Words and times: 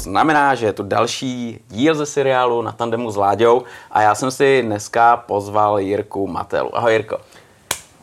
znamená, 0.00 0.54
že 0.54 0.66
je 0.66 0.72
to 0.72 0.82
další 0.82 1.60
díl 1.68 1.94
ze 1.94 2.06
seriálu 2.06 2.62
na 2.62 2.72
tandemu 2.72 3.10
s 3.10 3.16
Láďou 3.16 3.62
a 3.90 4.02
já 4.02 4.14
jsem 4.14 4.30
si 4.30 4.62
dneska 4.62 5.16
pozval 5.16 5.78
Jirku 5.78 6.26
Matelu. 6.26 6.76
Ahoj 6.76 6.92
Jirko. 6.92 7.18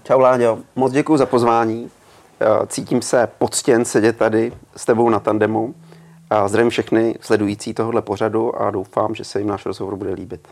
Čau 0.03 0.19
Láďo, 0.19 0.57
moc 0.75 0.91
děkuji 0.91 1.17
za 1.17 1.25
pozvání. 1.25 1.91
Eh, 2.41 2.67
cítím 2.67 3.01
se 3.01 3.27
poctěn 3.37 3.85
sedět 3.85 4.17
tady 4.17 4.53
s 4.75 4.85
tebou 4.85 5.09
na 5.09 5.19
tandemu. 5.19 5.75
Zdravím 6.45 6.69
všechny 6.69 7.15
sledující 7.21 7.73
tohohle 7.73 8.01
pořadu 8.01 8.61
a 8.61 8.71
doufám, 8.71 9.15
že 9.15 9.23
se 9.23 9.39
jim 9.39 9.47
náš 9.47 9.65
rozhovor 9.65 9.95
bude 9.95 10.13
líbit. 10.13 10.47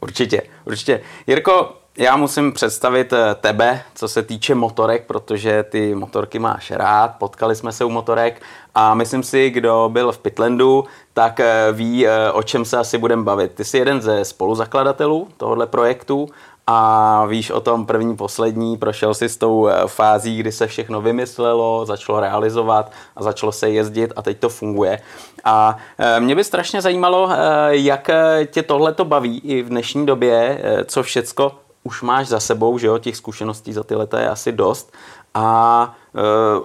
Určitě, 0.00 0.42
určitě. 0.64 1.00
Jirko, 1.26 1.72
já 1.98 2.16
musím 2.16 2.52
představit 2.52 3.12
eh, 3.12 3.34
tebe, 3.34 3.82
co 3.94 4.08
se 4.08 4.22
týče 4.22 4.54
motorek, 4.54 5.06
protože 5.06 5.62
ty 5.62 5.94
motorky 5.94 6.38
máš 6.38 6.70
rád, 6.70 7.08
potkali 7.18 7.56
jsme 7.56 7.72
se 7.72 7.84
u 7.84 7.90
motorek 7.90 8.42
a 8.74 8.94
myslím 8.94 9.22
si, 9.22 9.50
kdo 9.50 9.90
byl 9.92 10.12
v 10.12 10.18
Pitlandu, 10.18 10.84
tak 11.12 11.40
eh, 11.40 11.68
ví, 11.72 12.06
eh, 12.06 12.30
o 12.32 12.42
čem 12.42 12.64
se 12.64 12.76
asi 12.76 12.98
budeme 12.98 13.22
bavit. 13.22 13.52
Ty 13.54 13.64
jsi 13.64 13.78
jeden 13.78 14.00
ze 14.00 14.24
spoluzakladatelů 14.24 15.28
tohohle 15.36 15.66
projektu 15.66 16.28
a 16.66 17.26
víš 17.26 17.50
o 17.50 17.60
tom 17.60 17.86
první, 17.86 18.16
poslední, 18.16 18.76
prošel 18.76 19.14
si 19.14 19.28
s 19.28 19.36
tou 19.36 19.68
fází, 19.86 20.38
kdy 20.38 20.52
se 20.52 20.66
všechno 20.66 21.00
vymyslelo, 21.00 21.86
začalo 21.86 22.20
realizovat 22.20 22.92
a 23.16 23.22
začalo 23.22 23.52
se 23.52 23.70
jezdit 23.70 24.12
a 24.16 24.22
teď 24.22 24.38
to 24.38 24.48
funguje. 24.48 25.00
A 25.44 25.76
mě 26.18 26.34
by 26.34 26.44
strašně 26.44 26.82
zajímalo, 26.82 27.30
jak 27.68 28.10
tě 28.46 28.62
tohle 28.62 28.92
to 28.92 29.04
baví 29.04 29.38
i 29.38 29.62
v 29.62 29.68
dnešní 29.68 30.06
době, 30.06 30.60
co 30.86 31.02
všecko 31.02 31.52
už 31.84 32.02
máš 32.02 32.28
za 32.28 32.40
sebou, 32.40 32.78
že 32.78 32.86
jo, 32.86 32.98
těch 32.98 33.16
zkušeností 33.16 33.72
za 33.72 33.82
ty 33.82 33.94
leta 33.94 34.20
je 34.20 34.28
asi 34.28 34.52
dost. 34.52 34.92
A 35.34 35.94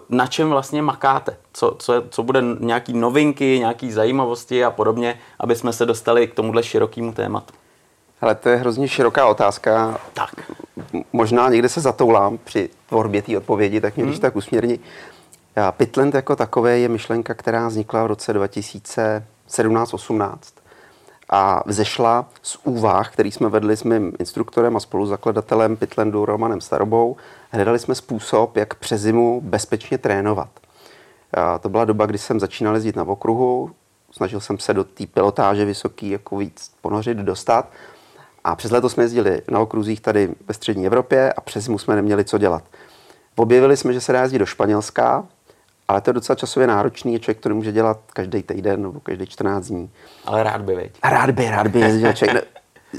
na 0.10 0.28
čem 0.28 0.50
vlastně 0.50 0.82
makáte? 0.82 1.38
Co, 1.54 1.76
co, 1.80 2.04
co 2.10 2.24
bude 2.24 2.42
nějaký 2.60 2.94
novinky, 2.94 3.60
nějaký 3.60 3.92
zajímavosti 3.92 4.66
a 4.66 4.72
podobně, 4.72 5.20
aby 5.40 5.56
jsme 5.56 5.74
se 5.74 5.86
dostali 5.86 6.28
k 6.28 6.34
tomuhle 6.34 6.64
širokému 6.64 7.14
tématu? 7.14 7.54
Ale 8.22 8.36
to 8.36 8.50
je 8.50 8.56
hrozně 8.56 8.88
široká 8.88 9.28
otázka. 9.28 10.00
Tak. 10.14 10.52
Možná 11.14 11.50
někde 11.50 11.70
se 11.70 11.82
zatoulám 11.82 12.38
při 12.44 12.70
tvorbě 12.90 13.22
té 13.22 13.38
odpovědi, 13.38 13.82
tak 13.82 13.96
mě 13.96 14.04
hmm. 14.04 14.12
když 14.12 14.20
tak 14.20 14.36
usměrní. 14.36 14.80
Pitland 15.72 16.16
jako 16.16 16.36
takové 16.36 16.80
je 16.80 16.90
myšlenka, 16.90 17.34
která 17.34 17.68
vznikla 17.68 18.04
v 18.04 18.08
roce 18.08 18.34
2017-18 18.34 20.38
a 21.30 21.64
vzešla 21.66 22.30
z 22.42 22.58
úvah, 22.64 23.14
který 23.14 23.32
jsme 23.32 23.50
vedli 23.50 23.78
s 23.78 23.84
mým 23.84 24.14
instruktorem 24.20 24.78
a 24.78 24.80
spoluzakladatelem 24.80 25.78
Pitlandu 25.78 26.26
Romanem 26.26 26.62
Starobou. 26.62 27.16
Hledali 27.52 27.80
jsme 27.80 27.96
způsob, 27.96 28.58
jak 28.58 28.76
přes 28.76 29.02
zimu 29.02 29.42
bezpečně 29.42 29.98
trénovat. 29.98 30.50
A 31.34 31.60
to 31.60 31.70
byla 31.70 31.86
doba, 31.86 32.06
kdy 32.06 32.18
jsem 32.18 32.40
začínal 32.40 32.74
jezdit 32.74 32.96
na 32.96 33.04
okruhu, 33.04 33.72
snažil 34.12 34.40
jsem 34.40 34.60
se 34.60 34.74
do 34.74 34.84
té 34.84 35.06
pilotáže 35.08 35.66
vysoký 35.66 36.10
jako 36.10 36.38
víc 36.38 36.72
ponořit, 36.82 37.18
dostat. 37.18 37.70
A 38.44 38.56
přes 38.56 38.72
léto 38.72 38.90
jsme 38.90 39.04
jezdili 39.04 39.42
na 39.52 39.60
okruzích 39.60 40.02
tady 40.02 40.36
ve 40.48 40.54
střední 40.54 40.86
Evropě 40.86 41.34
a 41.34 41.42
přes 41.42 41.64
zimu 41.64 41.78
jsme 41.78 41.96
neměli 41.96 42.24
co 42.26 42.38
dělat. 42.38 42.64
Objevili 43.36 43.78
jsme, 43.78 43.94
že 43.94 44.02
se 44.02 44.14
dá 44.14 44.22
jezdit 44.22 44.40
do 44.40 44.46
Španělska, 44.46 45.26
ale 45.90 46.02
to 46.02 46.10
je 46.10 46.14
docela 46.14 46.36
časově 46.36 46.68
náročný 46.68 47.20
člověk 47.20 47.40
to 47.40 47.50
nemůže 47.50 47.72
dělat 47.72 48.00
každý 48.14 48.44
týden 48.44 48.82
nebo 48.82 49.00
každý 49.00 49.26
14 49.26 49.68
dní. 49.68 49.90
Ale 50.26 50.44
rád 50.44 50.62
by, 50.62 50.76
veď. 50.76 50.92
A 51.02 51.10
rád 51.10 51.32
by, 51.32 51.50
rád 51.50 51.68
by 51.68 51.80
jezdil. 51.80 52.14
Člověk, 52.14 52.48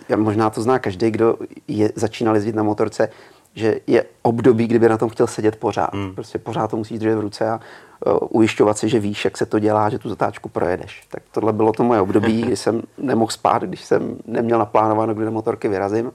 ne, 0.09 0.17
možná 0.17 0.51
to 0.51 0.63
zná 0.63 0.79
každý, 0.79 1.11
kdo 1.11 1.37
je, 1.69 1.93
začínal 1.95 2.35
jezdit 2.35 2.55
na 2.55 2.63
motorce, 2.63 3.09
že 3.55 3.81
je 3.87 4.05
období, 4.23 4.67
kdyby 4.67 4.89
na 4.89 4.99
tom 4.99 5.09
chtěl 5.09 5.27
sedět 5.27 5.57
pořád. 5.57 5.95
Hmm. 5.95 6.15
Prostě 6.15 6.39
pořád 6.39 6.71
to 6.71 6.77
musíš 6.77 6.99
držet 6.99 7.15
v 7.15 7.21
ruce 7.21 7.51
a 7.51 7.61
uh, 8.07 8.19
ujišťovat 8.31 8.79
si, 8.79 8.89
že 8.89 9.01
víš, 9.01 9.25
jak 9.25 9.37
se 9.37 9.47
to 9.47 9.59
dělá, 9.59 9.89
že 9.89 9.99
tu 9.99 10.09
zatáčku 10.09 10.49
projedeš. 10.49 11.07
Tak 11.09 11.23
tohle 11.31 11.53
bylo 11.53 11.73
to 11.73 11.85
moje 11.85 12.01
období, 12.01 12.43
kdy 12.43 12.57
jsem 12.57 12.83
nemohl 12.99 13.31
spát, 13.31 13.63
když 13.63 13.85
jsem 13.85 14.17
neměl 14.27 14.59
naplánováno, 14.59 15.15
kdy 15.15 15.25
na 15.25 15.31
motorky 15.31 15.69
vyrazím. 15.69 16.13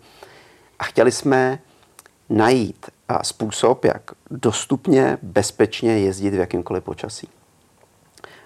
A 0.80 0.84
chtěli 0.84 1.12
jsme 1.12 1.59
najít 2.30 2.86
způsob, 3.22 3.86
jak 3.86 4.02
dostupně, 4.32 5.18
bezpečně 5.22 6.00
jezdit 6.00 6.30
v 6.30 6.40
jakýmkoliv 6.40 6.84
počasí. 6.84 7.30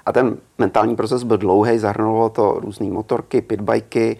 A 0.06 0.12
ten 0.12 0.38
mentální 0.58 0.96
proces 0.96 1.24
byl 1.24 1.38
dlouhý, 1.38 1.78
zahrnovalo 1.78 2.30
to 2.30 2.60
různé 2.60 2.90
motorky, 2.90 3.42
pitbajky, 3.42 4.18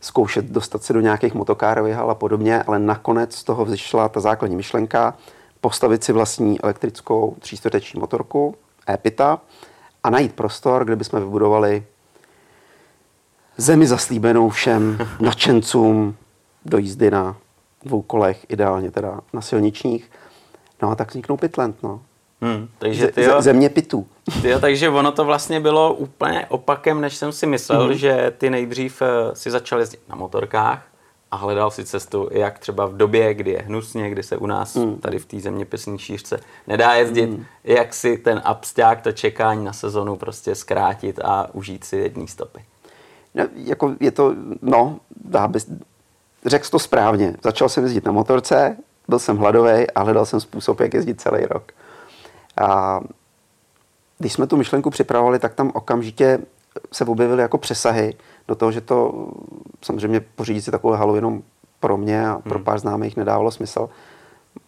zkoušet 0.00 0.44
dostat 0.44 0.82
se 0.82 0.92
do 0.92 1.00
nějakých 1.00 1.34
motokárových 1.34 1.94
hal 1.94 2.10
a 2.10 2.14
podobně, 2.14 2.62
ale 2.62 2.78
nakonec 2.78 3.34
z 3.34 3.44
toho 3.44 3.64
vzešla 3.64 4.08
ta 4.08 4.20
základní 4.20 4.56
myšlenka 4.56 5.14
postavit 5.60 6.04
si 6.04 6.12
vlastní 6.12 6.60
elektrickou 6.60 7.36
tříčtvrteční 7.38 8.00
motorku, 8.00 8.54
e-pita, 8.88 9.40
a 10.04 10.10
najít 10.10 10.32
prostor, 10.32 10.84
kde 10.84 10.96
bychom 10.96 11.20
vybudovali 11.20 11.86
zemi 13.56 13.86
zaslíbenou 13.86 14.48
všem 14.48 14.98
nadšencům 15.20 16.16
do 16.64 16.78
jízdy 16.78 17.10
na 17.10 17.36
dvou 17.84 18.02
kolech, 18.02 18.46
ideálně 18.48 18.90
teda 18.90 19.20
na 19.32 19.40
silničních. 19.40 20.10
No 20.82 20.90
a 20.90 20.94
tak 20.94 21.10
vzniknou 21.10 21.36
Pitland, 21.36 21.82
no. 21.82 22.00
Hmm, 22.40 22.68
takže 22.78 23.06
ty 23.06 23.22
jo, 23.22 23.42
země 23.42 23.68
pitů. 23.68 24.06
Ty 24.42 24.54
takže 24.60 24.88
ono 24.88 25.12
to 25.12 25.24
vlastně 25.24 25.60
bylo 25.60 25.94
úplně 25.94 26.46
opakem, 26.46 27.00
než 27.00 27.16
jsem 27.16 27.32
si 27.32 27.46
myslel, 27.46 27.84
hmm. 27.84 27.94
že 27.94 28.32
ty 28.38 28.50
nejdřív 28.50 29.02
eh, 29.02 29.06
si 29.36 29.50
začal 29.50 29.78
jezdit 29.78 30.00
na 30.08 30.16
motorkách 30.16 30.86
a 31.30 31.36
hledal 31.36 31.70
si 31.70 31.84
cestu, 31.84 32.28
jak 32.32 32.58
třeba 32.58 32.86
v 32.86 32.96
době, 32.96 33.34
kdy 33.34 33.50
je 33.50 33.62
hnusně, 33.62 34.10
kdy 34.10 34.22
se 34.22 34.36
u 34.36 34.46
nás 34.46 34.76
hmm. 34.76 34.96
tady 34.96 35.18
v 35.18 35.26
té 35.26 35.40
zeměpisní 35.40 35.98
šířce 35.98 36.40
nedá 36.66 36.94
jezdit, 36.94 37.26
hmm. 37.26 37.44
jak 37.64 37.94
si 37.94 38.18
ten 38.18 38.42
absták, 38.44 39.02
to 39.02 39.12
čekání 39.12 39.64
na 39.64 39.72
sezonu 39.72 40.16
prostě 40.16 40.54
zkrátit 40.54 41.20
a 41.24 41.48
užít 41.52 41.84
si 41.84 41.96
jední 41.96 42.28
stopy. 42.28 42.64
No, 43.34 43.44
jako 43.54 43.94
je 44.00 44.10
to, 44.10 44.34
no, 44.62 45.00
dá 45.24 45.48
by, 45.48 45.58
řekl 46.46 46.68
to 46.70 46.78
správně. 46.78 47.34
Začal 47.42 47.68
jsem 47.68 47.84
jezdit 47.84 48.04
na 48.04 48.12
motorce, 48.12 48.76
byl 49.08 49.18
jsem 49.18 49.36
hladový 49.36 49.90
a 49.90 50.02
hledal 50.02 50.26
jsem 50.26 50.40
způsob, 50.40 50.80
jak 50.80 50.94
jezdit 50.94 51.20
celý 51.20 51.44
rok. 51.44 51.72
A 52.62 53.00
když 54.18 54.32
jsme 54.32 54.46
tu 54.46 54.56
myšlenku 54.56 54.90
připravovali, 54.90 55.38
tak 55.38 55.54
tam 55.54 55.70
okamžitě 55.74 56.38
se 56.92 57.04
objevily 57.04 57.42
jako 57.42 57.58
přesahy 57.58 58.14
do 58.48 58.54
toho, 58.54 58.72
že 58.72 58.80
to 58.80 59.28
samozřejmě 59.82 60.20
pořídit 60.20 60.62
si 60.62 60.70
takovou 60.70 60.94
halu 60.94 61.14
jenom 61.14 61.42
pro 61.80 61.96
mě 61.96 62.28
a 62.28 62.38
pro 62.38 62.54
hmm. 62.54 62.64
pár 62.64 62.78
známých 62.78 63.16
nedávalo 63.16 63.50
smysl. 63.50 63.88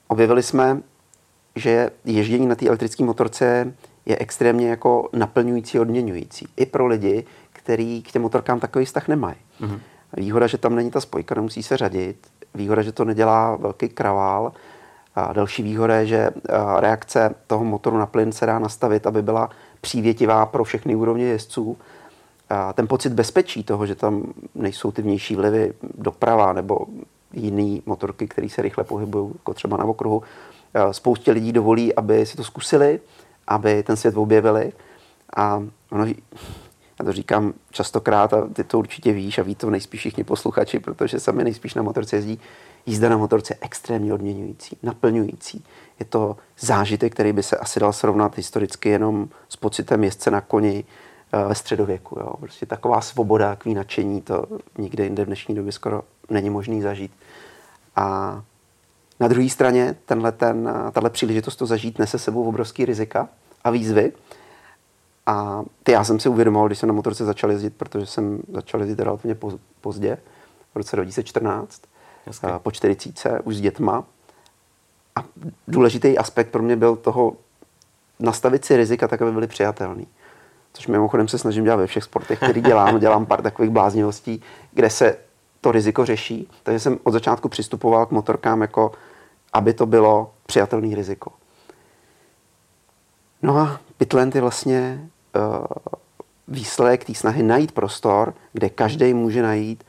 Objevili 0.08 0.42
jsme, 0.42 0.80
že 1.56 1.90
ježdění 2.04 2.46
na 2.46 2.54
té 2.54 2.66
elektrické 2.66 3.04
motorce 3.04 3.74
je 4.06 4.18
extrémně 4.18 4.68
jako 4.68 5.08
naplňující, 5.12 5.78
odměňující. 5.78 6.48
I 6.56 6.66
pro 6.66 6.86
lidi, 6.86 7.24
kteří 7.52 8.02
k 8.02 8.12
těm 8.12 8.22
motorkám 8.22 8.60
takový 8.60 8.84
vztah 8.84 9.08
nemají. 9.08 9.36
Hmm. 9.60 9.80
Výhoda, 10.16 10.46
že 10.46 10.58
tam 10.58 10.74
není 10.74 10.90
ta 10.90 11.00
spojka, 11.00 11.34
nemusí 11.34 11.62
se 11.62 11.76
řadit. 11.76 12.26
Výhoda, 12.54 12.82
že 12.82 12.92
to 12.92 13.04
nedělá 13.04 13.56
velký 13.56 13.88
kravál. 13.88 14.52
A 15.14 15.32
další 15.32 15.62
výhoda 15.62 15.96
je, 15.96 16.06
že 16.06 16.30
reakce 16.78 17.34
toho 17.46 17.64
motoru 17.64 17.98
na 17.98 18.06
plyn 18.06 18.32
se 18.32 18.46
dá 18.46 18.58
nastavit, 18.58 19.06
aby 19.06 19.22
byla 19.22 19.50
přívětivá 19.80 20.46
pro 20.46 20.64
všechny 20.64 20.94
úrovně 20.94 21.24
jezdců. 21.24 21.76
A 22.50 22.72
ten 22.72 22.88
pocit 22.88 23.12
bezpečí 23.12 23.64
toho, 23.64 23.86
že 23.86 23.94
tam 23.94 24.32
nejsou 24.54 24.92
ty 24.92 25.02
vnější 25.02 25.36
vlivy 25.36 25.72
doprava 25.98 26.52
nebo 26.52 26.86
jiné 27.32 27.80
motorky, 27.86 28.28
které 28.28 28.48
se 28.48 28.62
rychle 28.62 28.84
pohybují, 28.84 29.30
jako 29.34 29.54
třeba 29.54 29.76
na 29.76 29.84
okruhu, 29.84 30.22
spoustě 30.90 31.32
lidí 31.32 31.52
dovolí, 31.52 31.94
aby 31.94 32.26
si 32.26 32.36
to 32.36 32.44
zkusili, 32.44 33.00
aby 33.46 33.82
ten 33.82 33.96
svět 33.96 34.16
objevili. 34.16 34.72
A 35.36 35.62
ono, 35.90 36.06
já 36.98 37.04
to 37.04 37.12
říkám 37.12 37.54
častokrát 37.70 38.32
a 38.32 38.48
ty 38.52 38.64
to 38.64 38.78
určitě 38.78 39.12
víš 39.12 39.38
a 39.38 39.42
ví 39.42 39.54
to 39.54 39.70
nejspíš 39.70 40.00
všichni 40.00 40.24
posluchači, 40.24 40.78
protože 40.78 41.20
sami 41.20 41.44
nejspíš 41.44 41.74
na 41.74 41.82
motorce 41.82 42.16
jezdí. 42.16 42.40
Jízda 42.86 43.08
na 43.08 43.16
motorce 43.16 43.54
je 43.54 43.58
extrémně 43.60 44.14
odměňující, 44.14 44.76
naplňující. 44.82 45.64
Je 45.98 46.06
to 46.06 46.36
zážitek, 46.58 47.14
který 47.14 47.32
by 47.32 47.42
se 47.42 47.56
asi 47.56 47.80
dal 47.80 47.92
srovnat 47.92 48.36
historicky 48.36 48.88
jenom 48.88 49.28
s 49.48 49.56
pocitem 49.56 50.04
jezdce 50.04 50.30
na 50.30 50.40
koni 50.40 50.84
eh, 51.32 51.48
ve 51.48 51.54
středověku. 51.54 52.18
Jo. 52.20 52.32
Prostě 52.40 52.66
taková 52.66 53.00
svoboda, 53.00 53.48
takový 53.48 53.74
nadšení, 53.74 54.22
to 54.22 54.46
nikde 54.78 55.04
jinde 55.04 55.24
v 55.24 55.26
dnešní 55.26 55.54
době 55.54 55.72
skoro 55.72 56.02
není 56.30 56.50
možný 56.50 56.82
zažít. 56.82 57.12
A 57.96 58.42
na 59.20 59.28
druhé 59.28 59.48
straně 59.48 59.96
tenhle, 60.06 60.32
ten, 60.32 60.72
tahle 60.92 61.10
příležitost 61.10 61.56
to 61.56 61.66
zažít 61.66 61.98
nese 61.98 62.18
sebou 62.18 62.48
obrovský 62.48 62.84
rizika 62.84 63.28
a 63.64 63.70
výzvy, 63.70 64.12
a 65.26 65.62
ty 65.82 65.92
já 65.92 66.04
jsem 66.04 66.20
si 66.20 66.28
uvědomoval, 66.28 66.66
když 66.66 66.78
jsem 66.78 66.86
na 66.86 66.94
motorce 66.94 67.24
začal 67.24 67.50
jezdit, 67.50 67.74
protože 67.76 68.06
jsem 68.06 68.42
začal 68.52 68.80
jezdit 68.80 69.00
relativně 69.00 69.36
pozdě, 69.80 70.18
v 70.74 70.76
roce 70.76 70.96
2014, 70.96 71.82
Jasně. 72.26 72.48
po 72.58 72.70
40, 72.70 73.40
už 73.44 73.56
s 73.56 73.60
dětma. 73.60 74.04
A 75.16 75.24
důležitý 75.68 76.18
aspekt 76.18 76.50
pro 76.50 76.62
mě 76.62 76.76
byl 76.76 76.96
toho 76.96 77.32
nastavit 78.20 78.64
si 78.64 78.76
rizika 78.76 79.08
tak, 79.08 79.22
aby 79.22 79.32
byly 79.32 79.46
přijatelný. 79.46 80.06
Což 80.72 80.86
mimochodem 80.86 81.28
se 81.28 81.38
snažím 81.38 81.64
dělat 81.64 81.76
ve 81.76 81.86
všech 81.86 82.04
sportech, 82.04 82.38
který 82.38 82.60
dělám. 82.60 82.98
Dělám 83.00 83.26
pár 83.26 83.42
takových 83.42 83.70
bláznivostí, 83.70 84.42
kde 84.72 84.90
se 84.90 85.16
to 85.60 85.72
riziko 85.72 86.04
řeší. 86.04 86.48
Takže 86.62 86.80
jsem 86.80 86.98
od 87.02 87.10
začátku 87.10 87.48
přistupoval 87.48 88.06
k 88.06 88.10
motorkám 88.10 88.60
jako, 88.60 88.92
aby 89.52 89.74
to 89.74 89.86
bylo 89.86 90.34
přijatelný 90.46 90.94
riziko. 90.94 91.32
No 93.42 93.58
a 93.58 93.80
Pitland 93.96 94.34
je 94.34 94.40
vlastně 94.40 95.08
výsledek 96.48 97.04
té 97.04 97.14
snahy 97.14 97.42
najít 97.42 97.72
prostor, 97.72 98.34
kde 98.52 98.68
každý 98.68 99.14
může 99.14 99.42
najít 99.42 99.84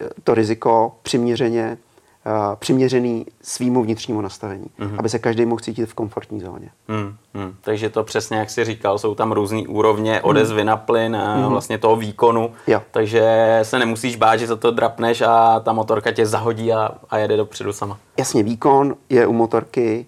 eh, 0.00 0.08
to 0.24 0.34
riziko 0.34 0.96
přiměřeně, 1.02 1.78
uh, 2.26 2.56
přiměřený 2.56 3.26
svýmu 3.42 3.82
vnitřnímu 3.82 4.20
nastavení, 4.20 4.66
mm-hmm. 4.78 4.96
aby 4.98 5.08
se 5.08 5.18
každý 5.18 5.46
mohl 5.46 5.60
cítit 5.60 5.86
v 5.86 5.94
komfortní 5.94 6.40
zóně. 6.40 6.70
Mm, 6.88 7.16
mm. 7.34 7.54
Takže 7.60 7.90
to 7.90 8.04
přesně, 8.04 8.36
jak 8.36 8.50
jsi 8.50 8.64
říkal, 8.64 8.98
jsou 8.98 9.14
tam 9.14 9.32
různé 9.32 9.62
úrovně 9.68 10.20
odezvy 10.20 10.60
mm. 10.60 10.66
na 10.66 10.76
plyn 10.76 11.16
a 11.16 11.36
mm. 11.36 11.44
vlastně 11.44 11.78
toho 11.78 11.96
výkonu, 11.96 12.52
jo. 12.66 12.82
takže 12.90 13.58
se 13.62 13.78
nemusíš 13.78 14.16
bát, 14.16 14.36
že 14.36 14.46
za 14.46 14.56
to 14.56 14.70
drapneš 14.70 15.20
a 15.20 15.60
ta 15.60 15.72
motorka 15.72 16.12
tě 16.12 16.26
zahodí 16.26 16.72
a, 16.72 16.90
a 17.10 17.18
jede 17.18 17.36
dopředu 17.36 17.72
sama. 17.72 17.98
Jasně, 18.18 18.42
výkon 18.42 18.94
je 19.08 19.26
u 19.26 19.32
motorky 19.32 20.06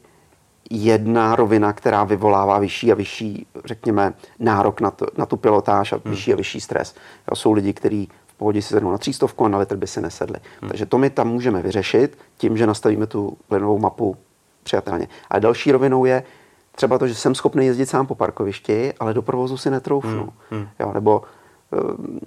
jedna 0.70 1.36
rovina, 1.36 1.72
která 1.72 2.04
vyvolává 2.04 2.58
vyšší 2.58 2.92
a 2.92 2.94
vyšší, 2.94 3.46
řekněme, 3.64 4.12
nárok 4.38 4.80
na, 4.80 4.90
to, 4.90 5.06
na 5.18 5.26
tu 5.26 5.36
pilotáž 5.36 5.92
a 5.92 6.00
vyšší 6.04 6.32
a 6.32 6.36
vyšší 6.36 6.60
stres. 6.60 6.94
Jo, 7.30 7.36
jsou 7.36 7.52
lidi, 7.52 7.72
kteří 7.72 8.08
v 8.26 8.34
pohodě 8.34 8.62
si 8.62 8.68
sednou 8.68 8.90
na 8.90 8.98
třístovku 8.98 9.44
a 9.44 9.48
na 9.48 9.58
litr 9.58 9.76
by 9.76 9.86
si 9.86 10.00
nesedli. 10.00 10.36
Hmm. 10.60 10.68
Takže 10.68 10.86
to 10.86 10.98
my 10.98 11.10
tam 11.10 11.28
můžeme 11.28 11.62
vyřešit 11.62 12.18
tím, 12.36 12.56
že 12.56 12.66
nastavíme 12.66 13.06
tu 13.06 13.36
plynovou 13.48 13.78
mapu 13.78 14.16
přijatelně. 14.62 15.08
A 15.30 15.38
další 15.38 15.72
rovinou 15.72 16.04
je 16.04 16.22
třeba 16.74 16.98
to, 16.98 17.08
že 17.08 17.14
jsem 17.14 17.34
schopný 17.34 17.66
jezdit 17.66 17.86
sám 17.86 18.06
po 18.06 18.14
parkovišti, 18.14 18.92
ale 19.00 19.14
do 19.14 19.22
provozu 19.22 19.56
si 19.56 19.70
netroufnu. 19.70 20.32
Hmm. 20.50 20.60
Hmm. 20.60 20.68
Jo, 20.80 20.92
nebo 20.94 21.22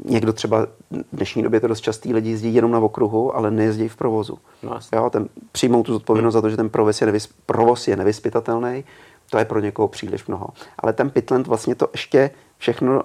někdo 0.05 0.33
třeba 0.33 0.65
v 0.91 1.15
dnešní 1.15 1.43
době 1.43 1.59
to 1.59 1.67
dost 1.67 1.81
častý 1.81 2.13
lidi 2.13 2.29
jezdí 2.29 2.55
jenom 2.55 2.71
na 2.71 2.79
okruhu, 2.79 3.35
ale 3.35 3.51
nejezdí 3.51 3.87
v 3.87 3.95
provozu. 3.95 4.37
No, 4.63 4.79
jo, 4.93 5.09
ten, 5.09 5.29
přijmou 5.51 5.83
tu 5.83 5.93
zodpovědnost 5.93 6.33
hmm. 6.33 6.37
za 6.37 6.41
to, 6.41 6.49
že 6.49 6.57
ten 6.57 6.69
provoz 6.69 7.01
je, 7.01 7.05
nevys, 7.05 7.29
provoz 7.45 7.87
je 7.87 7.95
nevyspytatelný, 7.95 8.83
to 9.29 9.37
je 9.37 9.45
pro 9.45 9.59
někoho 9.59 9.87
příliš 9.87 10.27
mnoho. 10.27 10.47
Ale 10.79 10.93
ten 10.93 11.09
Pitland 11.09 11.47
vlastně 11.47 11.75
to 11.75 11.87
ještě 11.93 12.31
všechno 12.57 13.01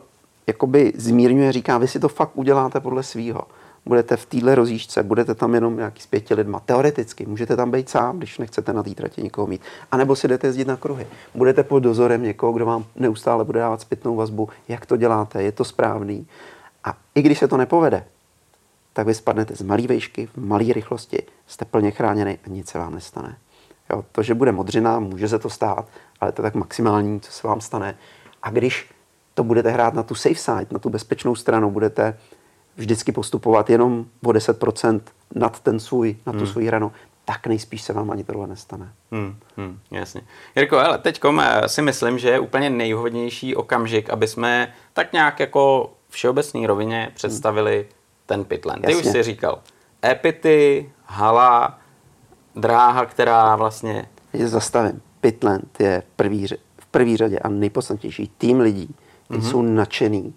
jakoby 0.47 0.93
zmírňuje, 0.97 1.53
říká, 1.53 1.79
vy 1.79 1.89
si 1.89 2.01
to 2.01 2.09
fakt 2.09 2.31
uděláte 2.35 2.81
podle 2.81 3.03
svýho 3.03 3.41
budete 3.87 4.17
v 4.17 4.27
téhle 4.27 4.55
rozjížďce, 4.55 5.03
budete 5.03 5.35
tam 5.35 5.55
jenom 5.55 5.77
nějaký 5.77 6.03
s 6.03 6.07
pěti 6.07 6.35
lidma. 6.35 6.61
Teoreticky 6.61 7.27
můžete 7.27 7.57
tam 7.57 7.71
být 7.71 7.89
sám, 7.89 8.19
když 8.19 8.39
nechcete 8.39 8.73
na 8.73 8.83
té 8.83 8.91
trati 8.91 9.23
nikoho 9.23 9.47
mít. 9.47 9.61
A 9.93 9.97
nebo 9.97 10.17
si 10.17 10.29
jdete 10.29 10.47
jezdit 10.47 10.69
na 10.69 10.77
kruhy. 10.77 11.07
Budete 11.35 11.63
pod 11.63 11.81
dozorem 11.81 12.23
někoho, 12.23 12.53
kdo 12.53 12.67
vám 12.67 12.85
neustále 12.97 13.45
bude 13.45 13.61
dávat 13.61 13.81
zpětnou 13.81 14.17
vazbu, 14.17 14.49
jak 14.69 14.87
to 14.87 14.97
děláte, 14.97 15.43
je 15.43 15.53
to 15.53 15.65
správný. 15.65 16.27
A 16.85 16.97
i 17.15 17.23
když 17.23 17.39
se 17.39 17.49
to 17.49 17.57
nepovede, 17.57 18.05
tak 18.93 19.07
vy 19.07 19.15
spadnete 19.15 19.57
z 19.57 19.63
malé 19.63 19.83
vejšky, 19.83 20.27
v 20.27 20.37
malé 20.37 20.73
rychlosti, 20.73 21.23
jste 21.47 21.65
plně 21.65 21.91
chráněni 21.91 22.39
a 22.47 22.49
nic 22.49 22.69
se 22.69 22.79
vám 22.79 22.95
nestane. 22.95 23.37
Jo, 23.91 24.05
to, 24.13 24.23
že 24.23 24.35
bude 24.35 24.53
modřina, 24.53 25.01
může 25.01 25.29
se 25.29 25.39
to 25.39 25.51
stát, 25.51 25.87
ale 26.21 26.33
to 26.33 26.43
je 26.43 26.45
tak 26.45 26.55
maximální, 26.55 27.21
co 27.21 27.33
se 27.33 27.47
vám 27.47 27.61
stane. 27.61 27.97
A 28.43 28.51
když 28.51 28.91
to 29.35 29.45
budete 29.45 29.71
hrát 29.71 29.95
na 29.95 30.03
tu 30.03 30.15
safe 30.15 30.35
side, 30.35 30.67
na 30.71 30.79
tu 30.79 30.91
bezpečnou 30.91 31.35
stranu, 31.35 31.71
budete 31.71 32.19
vždycky 32.77 33.13
postupovat 33.13 33.71
jenom 33.71 34.07
o 34.25 34.31
10% 34.31 35.01
nad 35.35 35.61
ten 35.61 35.81
svůj, 35.81 36.17
na 36.27 36.33
tu 36.33 36.39
hmm. 36.39 36.47
svůj 36.47 36.67
hranu, 36.67 36.93
tak 37.25 37.47
nejspíš 37.47 37.83
se 37.83 37.93
vám 37.93 38.11
ani 38.11 38.25
tohle 38.25 38.47
nestane. 38.47 38.93
Hmm, 39.13 39.37
hmm, 39.57 39.79
jasně. 39.91 40.21
Jirko, 40.57 40.79
ale 40.79 40.99
teď 40.99 41.21
eh, 41.41 41.69
si 41.69 41.83
myslím, 41.83 42.19
že 42.19 42.31
je 42.31 42.39
úplně 42.39 42.71
nejvhodnější 42.71 43.57
okamžik, 43.57 44.11
aby 44.11 44.29
jsme 44.29 44.75
tak 44.93 45.13
nějak 45.13 45.41
jako 45.41 45.93
všeobecné 46.09 46.67
rovině 46.67 47.11
představili 47.15 47.77
hmm. 47.77 47.89
ten 48.27 48.45
pitland. 48.45 48.85
Ty 48.85 48.93
jasně. 48.93 49.11
už 49.11 49.13
si 49.13 49.23
říkal, 49.23 49.61
epity, 50.05 50.91
hala, 51.07 51.79
dráha, 52.57 53.07
která 53.07 53.57
vlastně... 53.57 54.09
Je 54.33 54.49
zastavím. 54.49 55.03
Pitland 55.21 55.81
je 55.81 56.03
prvý, 56.17 56.47
v 56.79 56.87
první 56.87 57.17
řadě 57.17 57.39
a 57.39 57.49
nejpodstatnější 57.49 58.31
tým 58.39 58.61
lidí, 58.61 58.95
kteří 59.25 59.41
mm-hmm. 59.41 59.51
jsou 59.51 59.63
nadšený 59.63 60.35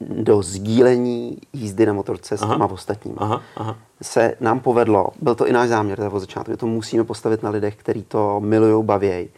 do 0.00 0.42
sdílení 0.42 1.38
jízdy 1.52 1.86
na 1.86 1.92
motorce 1.92 2.38
s 2.38 2.42
aha. 2.42 2.54
těma 2.54 2.66
ostatními. 2.66 3.16
Aha, 3.20 3.42
aha. 3.56 3.76
Se 4.02 4.34
nám 4.40 4.60
povedlo, 4.60 5.08
byl 5.22 5.34
to 5.34 5.46
i 5.46 5.52
náš 5.52 5.68
záměr 5.68 6.10
od 6.12 6.20
začátku, 6.20 6.50
že 6.50 6.56
to 6.56 6.66
musíme 6.66 7.04
postavit 7.04 7.42
na 7.42 7.50
lidech, 7.50 7.76
kteří 7.76 8.02
to 8.02 8.40
milujou, 8.40 8.82
baví, 8.82 9.28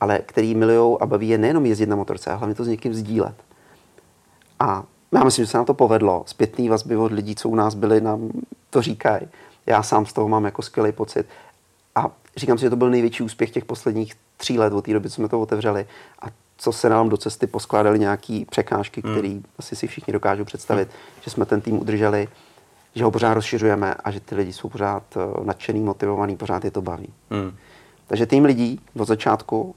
ale 0.00 0.18
který 0.18 0.54
milujou 0.54 1.02
a 1.02 1.06
baví 1.06 1.28
je 1.28 1.38
nejenom 1.38 1.66
jezdit 1.66 1.86
na 1.86 1.96
motorce, 1.96 2.30
ale 2.30 2.38
hlavně 2.38 2.54
to 2.54 2.64
s 2.64 2.68
někým 2.68 2.94
sdílet. 2.94 3.34
A 4.60 4.84
já 5.12 5.24
myslím, 5.24 5.44
že 5.44 5.50
se 5.50 5.56
nám 5.56 5.66
to 5.66 5.74
povedlo. 5.74 6.22
Zpětný 6.26 6.68
vazby 6.68 6.96
od 6.96 7.12
lidí, 7.12 7.34
co 7.34 7.48
u 7.48 7.54
nás 7.54 7.74
byli, 7.74 8.00
nám 8.00 8.30
to 8.70 8.82
říkají. 8.82 9.28
Já 9.66 9.82
sám 9.82 10.06
z 10.06 10.12
toho 10.12 10.28
mám 10.28 10.44
jako 10.44 10.62
skvělý 10.62 10.92
pocit. 10.92 11.26
A 11.94 12.10
říkám 12.36 12.58
si, 12.58 12.62
že 12.62 12.70
to 12.70 12.76
byl 12.76 12.90
největší 12.90 13.22
úspěch 13.22 13.50
těch 13.50 13.64
posledních 13.64 14.14
tří 14.36 14.58
let 14.58 14.72
od 14.72 14.84
té 14.84 14.92
doby, 14.92 15.10
co 15.10 15.14
jsme 15.14 15.28
to 15.28 15.40
otevřeli. 15.40 15.86
A 16.22 16.26
co 16.56 16.72
se 16.72 16.88
nám 16.88 17.08
do 17.08 17.16
cesty 17.16 17.46
poskládaly 17.46 17.98
nějaké 17.98 18.42
překážky, 18.50 19.02
hmm. 19.04 19.14
které 19.14 19.40
asi 19.58 19.76
si 19.76 19.86
všichni 19.86 20.12
dokážou 20.12 20.44
představit, 20.44 20.88
hmm. 20.88 21.22
že 21.24 21.30
jsme 21.30 21.44
ten 21.44 21.60
tým 21.60 21.80
udrželi, 21.80 22.28
že 22.94 23.04
ho 23.04 23.10
pořád 23.10 23.34
rozšiřujeme 23.34 23.94
a 23.94 24.10
že 24.10 24.20
ty 24.20 24.34
lidi 24.34 24.52
jsou 24.52 24.68
pořád 24.68 25.16
uh, 25.16 25.46
nadšený, 25.46 25.80
motivovaný, 25.80 26.36
pořád 26.36 26.64
je 26.64 26.70
to 26.70 26.82
baví. 26.82 27.12
Hmm. 27.30 27.56
Takže 28.06 28.26
tým 28.26 28.44
lidí 28.44 28.80
od 28.98 29.04
začátku 29.04 29.74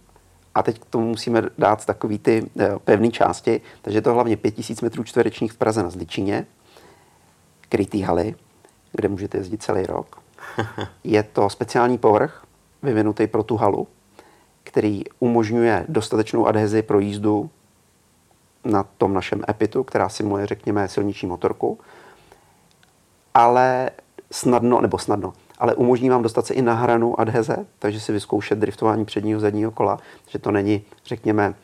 a 0.55 0.63
teď 0.63 0.79
k 0.79 0.85
tomu 0.85 1.07
musíme 1.07 1.43
dát 1.57 1.85
takový 1.85 2.19
ty 2.19 2.41
uh, 2.41 2.63
pevné 2.83 3.11
části, 3.11 3.61
takže 3.81 3.97
je 3.97 4.01
to 4.01 4.13
hlavně 4.13 4.37
5000 4.37 4.81
metrů 4.81 5.03
čtverečních 5.03 5.51
v 5.51 5.57
Praze 5.57 5.83
na 5.83 5.89
Zličině, 5.89 6.45
krytý 7.69 8.01
haly, 8.01 8.35
kde 8.91 9.07
můžete 9.07 9.37
jezdit 9.37 9.63
celý 9.63 9.83
rok. 9.83 10.19
je 11.03 11.23
to 11.23 11.49
speciální 11.49 11.97
povrch, 11.97 12.43
vyvinutý 12.83 13.27
pro 13.27 13.43
tu 13.43 13.57
halu, 13.57 13.87
který 14.63 15.03
umožňuje 15.19 15.85
dostatečnou 15.89 16.47
adhezi 16.47 16.81
pro 16.81 16.99
jízdu 16.99 17.49
na 18.65 18.83
tom 18.83 19.13
našem 19.13 19.43
epitu, 19.49 19.83
která 19.83 20.09
simuluje, 20.09 20.45
řekněme, 20.45 20.87
silniční 20.87 21.27
motorku, 21.27 21.79
ale 23.33 23.89
snadno, 24.31 24.81
nebo 24.81 24.97
snadno, 24.97 25.33
ale 25.59 25.75
umožní 25.75 26.09
vám 26.09 26.23
dostat 26.23 26.45
se 26.45 26.53
i 26.53 26.61
na 26.61 26.73
hranu 26.73 27.19
adheze, 27.19 27.65
takže 27.79 27.99
si 27.99 28.11
vyzkoušet 28.11 28.59
driftování 28.59 29.05
předního 29.05 29.39
zadního 29.39 29.71
kola, 29.71 29.99
že 30.27 30.39
to 30.39 30.51
není, 30.51 30.81
řekněme, 31.05 31.55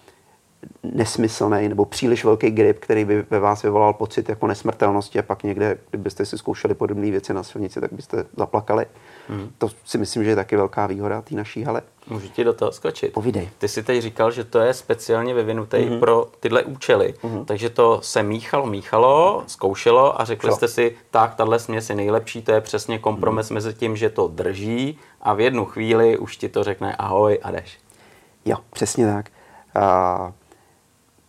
nesmyslný 0.84 1.70
nebo 1.70 1.86
příliš 1.86 2.26
velký 2.26 2.52
grip, 2.52 2.80
který 2.80 3.06
by 3.06 3.26
ve 3.30 3.40
vás 3.40 3.64
vyvolal 3.64 3.94
pocit 3.94 4.30
jako 4.30 4.48
nesmrtelnosti 4.48 5.20
a 5.20 5.24
pak 5.24 5.44
někde, 5.44 5.78
kdybyste 5.90 6.26
si 6.26 6.38
zkoušeli 6.38 6.74
podobné 6.74 7.12
věci 7.12 7.34
na 7.34 7.44
silnici, 7.44 7.82
tak 7.82 7.94
byste 7.94 8.26
zaplakali. 8.38 8.86
Hmm. 9.30 9.52
To 9.58 9.70
si 9.86 9.98
myslím, 9.98 10.24
že 10.24 10.30
je 10.30 10.36
taky 10.36 10.56
velká 10.56 10.88
výhoda 10.88 11.22
té 11.22 11.36
naší 11.36 11.64
hale. 11.64 11.82
Můžu 12.08 12.28
ti 12.28 12.44
do 12.44 12.54
toho 12.54 12.72
skočit? 12.72 13.14
Povídej. 13.14 13.50
Ty 13.58 13.68
si 13.68 13.84
teď 13.84 14.02
říkal, 14.02 14.32
že 14.32 14.44
to 14.44 14.60
je 14.60 14.74
speciálně 14.74 15.34
vyvinutý 15.34 15.78
mm-hmm. 15.78 16.00
pro 16.00 16.28
tyhle 16.40 16.64
účely. 16.64 17.14
Mm-hmm. 17.24 17.46
Takže 17.46 17.70
to 17.70 18.00
se 18.02 18.24
míchalo, 18.24 18.66
míchalo, 18.66 19.44
zkoušelo 19.48 20.22
a 20.22 20.26
řekli 20.26 20.50
Co? 20.50 20.56
jste 20.56 20.68
si, 20.68 20.96
tak, 21.12 21.36
tahle 21.36 21.60
směs 21.60 21.90
je 21.90 21.96
nejlepší, 21.96 22.42
to 22.42 22.52
je 22.52 22.62
přesně 22.62 23.00
kompromis 23.00 23.50
mm-hmm. 23.50 23.54
mezi 23.54 23.74
tím, 23.74 23.96
že 23.98 24.10
to 24.10 24.28
drží 24.28 25.00
a 25.22 25.34
v 25.34 25.40
jednu 25.40 25.66
chvíli 25.66 26.18
už 26.18 26.38
ti 26.38 26.50
to 26.50 26.64
řekne 26.64 26.96
ahoj 26.96 27.40
a 27.44 27.52
jdeš. 27.52 27.80
Jo, 28.46 28.58
přesně 28.74 29.06
tak. 29.06 29.30
Uh, 29.76 30.32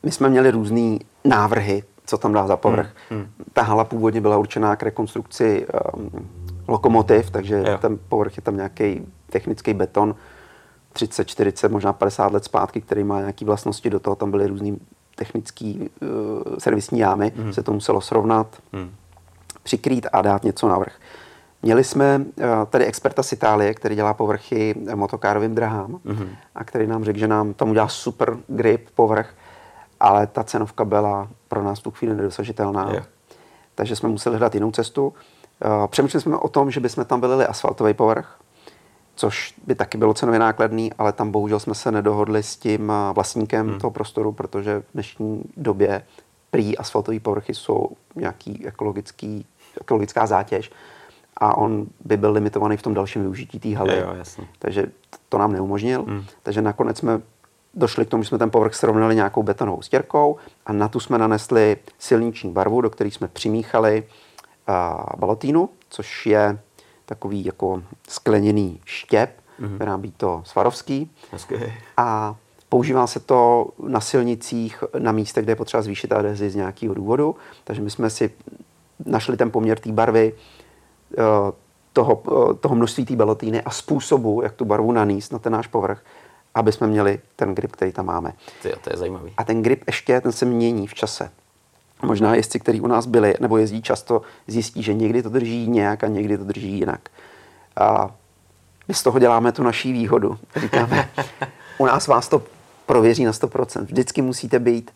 my 0.03 0.13
jsme 0.13 0.29
měli 0.29 0.51
různé 0.51 0.99
návrhy, 1.25 1.83
co 2.07 2.19
tam 2.19 2.33
dá 2.33 2.47
za 2.47 2.57
povrch. 2.57 2.91
Hmm. 3.11 3.21
Hmm. 3.21 3.31
Ta 3.53 3.63
hala 3.63 3.85
původně 3.85 4.21
byla 4.21 4.39
určená 4.39 4.77
k 4.77 4.83
rekonstrukci 4.83 5.67
um, 5.95 6.29
lokomotiv, 6.69 7.31
takže 7.31 7.65
jo. 7.67 7.79
ten 7.79 7.99
povrch 8.09 8.37
je 8.37 8.43
tam 8.43 8.57
nějaký 8.57 9.07
technický 9.31 9.75
beton 9.75 10.15
30, 10.93 11.25
40, 11.25 11.73
možná 11.73 11.93
50 11.93 12.33
let 12.33 12.45
zpátky, 12.45 12.81
který 12.81 13.05
má 13.05 13.21
nějaké 13.21 13.45
vlastnosti, 13.45 13.91
do 13.91 14.01
toho 14.01 14.17
tam 14.17 14.31
byly 14.31 14.47
různý 14.47 14.79
technický 15.15 15.91
uh, 16.03 16.57
servisní 16.59 16.99
jámy, 16.99 17.33
hmm. 17.37 17.53
se 17.53 17.63
to 17.63 17.73
muselo 17.73 18.01
srovnat, 18.01 18.57
hmm. 18.73 18.91
přikrýt 19.63 20.07
a 20.13 20.23
dát 20.23 20.45
něco 20.45 20.69
navrh. 20.69 20.93
Měli 21.63 21.85
jsme 21.85 22.19
uh, 22.19 22.45
tady 22.71 22.85
experta 22.85 23.23
z 23.23 23.33
Itálie, 23.33 23.75
který 23.75 23.95
dělá 23.95 24.15
povrchy 24.15 24.75
motokárovým 24.95 25.55
drahám 25.55 26.01
hmm. 26.05 26.29
a 26.55 26.65
který 26.65 26.87
nám 26.87 27.05
řekl, 27.05 27.19
že 27.19 27.29
nám 27.29 27.55
tam 27.55 27.71
udělá 27.71 27.89
super 27.89 28.37
grip 28.49 28.89
povrch, 28.95 29.35
ale 30.01 30.27
ta 30.27 30.45
cenovka 30.45 30.85
byla 30.85 31.29
pro 31.49 31.65
nás 31.65 31.81
tu 31.81 31.91
chvíli 31.91 32.15
nedosažitelná. 32.15 32.93
Je. 32.93 33.05
Takže 33.75 33.97
jsme 33.97 34.09
museli 34.09 34.37
hledat 34.37 34.55
jinou 34.55 34.71
cestu. 34.71 35.07
Uh, 35.07 35.15
přemýšleli 35.87 36.23
jsme 36.23 36.37
o 36.37 36.49
tom, 36.49 36.71
že 36.71 36.81
bychom 36.81 37.05
tam 37.05 37.21
vylili 37.21 37.47
asfaltový 37.47 37.95
povrch, 37.95 38.39
což 39.15 39.55
by 39.67 39.75
taky 39.75 39.99
bylo 39.99 40.15
cenově 40.15 40.41
nákladný, 40.41 40.93
ale 40.93 41.13
tam 41.13 41.31
bohužel 41.31 41.61
jsme 41.61 41.75
se 41.75 41.93
nedohodli 41.93 42.43
s 42.43 42.57
tím 42.57 42.91
eh, 42.91 43.13
vlastníkem 43.13 43.69
hmm. 43.69 43.79
toho 43.81 43.91
prostoru, 43.91 44.33
protože 44.33 44.81
v 44.81 44.93
dnešní 44.95 45.43
době 45.57 46.03
prý 46.51 46.79
asfaltové 46.79 47.21
povrchy 47.21 47.55
jsou 47.55 47.89
nějaký 48.15 48.67
ekologický, 48.67 49.47
ekologická 49.81 50.27
zátěž 50.27 50.71
a 51.37 51.57
on 51.57 51.87
by 52.05 52.17
byl 52.17 52.33
limitovaný 52.33 52.77
v 52.77 52.83
tom 52.83 52.95
dalším 52.95 53.23
využití 53.23 53.59
té 53.59 53.77
haly. 53.77 53.99
Jo, 53.99 54.15
jasně. 54.19 54.49
Takže 54.59 54.87
to 55.29 55.39
nám 55.39 55.53
neumožnil. 55.53 56.03
Hmm. 56.03 56.25
Takže 56.43 56.63
nakonec 56.63 56.99
jsme 56.99 57.21
došli 57.75 58.07
k 58.07 58.09
tomu, 58.09 58.23
že 58.23 58.29
jsme 58.29 58.39
ten 58.39 58.51
povrch 58.51 58.75
srovnali 58.75 59.15
nějakou 59.15 59.43
betonovou 59.43 59.83
stěrkou 59.83 60.37
a 60.67 60.73
na 60.73 60.89
tu 60.89 61.01
jsme 61.01 61.19
nanesli 61.19 61.77
silniční 61.99 62.53
barvu, 62.53 62.81
do 62.81 62.91
které 62.91 63.11
jsme 63.11 63.29
přimíchali 63.29 64.05
balotínu, 65.19 65.69
což 65.89 66.27
je 66.27 66.59
takový 67.05 67.45
jako 67.45 67.83
skleněný 68.09 68.81
štěp, 68.85 69.41
mm-hmm. 69.61 69.79
vyrábí 69.79 70.13
to 70.13 70.43
Svarovský. 70.45 71.11
Okay. 71.33 71.73
A 71.97 72.37
Používá 72.69 73.07
se 73.07 73.21
to 73.21 73.69
na 73.87 74.01
silnicích, 74.01 74.85
na 74.99 75.13
místech, 75.13 75.45
kde 75.45 75.51
je 75.51 75.57
potřeba 75.57 75.83
zvýšit 75.83 76.13
adhezi 76.13 76.51
z 76.51 76.55
nějakého 76.55 76.95
důvodu. 76.95 77.37
Takže 77.65 77.83
my 77.83 77.91
jsme 77.91 78.11
si 78.11 78.31
našli 79.07 79.37
ten 79.37 79.51
poměr 79.51 79.79
té 79.79 79.93
barvy, 79.93 80.33
eh, 81.13 81.23
toho, 81.93 82.23
eh, 82.29 82.55
toho 82.55 82.75
množství 82.75 83.05
té 83.05 83.17
belotíny 83.17 83.63
a 83.63 83.71
způsobu, 83.71 84.43
jak 84.43 84.53
tu 84.53 84.65
barvu 84.65 84.93
naníst 84.93 85.33
na 85.33 85.39
ten 85.39 85.53
náš 85.53 85.67
povrch, 85.67 86.05
aby 86.55 86.73
jsme 86.73 86.87
měli 86.87 87.21
ten 87.37 87.55
grip, 87.55 87.73
který 87.73 87.93
tam 87.93 88.07
máme. 88.07 88.33
Ty, 88.63 88.73
to 88.85 88.91
je 88.93 88.97
zajímavý. 88.97 89.33
A 89.37 89.45
ten 89.45 89.63
grip 89.63 89.85
ještě, 89.87 90.21
ten 90.21 90.33
se 90.33 90.45
mění 90.45 90.87
v 90.87 90.95
čase. 90.95 91.31
Možná 92.03 92.35
jezdci, 92.35 92.61
kteří 92.61 92.81
u 92.81 92.87
nás 92.87 93.07
byli 93.07 93.35
nebo 93.41 93.57
jezdí 93.57 93.83
často, 93.83 94.23
zjistí, 94.47 94.83
že 94.83 94.95
někdy 94.95 95.23
to 95.23 95.29
drží 95.29 95.69
nějak 95.69 96.05
a 96.05 96.07
někdy 96.07 96.39
to 96.39 96.45
drží 96.45 96.73
jinak. 96.79 97.09
A 97.77 98.11
my 98.89 98.95
z 98.95 99.03
toho 99.03 99.19
děláme 99.19 99.53
tu 99.53 99.63
naší 99.63 99.93
výhodu. 99.93 100.39
Říkáme, 100.57 101.09
u 101.79 101.87
nás 101.87 102.07
vás 102.07 102.29
to 102.29 102.43
prověří 102.87 103.25
na 103.25 103.33
100%. 103.33 103.85
Vždycky 103.85 104.23
musíte 104.23 104.59
být 104.59 104.91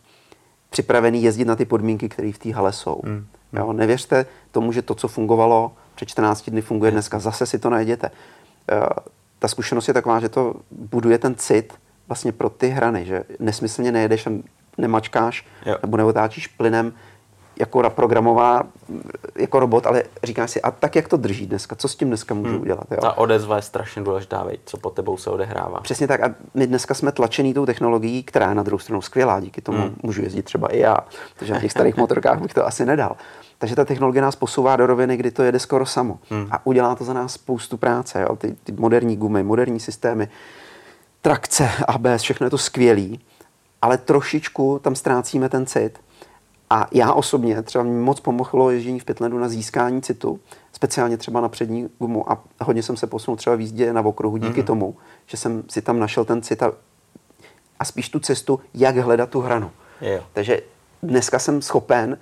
připravený 0.69 1.23
jezdit 1.23 1.45
na 1.45 1.55
ty 1.55 1.65
podmínky, 1.65 2.09
které 2.09 2.31
v 2.31 2.37
té 2.37 2.53
hale 2.53 2.73
jsou. 2.73 3.01
Hmm. 3.03 3.25
Jo, 3.53 3.73
nevěřte 3.73 4.25
tomu, 4.51 4.71
že 4.71 4.81
to, 4.81 4.95
co 4.95 5.07
fungovalo 5.07 5.71
před 5.95 6.09
14 6.09 6.49
dny, 6.49 6.61
funguje 6.61 6.91
dneska. 6.91 7.19
Zase 7.19 7.45
si 7.45 7.59
to 7.59 7.69
najděte. 7.69 8.11
Uh, 8.71 8.87
ta 9.39 9.47
zkušenost 9.47 9.87
je 9.87 9.93
taková, 9.93 10.19
že 10.19 10.29
to 10.29 10.55
buduje 10.71 11.17
ten 11.17 11.35
cit 11.35 11.73
vlastně 12.07 12.31
pro 12.31 12.49
ty 12.49 12.69
hrany, 12.69 13.05
že 13.05 13.23
nesmyslně 13.39 13.91
nejedeš 13.91 14.27
a 14.27 14.29
nemačkáš 14.77 15.45
jo. 15.65 15.75
nebo 15.81 15.97
neotáčíš 15.97 16.47
plynem 16.47 16.93
jako 17.59 17.81
naprogramová 17.81 18.63
jako 19.35 19.59
robot, 19.59 19.85
ale 19.85 20.03
říkáš 20.23 20.51
si, 20.51 20.61
a 20.61 20.71
tak 20.71 20.95
jak 20.95 21.07
to 21.07 21.17
drží 21.17 21.47
dneska, 21.47 21.75
co 21.75 21.87
s 21.87 21.95
tím 21.95 22.07
dneska 22.07 22.33
můžu 22.33 22.51
hmm. 22.51 22.61
udělat? 22.61 22.83
Jo? 22.91 22.97
Ta 23.01 23.17
odezva 23.17 23.55
je 23.55 23.61
strašně 23.61 24.01
důležitá, 24.01 24.43
veď, 24.43 24.59
co 24.65 24.77
pod 24.77 24.93
tebou 24.93 25.17
se 25.17 25.29
odehrává. 25.29 25.79
Přesně 25.79 26.07
tak 26.07 26.23
a 26.23 26.35
my 26.53 26.67
dneska 26.67 26.93
jsme 26.93 27.11
tlačený 27.11 27.53
tou 27.53 27.65
technologií, 27.65 28.23
která 28.23 28.49
je 28.49 28.55
na 28.55 28.63
druhou 28.63 28.79
stranu 28.79 29.01
skvělá, 29.01 29.39
díky 29.39 29.61
tomu 29.61 29.77
hmm. 29.77 29.95
můžu 30.03 30.21
jezdit 30.21 30.43
třeba 30.43 30.67
i 30.67 30.79
já, 30.79 30.97
protože 31.35 31.53
na 31.53 31.59
těch 31.59 31.71
starých 31.71 31.97
motorkách 31.97 32.41
bych 32.41 32.53
to 32.53 32.67
asi 32.67 32.85
nedal. 32.85 33.15
Takže 33.57 33.75
ta 33.75 33.85
technologie 33.85 34.21
nás 34.21 34.35
posouvá 34.35 34.75
do 34.75 34.87
roviny, 34.87 35.17
kdy 35.17 35.31
to 35.31 35.43
jede 35.43 35.59
skoro 35.59 35.85
samo. 35.85 36.19
Hmm. 36.29 36.47
A 36.51 36.65
udělá 36.65 36.95
to 36.95 37.03
za 37.03 37.13
nás 37.13 37.33
spoustu 37.33 37.77
práce. 37.77 38.21
Jo? 38.21 38.35
Ty, 38.35 38.55
ty 38.63 38.71
moderní 38.71 39.17
gumy, 39.17 39.43
moderní 39.43 39.79
systémy, 39.79 40.29
trakce, 41.21 41.69
ABS, 41.87 42.21
všechno 42.21 42.45
je 42.45 42.49
to 42.49 42.57
skvělý, 42.57 43.19
ale 43.81 43.97
trošičku 43.97 44.79
tam 44.79 44.95
ztrácíme 44.95 45.49
ten 45.49 45.65
cit. 45.65 45.99
A 46.69 46.87
já 46.91 47.13
osobně 47.13 47.61
třeba 47.61 47.83
mi 47.83 47.99
moc 47.99 48.19
pomohlo 48.19 48.71
ježdění 48.71 48.99
v 48.99 49.05
Pitlandu 49.05 49.39
na 49.39 49.49
získání 49.49 50.01
citu, 50.01 50.39
speciálně 50.73 51.17
třeba 51.17 51.41
na 51.41 51.49
přední 51.49 51.89
gumu 51.99 52.31
a 52.31 52.43
hodně 52.61 52.83
jsem 52.83 52.97
se 52.97 53.07
posunul 53.07 53.37
třeba 53.37 53.55
v 53.55 53.61
jízdě 53.61 53.93
na 53.93 54.01
okruhu 54.01 54.37
díky 54.37 54.61
mm-hmm. 54.61 54.65
tomu, 54.65 54.95
že 55.25 55.37
jsem 55.37 55.63
si 55.69 55.81
tam 55.81 55.99
našel 55.99 56.25
ten 56.25 56.41
cit 56.41 56.63
a, 56.63 56.73
a 57.79 57.85
spíš 57.85 58.09
tu 58.09 58.19
cestu, 58.19 58.59
jak 58.73 58.97
hledat 58.97 59.29
tu 59.29 59.41
hranu. 59.41 59.71
Jo. 60.01 60.23
Takže 60.33 60.61
dneska 61.03 61.39
jsem 61.39 61.61
schopen 61.61 62.17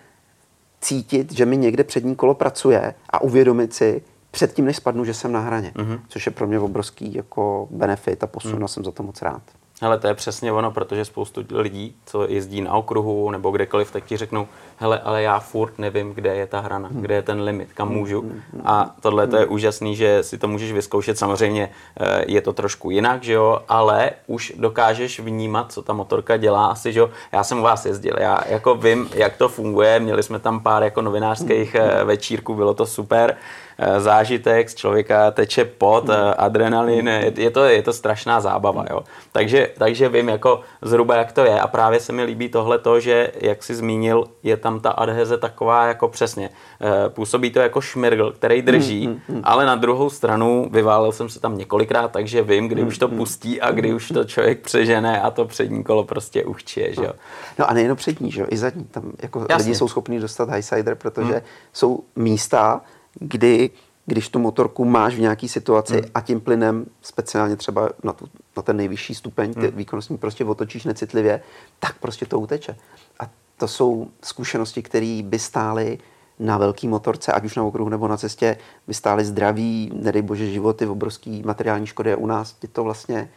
cítit, 0.82 1.32
že 1.32 1.46
mi 1.46 1.58
někde 1.58 1.84
přední 1.84 2.16
kolo 2.16 2.34
pracuje 2.34 2.94
a 3.10 3.22
uvědomit 3.22 3.74
si 3.74 4.01
předtím, 4.32 4.66
než 4.66 4.75
spadnu, 4.75 5.06
že 5.06 5.13
jsem 5.13 5.32
na 5.32 5.39
hraně. 5.39 5.72
Mm-hmm. 5.75 6.00
Což 6.08 6.25
je 6.25 6.32
pro 6.32 6.48
mě 6.48 6.60
obrovský 6.60 7.13
jako 7.13 7.68
benefit 7.72 8.24
a 8.24 8.28
posun 8.28 8.60
mm. 8.60 8.68
jsem 8.68 8.84
za 8.84 8.92
to 8.92 9.04
moc 9.04 9.22
rád. 9.22 9.42
Hele, 9.82 10.00
to 10.00 10.08
je 10.08 10.14
přesně 10.14 10.52
ono, 10.52 10.72
protože 10.72 11.06
spoustu 11.06 11.42
lidí, 11.52 11.96
co 12.06 12.28
jezdí 12.30 12.62
na 12.62 12.74
okruhu 12.74 13.32
nebo 13.32 13.52
kdekoliv, 13.52 13.92
tak 13.92 14.06
ti 14.06 14.18
řeknou, 14.18 14.48
hele, 14.78 15.00
ale 15.00 15.22
já 15.22 15.40
furt 15.40 15.80
nevím, 15.80 16.14
kde 16.14 16.36
je 16.36 16.48
ta 16.48 16.60
hrana, 16.60 16.90
hmm. 16.90 17.02
kde 17.02 17.16
je 17.16 17.22
ten 17.22 17.42
limit, 17.42 17.74
kam 17.74 17.90
můžu. 17.90 18.22
Hmm, 18.22 18.42
hmm, 18.54 18.62
a 18.66 18.96
tohle 19.02 19.28
to 19.28 19.38
je 19.38 19.46
úžasný, 19.46 19.96
že 19.96 20.24
si 20.24 20.38
to 20.38 20.48
můžeš 20.48 20.72
vyzkoušet. 20.72 21.18
Samozřejmě 21.18 21.70
eh, 22.00 22.24
je 22.28 22.42
to 22.42 22.54
trošku 22.54 22.92
jinak, 22.92 23.24
že 23.24 23.34
jo, 23.34 23.62
ale 23.70 24.12
už 24.28 24.54
dokážeš 24.58 25.20
vnímat, 25.20 25.72
co 25.72 25.82
ta 25.82 25.94
motorka 25.94 26.38
dělá. 26.38 26.66
Asi, 26.66 26.94
že 26.94 27.00
jo, 27.00 27.10
já 27.32 27.44
jsem 27.44 27.60
u 27.60 27.62
vás 27.62 27.86
jezdil, 27.86 28.16
já 28.20 28.40
jako 28.48 28.76
vím, 28.76 29.10
jak 29.14 29.38
to 29.38 29.50
funguje. 29.50 30.00
Měli 30.00 30.24
jsme 30.24 30.40
tam 30.40 30.60
pár 30.60 30.84
jako 30.84 31.02
novinářských 31.02 31.76
eh, 31.76 32.04
večírků, 32.04 32.56
bylo 32.56 32.74
to 32.74 32.86
super. 32.86 33.38
Eh, 33.82 34.00
zážitek, 34.00 34.70
z 34.70 34.76
člověka 34.76 35.32
teče 35.32 35.66
pot. 35.66 36.10
Eh, 36.10 36.34
adrenalin, 36.38 37.08
je, 37.36 37.52
to, 37.52 37.64
je 37.64 37.82
to 37.82 37.94
strašná 37.94 38.42
zábava, 38.42 38.86
jo. 38.90 39.04
Takže, 39.32 39.70
takže 39.78 40.10
vím 40.10 40.30
jako 40.30 40.62
zhruba, 40.82 41.16
jak 41.16 41.32
to 41.32 41.46
je 41.46 41.60
a 41.60 41.68
právě 41.68 42.00
se 42.00 42.14
mi 42.14 42.24
líbí 42.24 42.50
tohle 42.50 42.80
to, 42.80 43.00
že, 43.00 43.32
jak 43.42 43.64
jsi 43.64 43.76
zmínil, 43.76 44.24
je 44.44 44.58
tam 44.58 44.80
ta 44.80 44.90
adheze 44.90 45.38
taková 45.38 45.86
jako 45.86 46.08
přesně. 46.08 46.50
Eh, 46.82 47.10
působí 47.10 47.52
to 47.52 47.60
jako 47.60 47.82
šmirgl, 47.82 48.32
který 48.32 48.62
drží, 48.62 49.06
hmm, 49.06 49.20
hmm, 49.28 49.42
ale 49.44 49.66
na 49.66 49.76
druhou 49.76 50.10
stranu 50.10 50.70
vyválil 50.72 51.12
jsem 51.12 51.30
se 51.30 51.40
tam 51.40 51.58
několikrát, 51.58 52.12
takže 52.12 52.42
vím, 52.42 52.68
kdy 52.68 52.84
už 52.84 52.98
to 52.98 53.08
pustí 53.08 53.62
a 53.62 53.72
kdy 53.72 53.94
už 53.94 54.08
to 54.08 54.24
člověk 54.24 54.60
přežene 54.60 55.22
a 55.22 55.32
to 55.32 55.46
přední 55.46 55.84
kolo 55.84 56.04
prostě 56.04 56.46
uchčije, 56.46 56.94
že 56.94 57.04
jo. 57.04 57.14
No 57.60 57.70
a 57.70 57.74
nejen 57.74 57.96
přední, 57.96 58.32
že 58.32 58.42
jo, 58.42 58.48
i 58.50 58.58
zadní. 58.58 58.84
Tam 58.84 59.12
jako 59.22 59.46
Jasně. 59.50 59.56
lidi 59.56 59.76
jsou 59.76 59.88
schopni 59.88 60.20
dostat 60.20 60.50
highsider, 60.50 60.96
protože 60.96 61.32
hmm. 61.32 61.42
jsou 61.74 62.04
místa, 62.16 62.82
kdy 63.13 63.70
když 64.10 64.30
tu 64.30 64.39
motorku 64.39 64.86
máš 64.86 65.16
v 65.16 65.20
nějaké 65.20 65.48
situaci 65.48 65.94
hmm. 65.94 66.12
a 66.16 66.22
tím 66.22 66.42
plynem, 66.42 66.86
speciálně 67.01 67.56
třeba 67.56 67.89
na, 68.04 68.13
tu, 68.13 68.30
na 68.58 68.63
ten 68.63 68.78
nejvyšší 68.78 69.16
stupeň 69.16 69.54
hmm. 69.58 69.68
výkonnostní, 69.68 70.18
prostě 70.18 70.46
otočíš 70.46 70.84
necitlivě, 70.84 71.42
tak 71.80 71.98
prostě 72.00 72.25
to 72.25 72.39
uteče. 72.39 72.75
A 73.20 73.30
to 73.58 73.68
jsou 73.68 74.08
zkušenosti, 74.24 74.82
které 74.82 75.22
by 75.24 75.39
stály 75.39 75.98
na 76.39 76.58
velký 76.58 76.88
motorce, 76.88 77.32
ať 77.32 77.46
už 77.46 77.56
na 77.56 77.63
okruhu 77.63 77.89
nebo 77.89 78.08
na 78.08 78.18
cestě, 78.18 78.58
by 78.88 78.94
stály 78.94 79.25
zdraví, 79.25 79.92
nedej 79.94 80.22
bože 80.22 80.51
životy, 80.51 80.88
obrovský 80.88 81.44
materiální 81.46 81.88
škody. 81.88 82.16
U 82.16 82.25
nás 82.25 82.56
je 82.62 82.70
to 82.70 82.84
vlastně 82.84 83.30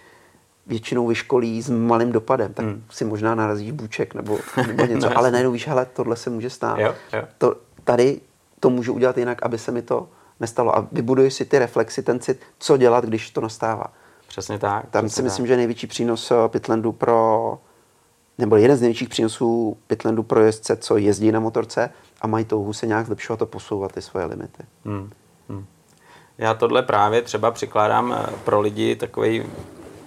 většinou 0.66 1.06
vyškolí 1.06 1.62
s 1.62 1.70
malým 1.70 2.12
dopadem, 2.12 2.54
tak 2.54 2.66
hmm. 2.66 2.84
si 2.90 3.04
možná 3.04 3.34
narazíš 3.34 3.70
buček 3.70 4.14
nebo, 4.14 4.38
nebo 4.66 4.84
něco, 4.86 5.08
no, 5.08 5.18
ale 5.18 5.30
najednou 5.30 5.52
víš, 5.52 5.68
hele, 5.68 5.86
tohle 5.92 6.16
se 6.16 6.30
může 6.30 6.50
stát. 6.50 6.78
Jo, 6.78 6.94
jo. 7.12 7.22
To, 7.38 7.56
tady 7.84 8.20
to 8.62 8.70
můžu 8.70 8.94
udělat 8.94 9.18
jinak, 9.18 9.42
aby 9.42 9.58
se 9.58 9.72
mi 9.72 9.82
to 9.82 10.08
nestalo. 10.40 10.76
A 10.76 10.88
vybuduji 10.92 11.30
si 11.30 11.44
ty 11.44 11.58
reflexy, 11.58 12.02
ten 12.02 12.20
cit, 12.20 12.40
co 12.58 12.76
dělat, 12.76 13.04
když 13.04 13.30
to 13.30 13.40
nastává. 13.40 13.84
Přesně 14.28 14.58
tak. 14.58 14.90
Tam 14.90 15.04
přesně 15.04 15.16
si 15.16 15.22
myslím, 15.22 15.44
tak. 15.44 15.48
že 15.48 15.56
největší 15.56 15.86
přínos 15.86 16.30
eh, 16.30 16.48
Pitlandu 16.48 16.92
pro, 16.92 17.58
nebo 18.38 18.56
jeden 18.56 18.76
z 18.76 18.80
největších 18.80 19.08
přínosů 19.08 19.76
Pitlandu 19.86 20.22
pro 20.22 20.40
jezdce, 20.40 20.76
co 20.76 20.96
jezdí 20.96 21.32
na 21.32 21.40
motorce 21.40 21.90
a 22.20 22.26
mají 22.26 22.44
touhu 22.44 22.72
se 22.72 22.86
nějak 22.86 23.06
zlepšovat 23.06 23.42
a 23.42 23.46
posouvat 23.46 23.92
ty 23.92 24.02
svoje 24.02 24.26
limity. 24.26 24.62
Hmm. 24.84 25.10
Hmm. 25.48 25.66
Já 26.38 26.54
tohle 26.54 26.82
právě 26.82 27.22
třeba 27.22 27.50
přikládám 27.50 28.12
eh, 28.12 28.32
pro 28.44 28.60
lidi 28.60 28.96
takový 28.96 29.42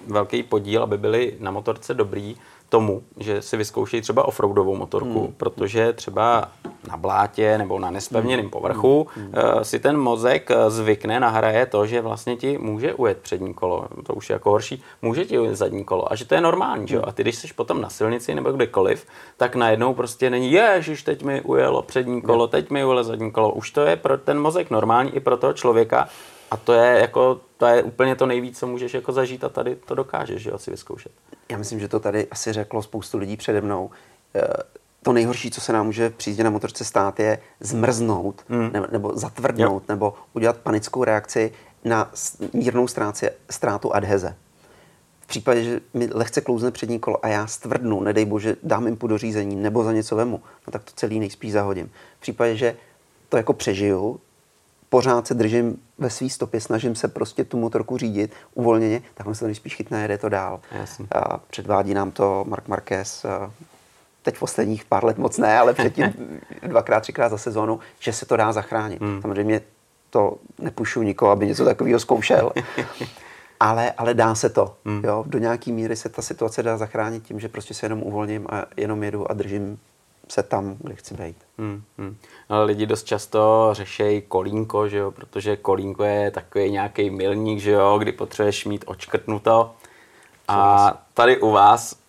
velký 0.07 0.43
podíl, 0.43 0.83
aby 0.83 0.97
byli 0.97 1.37
na 1.39 1.51
motorce 1.51 1.93
dobrý, 1.93 2.35
tomu, 2.75 3.03
že 3.17 3.41
si 3.41 3.57
vyzkoušejí 3.57 4.01
třeba 4.01 4.27
offroadovou 4.27 4.75
motorku, 4.75 5.19
hmm. 5.19 5.33
protože 5.37 5.93
třeba 5.93 6.51
na 6.89 6.97
blátě 6.97 7.57
nebo 7.57 7.79
na 7.79 7.91
nespevněném 7.91 8.45
hmm. 8.45 8.49
povrchu 8.49 9.07
hmm. 9.15 9.27
Uh, 9.27 9.61
si 9.61 9.79
ten 9.79 9.97
mozek 9.97 10.51
eh, 10.51 10.69
zvykne, 10.69 11.19
nahraje 11.19 11.65
to, 11.65 11.85
že 11.85 12.01
vlastně 12.01 12.35
ti 12.35 12.57
může 12.57 12.93
ujet 12.93 13.17
přední 13.17 13.53
kolo, 13.53 13.87
to 14.03 14.13
už 14.13 14.29
je 14.29 14.33
jako 14.33 14.49
horší, 14.49 14.83
může 15.01 15.25
ti 15.25 15.39
ujet 15.39 15.55
zadní 15.55 15.83
kolo 15.83 16.11
a 16.11 16.15
že 16.15 16.25
to 16.25 16.35
je 16.35 16.41
normální, 16.41 16.87
že 16.87 16.95
jo? 16.95 17.01
Hmm. 17.01 17.09
A 17.09 17.11
ty, 17.11 17.23
když 17.23 17.35
jsi 17.35 17.47
potom 17.55 17.81
na 17.81 17.89
silnici 17.89 18.35
nebo 18.35 18.51
kdekoliv, 18.51 19.07
tak 19.37 19.55
najednou 19.55 19.93
prostě 19.93 20.29
není, 20.29 20.51
ježiš, 20.51 21.03
teď 21.03 21.23
mi 21.23 21.41
ujelo 21.41 21.81
přední 21.81 22.21
kolo, 22.21 22.47
teď 22.47 22.69
mi 22.69 22.85
ujelo 22.85 23.03
zadní 23.03 23.31
kolo. 23.31 23.51
Už 23.51 23.71
to 23.71 23.81
je 23.81 23.95
pro 23.95 24.17
ten 24.17 24.39
mozek 24.39 24.69
normální 24.69 25.15
i 25.15 25.19
pro 25.19 25.37
toho 25.37 25.53
člověka 25.53 26.07
a 26.51 26.57
to 26.57 26.73
je 26.73 26.99
jako, 26.99 27.41
to 27.57 27.65
je 27.65 27.83
úplně 27.83 28.15
to 28.15 28.25
nejvíc, 28.25 28.59
co 28.59 28.67
můžeš 28.67 28.93
jako 28.93 29.11
zažít 29.11 29.43
a 29.43 29.49
tady 29.49 29.75
to 29.75 29.95
dokážeš, 29.95 30.41
že 30.41 30.49
jo, 30.49 30.57
si 30.57 30.71
vyzkoušet. 30.71 31.11
Já 31.51 31.57
myslím, 31.57 31.79
že 31.79 31.87
to 31.87 31.99
tady 31.99 32.27
asi 32.27 32.53
řeklo 32.53 32.83
spoustu 32.83 33.17
lidí 33.17 33.37
přede 33.37 33.61
mnou. 33.61 33.89
Eh, 34.35 34.41
to 35.03 35.13
nejhorší, 35.13 35.51
co 35.51 35.61
se 35.61 35.73
nám 35.73 35.85
může 35.85 36.09
přijít 36.09 36.39
na 36.39 36.49
motorce 36.49 36.85
stát, 36.85 37.19
je 37.19 37.39
zmrznout 37.59 38.43
hmm. 38.49 38.69
nebo, 38.73 38.87
nebo 38.91 39.17
zatvrdnout 39.17 39.83
jo. 39.83 39.85
nebo 39.89 40.13
udělat 40.33 40.57
panickou 40.57 41.03
reakci 41.03 41.51
na 41.83 42.11
mírnou 42.53 42.87
ztráci, 42.87 43.29
ztrátu 43.49 43.95
adheze. 43.95 44.35
V 45.21 45.27
případě, 45.27 45.63
že 45.63 45.79
mi 45.93 46.09
lehce 46.13 46.41
klouzne 46.41 46.71
přední 46.71 46.99
kolo 46.99 47.25
a 47.25 47.27
já 47.27 47.47
stvrdnu, 47.47 48.01
nedej 48.01 48.25
bože, 48.25 48.55
dám 48.63 48.87
impu 48.87 49.07
do 49.07 49.17
řízení 49.17 49.55
nebo 49.55 49.83
za 49.83 49.91
něco 49.91 50.15
vemu, 50.15 50.41
no 50.67 50.71
tak 50.71 50.83
to 50.83 50.91
celý 50.95 51.19
nejspíš 51.19 51.51
zahodím. 51.51 51.91
V 52.17 52.21
případě, 52.21 52.55
že 52.55 52.75
to 53.29 53.37
jako 53.37 53.53
přežiju, 53.53 54.19
pořád 54.95 55.27
se 55.27 55.33
držím 55.33 55.77
ve 55.97 56.09
své 56.09 56.29
stopě, 56.29 56.61
snažím 56.61 56.95
se 56.95 57.07
prostě 57.07 57.43
tu 57.43 57.57
motorku 57.57 57.97
řídit 57.97 58.33
uvolněně, 58.53 59.01
tak 59.13 59.27
on 59.27 59.35
se 59.35 59.39
to 59.39 59.45
nejspíš 59.45 59.75
chytne 59.75 59.97
a 59.97 60.01
jede 60.01 60.17
to 60.17 60.29
dál. 60.29 60.59
Jasně. 60.71 61.05
A 61.15 61.37
předvádí 61.37 61.93
nám 61.93 62.11
to 62.11 62.45
Mark 62.47 62.67
Marquez 62.67 63.25
teď 64.21 64.35
v 64.35 64.39
posledních 64.39 64.85
pár 64.85 65.05
let 65.05 65.17
moc 65.17 65.37
ne, 65.37 65.59
ale 65.59 65.73
předtím 65.73 66.13
dvakrát, 66.67 66.99
třikrát 66.99 67.29
za 67.29 67.37
sezónu, 67.37 67.79
že 67.99 68.13
se 68.13 68.25
to 68.25 68.37
dá 68.37 68.53
zachránit. 68.53 69.01
Hmm. 69.01 69.21
Samozřejmě 69.21 69.61
to 70.09 70.37
nepušu 70.59 71.01
nikoho, 71.01 71.31
aby 71.31 71.47
něco 71.47 71.65
takového 71.65 71.99
zkoušel, 71.99 72.51
ale, 73.59 73.91
ale 73.91 74.13
dá 74.13 74.35
se 74.35 74.49
to. 74.49 74.75
Hmm. 74.85 75.01
Jo? 75.03 75.23
Do 75.27 75.39
nějaké 75.39 75.71
míry 75.71 75.95
se 75.95 76.09
ta 76.09 76.21
situace 76.21 76.63
dá 76.63 76.77
zachránit 76.77 77.23
tím, 77.23 77.39
že 77.39 77.49
prostě 77.49 77.73
se 77.73 77.85
jenom 77.85 78.03
uvolním 78.03 78.47
a 78.49 78.65
jenom 78.77 79.03
jedu 79.03 79.31
a 79.31 79.33
držím 79.33 79.79
se 80.29 80.43
tam, 80.43 80.75
kde 80.79 80.95
chci 80.95 81.13
být. 81.13 81.37
Hmm, 81.57 81.83
hmm. 81.97 82.17
Ale 82.49 82.65
lidi 82.65 82.85
dost 82.85 83.03
často 83.03 83.69
řešejí 83.71 84.21
kolínko, 84.21 84.87
že 84.87 84.97
jo? 84.97 85.11
protože 85.11 85.57
kolínko 85.57 86.03
je 86.03 86.31
takový 86.31 86.71
nějaký 86.71 87.09
milník, 87.09 87.59
že 87.59 87.71
jo? 87.71 87.97
kdy 87.97 88.11
potřebuješ 88.11 88.65
mít 88.65 88.83
očkrtnuto. 88.87 89.71
A 90.47 90.93
tady 91.13 91.39
u 91.39 91.51
vás 91.51 92.05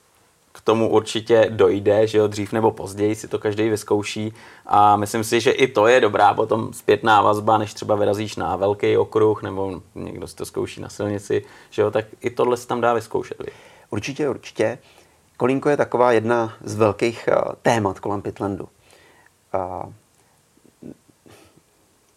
k 0.57 0.61
tomu 0.61 0.91
určitě 0.91 1.47
dojde, 1.51 2.07
že 2.07 2.19
jo, 2.19 2.27
dřív 2.27 2.53
nebo 2.53 2.71
později 2.71 3.15
si 3.15 3.29
to 3.29 3.39
každý 3.39 3.69
vyzkouší 3.69 4.33
a 4.67 4.97
myslím 4.97 5.25
si, 5.25 5.41
že 5.41 5.51
i 5.51 5.69
to 5.69 5.87
je 5.87 6.01
dobrá 6.01 6.35
potom 6.35 6.73
zpětná 6.73 7.23
vazba, 7.23 7.59
než 7.59 7.75
třeba 7.75 7.95
vyrazíš 7.95 8.37
na 8.37 8.57
velký 8.57 8.97
okruh 8.97 9.43
nebo 9.43 9.83
někdo 9.95 10.27
si 10.29 10.37
to 10.37 10.45
zkouší 10.45 10.81
na 10.81 10.89
silnici, 10.89 11.45
že 11.71 11.83
jo, 11.83 11.91
tak 11.91 12.05
i 12.21 12.31
tohle 12.31 12.57
se 12.57 12.67
tam 12.67 12.81
dá 12.81 12.95
vyzkoušet. 12.95 13.39
Vy. 13.39 13.53
Určitě, 13.91 14.29
určitě. 14.29 14.79
Kolínko 15.37 15.69
je 15.69 15.77
taková 15.77 16.13
jedna 16.13 16.57
z 16.65 16.75
velkých 16.75 17.29
uh, 17.29 17.53
témat 17.63 18.01
kolem 18.01 18.23
Pitlandu. 18.23 18.69
Uh, 19.55 19.93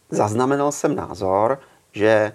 zaznamenal 0.09 0.71
jsem 0.71 0.95
názor, 0.95 1.59
že 1.91 2.33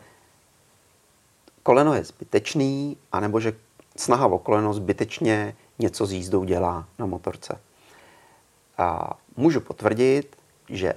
koleno 1.62 1.94
je 1.94 2.04
zbytečný, 2.04 2.96
anebo 3.12 3.40
že 3.40 3.52
snaha 3.96 4.26
o 4.26 4.38
koleno 4.38 4.74
zbytečně 4.74 5.56
něco 5.78 6.06
s 6.06 6.12
jízdou 6.12 6.44
dělá 6.44 6.86
na 6.98 7.06
motorce. 7.06 7.60
A 8.78 9.16
můžu 9.36 9.60
potvrdit, 9.60 10.36
že 10.68 10.94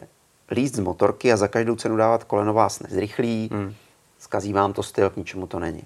líst 0.51 0.75
z 0.75 0.79
motorky 0.79 1.33
a 1.33 1.37
za 1.37 1.47
každou 1.47 1.75
cenu 1.75 1.97
dávat 1.97 2.23
koleno 2.23 2.53
vás 2.53 2.79
nezrychlí, 2.79 3.49
hmm. 3.51 3.73
zkazí 4.19 4.53
vám 4.53 4.73
to 4.73 4.83
styl, 4.83 5.09
k 5.09 5.17
ničemu 5.17 5.47
to 5.47 5.59
není. 5.59 5.83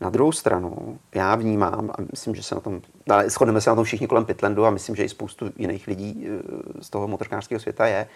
Na 0.00 0.10
druhou 0.10 0.32
stranu, 0.32 0.98
já 1.14 1.34
vnímám, 1.34 1.90
a 1.90 2.02
myslím, 2.10 2.34
že 2.34 2.42
se 2.42 2.54
na 2.54 2.60
tom, 2.60 2.80
ale 3.10 3.30
shodneme 3.30 3.60
se 3.60 3.70
na 3.70 3.76
tom 3.76 3.84
všichni 3.84 4.06
kolem 4.06 4.24
Pitlandu 4.24 4.66
a 4.66 4.70
myslím, 4.70 4.96
že 4.96 5.04
i 5.04 5.08
spoustu 5.08 5.50
jiných 5.56 5.86
lidí 5.86 6.26
eh, 6.26 6.82
z 6.82 6.90
toho 6.90 7.08
motorkářského 7.08 7.60
světa 7.60 7.86
je, 7.86 8.06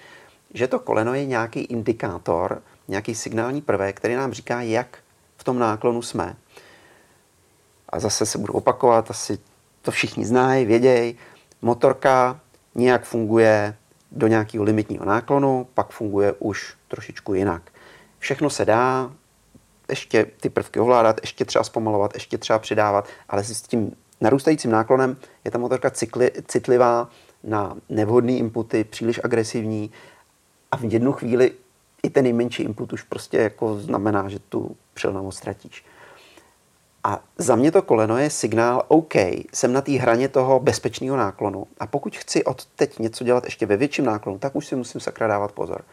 že 0.55 0.69
to 0.69 0.79
koleno 0.79 1.15
je 1.15 1.27
nějaký 1.27 1.61
indikátor, 1.61 2.63
nějaký 2.89 3.15
signální 3.15 3.63
prvek, 3.63 3.97
který 3.97 4.15
nám 4.15 4.33
říká, 4.33 4.61
jak 4.61 4.99
v 5.37 5.45
tom 5.45 5.59
náklonu 5.59 6.03
jsme. 6.03 6.37
A 7.89 8.01
zase 8.01 8.27
se 8.27 8.39
budu 8.39 8.53
opakovat, 8.53 9.11
asi 9.11 9.39
to 9.83 9.91
všichni 9.91 10.27
znají, 10.27 10.65
vědějí. 10.65 11.17
Motorka 11.63 12.41
nějak 12.75 13.05
funguje 13.05 13.77
do 14.13 14.27
nějakého 14.27 14.65
limitního 14.65 15.05
náklonu, 15.05 15.67
pak 15.75 15.91
funguje 15.91 16.33
už 16.39 16.75
trošičku 16.89 17.35
jinak. 17.35 17.63
Všechno 18.19 18.51
se 18.51 18.65
dá, 18.65 19.13
ještě 19.89 20.27
ty 20.41 20.49
prvky 20.49 20.81
ovládat, 20.81 21.21
ještě 21.21 21.45
třeba 21.45 21.65
zpomalovat, 21.65 22.15
ještě 22.15 22.39
třeba 22.39 22.59
přidávat, 22.59 23.09
ale 23.29 23.45
s 23.45 23.63
tím 23.63 23.97
narůstajícím 24.21 24.71
náklonem 24.71 25.17
je 25.45 25.51
ta 25.51 25.59
motorka 25.59 25.91
cykli, 25.91 26.31
citlivá 26.47 27.09
na 27.45 27.77
nevhodné 27.89 28.33
inputy, 28.33 28.85
příliš 28.85 29.21
agresivní 29.25 29.91
a 30.73 30.77
v 30.77 30.93
jednu 30.93 31.13
chvíli 31.13 31.53
i 32.03 32.11
ten 32.11 32.25
nejmenší 32.25 32.63
input 32.63 32.93
už 32.93 33.03
prostě 33.03 33.39
jako 33.39 33.81
znamená, 33.81 34.29
že 34.29 34.39
tu 34.39 34.77
přilnavost 34.95 35.39
ztratíš. 35.39 35.85
A 37.05 37.25
za 37.39 37.57
mě 37.57 37.73
to 37.73 37.83
koleno 37.83 38.19
je 38.19 38.31
signál, 38.31 38.83
OK, 38.89 39.15
jsem 39.53 39.73
na 39.73 39.81
té 39.81 39.93
hraně 39.93 40.29
toho 40.29 40.61
bezpečného 40.61 41.17
náklonu 41.17 41.67
a 41.81 41.87
pokud 41.87 42.17
chci 42.17 42.45
od 42.45 42.65
teď 42.65 42.99
něco 42.99 43.25
dělat 43.25 43.45
ještě 43.45 43.67
ve 43.67 43.77
větším 43.77 44.05
náklonu, 44.05 44.39
tak 44.39 44.57
už 44.57 44.67
si 44.67 44.77
musím 44.77 45.01
sakra 45.01 45.27
dávat 45.27 45.53
pozor. 45.53 45.85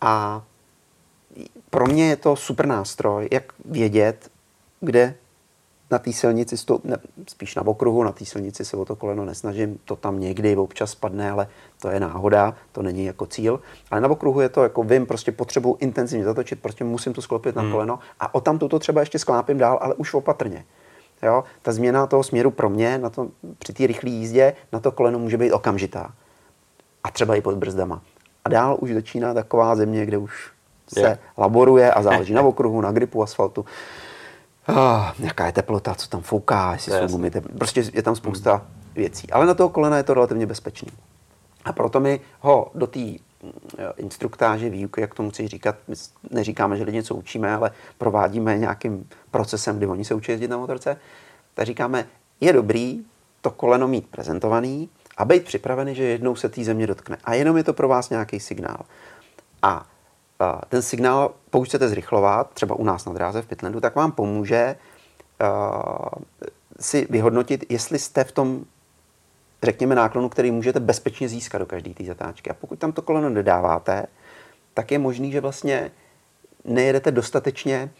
A 0.00 0.42
pro 1.70 1.86
mě 1.86 2.08
je 2.08 2.16
to 2.16 2.36
super 2.36 2.66
nástroj, 2.66 3.28
jak 3.32 3.52
vědět, 3.64 4.30
kde 4.80 5.14
na 5.90 5.98
té 5.98 6.12
silnici, 6.12 6.56
ne, 6.84 6.96
spíš 7.28 7.54
na 7.54 7.66
okruhu, 7.66 8.02
na 8.02 8.12
té 8.12 8.24
silnici 8.24 8.64
se 8.64 8.76
o 8.76 8.84
to 8.84 8.96
koleno 8.96 9.24
nesnažím, 9.24 9.78
to 9.84 9.96
tam 9.96 10.20
někdy 10.20 10.56
občas 10.56 10.90
spadne, 10.90 11.30
ale 11.30 11.48
to 11.80 11.88
je 11.88 12.00
náhoda, 12.00 12.54
to 12.72 12.82
není 12.82 13.04
jako 13.04 13.26
cíl. 13.26 13.60
Ale 13.90 14.00
na 14.00 14.08
okruhu 14.08 14.40
je 14.40 14.48
to 14.48 14.62
jako 14.62 14.82
vím, 14.82 15.06
prostě 15.06 15.32
potřebuji 15.32 15.76
intenzivně 15.80 16.24
zatočit, 16.24 16.62
prostě 16.62 16.84
musím 16.84 17.12
to 17.12 17.22
sklopit 17.22 17.56
hmm. 17.56 17.66
na 17.66 17.72
koleno 17.72 17.98
a 18.20 18.34
o 18.34 18.40
tam 18.40 18.58
to 18.58 18.78
třeba 18.78 19.00
ještě 19.00 19.18
sklápím 19.18 19.58
dál, 19.58 19.78
ale 19.82 19.94
už 19.94 20.14
opatrně. 20.14 20.64
Jo? 21.22 21.44
Ta 21.62 21.72
změna 21.72 22.06
toho 22.06 22.22
směru 22.22 22.50
pro 22.50 22.70
mě 22.70 22.98
na 22.98 23.10
to, 23.10 23.28
při 23.58 23.72
té 23.72 23.86
rychlé 23.86 24.10
jízdě 24.10 24.54
na 24.72 24.80
to 24.80 24.92
koleno 24.92 25.18
může 25.18 25.36
být 25.36 25.52
okamžitá. 25.52 26.12
A 27.04 27.10
třeba 27.10 27.34
i 27.34 27.40
pod 27.40 27.54
brzdama. 27.54 28.02
A 28.44 28.48
dál 28.48 28.76
už 28.80 28.92
začíná 28.92 29.34
taková 29.34 29.76
země, 29.76 30.06
kde 30.06 30.18
už 30.18 30.50
se 30.94 31.00
yeah. 31.00 31.18
laboruje 31.38 31.92
a 31.92 32.02
záleží 32.02 32.32
na 32.34 32.42
okruhu, 32.42 32.80
na 32.80 32.92
gripu 32.92 33.22
asfaltu 33.22 33.64
oh, 34.68 35.12
jaká 35.18 35.46
je 35.46 35.52
teplota, 35.52 35.94
co 35.94 36.08
tam 36.08 36.20
fouká, 36.20 36.72
jestli 36.72 36.92
jsou 36.92 37.06
gumy, 37.06 37.30
prostě 37.30 37.84
je 37.92 38.02
tam 38.02 38.16
spousta 38.16 38.54
hmm. 38.54 38.66
věcí. 38.94 39.30
Ale 39.30 39.46
na 39.46 39.54
toho 39.54 39.68
kolena 39.68 39.96
je 39.96 40.02
to 40.02 40.14
relativně 40.14 40.46
bezpečný. 40.46 40.88
A 41.64 41.72
proto 41.72 42.00
my 42.00 42.20
ho 42.40 42.70
do 42.74 42.86
té 42.86 42.98
mm, 42.98 43.16
instruktáže, 43.96 44.70
výuky, 44.70 45.00
jak 45.00 45.14
to 45.14 45.22
musí 45.22 45.48
říkat, 45.48 45.76
my 45.88 45.94
neříkáme, 46.30 46.76
že 46.76 46.84
lidi 46.84 46.96
něco 46.96 47.14
učíme, 47.14 47.54
ale 47.54 47.70
provádíme 47.98 48.58
nějakým 48.58 49.08
procesem, 49.30 49.76
kdy 49.76 49.86
oni 49.86 50.04
se 50.04 50.14
učí 50.14 50.32
jezdit 50.32 50.48
na 50.48 50.56
motorce, 50.56 50.96
tak 51.54 51.66
říkáme, 51.66 52.06
je 52.40 52.52
dobrý 52.52 53.04
to 53.40 53.50
koleno 53.50 53.88
mít 53.88 54.06
prezentovaný 54.06 54.88
a 55.16 55.24
být 55.24 55.44
připravený, 55.44 55.94
že 55.94 56.04
jednou 56.04 56.36
se 56.36 56.48
té 56.48 56.64
země 56.64 56.86
dotkne. 56.86 57.18
A 57.24 57.34
jenom 57.34 57.56
je 57.56 57.64
to 57.64 57.72
pro 57.72 57.88
vás 57.88 58.10
nějaký 58.10 58.40
signál. 58.40 58.80
A 59.62 59.86
ten 60.68 60.82
signál, 60.82 61.34
pokud 61.50 61.64
chcete 61.64 61.88
zrychlovat, 61.88 62.50
třeba 62.54 62.74
u 62.74 62.84
nás 62.84 63.04
na 63.04 63.12
dráze 63.12 63.42
v 63.42 63.46
Pitlandu, 63.46 63.80
tak 63.80 63.96
vám 63.96 64.12
pomůže 64.12 64.76
uh, 65.40 66.08
si 66.80 67.06
vyhodnotit, 67.10 67.64
jestli 67.68 67.98
jste 67.98 68.24
v 68.24 68.32
tom, 68.32 68.64
řekněme, 69.62 69.94
náklonu, 69.94 70.28
který 70.28 70.50
můžete 70.50 70.80
bezpečně 70.80 71.28
získat 71.28 71.58
do 71.58 71.66
každé 71.66 71.94
té 71.94 72.04
zatáčky. 72.04 72.50
A 72.50 72.54
pokud 72.54 72.78
tam 72.78 72.92
to 72.92 73.02
koleno 73.02 73.28
nedáváte, 73.28 74.06
tak 74.74 74.90
je 74.90 74.98
možný, 74.98 75.32
že 75.32 75.40
vlastně 75.40 75.90
nejedete 76.64 77.10
dostatečně, 77.10 77.90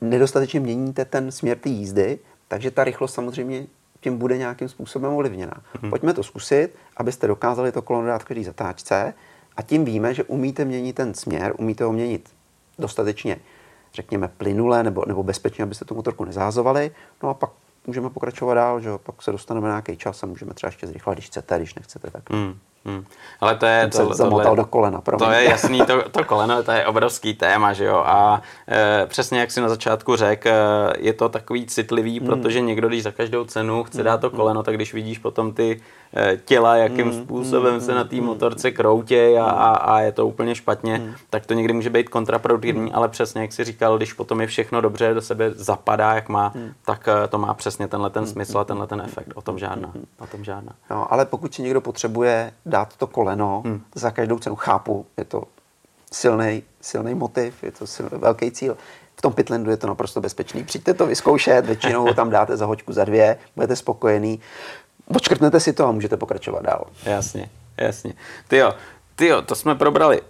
nedostatečně 0.00 0.60
měníte 0.60 1.04
ten 1.04 1.32
směr 1.32 1.58
té 1.58 1.68
jízdy, 1.68 2.18
takže 2.48 2.70
ta 2.70 2.84
rychlost 2.84 3.14
samozřejmě 3.14 3.66
tím 4.00 4.18
bude 4.18 4.38
nějakým 4.38 4.68
způsobem 4.68 5.12
ovlivněna. 5.12 5.52
Mm-hmm. 5.52 5.90
Pojďme 5.90 6.14
to 6.14 6.22
zkusit, 6.22 6.68
abyste 6.96 7.26
dokázali 7.26 7.72
to 7.72 7.82
koleno 7.82 8.06
dát 8.06 8.22
v 8.22 8.24
každé 8.24 8.44
zatáčce 8.44 9.14
a 9.56 9.62
tím 9.62 9.84
víme, 9.84 10.14
že 10.14 10.24
umíte 10.24 10.64
měnit 10.64 10.92
ten 10.92 11.14
směr, 11.14 11.54
umíte 11.58 11.84
ho 11.84 11.92
měnit 11.92 12.30
dostatečně, 12.78 13.36
řekněme, 13.94 14.28
plynule 14.28 14.82
nebo, 14.82 15.04
nebo 15.06 15.22
bezpečně, 15.22 15.64
abyste 15.64 15.84
tu 15.84 15.94
motorku 15.94 16.24
nezázovali. 16.24 16.90
No 17.22 17.28
a 17.28 17.34
pak 17.34 17.50
můžeme 17.86 18.10
pokračovat 18.10 18.54
dál, 18.54 18.80
že 18.80 18.90
pak 19.02 19.22
se 19.22 19.32
dostaneme 19.32 19.68
na 19.68 19.72
nějaký 19.74 19.96
čas 19.96 20.22
a 20.22 20.26
můžeme 20.26 20.54
třeba 20.54 20.68
ještě 20.68 20.86
zrychlit, 20.86 21.14
když 21.14 21.26
chcete, 21.26 21.58
když 21.58 21.74
nechcete, 21.74 22.10
tak. 22.10 22.30
Hmm. 22.30 22.58
Hmm. 22.86 23.04
Ale 23.40 23.56
to 23.56 23.66
je... 23.66 23.88
To, 23.88 24.08
se 24.08 24.14
zamotal 24.14 24.56
do 24.56 24.64
kolena. 24.64 25.00
Pro 25.00 25.16
to 25.16 25.30
je 25.30 25.44
jasný, 25.44 25.80
to, 25.86 26.08
to 26.08 26.24
koleno, 26.24 26.62
to 26.62 26.72
je 26.72 26.86
obrovský 26.86 27.34
téma, 27.34 27.72
že 27.72 27.84
jo. 27.84 28.02
A 28.06 28.42
e, 28.68 29.06
přesně 29.06 29.40
jak 29.40 29.50
si 29.50 29.60
na 29.60 29.68
začátku 29.68 30.16
řekl, 30.16 30.48
e, 30.48 30.52
je 30.98 31.12
to 31.12 31.28
takový 31.28 31.66
citlivý, 31.66 32.18
hmm. 32.18 32.28
protože 32.28 32.60
někdo, 32.60 32.88
když 32.88 33.02
za 33.02 33.10
každou 33.10 33.44
cenu 33.44 33.84
chce 33.84 34.02
dát 34.02 34.20
to 34.20 34.28
hmm. 34.28 34.36
koleno, 34.36 34.62
tak 34.62 34.74
když 34.74 34.94
vidíš 34.94 35.18
potom 35.18 35.52
ty 35.52 35.80
těla, 36.44 36.76
jakým 36.76 37.10
hmm. 37.10 37.22
způsobem 37.22 37.72
hmm. 37.72 37.80
se 37.80 37.94
na 37.94 38.04
té 38.04 38.16
motorce 38.16 38.70
kroutěj 38.70 39.40
a, 39.40 39.44
a, 39.44 39.76
a 39.76 40.00
je 40.00 40.12
to 40.12 40.26
úplně 40.26 40.54
špatně, 40.54 40.96
hmm. 40.96 41.14
tak 41.30 41.46
to 41.46 41.54
někdy 41.54 41.72
může 41.72 41.90
být 41.90 42.08
kontraproduktivní, 42.08 42.86
hmm. 42.86 42.94
ale 42.94 43.08
přesně 43.08 43.40
jak 43.40 43.52
si 43.52 43.64
říkal, 43.64 43.96
když 43.96 44.12
potom 44.12 44.40
je 44.40 44.46
všechno 44.46 44.80
dobře, 44.80 45.14
do 45.14 45.22
sebe 45.22 45.50
zapadá, 45.50 46.14
jak 46.14 46.28
má, 46.28 46.52
hmm. 46.54 46.72
tak 46.84 47.08
e, 47.08 47.28
to 47.28 47.38
má 47.38 47.54
přesně 47.54 47.88
tenhle 47.88 48.10
ten 48.10 48.26
smysl 48.26 48.58
a 48.58 48.64
tenhle 48.64 48.86
ten 48.86 49.00
efekt. 49.00 49.32
O 49.34 49.42
tom 49.42 49.58
žádná. 49.58 49.92
O 50.18 50.26
tom 50.26 50.44
žádná. 50.44 50.72
No, 50.90 51.12
ale 51.12 51.26
pokud 51.26 51.54
si 51.54 51.62
někdo 51.62 51.80
potřebuje 51.80 52.52
dát 52.66 52.96
to 52.96 53.06
koleno 53.06 53.62
hmm. 53.64 53.82
za 53.94 54.10
každou 54.10 54.38
cenu. 54.38 54.56
Chápu, 54.56 55.06
je 55.16 55.24
to 55.24 55.42
silný, 56.12 56.62
silný 56.80 57.14
motiv, 57.14 57.62
je 57.62 57.72
to 57.72 57.86
silný, 57.86 58.10
velký 58.12 58.50
cíl. 58.50 58.76
V 59.16 59.22
tom 59.22 59.32
Pitlandu 59.32 59.70
je 59.70 59.76
to 59.76 59.86
naprosto 59.86 60.20
bezpečný. 60.20 60.64
Přijďte 60.64 60.94
to 60.94 61.06
vyzkoušet, 61.06 61.66
většinou 61.66 62.02
ho 62.02 62.14
tam 62.14 62.30
dáte 62.30 62.56
za 62.56 62.66
hoďku, 62.66 62.92
za 62.92 63.04
dvě, 63.04 63.38
budete 63.56 63.76
spokojený. 63.76 64.40
Odškrtnete 65.14 65.60
si 65.60 65.72
to 65.72 65.86
a 65.86 65.92
můžete 65.92 66.16
pokračovat 66.16 66.62
dál. 66.62 66.86
Jasně, 67.04 67.50
jasně. 67.76 68.12
Ty 68.48 68.56
jo, 68.56 68.74
ty 69.16 69.26
jo, 69.26 69.42
to 69.42 69.54
jsme 69.54 69.74
probrali 69.74 70.22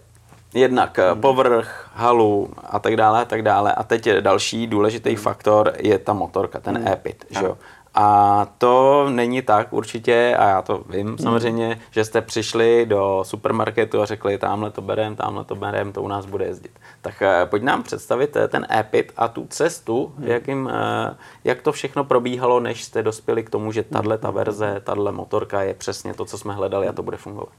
jednak 0.55 0.99
hmm. 0.99 1.21
povrch, 1.21 1.91
halu 1.95 2.51
a 2.65 2.79
tak 2.79 2.97
dále 2.97 3.23
a 3.23 3.25
tak 3.25 3.43
dále. 3.43 3.75
A 3.75 3.83
teď 3.83 4.07
je 4.07 4.21
další 4.21 4.67
důležitý 4.67 5.11
hmm. 5.11 5.19
faktor 5.19 5.73
je 5.79 5.99
ta 5.99 6.13
motorka, 6.13 6.61
ten 6.61 6.77
hmm. 6.77 6.89
e-pit, 6.89 7.25
že 7.31 7.45
jo. 7.45 7.59
A 7.99 8.49
to 8.59 9.07
není 9.11 9.43
tak 9.43 9.73
určitě, 9.73 10.37
a 10.39 10.49
já 10.49 10.63
to 10.63 10.83
vím 10.89 11.07
hmm. 11.07 11.19
samozřejmě, 11.19 11.81
že 11.91 12.05
jste 12.05 12.21
přišli 12.23 12.87
do 12.87 13.25
supermarketu 13.27 14.03
a 14.03 14.07
řekli, 14.07 14.39
tamhle 14.39 14.71
to 14.71 14.81
berem, 14.83 15.17
tamhle 15.17 15.45
to 15.45 15.55
berem, 15.55 15.93
to 15.93 16.03
u 16.03 16.09
nás 16.09 16.27
bude 16.27 16.45
jezdit. 16.45 16.73
Tak 17.03 17.23
eh, 17.23 17.47
pojď 17.47 17.63
nám 17.63 17.83
představit 17.83 18.37
eh, 18.37 18.49
ten 18.49 18.67
e-pit 18.71 19.13
a 19.17 19.29
tu 19.29 19.47
cestu, 19.51 20.13
hmm. 20.19 20.29
jakým, 20.29 20.71
eh, 20.73 21.17
jak 21.45 21.63
to 21.63 21.73
všechno 21.73 22.05
probíhalo, 22.05 22.61
než 22.61 22.85
jste 22.85 23.03
dospěli 23.03 23.45
k 23.45 23.51
tomu, 23.51 23.73
že 23.73 23.83
tahle 23.83 24.19
ta 24.19 24.31
verze, 24.31 24.81
tahle 24.85 25.13
motorka 25.13 25.63
je 25.63 25.75
přesně 25.75 26.15
to, 26.15 26.25
co 26.25 26.39
jsme 26.39 26.55
hledali 26.55 26.89
a 26.89 26.93
to 26.93 27.03
bude 27.03 27.17
fungovat. 27.17 27.53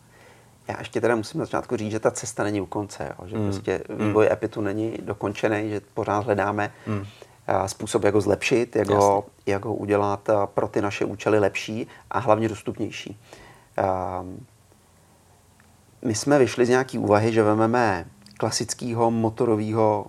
Já 0.68 0.76
ještě 0.80 1.02
teda 1.02 1.16
musím 1.16 1.40
na 1.40 1.46
začátku 1.46 1.78
říct, 1.78 1.92
že 1.92 2.00
ta 2.00 2.12
cesta 2.12 2.44
není 2.44 2.62
u 2.62 2.66
konce, 2.66 3.16
jo? 3.20 3.28
že 3.28 3.38
hmm. 3.38 3.46
prostě 3.46 3.84
vývoj 3.90 4.26
hmm. 4.26 4.34
epitu 4.34 4.62
není 4.62 4.98
dokončený, 5.02 5.70
že 5.70 5.82
pořád 5.94 6.26
hledáme 6.26 6.72
hmm 6.88 7.06
způsob, 7.66 8.04
jak 8.04 8.14
ho 8.14 8.22
zlepšit, 8.22 8.76
jak, 8.76 8.90
ho, 8.90 9.26
jak 9.46 9.66
ho 9.66 9.76
udělat 9.76 10.30
pro 10.46 10.68
ty 10.68 10.82
naše 10.82 11.06
účely 11.06 11.40
lepší 11.40 11.88
a 12.12 12.20
hlavně 12.20 12.50
dostupnější. 12.50 13.20
My 16.02 16.16
jsme 16.16 16.40
vyšli 16.40 16.66
z 16.66 16.70
nějaký 16.70 16.98
úvahy, 16.98 17.34
že 17.34 17.44
vezmeme 17.44 18.06
klasického 18.38 19.12
motorového 19.12 20.06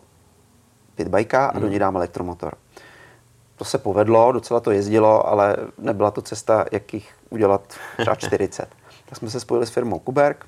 pitbajka 0.94 1.46
a 1.46 1.53
do 1.53 1.61
hmm. 1.61 1.70
něj 1.70 1.79
dáme 1.79 1.96
elektromotor. 1.96 2.53
to 3.57 3.64
se 3.64 3.79
povedlo, 3.79 4.33
docela 4.33 4.61
to 4.61 4.70
jezdilo, 4.70 5.29
ale 5.29 5.57
nebyla 5.79 6.11
to 6.11 6.22
cesta, 6.22 6.64
jak 6.72 6.94
jich 6.94 7.14
udělat 7.31 7.74
třeba 7.98 8.14
40. 8.16 8.68
tak 9.09 9.18
jsme 9.18 9.31
se 9.31 9.40
spojili 9.40 9.66
s 9.66 9.70
firmou 9.70 9.98
Kuberg 9.98 10.46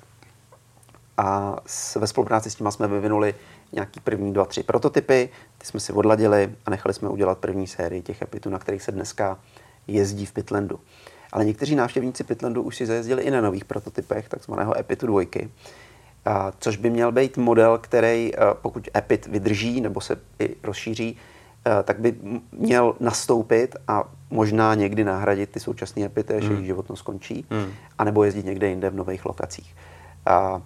a 1.17 1.55
ve 1.95 2.07
spolupráci 2.07 2.51
s 2.51 2.55
tím 2.55 2.71
jsme 2.71 2.87
vyvinuli 2.87 3.35
nějaký 3.73 3.99
první 3.99 4.33
dva, 4.33 4.45
tři 4.45 4.63
prototypy, 4.63 5.29
ty 5.57 5.65
jsme 5.65 5.79
si 5.79 5.93
odladili 5.93 6.55
a 6.65 6.69
nechali 6.69 6.93
jsme 6.93 7.09
udělat 7.09 7.37
první 7.37 7.67
sérii 7.67 8.01
těch 8.01 8.21
epitů, 8.21 8.49
na 8.49 8.59
kterých 8.59 8.83
se 8.83 8.91
dneska 8.91 9.39
jezdí 9.87 10.25
v 10.25 10.31
Pitlandu. 10.31 10.79
Ale 11.31 11.45
někteří 11.45 11.75
návštěvníci 11.75 12.23
Pitlandu 12.23 12.61
už 12.61 12.75
si 12.75 12.85
zajezdili 12.85 13.23
i 13.23 13.31
na 13.31 13.41
nových 13.41 13.65
prototypech, 13.65 14.29
takzvaného 14.29 14.79
Epitu 14.79 15.07
2, 15.07 15.21
což 16.59 16.77
by 16.77 16.89
měl 16.89 17.11
být 17.11 17.37
model, 17.37 17.77
který 17.77 18.31
pokud 18.53 18.89
Epit 18.97 19.27
vydrží 19.27 19.81
nebo 19.81 20.01
se 20.01 20.19
i 20.39 20.55
rozšíří, 20.63 21.17
tak 21.83 21.99
by 21.99 22.15
měl 22.51 22.95
nastoupit 22.99 23.75
a 23.87 24.03
možná 24.29 24.75
někdy 24.75 25.03
nahradit 25.03 25.49
ty 25.49 25.59
současné 25.59 26.05
epity, 26.05 26.33
až 26.33 26.43
hmm. 26.43 26.51
jejich 26.51 26.65
životnost 26.65 26.99
skončí, 26.99 27.45
hmm. 27.49 27.73
anebo 27.97 28.23
jezdit 28.23 28.45
někde 28.45 28.67
jinde 28.67 28.89
v 28.89 28.95
nových 28.95 29.25
lokacích. 29.25 29.75
A 30.25 30.61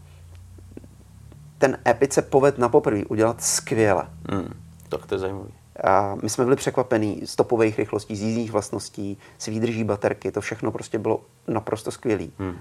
ten 1.58 1.78
Epit 1.88 2.14
se 2.14 2.22
poved 2.22 2.58
na 2.58 2.70
poprvé 2.70 3.06
udělat 3.06 3.44
skvěle. 3.44 4.08
Hmm. 4.30 4.54
Tak 4.90 5.06
to 5.06 5.16
je 5.16 5.20
zajímavé. 5.20 5.50
A 5.84 6.16
my 6.24 6.30
jsme 6.30 6.44
byli 6.44 6.56
překvapení 6.56 7.22
z 7.26 7.36
topových 7.36 7.80
rychlostí, 7.80 8.16
z 8.16 8.22
jízdních 8.22 8.52
vlastností, 8.52 9.18
s 9.38 9.46
výdrží 9.46 9.84
baterky, 9.84 10.32
to 10.32 10.42
všechno 10.42 10.72
prostě 10.72 11.00
bylo 11.00 11.22
naprosto 11.48 11.92
skvělé. 11.92 12.28
Hmm. 12.40 12.58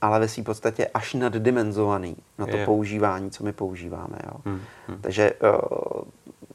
Ale 0.00 0.20
ve 0.20 0.28
své 0.28 0.42
podstatě 0.42 0.86
až 0.94 1.14
naddimenzovaný 1.14 2.16
na 2.38 2.46
to 2.46 2.56
je. 2.56 2.64
používání, 2.64 3.30
co 3.30 3.44
my 3.44 3.52
používáme. 3.52 4.18
Jo. 4.24 4.40
Hmm. 4.44 4.60
Hmm. 4.88 4.98
Takže 5.00 5.32
uh, 5.32 6.02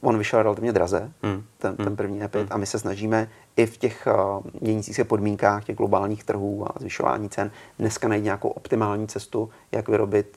on 0.00 0.18
vyšel 0.18 0.42
relativně 0.42 0.72
draze, 0.72 1.12
hmm. 1.22 1.44
ten, 1.58 1.76
ten 1.76 1.86
hmm. 1.86 1.96
první 1.96 2.22
Epit, 2.22 2.40
hmm. 2.40 2.52
a 2.52 2.56
my 2.56 2.66
se 2.66 2.78
snažíme 2.78 3.28
i 3.56 3.66
v 3.66 3.76
těch 3.76 4.08
uh, 4.36 4.42
měnících 4.60 4.96
se 4.96 5.04
podmínkách 5.04 5.64
těch 5.64 5.76
globálních 5.76 6.24
trhů 6.24 6.66
a 6.68 6.78
zvyšování 6.80 7.28
cen 7.28 7.50
dneska 7.78 8.08
najít 8.08 8.24
nějakou 8.24 8.48
optimální 8.48 9.08
cestu, 9.08 9.50
jak 9.72 9.88
vyrobit 9.88 10.36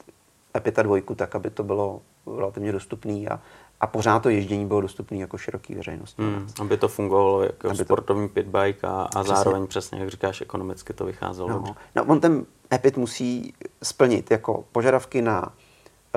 Epita 0.55 0.83
dvojku 0.83 1.15
tak, 1.15 1.35
aby 1.35 1.49
to 1.49 1.63
bylo 1.63 2.01
relativně 2.37 2.71
dostupné 2.71 3.13
a, 3.13 3.39
a 3.81 3.87
pořád 3.87 4.19
to 4.19 4.29
ježdění 4.29 4.65
bylo 4.65 4.81
dostupné 4.81 5.17
jako 5.17 5.37
široký 5.37 5.75
veřejnosti. 5.75 6.21
Hmm, 6.21 6.47
aby 6.61 6.77
to 6.77 6.87
fungovalo 6.87 7.43
jako 7.43 7.69
aby 7.69 7.77
sportovní 7.77 8.27
to... 8.27 8.33
pitbike 8.33 8.87
a, 8.87 9.07
a 9.15 9.23
zároveň 9.23 9.67
přesně, 9.67 9.99
jak 9.99 10.09
říkáš, 10.09 10.41
ekonomicky 10.41 10.93
to 10.93 11.05
vycházelo. 11.05 11.49
No, 11.49 11.75
no, 11.95 12.03
on 12.03 12.19
ten 12.19 12.45
Epit 12.73 12.97
musí 12.97 13.53
splnit 13.83 14.31
jako 14.31 14.65
požadavky 14.71 15.21
na 15.21 15.53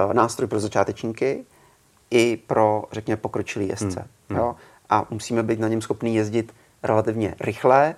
uh, 0.07 0.14
nástroj 0.14 0.48
pro 0.48 0.61
začátečníky 0.61 1.44
i 2.11 2.37
pro, 2.37 2.85
řekněme, 2.92 3.16
pokročilý 3.16 3.68
jezdce. 3.68 4.01
Hmm, 4.01 4.09
hmm. 4.29 4.38
Jo? 4.38 4.57
A 4.90 5.07
musíme 5.11 5.42
být 5.42 5.61
na 5.61 5.68
něm 5.68 5.83
schopný 5.83 6.14
jezdit 6.14 6.55
relativně 6.83 7.35
rychle 7.40 7.94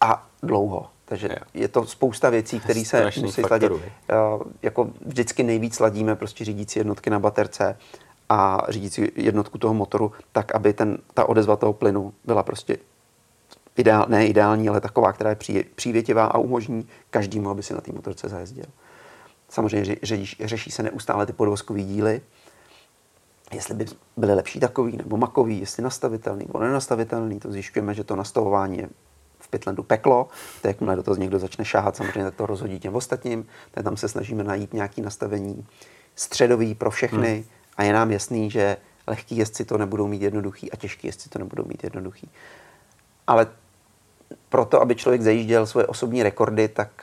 a 0.00 0.26
dlouho. 0.42 0.90
Takže 1.04 1.28
jo. 1.28 1.46
je 1.54 1.68
to 1.68 1.86
spousta 1.86 2.30
věcí, 2.30 2.60
které 2.60 2.84
se 2.84 3.10
musí 3.20 3.42
sladit. 3.42 3.70
Uh, 3.70 3.78
jako 4.62 4.90
vždycky 5.06 5.42
nejvíc 5.42 5.74
sladíme 5.74 6.16
prostě 6.16 6.44
řídící 6.44 6.78
jednotky 6.78 7.10
na 7.10 7.18
baterce 7.18 7.78
a 8.28 8.66
řídící 8.68 9.08
jednotku 9.16 9.58
toho 9.58 9.74
motoru, 9.74 10.12
tak 10.32 10.54
aby 10.54 10.72
ten, 10.72 10.98
ta 11.14 11.28
odezva 11.28 11.56
toho 11.56 11.72
plynu 11.72 12.12
byla 12.24 12.42
prostě 12.42 12.76
ideál, 13.76 14.06
ne 14.08 14.26
ideální, 14.26 14.68
ale 14.68 14.80
taková, 14.80 15.12
která 15.12 15.30
je 15.30 15.36
pří, 15.36 15.64
přívětivá 15.74 16.24
a 16.24 16.38
umožní 16.38 16.88
každému, 17.10 17.50
aby 17.50 17.62
si 17.62 17.74
na 17.74 17.80
té 17.80 17.92
motorce 17.92 18.28
zajezdil. 18.28 18.66
Samozřejmě 19.48 19.96
řeší, 20.02 20.36
řeší 20.44 20.70
se 20.70 20.82
neustále 20.82 21.26
ty 21.26 21.32
podvozkové 21.32 21.82
díly, 21.82 22.20
jestli 23.52 23.74
by 23.74 23.86
byly 24.16 24.34
lepší 24.34 24.60
takový 24.60 24.96
nebo 24.96 25.16
makový, 25.16 25.60
jestli 25.60 25.82
nastavitelný 25.82 26.44
nebo 26.46 26.58
nenastavitelný, 26.58 27.40
to 27.40 27.52
zjišťujeme, 27.52 27.94
že 27.94 28.04
to 28.04 28.16
nastavování 28.16 28.78
je 28.78 28.88
Pitlandu 29.54 29.82
peklo, 29.82 30.28
to 30.62 30.68
jakmile 30.68 30.96
do 30.96 31.02
toho 31.02 31.16
někdo 31.16 31.38
začne 31.38 31.64
šáhat, 31.64 31.96
samozřejmě 31.96 32.24
tak 32.24 32.34
to 32.34 32.46
rozhodí 32.46 32.78
těm 32.78 32.94
ostatním, 32.94 33.46
tak 33.70 33.84
tam 33.84 33.96
se 33.96 34.08
snažíme 34.08 34.44
najít 34.44 34.74
nějaké 34.74 35.02
nastavení 35.02 35.66
středový 36.14 36.74
pro 36.74 36.90
všechny 36.90 37.34
hmm. 37.34 37.44
a 37.76 37.82
je 37.82 37.92
nám 37.92 38.10
jasný, 38.10 38.50
že 38.50 38.76
lehký 39.06 39.36
jezdci 39.36 39.64
to 39.64 39.78
nebudou 39.78 40.06
mít 40.06 40.22
jednoduchý 40.22 40.72
a 40.72 40.76
těžký 40.76 41.06
jezdci 41.06 41.28
to 41.28 41.38
nebudou 41.38 41.64
mít 41.64 41.84
jednoduchý. 41.84 42.30
Ale 43.26 43.46
proto, 44.48 44.82
aby 44.82 44.94
člověk 44.94 45.22
zajížděl 45.22 45.66
svoje 45.66 45.86
osobní 45.86 46.22
rekordy, 46.22 46.68
tak 46.68 47.02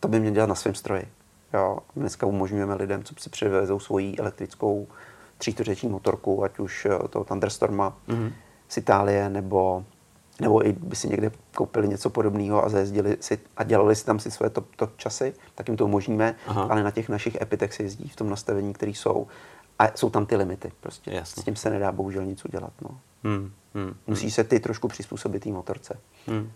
to 0.00 0.08
by 0.08 0.20
měl 0.20 0.32
dělat 0.32 0.46
na 0.46 0.54
svém 0.54 0.74
stroji. 0.74 1.08
Jo. 1.54 1.78
Dneska 1.96 2.26
umožňujeme 2.26 2.74
lidem, 2.74 3.04
co 3.04 3.14
si 3.18 3.30
přivezou 3.30 3.80
svoji 3.80 4.16
elektrickou 4.16 4.86
třítořeční 5.38 5.88
motorku, 5.88 6.44
ať 6.44 6.58
už 6.58 6.86
toho 7.10 7.24
Thunderstorma 7.24 7.96
mm-hmm. 8.08 8.32
z 8.68 8.76
Itálie, 8.76 9.28
nebo 9.28 9.84
nebo 10.40 10.66
i 10.66 10.72
by 10.72 10.96
si 10.96 11.08
někde 11.08 11.30
koupili 11.54 11.88
něco 11.88 12.10
podobného 12.10 12.64
a 12.64 12.68
zajezdili 12.68 13.16
si 13.20 13.38
a 13.56 13.64
dělali 13.64 13.96
si 13.96 14.04
tam 14.04 14.18
si 14.18 14.30
své 14.30 14.50
top, 14.50 14.76
top 14.76 14.90
časy, 14.96 15.34
tak 15.54 15.68
jim 15.68 15.76
to 15.76 15.84
umožníme, 15.84 16.34
Aha. 16.46 16.66
ale 16.70 16.82
na 16.82 16.90
těch 16.90 17.08
našich 17.08 17.40
epitech 17.40 17.74
se 17.74 17.82
jezdí 17.82 18.08
v 18.08 18.16
tom 18.16 18.30
nastavení, 18.30 18.72
které 18.72 18.90
jsou. 18.90 19.26
A 19.78 19.96
jsou 19.96 20.10
tam 20.10 20.26
ty 20.26 20.36
limity 20.36 20.72
prostě. 20.80 21.10
Jasně. 21.10 21.42
S 21.42 21.44
tím 21.44 21.56
se 21.56 21.70
nedá 21.70 21.92
bohužel 21.92 22.24
nic 22.24 22.44
udělat. 22.44 22.72
No. 22.82 23.00
Hmm, 23.24 23.52
hmm, 23.74 23.96
Musí 24.06 24.22
hmm. 24.22 24.30
se 24.30 24.44
ty 24.44 24.60
trošku 24.60 24.88
přizpůsobit 24.88 25.42
té 25.42 25.50
motorce. 25.50 25.98
Hmm. 26.26 26.52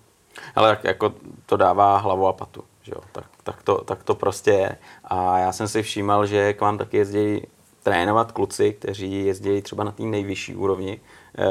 Ale 0.54 0.70
tak 0.70 0.84
jako 0.84 1.14
to 1.46 1.56
dává 1.56 1.98
hlavu 1.98 2.26
a 2.26 2.32
patu. 2.32 2.64
Že 2.82 2.92
jo? 2.94 3.00
Tak, 3.12 3.24
tak, 3.42 3.62
to, 3.62 3.84
tak 3.84 4.02
to 4.02 4.14
prostě 4.14 4.50
je. 4.50 4.76
A 5.04 5.38
já 5.38 5.52
jsem 5.52 5.68
si 5.68 5.82
všímal, 5.82 6.26
že 6.26 6.52
k 6.52 6.60
vám 6.60 6.78
taky 6.78 6.96
jezdí 6.96 7.42
trénovat 7.82 8.32
kluci, 8.32 8.72
kteří 8.72 9.24
jezdí 9.26 9.62
třeba 9.62 9.84
na 9.84 9.92
té 9.92 10.02
nejvyšší 10.02 10.54
úrovni, 10.54 11.00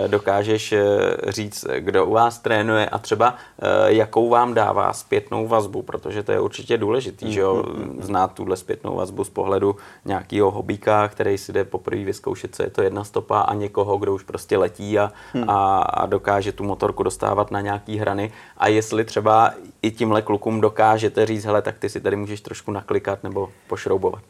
dokážeš 0.07 0.71
eh, 0.71 0.85
říct, 1.27 1.65
kdo 1.79 2.05
u 2.05 2.13
vás 2.13 2.39
trénuje 2.39 2.89
a 2.89 2.97
třeba 2.97 3.35
eh, 3.61 3.93
jakou 3.93 4.29
vám 4.29 4.53
dává 4.53 4.93
zpětnou 4.93 5.47
vazbu, 5.47 5.81
protože 5.81 6.23
to 6.23 6.31
je 6.31 6.39
určitě 6.39 6.77
důležitý, 6.77 7.25
mm, 7.25 7.31
že 7.31 7.39
jo, 7.39 7.55
mm, 7.55 7.83
mm, 7.83 8.03
znát 8.03 8.33
tuhle 8.33 8.57
zpětnou 8.57 8.95
vazbu 8.95 9.23
z 9.23 9.29
pohledu 9.29 9.75
nějakého 10.05 10.51
hobíka, 10.51 11.07
který 11.07 11.37
si 11.37 11.53
jde 11.53 11.63
poprvé 11.63 12.03
vyzkoušet, 12.03 12.55
co 12.55 12.63
je 12.63 12.69
to 12.69 12.81
jedna 12.81 13.03
stopa 13.03 13.39
a 13.39 13.53
někoho, 13.53 13.97
kdo 13.97 14.13
už 14.13 14.23
prostě 14.23 14.57
letí 14.57 14.99
a, 14.99 15.11
hmm. 15.33 15.49
a, 15.49 15.77
a 15.77 16.05
dokáže 16.05 16.51
tu 16.51 16.63
motorku 16.63 17.03
dostávat 17.03 17.51
na 17.51 17.61
nějaký 17.61 17.97
hrany 17.97 18.31
a 18.57 18.67
jestli 18.67 19.05
třeba 19.05 19.51
i 19.81 19.91
tímhle 19.91 20.21
klukům 20.21 20.61
dokážete 20.61 21.25
říct, 21.25 21.45
hele, 21.45 21.61
tak 21.61 21.79
ty 21.79 21.89
si 21.89 22.01
tady 22.01 22.15
můžeš 22.15 22.41
trošku 22.41 22.71
naklikat 22.71 23.23
nebo 23.23 23.49
pošroubovat. 23.67 24.21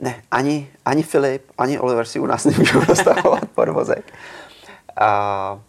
Ne, 0.00 0.22
ani, 0.30 0.70
ani 0.84 1.02
Filip, 1.02 1.42
ani 1.58 1.78
Oliver 1.78 2.06
si 2.06 2.18
u 2.18 2.26
nás 2.26 2.44
nemůžou 2.44 2.80
nastavovat 2.88 3.48
podvozek. 3.54 4.12
A 5.00 5.60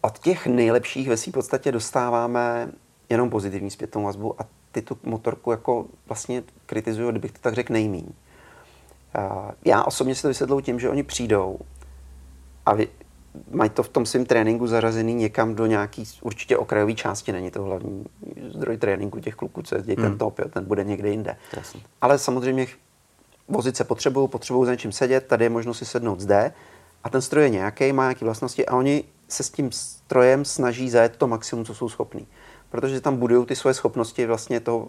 od 0.00 0.18
těch 0.18 0.46
nejlepších 0.46 1.08
ve 1.08 1.16
podstatě 1.32 1.72
dostáváme 1.72 2.68
jenom 3.08 3.30
pozitivní 3.30 3.70
zpětnou 3.70 4.02
vazbu 4.02 4.40
a 4.40 4.44
ty 4.72 4.82
tu 4.82 4.98
motorku 5.02 5.50
jako 5.50 5.86
vlastně 6.06 6.42
kritizují, 6.66 7.10
kdybych 7.10 7.32
to 7.32 7.38
tak 7.40 7.54
řekl, 7.54 7.72
nejmíň. 7.72 8.06
Já 9.64 9.82
osobně 9.82 10.14
si 10.14 10.22
to 10.22 10.28
vysvětluji 10.28 10.62
tím, 10.62 10.80
že 10.80 10.90
oni 10.90 11.02
přijdou 11.02 11.58
a 12.66 12.74
vy, 12.74 12.88
mají 13.50 13.70
to 13.70 13.82
v 13.82 13.88
tom 13.88 14.06
svém 14.06 14.26
tréninku 14.26 14.66
zařazený 14.66 15.14
někam 15.14 15.54
do 15.54 15.66
nějaký 15.66 16.04
určitě 16.22 16.56
okrajové 16.56 16.94
části, 16.94 17.32
není 17.32 17.50
to 17.50 17.62
hlavní 17.62 18.04
zdroj 18.54 18.76
tréninku 18.76 19.20
těch 19.20 19.34
kluků, 19.34 19.62
co 19.62 19.74
jezdí 19.74 19.94
hmm. 19.94 20.04
ten 20.04 20.18
top, 20.18 20.38
jo, 20.38 20.48
ten 20.48 20.64
bude 20.64 20.84
někde 20.84 21.08
jinde. 21.08 21.36
Jasně. 21.56 21.80
Ale 22.00 22.18
samozřejmě 22.18 22.66
vozit 23.48 23.76
se 23.76 23.84
potřebují, 23.84 24.28
potřebují 24.28 24.66
za 24.66 24.72
něčím 24.72 24.92
sedět, 24.92 25.26
tady 25.26 25.44
je 25.44 25.50
možnost 25.50 25.78
si 25.78 25.84
sednout 25.84 26.20
zde 26.20 26.52
a 27.04 27.10
ten 27.10 27.22
stroj 27.22 27.44
je 27.44 27.50
nějaký, 27.50 27.92
má 27.92 28.02
nějaké 28.02 28.24
vlastnosti 28.24 28.66
a 28.66 28.76
oni 28.76 29.04
se 29.28 29.42
s 29.42 29.50
tím 29.50 29.72
strojem 29.72 30.44
snaží 30.44 30.90
zajet 30.90 31.16
to 31.16 31.26
maximum, 31.26 31.64
co 31.64 31.74
jsou 31.74 31.88
schopní. 31.88 32.26
Protože 32.70 33.00
tam 33.00 33.16
budují 33.16 33.46
ty 33.46 33.56
svoje 33.56 33.74
schopnosti 33.74 34.26
vlastně 34.26 34.60
toho 34.60 34.88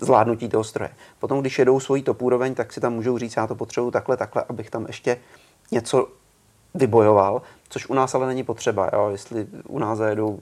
zvládnutí 0.00 0.48
toho 0.48 0.64
stroje. 0.64 0.90
Potom, 1.18 1.40
když 1.40 1.58
jedou 1.58 1.80
svojí 1.80 2.02
top 2.02 2.22
úroveň, 2.22 2.54
tak 2.54 2.72
si 2.72 2.80
tam 2.80 2.92
můžou 2.92 3.18
říct, 3.18 3.36
já 3.36 3.46
to 3.46 3.54
potřebuju 3.54 3.90
takhle, 3.90 4.16
takhle, 4.16 4.44
abych 4.48 4.70
tam 4.70 4.86
ještě 4.86 5.18
něco 5.72 6.08
vybojoval, 6.74 7.42
což 7.68 7.88
u 7.88 7.94
nás 7.94 8.14
ale 8.14 8.26
není 8.26 8.44
potřeba. 8.44 8.90
Jo? 8.92 9.08
Jestli 9.10 9.46
u 9.68 9.78
nás 9.78 9.98
zajedou 9.98 10.38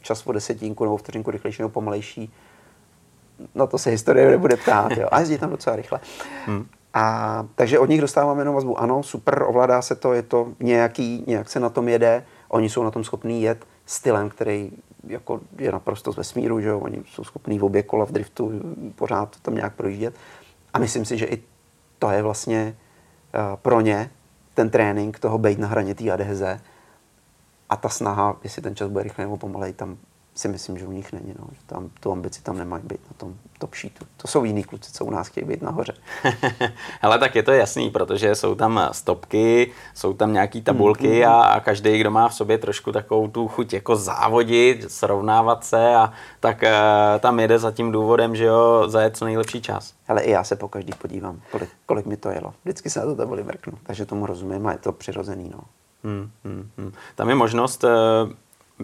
čas 0.00 0.26
o 0.26 0.32
desetinku 0.32 0.84
nebo 0.84 0.96
vteřinku 0.96 1.30
rychlejší 1.30 1.62
nebo 1.62 1.70
pomalejší, 1.70 2.32
na 3.54 3.66
to 3.66 3.78
se 3.78 3.90
historie 3.90 4.30
nebude 4.30 4.56
ptát. 4.56 4.92
Jo? 4.92 5.08
A 5.10 5.20
jezdí 5.20 5.38
tam 5.38 5.50
docela 5.50 5.76
rychle. 5.76 6.00
Hmm. 6.46 6.66
A, 6.94 7.46
takže 7.54 7.78
od 7.78 7.88
nich 7.88 8.00
dostáváme 8.00 8.40
jenom 8.40 8.54
vazbu. 8.54 8.80
Ano, 8.80 9.02
super, 9.02 9.42
ovládá 9.46 9.82
se 9.82 9.94
to, 9.94 10.12
je 10.12 10.22
to 10.22 10.52
nějaký, 10.60 11.24
nějak 11.26 11.48
se 11.48 11.60
na 11.60 11.68
tom 11.68 11.88
jede, 11.88 12.24
oni 12.48 12.68
jsou 12.68 12.82
na 12.82 12.90
tom 12.90 13.04
schopní 13.04 13.42
jet 13.42 13.66
stylem, 13.86 14.30
který 14.30 14.70
jako 15.06 15.40
je 15.58 15.72
naprosto 15.72 16.12
z 16.12 16.16
vesmíru, 16.16 16.60
že 16.60 16.68
jo? 16.68 16.78
oni 16.78 17.02
jsou 17.06 17.24
schopní 17.24 17.58
v 17.58 17.64
obě 17.64 17.82
kola 17.82 18.06
v 18.06 18.12
driftu 18.12 18.52
pořád 18.94 19.36
tam 19.42 19.54
nějak 19.54 19.74
projíždět. 19.74 20.14
A 20.74 20.78
myslím 20.78 21.04
si, 21.04 21.18
že 21.18 21.26
i 21.26 21.42
to 21.98 22.10
je 22.10 22.22
vlastně 22.22 22.76
uh, 23.34 23.56
pro 23.56 23.80
ně 23.80 24.10
ten 24.54 24.70
trénink 24.70 25.18
toho 25.18 25.38
být 25.38 25.58
na 25.58 25.68
hraně 25.68 25.94
té 25.94 26.10
adheze 26.10 26.60
a 27.70 27.76
ta 27.76 27.88
snaha, 27.88 28.36
jestli 28.44 28.62
ten 28.62 28.76
čas 28.76 28.90
bude 28.90 29.04
rychle 29.04 29.24
nebo 29.24 29.36
pomalej, 29.36 29.72
tam 29.72 29.96
si 30.34 30.48
myslím, 30.48 30.78
že 30.78 30.86
u 30.86 30.92
nich 30.92 31.12
není. 31.12 31.34
No. 31.38 31.46
Že 31.52 31.60
tam 31.66 31.90
tu 32.00 32.12
ambici 32.12 32.42
tam 32.42 32.58
nemají 32.58 32.82
být 32.86 33.00
na 33.10 33.14
tom 33.16 33.34
top 33.58 33.74
sheetu. 33.74 34.04
To 34.16 34.28
jsou 34.28 34.44
jiní 34.44 34.64
kluci, 34.64 34.92
co 34.92 35.04
u 35.04 35.10
nás 35.10 35.28
chtějí 35.28 35.46
být 35.46 35.62
nahoře. 35.62 35.94
Ale 37.02 37.18
tak 37.18 37.34
je 37.34 37.42
to 37.42 37.52
jasný, 37.52 37.90
protože 37.90 38.34
jsou 38.34 38.54
tam 38.54 38.88
stopky, 38.92 39.72
jsou 39.94 40.12
tam 40.12 40.32
nějaký 40.32 40.62
tabulky 40.62 41.08
mm-hmm. 41.08 41.28
a, 41.28 41.42
a 41.42 41.60
každý, 41.60 41.98
kdo 41.98 42.10
má 42.10 42.28
v 42.28 42.34
sobě 42.34 42.58
trošku 42.58 42.92
takovou 42.92 43.28
tu 43.28 43.48
chuť 43.48 43.72
jako 43.72 43.96
závodit, 43.96 44.92
srovnávat 44.92 45.64
se 45.64 45.94
a 45.94 46.12
tak 46.40 46.62
uh, 46.62 46.68
tam 47.20 47.40
jede 47.40 47.58
za 47.58 47.70
tím 47.70 47.92
důvodem, 47.92 48.36
že 48.36 48.44
jo, 48.44 48.84
za 48.86 49.10
co 49.10 49.24
nejlepší 49.24 49.62
čas. 49.62 49.94
Ale 50.08 50.22
i 50.22 50.30
já 50.30 50.44
se 50.44 50.56
po 50.56 50.68
každý 50.68 50.92
podívám, 50.92 51.40
kolik, 51.50 51.68
kolik 51.86 52.06
mi 52.06 52.16
to 52.16 52.30
jelo. 52.30 52.54
Vždycky 52.64 52.90
se 52.90 53.00
na 53.00 53.06
to 53.06 53.16
tabuli 53.16 53.44
mrknu, 53.44 53.72
takže 53.82 54.06
tomu 54.06 54.26
rozumím 54.26 54.66
a 54.66 54.72
je 54.72 54.78
to 54.78 54.92
přirozený. 54.92 55.50
No. 55.54 55.60
Hmm, 56.04 56.30
hmm, 56.44 56.70
hmm. 56.78 56.92
Tam 57.14 57.28
je 57.28 57.34
možnost 57.34 57.84
uh, 57.84 57.90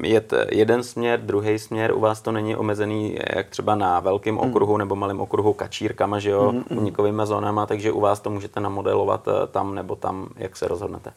jet 0.02 0.32
jeden 0.50 0.82
směr, 0.82 1.20
druhý 1.20 1.58
směr, 1.58 1.92
u 1.94 2.00
vás 2.00 2.20
to 2.20 2.32
není 2.32 2.56
omezený 2.56 3.18
jak 3.36 3.48
třeba 3.48 3.74
na 3.74 4.00
velkém 4.00 4.34
mm. 4.34 4.40
okruhu 4.40 4.76
nebo 4.76 4.96
malém 4.96 5.20
okruhu 5.20 5.52
kačírkama, 5.52 6.18
že 6.18 6.30
jo, 6.30 6.52
mm, 6.52 6.64
unikovými 6.70 7.22
zónama, 7.24 7.66
takže 7.66 7.92
u 7.92 8.00
vás 8.00 8.20
to 8.20 8.30
můžete 8.30 8.60
namodelovat 8.60 9.28
eh, 9.28 9.46
tam 9.46 9.74
nebo 9.74 9.96
tam, 9.96 10.28
jak 10.36 10.56
se 10.56 10.68
rozhodnete. 10.68 11.12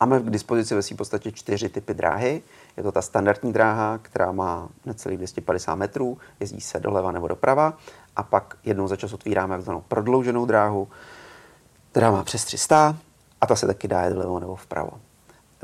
Máme 0.00 0.20
k 0.20 0.30
dispozici 0.30 0.74
ve 0.74 0.82
své 0.82 0.96
podstatě 0.96 1.32
čtyři 1.32 1.68
typy 1.68 1.94
dráhy. 1.94 2.42
Je 2.76 2.82
to 2.82 2.92
ta 2.92 3.02
standardní 3.02 3.52
dráha, 3.52 3.98
která 4.02 4.32
má 4.32 4.68
necelých 4.86 5.18
250 5.18 5.74
metrů, 5.74 6.18
jezdí 6.40 6.60
se 6.60 6.80
doleva 6.80 7.12
nebo 7.12 7.28
doprava 7.28 7.74
a 8.16 8.22
pak 8.22 8.56
jednou 8.64 8.88
za 8.88 8.96
čas 8.96 9.12
otvíráme 9.12 9.56
takzvanou 9.56 9.82
prodlouženou 9.88 10.46
dráhu, 10.46 10.88
která 11.90 12.10
má 12.10 12.24
přes 12.24 12.44
300 12.44 12.96
a 13.40 13.46
ta 13.46 13.56
se 13.56 13.66
taky 13.66 13.88
dá 13.88 14.02
jet 14.02 14.14
vlevo 14.14 14.40
nebo 14.40 14.56
vpravo 14.56 14.90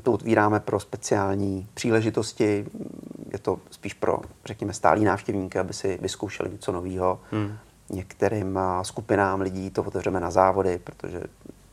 to 0.03 0.13
otvíráme 0.13 0.61
pro 0.61 0.81
speciální 0.81 1.69
příležitosti. 1.75 2.67
Je 3.33 3.39
to 3.39 3.59
spíš 3.71 3.95
pro, 3.95 4.19
řekněme, 4.45 4.73
stálí 4.73 5.05
návštěvníky, 5.05 5.59
aby 5.59 5.73
si 5.73 5.99
vyzkoušeli 6.03 6.51
něco 6.51 6.73
nového. 6.73 7.21
Hmm. 7.31 7.57
Některým 7.91 8.59
skupinám 8.83 9.41
lidí 9.41 9.71
to 9.71 9.83
otevřeme 9.83 10.21
na 10.21 10.31
závody, 10.31 10.81
protože 10.85 11.23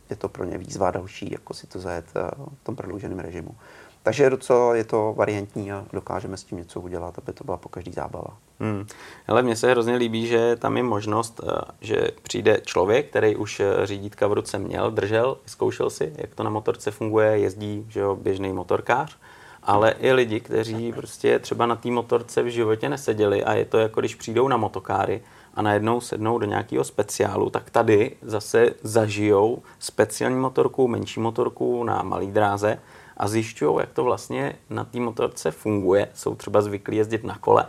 je 0.09 0.15
to 0.15 0.29
pro 0.29 0.43
ně 0.43 0.57
výzva 0.57 0.91
další, 0.91 1.31
jako 1.31 1.53
si 1.53 1.67
to 1.67 1.79
zajet 1.79 2.05
eh, 2.15 2.31
v 2.61 2.63
tom 2.63 2.75
prodlouženém 2.75 3.19
režimu. 3.19 3.55
Takže 4.03 4.23
je 4.23 4.29
docela 4.29 4.75
je 4.75 4.83
to 4.83 5.13
variantní 5.17 5.71
a 5.71 5.85
dokážeme 5.93 6.37
s 6.37 6.43
tím 6.43 6.57
něco 6.57 6.81
udělat, 6.81 7.17
aby 7.17 7.33
to 7.33 7.43
byla 7.43 7.57
po 7.57 7.69
každý 7.69 7.91
zábava. 7.91 8.37
Hmm. 8.59 8.85
Ale 9.27 9.43
mně 9.43 9.55
se 9.55 9.71
hrozně 9.71 9.95
líbí, 9.95 10.27
že 10.27 10.55
tam 10.55 10.77
je 10.77 10.83
možnost, 10.83 11.41
eh, 11.43 11.61
že 11.81 12.07
přijde 12.23 12.61
člověk, 12.65 13.09
který 13.09 13.35
už 13.35 13.59
eh, 13.59 13.85
řídítka 13.85 14.27
v 14.27 14.33
ruce 14.33 14.59
měl, 14.59 14.91
držel, 14.91 15.37
zkoušel 15.45 15.89
si, 15.89 16.13
jak 16.17 16.35
to 16.35 16.43
na 16.43 16.49
motorce 16.49 16.91
funguje, 16.91 17.39
jezdí 17.39 17.85
že 17.89 17.99
jo, 17.99 18.15
běžný 18.15 18.53
motorkář, 18.53 19.17
ale 19.63 19.91
i 19.91 20.11
lidi, 20.11 20.39
kteří 20.39 20.93
prostě 20.93 21.39
třeba 21.39 21.65
na 21.65 21.75
té 21.75 21.91
motorce 21.91 22.43
v 22.43 22.47
životě 22.47 22.89
neseděli 22.89 23.43
a 23.43 23.53
je 23.53 23.65
to 23.65 23.77
jako 23.77 23.99
když 23.99 24.15
přijdou 24.15 24.47
na 24.47 24.57
motokáry 24.57 25.21
a 25.53 25.61
najednou 25.61 26.01
sednou 26.01 26.39
do 26.39 26.45
nějakého 26.45 26.83
speciálu, 26.83 27.49
tak 27.49 27.69
tady 27.69 28.15
zase 28.21 28.73
zažijou 28.83 29.61
speciální 29.79 30.39
motorku, 30.39 30.87
menší 30.87 31.19
motorku 31.19 31.83
na 31.83 32.03
malý 32.03 32.31
dráze 32.31 32.79
a 33.19 33.27
zjišťují, 33.27 33.77
jak 33.79 33.91
to 33.93 34.03
vlastně 34.03 34.55
na 34.69 34.83
té 34.83 34.99
motorce 34.99 35.51
funguje. 35.51 36.07
Jsou 36.13 36.35
třeba 36.35 36.61
zvyklí 36.61 36.97
jezdit 36.97 37.23
na 37.23 37.37
kole. 37.37 37.65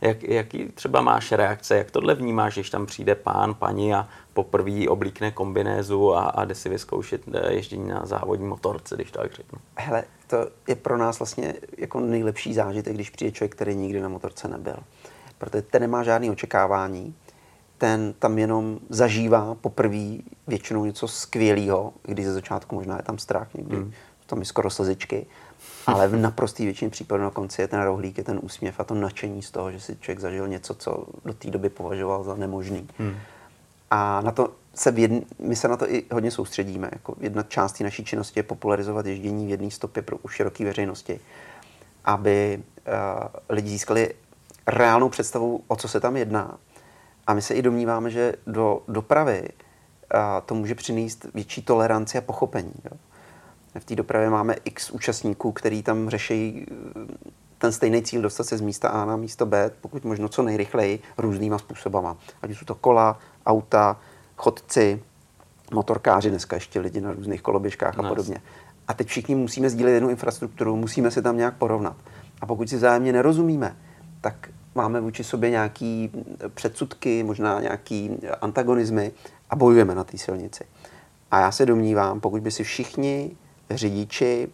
Jak, 0.00 0.22
jaký 0.22 0.68
třeba 0.68 1.00
máš 1.00 1.32
reakce, 1.32 1.76
jak 1.76 1.90
tohle 1.90 2.14
vnímáš, 2.14 2.54
když 2.54 2.70
tam 2.70 2.86
přijde 2.86 3.14
pán, 3.14 3.54
paní 3.54 3.94
a 3.94 4.08
poprvé 4.32 4.88
oblíkne 4.88 5.30
kombinézu 5.30 6.14
a, 6.14 6.24
a 6.24 6.44
jde 6.44 6.54
si 6.54 6.68
vyzkoušet 6.68 7.22
eh, 7.32 7.52
ježdění 7.52 7.88
na 7.88 8.06
závodní 8.06 8.46
motorce, 8.46 8.94
když 8.94 9.10
tak 9.10 9.32
řeknu. 9.32 9.58
Hele, 9.76 10.04
to 10.26 10.48
je 10.68 10.74
pro 10.74 10.98
nás 10.98 11.18
vlastně 11.18 11.54
jako 11.78 12.00
nejlepší 12.00 12.54
zážitek, 12.54 12.94
když 12.94 13.10
přijde 13.10 13.32
člověk, 13.32 13.54
který 13.54 13.74
nikdy 13.74 14.00
na 14.00 14.08
motorce 14.08 14.48
nebyl. 14.48 14.76
Protože 15.38 15.62
ten 15.62 15.82
nemá 15.82 16.02
žádný 16.02 16.30
očekávání, 16.30 17.14
ten 17.78 18.14
tam 18.18 18.38
jenom 18.38 18.78
zažívá 18.88 19.54
poprvé 19.54 20.16
většinou 20.46 20.84
něco 20.84 21.08
skvělého, 21.08 21.92
když 22.02 22.26
ze 22.26 22.32
začátku 22.32 22.74
možná 22.74 22.96
je 22.96 23.02
tam 23.02 23.18
strach, 23.18 23.54
někdy 23.54 23.76
hmm 23.76 23.92
to 24.26 24.36
mi 24.36 24.44
skoro 24.44 24.70
slzičky, 24.70 25.26
ale 25.86 26.08
v 26.08 26.16
naprostý 26.16 26.64
většině 26.64 26.90
případů 26.90 27.22
na 27.22 27.30
konci 27.30 27.62
je 27.62 27.68
ten 27.68 27.82
rohlík, 27.82 28.18
je 28.18 28.24
ten 28.24 28.40
úsměv 28.42 28.80
a 28.80 28.84
to 28.84 28.94
nadšení 28.94 29.42
z 29.42 29.50
toho, 29.50 29.72
že 29.72 29.80
si 29.80 29.96
člověk 30.00 30.20
zažil 30.20 30.48
něco, 30.48 30.74
co 30.74 31.06
do 31.24 31.34
té 31.34 31.50
doby 31.50 31.68
považoval 31.68 32.24
za 32.24 32.34
nemožný. 32.34 32.88
Hmm. 32.98 33.16
A 33.90 34.20
na 34.20 34.30
to 34.30 34.52
se 34.74 34.90
v 34.90 34.98
jedn, 34.98 35.18
my 35.38 35.56
se 35.56 35.68
na 35.68 35.76
to 35.76 35.90
i 35.90 36.04
hodně 36.12 36.30
soustředíme. 36.30 36.88
Jako 36.92 37.14
jedna 37.20 37.42
část 37.42 37.80
naší 37.80 38.04
činnosti 38.04 38.38
je 38.38 38.42
popularizovat 38.42 39.06
ježdění 39.06 39.46
v 39.46 39.50
jedné 39.50 39.70
stopě 39.70 40.02
pro 40.02 40.16
už 40.16 40.34
široké 40.34 40.64
veřejnosti, 40.64 41.20
aby 42.04 42.62
uh, 42.86 42.92
lidi 43.48 43.68
získali 43.68 44.14
reálnou 44.66 45.08
představu, 45.08 45.64
o 45.68 45.76
co 45.76 45.88
se 45.88 46.00
tam 46.00 46.16
jedná. 46.16 46.58
A 47.26 47.34
my 47.34 47.42
se 47.42 47.54
i 47.54 47.62
domníváme, 47.62 48.10
že 48.10 48.34
do 48.46 48.82
dopravy 48.88 49.42
uh, 49.42 50.20
to 50.46 50.54
může 50.54 50.74
přinést 50.74 51.26
větší 51.34 51.62
toleranci 51.62 52.18
a 52.18 52.20
pochopení. 52.20 52.74
Jo 52.84 52.96
v 53.80 53.84
té 53.84 53.94
dopravě 53.94 54.30
máme 54.30 54.56
x 54.64 54.90
účastníků, 54.90 55.52
který 55.52 55.82
tam 55.82 56.08
řeší 56.08 56.66
eh, 56.70 57.34
ten 57.58 57.72
stejný 57.72 58.02
cíl 58.02 58.22
dostat 58.22 58.44
se 58.44 58.58
z 58.58 58.60
místa 58.60 58.88
A 58.88 59.04
na 59.04 59.16
místo 59.16 59.46
B, 59.46 59.70
pokud 59.80 60.04
možno 60.04 60.28
co 60.28 60.42
nejrychleji, 60.42 60.98
různýma 61.18 61.58
způsobama. 61.58 62.16
Ať 62.42 62.50
jsou 62.50 62.64
to 62.64 62.74
kola, 62.74 63.18
auta, 63.46 64.00
chodci, 64.36 65.02
motorkáři, 65.72 66.30
dneska 66.30 66.56
ještě 66.56 66.80
lidi 66.80 67.00
na 67.00 67.12
různých 67.12 67.42
koloběžkách 67.42 67.98
a 67.98 68.02
nice. 68.02 68.08
podobně. 68.08 68.42
A 68.88 68.94
teď 68.94 69.08
všichni 69.08 69.34
musíme 69.34 69.70
sdílet 69.70 69.94
jednu 69.94 70.10
infrastrukturu, 70.10 70.76
musíme 70.76 71.10
se 71.10 71.22
tam 71.22 71.36
nějak 71.36 71.56
porovnat. 71.56 71.96
A 72.40 72.46
pokud 72.46 72.68
si 72.68 72.76
vzájemně 72.76 73.12
nerozumíme, 73.12 73.76
tak 74.20 74.48
máme 74.74 75.00
vůči 75.00 75.24
sobě 75.24 75.50
nějaký 75.50 76.10
předsudky, 76.54 77.22
možná 77.22 77.60
nějaký 77.60 78.10
antagonizmy 78.40 79.12
a 79.50 79.56
bojujeme 79.56 79.94
na 79.94 80.04
té 80.04 80.18
silnici. 80.18 80.64
A 81.30 81.40
já 81.40 81.52
se 81.52 81.66
domnívám, 81.66 82.20
pokud 82.20 82.40
by 82.42 82.50
si 82.50 82.64
všichni 82.64 83.36
řidiči 83.70 84.48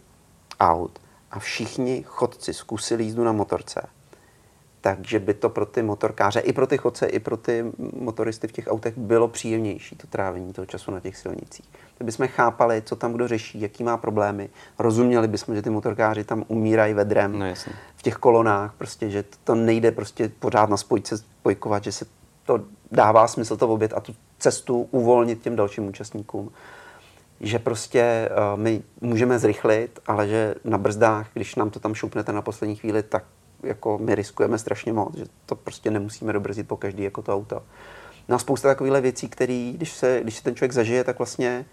aut 0.59 0.99
a 1.31 1.39
všichni 1.39 2.03
chodci 2.07 2.53
zkusili 2.53 3.03
jízdu 3.03 3.23
na 3.23 3.31
motorce, 3.31 3.87
takže 4.81 5.19
by 5.19 5.33
to 5.33 5.49
pro 5.49 5.65
ty 5.65 5.83
motorkáře, 5.83 6.39
i 6.39 6.53
pro 6.53 6.67
ty 6.67 6.77
chodce, 6.77 7.05
i 7.05 7.19
pro 7.19 7.37
ty 7.37 7.65
motoristy 7.93 8.47
v 8.47 8.51
těch 8.51 8.67
autech 8.67 8.97
bylo 8.97 9.27
příjemnější, 9.27 9.95
to 9.95 10.07
trávení 10.07 10.53
toho 10.53 10.65
času 10.65 10.91
na 10.91 10.99
těch 10.99 11.17
silnicích. 11.17 11.69
Kdybychom 11.97 12.27
chápali, 12.27 12.81
co 12.85 12.95
tam 12.95 13.13
kdo 13.13 13.27
řeší, 13.27 13.61
jaký 13.61 13.83
má 13.83 13.97
problémy, 13.97 14.49
rozuměli 14.79 15.27
bychom, 15.27 15.55
že 15.55 15.61
ty 15.61 15.69
motorkáři 15.69 16.23
tam 16.23 16.43
umírají 16.47 16.93
vedrem 16.93 17.39
no, 17.39 17.45
v 17.95 18.01
těch 18.01 18.15
kolonách, 18.15 18.73
prostě, 18.77 19.09
že 19.09 19.23
to 19.43 19.55
nejde 19.55 19.91
prostě 19.91 20.31
pořád 20.39 20.69
na 20.69 20.77
spojce 20.77 21.17
spojkovat, 21.17 21.83
že 21.83 21.91
se 21.91 22.05
to 22.45 22.61
dává 22.91 23.27
smysl 23.27 23.57
to 23.57 23.67
obět 23.67 23.93
a 23.93 23.99
tu 23.99 24.15
cestu 24.39 24.87
uvolnit 24.91 25.41
těm 25.41 25.55
dalším 25.55 25.87
účastníkům 25.87 26.51
že 27.41 27.59
prostě 27.59 28.29
uh, 28.31 28.59
my 28.59 28.81
můžeme 29.01 29.39
zrychlit, 29.39 29.99
ale 30.07 30.27
že 30.27 30.55
na 30.63 30.77
brzdách, 30.77 31.27
když 31.33 31.55
nám 31.55 31.69
to 31.69 31.79
tam 31.79 31.93
šoupnete 31.93 32.33
na 32.33 32.41
poslední 32.41 32.75
chvíli, 32.75 33.03
tak 33.03 33.23
jako 33.63 33.97
my 33.97 34.15
riskujeme 34.15 34.57
strašně 34.57 34.93
moc, 34.93 35.17
že 35.17 35.25
to 35.45 35.55
prostě 35.55 35.91
nemusíme 35.91 36.33
dobrzdit 36.33 36.67
po 36.67 36.77
každý 36.77 37.03
jako 37.03 37.21
to 37.21 37.33
auto. 37.33 37.63
No 38.29 38.35
a 38.35 38.39
spousta 38.39 38.67
takovýchhle 38.67 39.01
věcí, 39.01 39.29
které, 39.29 39.71
když 39.75 39.91
se, 39.91 40.19
když 40.23 40.35
se 40.35 40.43
ten 40.43 40.55
člověk 40.55 40.71
zažije, 40.71 41.03
tak 41.03 41.19
vlastně 41.19 41.65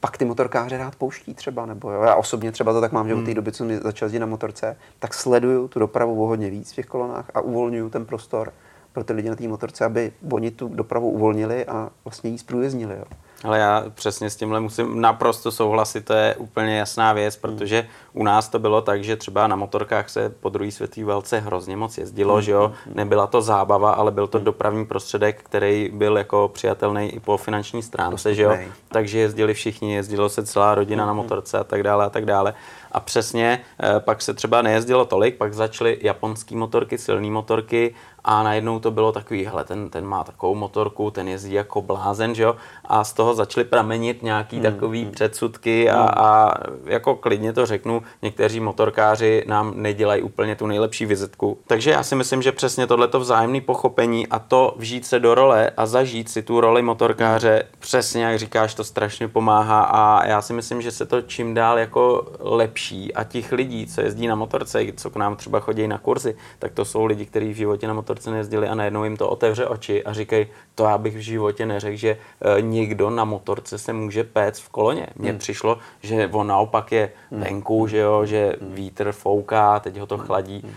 pak 0.00 0.18
ty 0.18 0.24
motorkáře 0.24 0.78
rád 0.78 0.96
pouští 0.96 1.34
třeba, 1.34 1.66
nebo 1.66 1.90
jo. 1.90 2.02
Já 2.02 2.14
osobně 2.14 2.52
třeba 2.52 2.72
to 2.72 2.80
tak 2.80 2.92
mám, 2.92 3.08
že 3.08 3.14
hmm. 3.14 3.22
od 3.22 3.26
té 3.26 3.34
doby, 3.34 3.52
co 3.52 3.64
mi 3.64 3.78
začal 3.78 4.06
jezdit 4.06 4.18
na 4.18 4.26
motorce, 4.26 4.76
tak 4.98 5.14
sleduju 5.14 5.68
tu 5.68 5.78
dopravu 5.78 6.24
o 6.24 6.26
hodně 6.26 6.50
víc 6.50 6.72
v 6.72 6.74
těch 6.74 6.86
kolonách 6.86 7.30
a 7.34 7.40
uvolňuju 7.40 7.90
ten 7.90 8.06
prostor 8.06 8.52
pro 8.92 9.04
ty 9.04 9.12
lidi 9.12 9.28
na 9.28 9.36
té 9.36 9.48
motorce, 9.48 9.84
aby 9.84 10.12
oni 10.32 10.50
tu 10.50 10.68
dopravu 10.68 11.10
uvolnili 11.10 11.66
a 11.66 11.90
vlastně 12.04 12.30
jí 12.30 12.38
zprůjezdnili. 12.38 12.94
Jo. 12.96 13.04
Ale 13.44 13.58
já 13.58 13.84
přesně 13.94 14.30
s 14.30 14.36
tímhle 14.36 14.60
musím 14.60 15.00
naprosto 15.00 15.52
souhlasit, 15.52 16.04
to 16.04 16.12
je 16.12 16.34
úplně 16.34 16.78
jasná 16.78 17.12
věc, 17.12 17.34
hmm. 17.34 17.40
protože 17.40 17.86
u 18.12 18.24
nás 18.24 18.48
to 18.48 18.58
bylo 18.58 18.80
tak, 18.80 19.04
že 19.04 19.16
třeba 19.16 19.46
na 19.46 19.56
motorkách 19.56 20.08
se 20.08 20.30
po 20.40 20.48
druhé 20.48 20.70
světové 20.70 21.06
válce 21.06 21.40
hrozně 21.40 21.76
moc 21.76 21.98
jezdilo, 21.98 22.34
hmm. 22.34 22.42
že 22.42 22.52
jo, 22.52 22.72
hmm. 22.86 22.94
nebyla 22.96 23.26
to 23.26 23.42
zábava, 23.42 23.92
ale 23.92 24.10
byl 24.10 24.26
to 24.26 24.38
dopravní 24.38 24.86
prostředek, 24.86 25.42
který 25.42 25.90
byl 25.94 26.18
jako 26.18 26.50
přijatelný 26.54 27.14
i 27.14 27.20
po 27.20 27.36
finanční 27.36 27.82
stránce, 27.82 28.34
že 28.34 28.42
jo, 28.42 28.56
takže 28.88 29.18
jezdili 29.18 29.54
všichni, 29.54 29.94
jezdilo 29.94 30.28
se 30.28 30.46
celá 30.46 30.74
rodina 30.74 31.06
na 31.06 31.12
motorce 31.12 31.58
a 31.58 31.64
tak 31.64 31.82
dále 31.82 32.04
a 32.04 32.10
tak 32.10 32.24
dále. 32.24 32.54
A 32.92 33.00
přesně 33.00 33.60
eh, 33.82 34.00
pak 34.00 34.22
se 34.22 34.34
třeba 34.34 34.62
nejezdilo 34.62 35.04
tolik, 35.04 35.36
pak 35.36 35.54
začaly 35.54 35.98
japonské 36.02 36.56
motorky, 36.56 36.98
silné 36.98 37.30
motorky 37.30 37.94
a 38.24 38.42
najednou 38.42 38.78
to 38.78 38.90
bylo 38.90 39.12
takový, 39.12 39.44
hele, 39.44 39.64
ten, 39.64 39.90
ten 39.90 40.06
má 40.06 40.24
takovou 40.24 40.54
motorku, 40.54 41.10
ten 41.10 41.28
jezdí 41.28 41.52
jako 41.52 41.82
blázen, 41.82 42.34
že 42.34 42.42
jo, 42.42 42.56
a 42.84 43.04
z 43.04 43.12
toho 43.12 43.34
začaly 43.34 43.64
pramenit 43.64 44.22
nějaký 44.22 44.56
hmm. 44.56 44.64
takový 44.64 45.02
hmm. 45.02 45.12
předsudky 45.12 45.90
a, 45.90 46.00
a 46.00 46.54
jako 46.84 47.14
klidně 47.14 47.52
to 47.52 47.66
řeknu, 47.66 48.02
někteří 48.22 48.60
motorkáři 48.60 49.44
nám 49.46 49.72
nedělají 49.76 50.22
úplně 50.22 50.56
tu 50.56 50.66
nejlepší 50.66 51.06
vizitku. 51.06 51.58
Takže 51.66 51.90
já 51.90 52.02
si 52.02 52.14
myslím, 52.14 52.42
že 52.42 52.52
přesně 52.52 52.86
tohleto 52.86 53.20
vzájemné 53.20 53.60
pochopení 53.60 54.26
a 54.26 54.38
to 54.38 54.74
vžít 54.76 55.06
se 55.06 55.18
do 55.18 55.34
role 55.34 55.70
a 55.76 55.86
zažít 55.86 56.28
si 56.28 56.42
tu 56.42 56.60
roli 56.60 56.82
motorkáře, 56.82 57.62
přesně 57.78 58.24
jak 58.24 58.38
říkáš, 58.38 58.74
to 58.74 58.84
strašně 58.84 59.28
pomáhá 59.28 59.82
a 59.82 60.26
já 60.26 60.42
si 60.42 60.52
myslím, 60.52 60.82
že 60.82 60.90
se 60.90 61.06
to 61.06 61.22
čím 61.22 61.54
dál 61.54 61.78
jako 61.78 62.32
lepší 62.40 62.79
a 63.14 63.24
těch 63.24 63.52
lidí, 63.52 63.86
co 63.86 64.00
jezdí 64.00 64.26
na 64.26 64.34
motorce, 64.34 64.84
co 64.96 65.10
k 65.10 65.16
nám 65.16 65.36
třeba 65.36 65.60
chodí 65.60 65.88
na 65.88 65.98
kurzy, 65.98 66.36
tak 66.58 66.72
to 66.72 66.84
jsou 66.84 67.04
lidi, 67.04 67.26
kteří 67.26 67.52
v 67.52 67.56
životě 67.56 67.86
na 67.86 67.94
motorce 67.94 68.30
nejezdili 68.30 68.68
a 68.68 68.74
najednou 68.74 69.04
jim 69.04 69.16
to 69.16 69.28
otevře 69.28 69.66
oči 69.66 70.04
a 70.04 70.12
říkají, 70.12 70.46
to 70.74 70.84
já 70.84 70.98
bych 70.98 71.16
v 71.16 71.20
životě 71.20 71.66
neřekl, 71.66 71.96
že 71.96 72.10
e, 72.10 72.62
někdo 72.62 73.10
na 73.10 73.24
motorce 73.24 73.78
se 73.78 73.92
může 73.92 74.24
péct 74.24 74.62
v 74.62 74.68
koloně. 74.68 75.06
Mně 75.16 75.30
hmm. 75.30 75.38
přišlo, 75.38 75.78
že 76.02 76.28
on 76.32 76.46
naopak 76.46 76.92
je 76.92 77.12
hmm. 77.30 77.40
venku, 77.40 77.86
že 77.86 77.98
jo, 77.98 78.26
že 78.26 78.56
hmm. 78.60 78.74
vítr 78.74 79.12
fouká, 79.12 79.80
teď 79.80 79.96
ho 79.96 80.06
to 80.06 80.16
hmm. 80.16 80.26
chladí. 80.26 80.60
Hmm. 80.60 80.74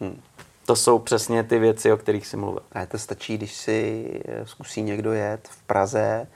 Hmm. 0.00 0.20
To 0.66 0.76
jsou 0.76 0.98
přesně 0.98 1.42
ty 1.42 1.58
věci, 1.58 1.92
o 1.92 1.96
kterých 1.96 2.26
si 2.26 2.36
mluvil. 2.36 2.62
A 2.72 2.86
to 2.86 2.98
stačí, 2.98 3.38
když 3.38 3.54
si 3.54 4.06
e, 4.24 4.46
zkusí 4.46 4.82
někdo 4.82 5.12
jet 5.12 5.48
v 5.48 5.62
Praze 5.62 6.26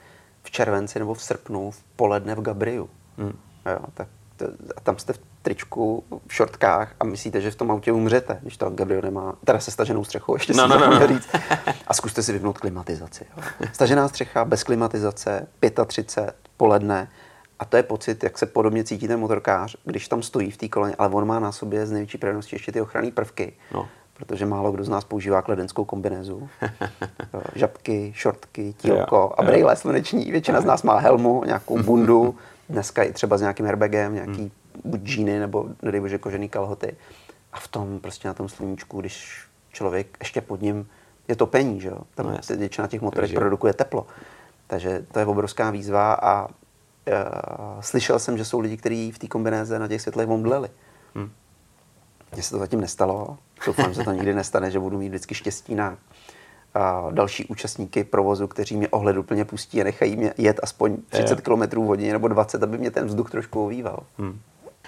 v 0.43 0.51
červenci 0.51 0.99
nebo 0.99 1.13
v 1.13 1.23
srpnu 1.23 1.71
v 1.71 1.83
poledne 1.95 2.35
v 2.35 2.41
Gabriu. 2.41 2.89
Hmm. 3.17 3.37
Jo, 3.65 3.79
tak 3.93 4.07
a 4.75 4.81
tam 4.81 4.97
jste 4.97 5.13
v 5.13 5.19
tričku, 5.41 6.03
v 6.27 6.33
šortkách 6.33 6.95
a 6.99 7.03
myslíte, 7.03 7.41
že 7.41 7.51
v 7.51 7.55
tom 7.55 7.71
autě 7.71 7.91
umřete, 7.91 8.37
když 8.41 8.57
to 8.57 8.69
Gabriel 8.69 9.01
nemá, 9.01 9.35
teda 9.45 9.59
se 9.59 9.71
staženou 9.71 10.03
střechou, 10.03 10.35
ještě 10.35 10.53
no, 10.53 10.67
no, 10.67 10.79
no, 10.79 10.99
no. 10.99 11.07
říct. 11.07 11.29
A 11.87 11.93
zkuste 11.93 12.23
si 12.23 12.33
vypnout 12.33 12.57
klimatizaci. 12.57 13.25
Jo. 13.37 13.43
Stažená 13.73 14.07
střecha, 14.07 14.45
bez 14.45 14.63
klimatizace, 14.63 15.47
35, 15.87 16.35
poledne, 16.57 17.07
a 17.59 17.65
to 17.65 17.77
je 17.77 17.83
pocit, 17.83 18.23
jak 18.23 18.37
se 18.37 18.45
podobně 18.45 18.83
cítí 18.83 19.07
ten 19.07 19.19
motorkář, 19.19 19.75
když 19.85 20.07
tam 20.07 20.23
stojí 20.23 20.51
v 20.51 20.57
té 20.57 20.67
koloně, 20.67 20.95
ale 20.97 21.09
on 21.09 21.27
má 21.27 21.39
na 21.39 21.51
sobě 21.51 21.85
z 21.85 21.91
největší 21.91 22.17
pravděpodobností 22.17 22.55
ještě 22.55 22.71
ty 22.71 22.81
ochranné 22.81 23.11
prvky. 23.11 23.53
No. 23.73 23.87
Protože 24.13 24.45
málo 24.45 24.71
kdo 24.71 24.83
z 24.83 24.89
nás 24.89 25.03
používá 25.03 25.41
kledenskou 25.41 25.85
kombinézu. 25.85 26.49
Žabky, 27.55 28.11
šortky, 28.15 28.73
tílko 28.77 29.33
a 29.37 29.43
brejle 29.43 29.75
sluneční. 29.75 30.31
Většina 30.31 30.61
z 30.61 30.65
nás 30.65 30.83
má 30.83 30.99
helmu, 30.99 31.43
nějakou 31.45 31.83
bundu, 31.83 32.35
dneska 32.69 33.03
i 33.03 33.13
třeba 33.13 33.37
s 33.37 33.41
nějakým 33.41 33.65
airbagem, 33.65 34.13
nějaký 34.13 34.41
hmm. 34.41 34.51
buď 34.83 35.01
džíny 35.01 35.39
nebo 35.39 35.69
nedej 35.81 36.01
bože 36.01 36.17
kožený 36.17 36.49
kalhoty. 36.49 36.95
A 37.53 37.59
v 37.59 37.67
tom 37.67 37.99
prostě 37.99 38.27
na 38.27 38.33
tom 38.33 38.49
sluníčku, 38.49 38.99
když 39.01 39.43
člověk 39.71 40.17
ještě 40.19 40.41
pod 40.41 40.61
ním 40.61 40.87
je 41.27 41.35
topení, 41.35 41.81
že 41.81 41.87
jo? 41.87 41.97
Tam 42.15 42.25
no, 42.25 42.57
většina 42.57 42.87
těch 42.87 43.01
motorek 43.01 43.23
Takže... 43.23 43.39
produkuje 43.39 43.73
teplo. 43.73 44.07
Takže 44.67 45.05
to 45.11 45.19
je 45.19 45.25
obrovská 45.25 45.71
výzva 45.71 46.13
a 46.13 46.45
uh, 46.45 46.51
slyšel 47.79 48.19
jsem, 48.19 48.37
že 48.37 48.45
jsou 48.45 48.59
lidi, 48.59 48.77
kteří 48.77 49.11
v 49.11 49.19
té 49.19 49.27
kombinéze 49.27 49.79
na 49.79 49.87
těch 49.87 50.01
světlech 50.01 50.29
omdleli. 50.29 50.69
Hmm. 51.15 51.31
Mně 52.33 52.43
se 52.43 52.51
to 52.51 52.59
zatím 52.59 52.81
nestalo. 52.81 53.37
Doufám, 53.65 53.93
že 53.93 54.03
to 54.03 54.11
nikdy 54.11 54.33
nestane, 54.33 54.71
že 54.71 54.79
budu 54.79 54.97
mít 54.97 55.09
vždycky 55.09 55.35
štěstí 55.35 55.75
na 55.75 55.97
další 57.11 57.45
účastníky 57.45 58.03
provozu, 58.03 58.47
kteří 58.47 58.77
mě 58.77 58.87
ohleduplně 58.87 59.45
pustí 59.45 59.81
a 59.81 59.83
nechají 59.83 60.15
mě 60.15 60.33
jet 60.37 60.59
aspoň 60.63 60.97
30 61.09 61.41
km 61.41 61.61
v 61.61 61.85
hodině 61.85 62.13
nebo 62.13 62.27
20, 62.27 62.63
aby 62.63 62.77
mě 62.77 62.91
ten 62.91 63.05
vzduch 63.05 63.31
trošku 63.31 63.65
ovýval. 63.65 63.99
Hmm. 64.17 64.39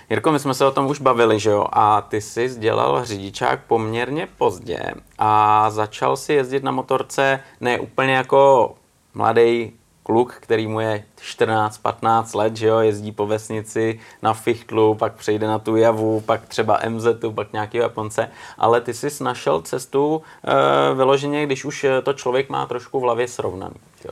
Jirko, 0.10 0.32
my 0.32 0.40
jsme 0.40 0.54
se 0.54 0.66
o 0.66 0.72
tom 0.72 0.86
už 0.86 1.02
bavili, 1.02 1.40
že 1.40 1.50
jo? 1.50 1.66
A 1.72 2.02
ty 2.02 2.22
jsi 2.22 2.50
dělal 2.60 3.06
řidičák 3.06 3.60
poměrně 3.68 4.28
pozdě 4.38 4.80
a 5.18 5.70
začal 5.70 6.18
si 6.18 6.34
jezdit 6.34 6.64
na 6.64 6.72
motorce 6.72 7.40
ne 7.62 7.80
úplně 7.80 8.14
jako 8.14 8.74
mladý 9.14 9.74
kluk, 10.08 10.34
který 10.40 10.68
mu 10.68 10.80
je 10.80 11.04
14-15 11.22 12.38
let, 12.38 12.58
že 12.58 12.68
jo, 12.68 12.80
jezdí 12.80 13.12
po 13.12 13.28
vesnici 13.28 14.00
na 14.22 14.34
fichtlu, 14.34 14.96
pak 14.96 15.14
přejde 15.14 15.48
na 15.48 15.60
tu 15.60 15.76
javu, 15.76 16.22
pak 16.22 16.48
třeba 16.48 16.80
MZ, 16.90 17.08
pak 17.36 17.54
nějaký 17.54 17.78
Japonce, 17.78 18.32
ale 18.58 18.82
ty 18.82 18.94
jsi 18.94 19.24
našel 19.24 19.62
cestu 19.62 20.22
e, 20.44 20.96
vyloženě, 20.96 21.46
když 21.46 21.66
už 21.66 21.86
to 22.04 22.14
člověk 22.14 22.50
má 22.50 22.66
trošku 22.66 23.00
v 23.00 23.04
hlavě 23.04 23.28
srovnaný. 23.28 23.76
Jo. 24.06 24.12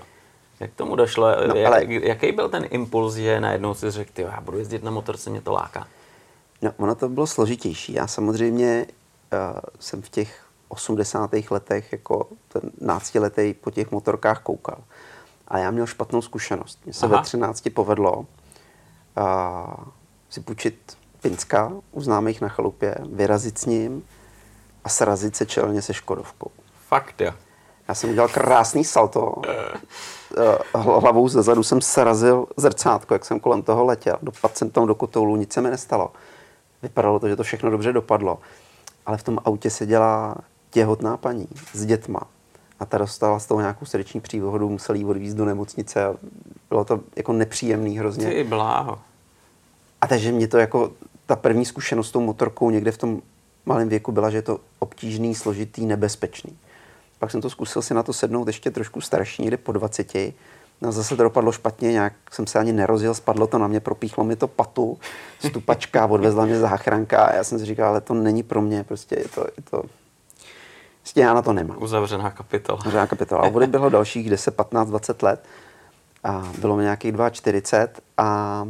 Jak 0.60 0.74
tomu 0.74 0.96
došlo? 0.96 1.28
No, 1.48 1.56
jak, 1.56 1.68
ale... 1.68 1.86
Jaký 1.88 2.32
byl 2.32 2.50
ten 2.50 2.66
impuls, 2.70 3.16
že 3.16 3.40
najednou 3.40 3.74
si 3.74 3.92
řekl, 3.92 4.22
já 4.22 4.42
budu 4.42 4.58
jezdit 4.58 4.84
na 4.84 4.92
motorce, 4.92 5.30
mě 5.30 5.42
to 5.42 5.52
láká? 5.52 5.88
No, 6.62 6.72
ono 6.78 6.96
to 6.96 7.10
bylo 7.10 7.28
složitější. 7.28 7.94
Já 7.94 8.08
samozřejmě 8.08 8.86
uh, 9.34 9.60
jsem 9.80 10.02
v 10.02 10.10
těch 10.10 10.46
80. 10.68 11.32
letech 11.52 11.92
jako 11.92 12.28
ten 12.48 12.62
náctiletý 12.82 13.54
po 13.54 13.72
těch 13.72 13.92
motorkách 13.92 14.40
koukal. 14.40 14.78
A 15.48 15.58
já 15.58 15.72
měl 15.72 15.86
špatnou 15.86 16.22
zkušenost. 16.22 16.80
Mně 16.86 16.94
se 16.94 17.06
Aha. 17.06 17.18
ve 17.18 17.24
13 17.24 17.68
povedlo 17.74 18.18
uh, 18.18 18.26
si 20.30 20.42
půjčit 20.42 20.98
Pinska 21.22 21.72
u 21.92 22.02
známých 22.02 22.42
na 22.42 22.50
chalupě, 22.50 22.96
vyrazit 23.14 23.58
s 23.58 23.66
ním 23.66 24.04
a 24.84 24.90
srazit 24.90 25.36
se 25.36 25.46
čelně 25.46 25.82
se 25.82 25.94
Škodovkou. 25.94 26.52
Fakt, 26.88 27.22
jo. 27.22 27.32
Já 27.88 27.94
jsem 27.94 28.10
udělal 28.10 28.30
krásný 28.30 28.84
salto. 28.84 29.34
Uh, 30.76 31.02
hlavou 31.02 31.28
ze 31.28 31.42
zadu 31.42 31.64
jsem 31.64 31.82
srazil 31.82 32.48
zrcátko, 32.58 33.14
jak 33.14 33.26
jsem 33.26 33.40
kolem 33.40 33.62
toho 33.62 33.86
letěl. 33.86 34.18
Dopadl 34.22 34.54
jsem 34.54 34.70
tam 34.70 34.88
do 34.88 34.96
kotoulu, 34.96 35.36
nic 35.36 35.54
se 35.54 35.62
mi 35.62 35.70
nestalo. 35.70 36.12
Vypadalo 36.82 37.20
to, 37.20 37.28
že 37.28 37.36
to 37.36 37.44
všechno 37.44 37.70
dobře 37.70 37.94
dopadlo. 37.94 38.40
Ale 39.06 39.18
v 39.18 39.24
tom 39.24 39.40
autě 39.46 39.70
seděla 39.70 40.36
těhotná 40.70 41.18
paní 41.18 41.48
s 41.74 41.86
dětma 41.86 42.22
a 42.80 42.86
ta 42.86 42.98
dostala 42.98 43.40
z 43.40 43.46
toho 43.46 43.60
nějakou 43.62 43.86
srdeční 43.86 44.22
příhodu, 44.22 44.70
museli 44.70 45.00
jí 45.00 45.06
odvízt 45.06 45.38
do 45.38 45.46
nemocnice 45.46 46.06
a 46.06 46.16
bylo 46.70 46.86
to 46.86 47.00
jako 47.16 47.34
nepříjemný 47.34 48.00
hrozně. 48.00 48.30
Ty 48.30 48.44
bláho. 48.44 49.00
A 50.02 50.08
takže 50.08 50.32
mě 50.32 50.48
to 50.48 50.58
jako, 50.58 50.92
ta 51.26 51.36
první 51.36 51.66
zkušenost 51.66 52.08
s 52.08 52.12
tou 52.12 52.22
motorkou 52.22 52.70
někde 52.70 52.92
v 52.92 52.98
tom 52.98 53.22
malém 53.66 53.90
věku 53.90 54.12
byla, 54.12 54.30
že 54.30 54.38
je 54.38 54.42
to 54.42 54.60
obtížný, 54.80 55.36
složitý, 55.36 55.86
nebezpečný. 55.86 56.58
Pak 57.20 57.32
jsem 57.32 57.42
to 57.42 57.50
zkusil 57.50 57.82
si 57.82 57.94
na 57.94 58.04
to 58.04 58.14
sednout 58.14 58.48
ještě 58.48 58.72
trošku 58.72 59.02
starší, 59.02 59.42
někde 59.42 59.58
po 59.58 59.72
20. 59.72 60.14
No 60.82 60.92
zase 60.92 61.18
to 61.18 61.24
dopadlo 61.24 61.52
špatně, 61.52 61.92
nějak 61.92 62.14
jsem 62.32 62.48
se 62.48 62.60
ani 62.60 62.74
nerozjel, 62.74 63.14
spadlo 63.14 63.48
to 63.48 63.58
na 63.58 63.68
mě, 63.68 63.80
propíchlo 63.80 64.24
mi 64.24 64.36
to 64.36 64.48
patu, 64.48 64.98
stupačka, 65.40 66.06
odvezla 66.10 66.46
mě 66.46 66.60
záchranka 66.60 67.26
a 67.26 67.36
já 67.36 67.44
jsem 67.44 67.60
si 67.60 67.66
říkal, 67.66 67.90
ale 67.90 68.02
to 68.02 68.14
není 68.14 68.44
pro 68.44 68.62
mě, 68.62 68.84
prostě 68.84 69.16
je 69.20 69.28
to, 69.28 69.42
je 69.42 69.64
to 69.70 69.84
Prostě 71.06 71.22
já 71.22 71.34
na 71.34 71.42
to 71.42 71.54
nemám. 71.54 71.78
Uzavřená 71.84 72.32
kapitola. 72.32 72.80
Uzavřená 72.80 73.08
kapitola. 73.08 73.42
A 73.42 73.50
vody 73.50 73.68
bylo 73.68 73.90
dalších 73.90 74.30
10, 74.30 74.56
15, 74.56 74.90
20 74.90 75.24
let. 75.24 75.46
A 76.24 76.52
bylo 76.60 76.78
mi 76.78 76.84
nějakých 76.84 77.14
42 77.32 78.04
a 78.18 78.68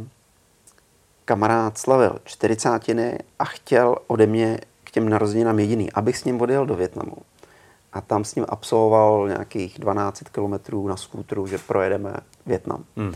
kamarád 1.24 1.78
slavil 1.78 2.18
čtyřicátiny 2.24 3.18
a 3.38 3.44
chtěl 3.44 3.96
ode 4.06 4.26
mě 4.26 4.58
k 4.84 4.90
těm 4.90 5.08
narozeninám 5.08 5.58
jediný, 5.58 5.92
abych 5.92 6.16
s 6.16 6.24
ním 6.24 6.40
odjel 6.40 6.66
do 6.66 6.74
Větnamu. 6.74 7.16
A 7.92 8.00
tam 8.00 8.24
s 8.24 8.34
ním 8.34 8.46
absolvoval 8.48 9.28
nějakých 9.28 9.78
12 9.78 10.22
kilometrů 10.32 10.88
na 10.88 10.96
skútru, 10.96 11.46
že 11.46 11.58
projedeme 11.58 12.14
Větnam. 12.46 12.84
Hmm. 12.96 13.14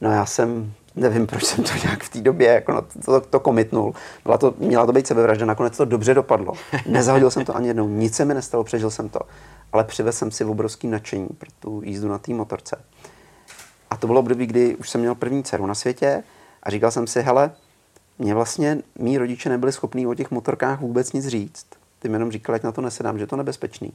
No 0.00 0.12
já 0.12 0.26
jsem 0.26 0.72
nevím, 0.96 1.26
proč 1.26 1.44
jsem 1.44 1.64
to 1.64 1.70
nějak 1.84 2.04
v 2.04 2.08
té 2.08 2.20
době 2.20 2.48
jako 2.48 2.72
no, 2.72 2.82
to, 3.04 3.20
to 3.20 3.40
komitnul. 3.40 3.94
Byla 4.24 4.38
to, 4.38 4.54
měla 4.58 4.86
to 4.86 4.92
být 4.92 5.06
sebevražda, 5.06 5.46
nakonec 5.46 5.76
to 5.76 5.84
dobře 5.84 6.14
dopadlo. 6.14 6.52
Nezahodil 6.86 7.30
jsem 7.30 7.44
to 7.44 7.56
ani 7.56 7.68
jednou, 7.68 7.88
nic 7.88 8.14
se 8.14 8.24
mi 8.24 8.34
nestalo, 8.34 8.64
přežil 8.64 8.90
jsem 8.90 9.08
to. 9.08 9.20
Ale 9.72 9.84
přivez 9.84 10.18
jsem 10.18 10.30
si 10.30 10.44
v 10.44 10.50
obrovský 10.50 10.86
nadšení 10.88 11.28
pro 11.38 11.50
tu 11.60 11.82
jízdu 11.84 12.08
na 12.08 12.18
té 12.18 12.34
motorce. 12.34 12.76
A 13.90 13.96
to 13.96 14.06
bylo 14.06 14.20
období, 14.20 14.46
kdy 14.46 14.76
už 14.76 14.90
jsem 14.90 15.00
měl 15.00 15.14
první 15.14 15.42
dceru 15.42 15.66
na 15.66 15.74
světě 15.74 16.22
a 16.62 16.70
říkal 16.70 16.90
jsem 16.90 17.06
si, 17.06 17.22
hele, 17.22 17.50
mě 18.18 18.34
vlastně 18.34 18.78
mý 18.98 19.18
rodiče 19.18 19.48
nebyli 19.48 19.72
schopní 19.72 20.06
o 20.06 20.14
těch 20.14 20.30
motorkách 20.30 20.80
vůbec 20.80 21.12
nic 21.12 21.26
říct. 21.26 21.66
Ty 21.98 22.08
mi 22.08 22.14
jenom 22.14 22.30
říkali, 22.30 22.56
ať 22.56 22.62
na 22.62 22.72
to 22.72 22.80
nesedám, 22.80 23.18
že 23.18 23.22
je 23.22 23.26
to 23.26 23.36
nebezpečný. 23.36 23.92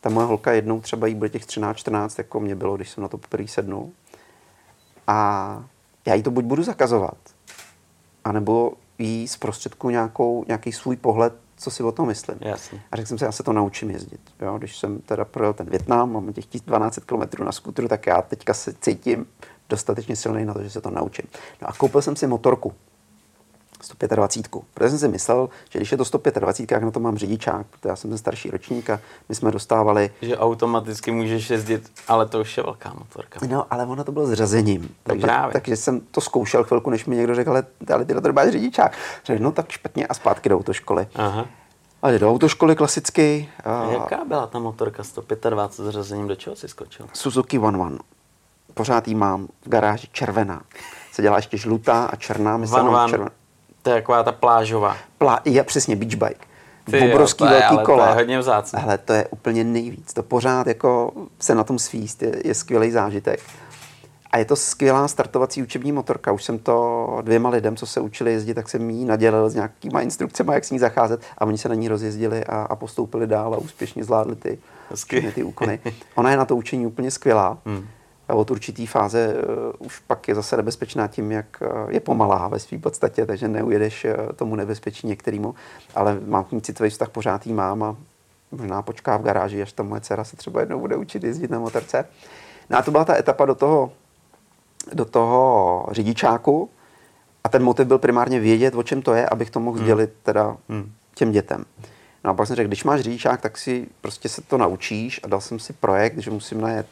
Ta 0.00 0.10
moje 0.10 0.26
holka 0.26 0.52
jednou 0.52 0.80
třeba 0.80 1.06
jí 1.06 1.14
bude 1.14 1.28
těch 1.28 1.46
13-14, 1.46 2.14
jako 2.18 2.40
mě 2.40 2.54
bylo, 2.54 2.76
když 2.76 2.90
jsem 2.90 3.02
na 3.02 3.08
to 3.08 3.18
poprvé 3.18 3.48
sednul. 3.48 3.90
A 5.06 5.64
já 6.08 6.14
jí 6.14 6.22
to 6.22 6.30
buď 6.30 6.44
budu 6.44 6.62
zakazovat, 6.62 7.18
anebo 8.24 8.72
jí 8.98 9.28
zprostředku 9.28 9.90
nějakou, 9.90 10.44
nějaký 10.48 10.72
svůj 10.72 10.96
pohled, 10.96 11.34
co 11.56 11.70
si 11.70 11.82
o 11.82 11.92
tom 11.92 12.08
myslím. 12.08 12.38
Jasně. 12.40 12.82
A 12.92 12.96
řekl 12.96 13.08
jsem 13.08 13.18
si, 13.18 13.24
já 13.24 13.32
se 13.32 13.42
to 13.42 13.52
naučím 13.52 13.90
jezdit. 13.90 14.20
Jo? 14.40 14.58
Když 14.58 14.78
jsem 14.78 14.98
teda 14.98 15.24
projel 15.24 15.52
ten 15.52 15.70
Větnam, 15.70 16.12
mám 16.12 16.32
těch 16.32 16.46
1200 16.46 17.00
km 17.00 17.44
na 17.44 17.52
skutru, 17.52 17.88
tak 17.88 18.06
já 18.06 18.22
teďka 18.22 18.54
se 18.54 18.74
cítím 18.80 19.26
dostatečně 19.68 20.16
silný 20.16 20.44
na 20.44 20.54
to, 20.54 20.62
že 20.62 20.70
se 20.70 20.80
to 20.80 20.90
naučím. 20.90 21.24
No 21.62 21.68
a 21.68 21.72
koupil 21.72 22.02
jsem 22.02 22.16
si 22.16 22.26
motorku. 22.26 22.72
125. 23.80 24.62
Protože 24.74 24.90
jsem 24.90 24.98
si 24.98 25.08
myslel, 25.08 25.48
že 25.70 25.78
když 25.78 25.92
je 25.92 25.98
to 25.98 26.04
125, 26.04 26.74
jak 26.74 26.82
na 26.82 26.90
to 26.90 27.00
mám 27.00 27.18
řidičák, 27.18 27.66
protože 27.66 27.88
já 27.88 27.96
jsem 27.96 28.10
ten 28.10 28.18
starší 28.18 28.50
ročník 28.50 28.90
a 28.90 29.00
my 29.28 29.34
jsme 29.34 29.50
dostávali... 29.50 30.10
Že 30.22 30.38
automaticky 30.38 31.10
můžeš 31.10 31.50
jezdit, 31.50 31.90
ale 32.08 32.26
to 32.26 32.40
už 32.40 32.56
je 32.56 32.62
velká 32.62 32.92
motorka. 32.98 33.40
No, 33.48 33.66
ale 33.70 33.86
ono 33.86 34.04
to 34.04 34.12
bylo 34.12 34.26
s 34.26 34.32
řazením. 34.32 34.82
No 34.82 34.88
takže, 35.02 35.26
no 35.26 35.50
takže 35.52 35.76
jsem 35.76 36.00
to 36.00 36.20
zkoušel 36.20 36.64
chvilku, 36.64 36.90
než 36.90 37.06
mi 37.06 37.16
někdo 37.16 37.34
řekl, 37.34 37.50
ale, 37.50 37.64
ale 37.94 38.04
ty 38.04 38.14
to 38.14 38.32
máš 38.32 38.48
řidičák. 38.48 38.92
Řekl, 39.24 39.42
no 39.42 39.52
tak 39.52 39.70
špatně 39.70 40.06
a 40.06 40.14
zpátky 40.14 40.48
do 40.48 40.58
autoškoly. 40.58 41.06
Aha. 41.14 41.46
A 42.02 42.10
do 42.10 42.30
autoškoly 42.30 42.76
klasicky. 42.76 43.48
A 43.64 43.90
jaká 43.92 44.24
byla 44.24 44.46
ta 44.46 44.58
motorka 44.58 45.04
125 45.04 45.72
s 45.72 45.90
řazením? 45.90 46.28
Do 46.28 46.36
čeho 46.36 46.56
si 46.56 46.68
skočil? 46.68 47.06
Suzuki 47.12 47.58
One 47.58 47.78
One. 47.78 47.98
Pořád 48.74 49.08
ji 49.08 49.14
mám 49.14 49.46
v 49.46 49.68
garáži 49.68 50.08
červená. 50.12 50.62
Se 51.12 51.22
dělá 51.22 51.36
ještě 51.36 51.56
žlutá 51.56 52.04
a 52.04 52.16
černá. 52.16 52.56
Myslím, 52.56 52.80
One 52.80 52.98
One, 52.98 53.10
červená. 53.10 53.30
To 53.88 53.94
je 53.94 54.00
taková 54.02 54.22
ta 54.22 54.32
plážová. 54.32 54.96
Plá, 55.18 55.40
je 55.44 55.64
přesně 55.64 55.96
beach 55.96 56.14
bike. 56.14 56.46
Ty 56.90 57.12
obrovský 57.12 57.44
jo, 57.44 57.48
to 57.48 57.54
je, 57.54 57.60
velký 57.60 57.76
ale 57.76 57.84
kola. 57.84 58.04
To 58.04 58.10
je 58.10 58.16
hodně 58.16 58.38
vzácný. 58.38 58.82
Ale 58.82 58.98
to 58.98 59.12
je 59.12 59.26
úplně 59.30 59.64
nejvíc. 59.64 60.12
To 60.12 60.22
pořád 60.22 60.66
jako 60.66 61.12
se 61.40 61.54
na 61.54 61.64
tom 61.64 61.78
svíst, 61.78 62.22
je, 62.22 62.32
je 62.44 62.54
skvělý 62.54 62.90
zážitek. 62.90 63.40
A 64.30 64.38
je 64.38 64.44
to 64.44 64.56
skvělá 64.56 65.08
startovací 65.08 65.62
učební 65.62 65.92
motorka. 65.92 66.32
Už 66.32 66.44
jsem 66.44 66.58
to 66.58 67.18
dvěma 67.22 67.48
lidem, 67.48 67.76
co 67.76 67.86
se 67.86 68.00
učili 68.00 68.32
jezdit, 68.32 68.54
tak 68.54 68.68
jsem 68.68 68.90
jí 68.90 69.04
nadělil 69.04 69.50
s 69.50 69.54
nějakýma 69.54 70.00
instrukcemi, 70.00 70.52
jak 70.52 70.64
s 70.64 70.70
ní 70.70 70.78
zacházet 70.78 71.20
a 71.38 71.44
oni 71.44 71.58
se 71.58 71.68
na 71.68 71.74
ní 71.74 71.88
rozjezdili 71.88 72.44
a, 72.44 72.62
a 72.62 72.76
postoupili 72.76 73.26
dál 73.26 73.54
a 73.54 73.58
úspěšně 73.58 74.04
zvládli 74.04 74.36
ty, 74.36 74.58
ty 75.34 75.42
úkony. 75.42 75.80
Ona 76.14 76.30
je 76.30 76.36
na 76.36 76.44
to 76.44 76.56
učení 76.56 76.86
úplně 76.86 77.10
skvělá. 77.10 77.58
Hmm. 77.66 77.88
A 78.28 78.34
od 78.34 78.50
určitý 78.50 78.86
fáze 78.86 79.34
uh, 79.34 79.86
už 79.86 79.98
pak 79.98 80.28
je 80.28 80.34
zase 80.34 80.56
nebezpečná 80.56 81.08
tím, 81.08 81.32
jak 81.32 81.62
uh, 81.62 81.90
je 81.90 82.00
pomalá 82.00 82.48
ve 82.48 82.58
své 82.58 82.78
podstatě, 82.78 83.26
takže 83.26 83.48
neujedeš 83.48 84.04
uh, 84.04 84.32
tomu 84.36 84.56
nebezpečí 84.56 85.06
některýmu, 85.06 85.54
ale 85.94 86.18
mám 86.26 86.44
k 86.44 86.52
ní 86.52 86.60
citový 86.60 86.90
vztah, 86.90 87.08
pořád 87.08 87.46
jí 87.46 87.52
mám 87.52 87.82
a 87.82 87.96
možná 88.52 88.82
počká 88.82 89.16
v 89.16 89.22
garáži, 89.22 89.62
až 89.62 89.72
ta 89.72 89.82
moje 89.82 90.00
dcera 90.00 90.24
se 90.24 90.36
třeba 90.36 90.60
jednou 90.60 90.80
bude 90.80 90.96
učit 90.96 91.24
jezdit 91.24 91.50
na 91.50 91.58
motorce. 91.58 92.04
No 92.70 92.78
a 92.78 92.82
to 92.82 92.90
byla 92.90 93.04
ta 93.04 93.18
etapa 93.18 93.46
do 93.46 93.54
toho 93.54 93.92
do 94.92 95.04
toho 95.04 95.86
řidičáku 95.90 96.70
a 97.44 97.48
ten 97.48 97.62
motiv 97.62 97.86
byl 97.86 97.98
primárně 97.98 98.40
vědět, 98.40 98.74
o 98.74 98.82
čem 98.82 99.02
to 99.02 99.14
je, 99.14 99.28
abych 99.28 99.50
to 99.50 99.60
mohl 99.60 99.76
hmm. 99.76 99.84
sdělit 99.84 100.12
teda 100.22 100.56
hmm. 100.68 100.92
těm 101.14 101.32
dětem. 101.32 101.64
No 102.24 102.30
a 102.30 102.34
pak 102.34 102.46
jsem 102.46 102.56
řekl, 102.56 102.68
když 102.68 102.84
máš 102.84 103.00
řidičák, 103.00 103.40
tak 103.40 103.58
si 103.58 103.88
prostě 104.00 104.28
se 104.28 104.42
to 104.42 104.58
naučíš 104.58 105.20
a 105.22 105.28
dal 105.28 105.40
jsem 105.40 105.58
si 105.58 105.72
projekt, 105.72 106.18
že 106.18 106.30
musím 106.30 106.60
najet 106.60 106.86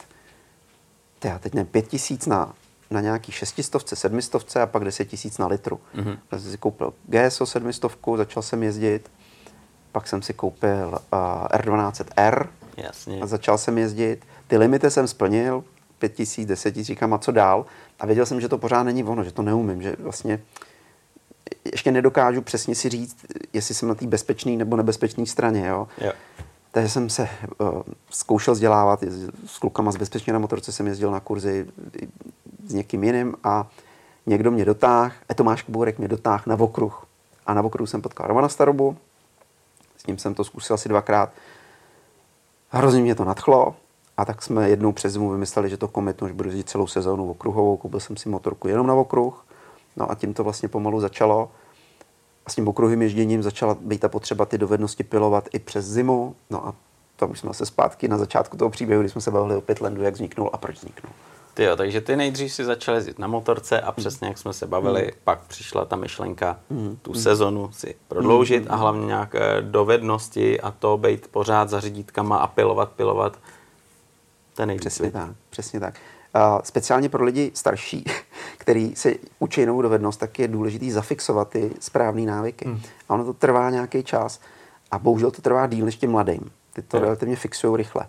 já 1.24 1.38
teď 1.38 1.54
ne, 1.54 1.64
pět 1.64 1.88
tisíc 1.88 2.26
na, 2.26 2.54
na 2.90 3.00
nějaký 3.00 3.32
šestistovce, 3.32 3.96
sedmistovce 3.96 4.62
a 4.62 4.66
pak 4.66 4.84
deset 4.84 5.04
tisíc 5.04 5.38
na 5.38 5.46
litru. 5.46 5.80
Mm-hmm. 5.94 6.18
Já 6.32 6.38
jsem 6.38 6.50
si 6.50 6.58
koupil 6.58 6.94
GSO 7.06 7.46
sedmistovku, 7.46 8.16
začal 8.16 8.42
jsem 8.42 8.62
jezdit, 8.62 9.10
pak 9.92 10.08
jsem 10.08 10.22
si 10.22 10.34
koupil 10.34 10.88
uh, 11.12 11.18
R12R 11.46 12.46
Jasně. 12.76 13.20
a 13.20 13.26
začal 13.26 13.58
jsem 13.58 13.78
jezdit. 13.78 14.24
Ty 14.46 14.56
limity 14.58 14.90
jsem 14.90 15.08
splnil, 15.08 15.64
pět 15.98 16.14
tisíc, 16.14 16.48
deset 16.48 16.72
tisíc, 16.72 16.86
říkám 16.86 17.14
a 17.14 17.18
co 17.18 17.32
dál. 17.32 17.66
A 18.00 18.06
věděl 18.06 18.26
jsem, 18.26 18.40
že 18.40 18.48
to 18.48 18.58
pořád 18.58 18.82
není 18.82 19.04
ono, 19.04 19.24
že 19.24 19.32
to 19.32 19.42
neumím, 19.42 19.82
že 19.82 19.96
vlastně 19.98 20.40
ještě 21.72 21.92
nedokážu 21.92 22.42
přesně 22.42 22.74
si 22.74 22.88
říct, 22.88 23.16
jestli 23.52 23.74
jsem 23.74 23.88
na 23.88 23.94
té 23.94 24.06
bezpečné 24.06 24.52
nebo 24.52 24.76
nebezpečné 24.76 25.26
straně. 25.26 25.66
Jo? 25.66 25.88
Jo. 26.00 26.12
Takže 26.76 26.88
jsem 26.90 27.10
se 27.10 27.28
uh, 27.58 27.82
zkoušel 28.10 28.54
vzdělávat, 28.54 29.04
s 29.46 29.58
klukama 29.58 29.92
z 29.92 29.96
bezpečně 29.96 30.32
na 30.32 30.38
motorce 30.38 30.72
jsem 30.72 30.86
jezdil 30.86 31.10
na 31.10 31.20
kurzy 31.20 31.66
s 32.66 32.74
někým 32.74 33.04
jiným 33.04 33.34
a 33.44 33.66
někdo 34.26 34.50
mě 34.50 34.64
dotáh, 34.64 35.16
e 35.30 35.34
Tomáš 35.34 35.62
Kbůrek 35.62 35.98
mě 35.98 36.08
dotáh 36.08 36.46
na 36.46 36.60
okruh. 36.60 37.06
A 37.46 37.54
na 37.54 37.62
okruhu 37.62 37.86
jsem 37.86 38.02
potkal 38.02 38.26
Romana 38.26 38.48
Starobu, 38.48 38.96
s 39.96 40.06
ním 40.06 40.18
jsem 40.18 40.34
to 40.34 40.44
zkusil 40.44 40.74
asi 40.74 40.88
dvakrát. 40.88 41.32
Hrozně 42.68 43.02
mě 43.02 43.14
to 43.14 43.24
nadchlo 43.24 43.76
a 44.16 44.24
tak 44.24 44.42
jsme 44.42 44.68
jednou 44.68 44.92
přes 44.92 45.12
zimu 45.12 45.30
vymysleli, 45.30 45.70
že 45.70 45.76
to 45.76 45.88
komitnu, 45.88 46.28
že 46.28 46.34
budu 46.34 46.48
jezdit 46.48 46.68
celou 46.68 46.86
sezónu 46.86 47.30
okruhovou. 47.30 47.76
Koupil 47.76 48.00
jsem 48.00 48.16
si 48.16 48.28
motorku 48.28 48.68
jenom 48.68 48.86
na 48.86 48.94
okruh. 48.94 49.46
No 49.96 50.10
a 50.10 50.14
tím 50.14 50.34
to 50.34 50.44
vlastně 50.44 50.68
pomalu 50.68 51.00
začalo. 51.00 51.50
A 52.46 52.50
s 52.50 52.54
tím 52.54 52.68
okruhovým 52.68 53.02
ježděním 53.02 53.42
začala 53.42 53.76
být 53.80 54.00
ta 54.00 54.08
potřeba 54.08 54.46
ty 54.46 54.58
dovednosti 54.58 55.04
pilovat 55.04 55.48
i 55.52 55.58
přes 55.58 55.84
zimu. 55.84 56.36
No 56.50 56.66
a 56.66 56.74
tam 57.16 57.30
už 57.30 57.40
jsme 57.40 57.54
se 57.54 57.66
zpátky 57.66 58.08
na 58.08 58.18
začátku 58.18 58.56
toho 58.56 58.70
příběhu, 58.70 59.02
kdy 59.02 59.08
jsme 59.08 59.20
se 59.20 59.30
bavili 59.30 59.56
o 59.56 59.60
Pitlandu, 59.60 60.02
jak 60.02 60.14
vzniknul 60.14 60.50
a 60.52 60.58
proč 60.58 60.76
vzniknul. 60.76 61.12
Ty 61.54 61.64
jo, 61.64 61.76
takže 61.76 62.00
ty 62.00 62.16
nejdřív 62.16 62.52
si 62.52 62.64
začal 62.64 62.94
jezdit 62.94 63.18
na 63.18 63.26
motorce 63.26 63.80
a 63.80 63.92
přesně 63.92 64.28
jak 64.28 64.38
jsme 64.38 64.52
se 64.52 64.66
bavili, 64.66 65.02
mm. 65.02 65.10
pak 65.24 65.40
přišla 65.46 65.84
ta 65.84 65.96
myšlenka 65.96 66.58
mm. 66.70 66.98
tu 67.02 67.10
mm. 67.10 67.16
sezonu 67.16 67.72
si 67.72 67.94
prodloužit 68.08 68.64
mm. 68.64 68.70
a 68.70 68.76
hlavně 68.76 69.06
nějaké 69.06 69.56
dovednosti 69.60 70.60
a 70.60 70.70
to 70.70 70.96
být 70.96 71.28
pořád 71.28 71.68
za 71.68 71.80
řidítkama 71.80 72.38
a 72.38 72.46
pilovat, 72.46 72.92
pilovat. 72.92 73.38
To 74.54 74.62
je 74.62 74.76
Přesně 74.76 75.10
tak, 75.10 75.30
přesně 75.50 75.80
tak. 75.80 75.94
Uh, 76.36 76.60
speciálně 76.64 77.08
pro 77.08 77.24
lidi 77.24 77.50
starší, 77.54 78.04
který 78.58 78.96
se 78.96 79.14
učí 79.38 79.60
jinou 79.60 79.82
dovednost, 79.82 80.20
tak 80.20 80.38
je 80.38 80.48
důležité 80.48 80.90
zafixovat 80.90 81.48
ty 81.48 81.70
správné 81.80 82.22
návyky. 82.22 82.64
Hmm. 82.64 82.80
A 83.08 83.14
ono 83.14 83.24
to 83.24 83.32
trvá 83.32 83.70
nějaký 83.70 84.02
čas. 84.04 84.40
A 84.90 84.98
bohužel 84.98 85.30
to 85.30 85.42
trvá 85.42 85.66
díl 85.66 85.84
než 85.84 85.96
těm 85.96 86.10
mladým. 86.10 86.50
Ty 86.72 86.82
to 86.82 86.98
relativně 86.98 87.36
fixují 87.36 87.76
rychle. 87.76 88.06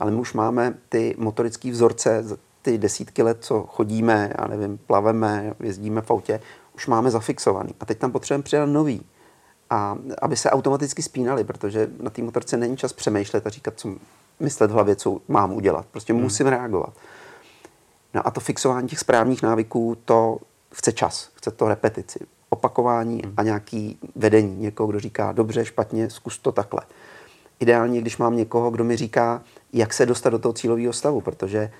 Ale 0.00 0.10
my 0.10 0.16
už 0.16 0.32
máme 0.32 0.74
ty 0.88 1.14
motorické 1.18 1.70
vzorce, 1.70 2.24
ty 2.62 2.78
desítky 2.78 3.22
let, 3.22 3.38
co 3.40 3.62
chodíme, 3.62 4.32
já 4.38 4.46
nevím, 4.46 4.78
plaveme, 4.78 5.54
jezdíme 5.60 6.00
v 6.00 6.10
autě, 6.10 6.40
už 6.74 6.86
máme 6.86 7.10
zafixovaný. 7.10 7.74
A 7.80 7.86
teď 7.86 7.98
tam 7.98 8.12
potřebujeme 8.12 8.42
přidat 8.42 8.66
nový. 8.66 9.06
A 9.70 9.96
aby 10.22 10.36
se 10.36 10.50
automaticky 10.50 11.02
spínali, 11.02 11.44
protože 11.44 11.90
na 12.00 12.10
té 12.10 12.22
motorce 12.22 12.56
není 12.56 12.76
čas 12.76 12.92
přemýšlet 12.92 13.46
a 13.46 13.50
říkat, 13.50 13.74
co 13.76 13.94
myslet 14.40 14.70
v 14.70 14.74
hlavě, 14.74 14.96
co 14.96 15.20
mám 15.28 15.52
udělat. 15.52 15.86
Prostě 15.86 16.12
hmm. 16.12 16.22
musím 16.22 16.46
reagovat. 16.46 16.92
No 18.14 18.26
a 18.26 18.30
to 18.30 18.40
fixování 18.40 18.88
těch 18.88 18.98
správných 18.98 19.42
návyků, 19.42 19.96
to 20.04 20.38
chce 20.74 20.92
čas, 20.92 21.30
chce 21.34 21.50
to 21.50 21.68
repetici, 21.68 22.18
opakování 22.50 23.22
hmm. 23.24 23.34
a 23.36 23.42
nějaký 23.42 23.98
vedení. 24.16 24.56
Někoho, 24.56 24.86
kdo 24.86 25.00
říká, 25.00 25.32
dobře, 25.32 25.64
špatně, 25.64 26.10
zkus 26.10 26.38
to 26.38 26.52
takhle. 26.52 26.80
Ideálně, 27.60 28.00
když 28.00 28.16
mám 28.16 28.36
někoho, 28.36 28.70
kdo 28.70 28.84
mi 28.84 28.96
říká, 28.96 29.42
jak 29.72 29.92
se 29.92 30.06
dostat 30.06 30.30
do 30.30 30.38
toho 30.38 30.52
cílového 30.52 30.92
stavu, 30.92 31.20
protože 31.20 31.58
e, 31.58 31.70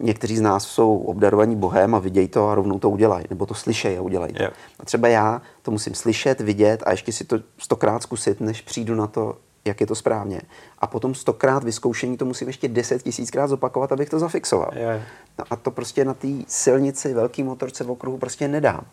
někteří 0.00 0.36
z 0.36 0.40
nás 0.40 0.64
jsou 0.64 0.98
obdarovaní 0.98 1.56
Bohem 1.56 1.94
a 1.94 1.98
vidějí 1.98 2.28
to 2.28 2.48
a 2.48 2.54
rovnou 2.54 2.78
to 2.78 2.90
udělají, 2.90 3.26
nebo 3.30 3.46
to 3.46 3.54
slyšejí 3.54 3.98
a 3.98 4.02
udělají 4.02 4.32
to. 4.32 4.42
Yeah. 4.42 4.54
A 4.80 4.84
třeba 4.84 5.08
já 5.08 5.42
to 5.62 5.70
musím 5.70 5.94
slyšet, 5.94 6.40
vidět 6.40 6.82
a 6.86 6.90
ještě 6.90 7.12
si 7.12 7.24
to 7.24 7.40
stokrát 7.58 8.02
zkusit, 8.02 8.40
než 8.40 8.62
přijdu 8.62 8.94
na 8.94 9.06
to, 9.06 9.36
jak 9.68 9.80
je 9.80 9.86
to 9.86 9.94
správně. 9.94 10.40
A 10.78 10.86
potom 10.86 11.14
stokrát 11.14 11.64
vyzkoušení 11.64 12.16
to 12.16 12.24
musím 12.24 12.48
ještě 12.48 12.68
deset 12.68 13.02
tisíckrát 13.02 13.50
zopakovat, 13.50 13.92
abych 13.92 14.08
to 14.08 14.18
zafixoval. 14.18 14.70
Je. 14.74 15.02
No 15.38 15.44
a 15.50 15.56
to 15.56 15.70
prostě 15.70 16.04
na 16.04 16.14
té 16.14 16.28
silnici, 16.46 17.14
velký 17.14 17.42
motorce 17.42 17.84
v 17.84 17.90
okruhu 17.90 18.18
prostě 18.18 18.48
nedám. 18.48 18.86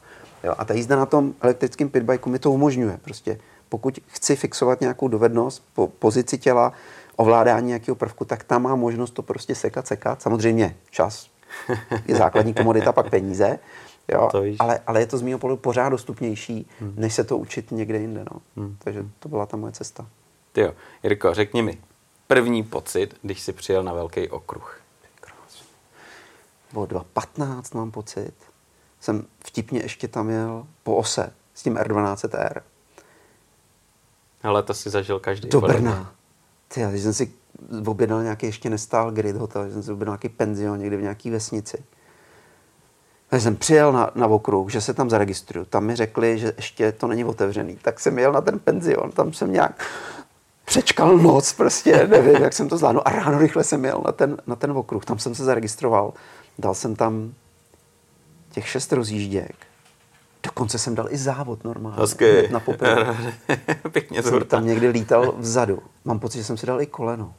Jo? 0.44 0.56
A 0.58 0.66
ta 0.66 0.74
jízda 0.74 0.96
na 0.96 1.06
tom 1.06 1.34
elektrickém 1.42 1.90
pitbajku 1.90 2.30
mi 2.30 2.40
to 2.40 2.52
umožňuje. 2.52 3.00
Prostě 3.02 3.40
pokud 3.70 4.00
chci 4.08 4.36
fixovat 4.36 4.82
nějakou 4.82 5.08
dovednost 5.08 5.64
po 5.74 5.88
pozici 5.88 6.38
těla, 6.38 6.74
ovládání 7.16 7.68
nějakého 7.68 7.96
prvku, 7.96 8.26
tak 8.26 8.44
tam 8.44 8.64
má 8.64 8.76
možnost 8.76 9.12
to 9.12 9.22
prostě 9.22 9.56
sekat, 9.56 9.88
sekat. 9.88 10.22
Samozřejmě 10.22 10.76
čas 10.90 11.28
je 12.08 12.16
základní 12.16 12.54
komodita, 12.54 12.92
pak 12.92 13.10
peníze. 13.10 13.60
Jo, 14.12 14.30
to 14.32 14.42
víš. 14.42 14.58
ale, 14.60 14.80
ale 14.88 15.00
je 15.00 15.06
to 15.06 15.18
z 15.18 15.22
mého 15.22 15.40
pohledu 15.40 15.58
pořád 15.58 15.90
dostupnější, 15.90 16.68
hmm. 16.80 16.94
než 16.98 17.14
se 17.14 17.24
to 17.24 17.38
učit 17.38 17.72
někde 17.72 18.00
jinde. 18.00 18.26
No. 18.32 18.42
Hmm. 18.58 18.76
Takže 18.80 19.06
to 19.20 19.30
byla 19.30 19.46
ta 19.46 19.58
moje 19.58 19.74
cesta. 19.74 20.08
Ty 20.56 20.62
jo, 20.62 20.74
Jirko, 21.04 21.34
řekni 21.34 21.62
mi, 21.62 21.78
první 22.28 22.64
pocit, 22.64 23.16
když 23.22 23.42
jsi 23.42 23.54
přijel 23.54 23.84
na 23.84 23.94
velký 23.94 24.30
okruh. 24.30 24.82
Krásně. 25.20 25.66
Bylo 26.74 26.86
2.15, 26.86 27.78
mám 27.78 27.92
pocit. 27.92 28.34
Jsem 29.00 29.26
vtipně 29.46 29.82
ještě 29.82 30.08
tam 30.08 30.30
jel 30.30 30.68
po 30.84 30.96
ose 30.96 31.34
s 31.54 31.64
tím 31.64 31.76
R12R. 31.76 32.62
Ale 34.44 34.64
to 34.64 34.74
si 34.74 34.90
zažil 34.90 35.20
každý. 35.20 35.50
Do 35.50 35.62
Brna. 35.62 36.16
Ty, 36.68 36.82
když 36.90 37.04
jsem 37.04 37.14
si 37.14 37.34
objednal 37.88 38.24
nějaký, 38.24 38.46
ještě 38.46 38.70
nestál 38.70 39.12
grid 39.12 39.36
hotel, 39.36 39.72
jsem 39.72 39.84
si 39.84 39.92
objednal 39.92 40.14
nějaký 40.14 40.30
penzion 40.30 40.80
někde 40.80 40.98
v 40.98 41.02
nějaké 41.02 41.32
vesnici. 41.32 41.84
Takže 43.30 43.44
jsem 43.44 43.56
přijel 43.56 43.92
na, 43.92 44.12
na 44.16 44.28
okruh, 44.28 44.72
že 44.72 44.82
se 44.82 44.94
tam 44.94 45.10
zaregistruju. 45.10 45.66
Tam 45.66 45.86
mi 45.86 45.96
řekli, 45.96 46.40
že 46.40 46.54
ještě 46.58 46.92
to 46.92 47.08
není 47.08 47.26
otevřený. 47.26 47.76
Tak 47.82 48.00
jsem 48.00 48.20
jel 48.20 48.32
na 48.32 48.42
ten 48.42 48.60
penzion, 48.60 49.12
tam 49.12 49.34
jsem 49.34 49.52
nějak 49.52 49.86
přečkal 50.66 51.18
noc, 51.18 51.54
prostě 51.54 52.08
nevím, 52.12 52.44
jak 52.44 52.54
jsem 52.54 52.70
to 52.70 52.78
zvládl. 52.78 53.02
A 53.06 53.10
ráno 53.10 53.40
rychle 53.40 53.64
jsem 53.64 53.86
jel 53.86 54.02
na 54.06 54.12
ten, 54.12 54.38
na 54.48 54.56
ten 54.56 54.72
okruh, 54.72 55.06
tam 55.06 55.20
jsem 55.20 55.36
se 55.36 55.44
zaregistroval, 55.44 56.14
dal 56.60 56.74
jsem 56.74 56.96
tam 56.96 57.34
těch 58.52 58.70
šest 58.70 58.94
rozjížděk. 58.94 59.56
Dokonce 60.44 60.80
jsem 60.80 60.96
dal 60.96 61.08
i 61.10 61.18
závod 61.18 61.64
normálně. 61.64 62.02
Hezky. 62.02 62.50
Na 62.52 62.60
poprvé. 62.60 63.18
Pěkně 63.92 64.24
jsem 64.24 64.42
tam 64.42 64.66
někdy 64.66 64.88
lítal 64.88 65.34
vzadu. 65.38 65.84
Mám 66.06 66.20
pocit, 66.20 66.38
že 66.38 66.44
jsem 66.44 66.58
si 66.58 66.66
dal 66.66 66.82
i 66.82 66.86
koleno. 66.86 67.34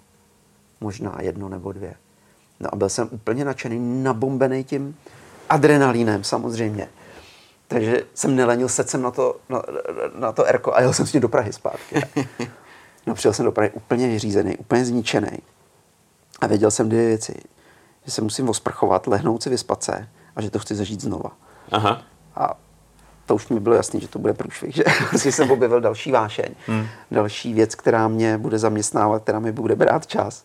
Možná 0.81 1.17
jedno 1.21 1.49
nebo 1.49 1.73
dvě. 1.73 1.95
No 2.61 2.75
a 2.75 2.77
byl 2.77 2.89
jsem 2.89 3.09
úplně 3.11 3.45
nadšený, 3.45 4.03
nabombený 4.03 4.65
tím 4.65 4.97
adrenalínem 5.49 6.25
samozřejmě. 6.25 6.89
Takže 7.69 8.03
jsem 8.15 8.37
nelenil, 8.37 8.69
sedl 8.69 8.89
jsem 8.89 9.03
na 9.03 9.11
to, 9.11 9.37
na, 9.49 9.63
na 10.19 10.33
to 10.33 10.45
Erko 10.45 10.75
a 10.75 10.81
jel 10.81 10.93
jsem 10.93 11.07
s 11.07 11.13
ním 11.13 11.23
do 11.23 11.29
Prahy 11.29 11.53
zpátky. 11.53 12.03
No 13.07 13.15
přijel 13.15 13.33
jsem 13.33 13.45
do 13.45 13.53
Prahy 13.53 13.71
úplně 13.71 14.09
vyřízený, 14.09 14.57
úplně 14.57 14.85
zničený. 14.85 15.39
A 16.41 16.47
věděl 16.47 16.71
jsem 16.71 16.89
dvě 16.89 17.07
věci. 17.07 17.35
Že 18.05 18.11
se 18.13 18.23
musím 18.23 18.49
osprchovat, 18.49 19.07
lehnout 19.07 19.43
si, 19.43 19.51
vyspat 19.51 19.83
se 19.83 20.09
a 20.37 20.43
že 20.43 20.51
to 20.51 20.59
chci 20.59 20.75
zažít 20.75 21.01
znova. 21.01 21.31
Aha. 21.71 22.03
A 22.35 22.55
to 23.27 23.35
už 23.35 23.49
mi 23.49 23.61
bylo 23.61 23.75
jasný, 23.75 24.01
že 24.01 24.09
to 24.09 24.19
bude 24.19 24.35
průšvih, 24.35 24.75
že 24.75 24.85
si 25.17 25.33
jsem 25.33 25.51
objevil 25.51 25.81
další 25.81 26.13
vášeň, 26.13 26.49
hmm. 26.67 26.87
další 27.11 27.55
věc, 27.55 27.75
která 27.75 28.09
mě 28.09 28.39
bude 28.39 28.59
zaměstnávat, 28.59 29.23
která 29.23 29.39
mi 29.39 29.53
bude 29.53 29.77
brát 29.77 30.07
čas. 30.07 30.45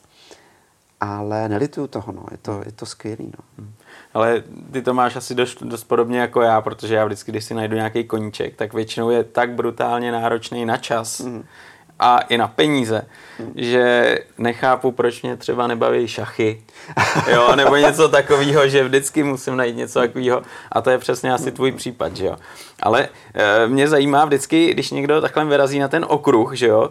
Ale 0.99 1.49
nelituju 1.49 1.87
toho, 1.87 2.11
no. 2.11 2.25
je, 2.31 2.37
to, 2.37 2.61
je 2.65 2.71
to 2.71 2.85
skvělý. 2.85 3.25
No. 3.37 3.43
Hmm. 3.57 3.73
Ale 4.13 4.43
ty 4.71 4.81
to 4.81 4.93
máš 4.93 5.15
asi 5.15 5.35
dost, 5.35 5.63
dost 5.63 5.83
podobně 5.83 6.19
jako 6.19 6.41
já, 6.41 6.61
protože 6.61 6.95
já 6.95 7.05
vždycky, 7.05 7.31
když 7.31 7.43
si 7.43 7.53
najdu 7.53 7.75
nějaký 7.75 8.03
koníček, 8.03 8.55
tak 8.55 8.73
většinou 8.73 9.09
je 9.09 9.23
tak 9.23 9.51
brutálně 9.51 10.11
náročný 10.11 10.65
na 10.65 10.77
čas, 10.77 11.19
hmm 11.19 11.43
a 12.01 12.19
i 12.19 12.37
na 12.37 12.47
peníze, 12.47 13.05
že 13.55 14.17
nechápu, 14.37 14.91
proč 14.91 15.21
mě 15.21 15.37
třeba 15.37 15.67
nebaví 15.67 16.07
šachy, 16.07 16.61
jo, 17.31 17.55
nebo 17.55 17.75
něco 17.75 18.09
takového, 18.09 18.67
že 18.67 18.83
vždycky 18.83 19.23
musím 19.23 19.55
najít 19.55 19.75
něco 19.75 19.99
takového 19.99 20.41
a 20.71 20.81
to 20.81 20.89
je 20.89 20.97
přesně 20.97 21.33
asi 21.33 21.51
tvůj 21.51 21.71
případ, 21.71 22.17
že 22.17 22.25
jo. 22.25 22.35
Ale 22.83 23.09
e, 23.33 23.67
mě 23.67 23.87
zajímá 23.87 24.25
vždycky, 24.25 24.73
když 24.73 24.91
někdo 24.91 25.21
takhle 25.21 25.45
vyrazí 25.45 25.79
na 25.79 25.87
ten 25.87 26.05
okruh, 26.07 26.53
že 26.53 26.67
jo, 26.67 26.89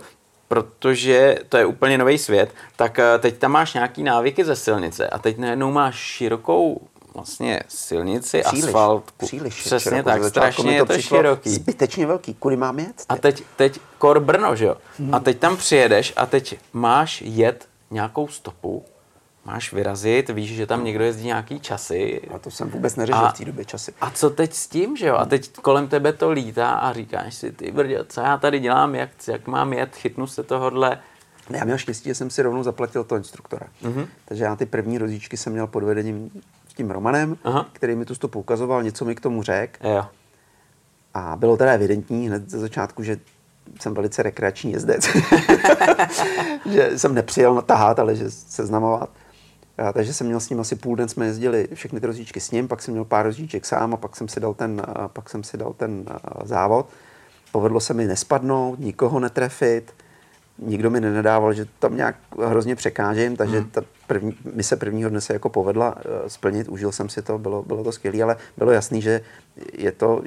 protože 0.48 1.36
to 1.48 1.56
je 1.56 1.66
úplně 1.66 1.98
nový 1.98 2.18
svět, 2.18 2.54
tak 2.76 2.98
e, 2.98 3.18
teď 3.18 3.38
tam 3.38 3.52
máš 3.52 3.74
nějaký 3.74 4.02
návyky 4.02 4.44
ze 4.44 4.56
silnice 4.56 5.08
a 5.08 5.18
teď 5.18 5.38
najednou 5.38 5.72
máš 5.72 5.96
širokou 5.96 6.80
vlastně 7.14 7.60
silnici, 7.68 8.42
příliš, 8.46 8.64
asfaltku. 8.64 9.26
Příliš 9.26 9.62
Přesně 9.62 9.90
široko, 9.90 10.10
tak, 10.10 10.24
strašně 10.24 10.72
je 10.72 10.84
to 10.84 10.98
široký. 10.98 11.50
Zbytečně 11.50 12.06
velký, 12.06 12.34
kudy 12.34 12.56
mám 12.56 12.78
jet? 12.78 12.96
Teď? 12.96 13.06
A 13.08 13.16
teď, 13.16 13.42
teď 13.56 13.80
kor 13.98 14.20
Brno, 14.20 14.56
že 14.56 14.64
jo? 14.64 14.76
Hmm. 14.98 15.14
A 15.14 15.20
teď 15.20 15.38
tam 15.38 15.56
přijedeš 15.56 16.12
a 16.16 16.26
teď 16.26 16.58
máš 16.72 17.22
jet 17.26 17.68
nějakou 17.90 18.28
stopu, 18.28 18.84
máš 19.44 19.72
vyrazit, 19.72 20.30
víš, 20.30 20.54
že 20.54 20.66
tam 20.66 20.84
někdo 20.84 21.04
jezdí 21.04 21.26
nějaký 21.26 21.60
časy. 21.60 22.20
A 22.34 22.38
to 22.38 22.50
jsem 22.50 22.70
vůbec 22.70 22.96
neřešil 22.96 23.28
v 23.28 23.38
té 23.38 23.44
době 23.44 23.64
časy. 23.64 23.94
A 24.00 24.10
co 24.10 24.30
teď 24.30 24.54
s 24.54 24.66
tím, 24.66 24.96
že 24.96 25.06
jo? 25.06 25.16
A 25.16 25.24
teď 25.24 25.52
kolem 25.52 25.88
tebe 25.88 26.12
to 26.12 26.30
lítá 26.30 26.70
a 26.70 26.92
říkáš 26.92 27.34
si, 27.34 27.52
ty 27.52 27.72
brdě, 27.72 28.04
co 28.08 28.20
já 28.20 28.38
tady 28.38 28.60
dělám, 28.60 28.94
jak, 28.94 29.10
jak 29.28 29.46
mám 29.46 29.72
jet, 29.72 29.96
chytnu 29.96 30.26
se 30.26 30.42
tohohle. 30.42 30.98
Ne, 31.50 31.58
já 31.58 31.64
měl 31.64 31.78
štěstí, 31.78 32.08
že 32.08 32.14
jsem 32.14 32.30
si 32.30 32.42
rovnou 32.42 32.62
zaplatil 32.62 33.04
toho 33.04 33.16
instruktora. 33.16 33.66
Mm-hmm. 33.82 34.06
Takže 34.24 34.44
já 34.44 34.56
ty 34.56 34.66
první 34.66 34.98
rozíčky 34.98 35.36
jsem 35.36 35.52
měl 35.52 35.66
pod 35.66 35.82
vedením 35.82 36.30
tím 36.74 36.90
Romanem, 36.90 37.36
Aha. 37.44 37.66
který 37.72 37.94
mi 37.96 38.04
tu 38.04 38.14
stopu 38.14 38.40
ukazoval, 38.40 38.82
něco 38.82 39.04
mi 39.04 39.14
k 39.14 39.20
tomu 39.20 39.42
řekl. 39.42 39.86
A 41.14 41.36
bylo 41.36 41.56
teda 41.56 41.72
evidentní 41.72 42.28
hned 42.28 42.50
ze 42.50 42.58
začátku, 42.58 43.02
že 43.02 43.18
jsem 43.80 43.94
velice 43.94 44.22
rekreační 44.22 44.72
jezdec. 44.72 45.08
že 46.70 46.98
jsem 46.98 47.14
nepřijel 47.14 47.54
natahat, 47.54 47.98
ale 47.98 48.16
že 48.16 48.30
seznamovat. 48.30 49.10
A, 49.78 49.92
takže 49.92 50.14
jsem 50.14 50.26
měl 50.26 50.40
s 50.40 50.50
ním 50.50 50.60
asi 50.60 50.76
půl 50.76 50.96
den, 50.96 51.08
jsme 51.08 51.26
jezdili 51.26 51.68
všechny 51.74 52.00
ty 52.00 52.06
rozíčky 52.06 52.40
s 52.40 52.50
ním, 52.50 52.68
pak 52.68 52.82
jsem 52.82 52.94
měl 52.94 53.04
pár 53.04 53.26
rozíček 53.26 53.66
sám 53.66 53.94
a 53.94 53.96
pak 53.96 54.16
jsem 54.16 54.28
si 54.28 54.40
dal 54.40 54.54
ten, 54.54 54.82
pak 55.06 55.30
jsem 55.30 55.44
si 55.44 55.56
dal 55.56 55.72
ten 55.72 56.04
závod. 56.44 56.88
Povedlo 57.52 57.80
se 57.80 57.94
mi 57.94 58.06
nespadnout, 58.06 58.78
nikoho 58.78 59.20
netrefit 59.20 59.92
nikdo 60.60 60.90
mi 60.90 61.00
nenadával, 61.00 61.52
že 61.52 61.66
tam 61.78 61.96
nějak 61.96 62.16
hrozně 62.46 62.76
překážím, 62.76 63.36
takže 63.36 63.58
hmm. 63.58 63.70
ta 63.70 63.80
první, 64.10 64.36
mise 64.54 64.76
prvního 64.76 65.10
dne 65.10 65.20
se 65.20 65.32
jako 65.32 65.48
povedla 65.48 65.96
uh, 65.96 66.02
splnit, 66.26 66.68
užil 66.68 66.92
jsem 66.92 67.08
si 67.08 67.22
to, 67.22 67.38
bylo, 67.38 67.62
bylo 67.62 67.84
to 67.84 67.92
skvělé, 67.92 68.22
ale 68.22 68.36
bylo 68.56 68.70
jasný, 68.70 69.02
že 69.02 69.20
je 69.72 69.92
to 69.92 70.22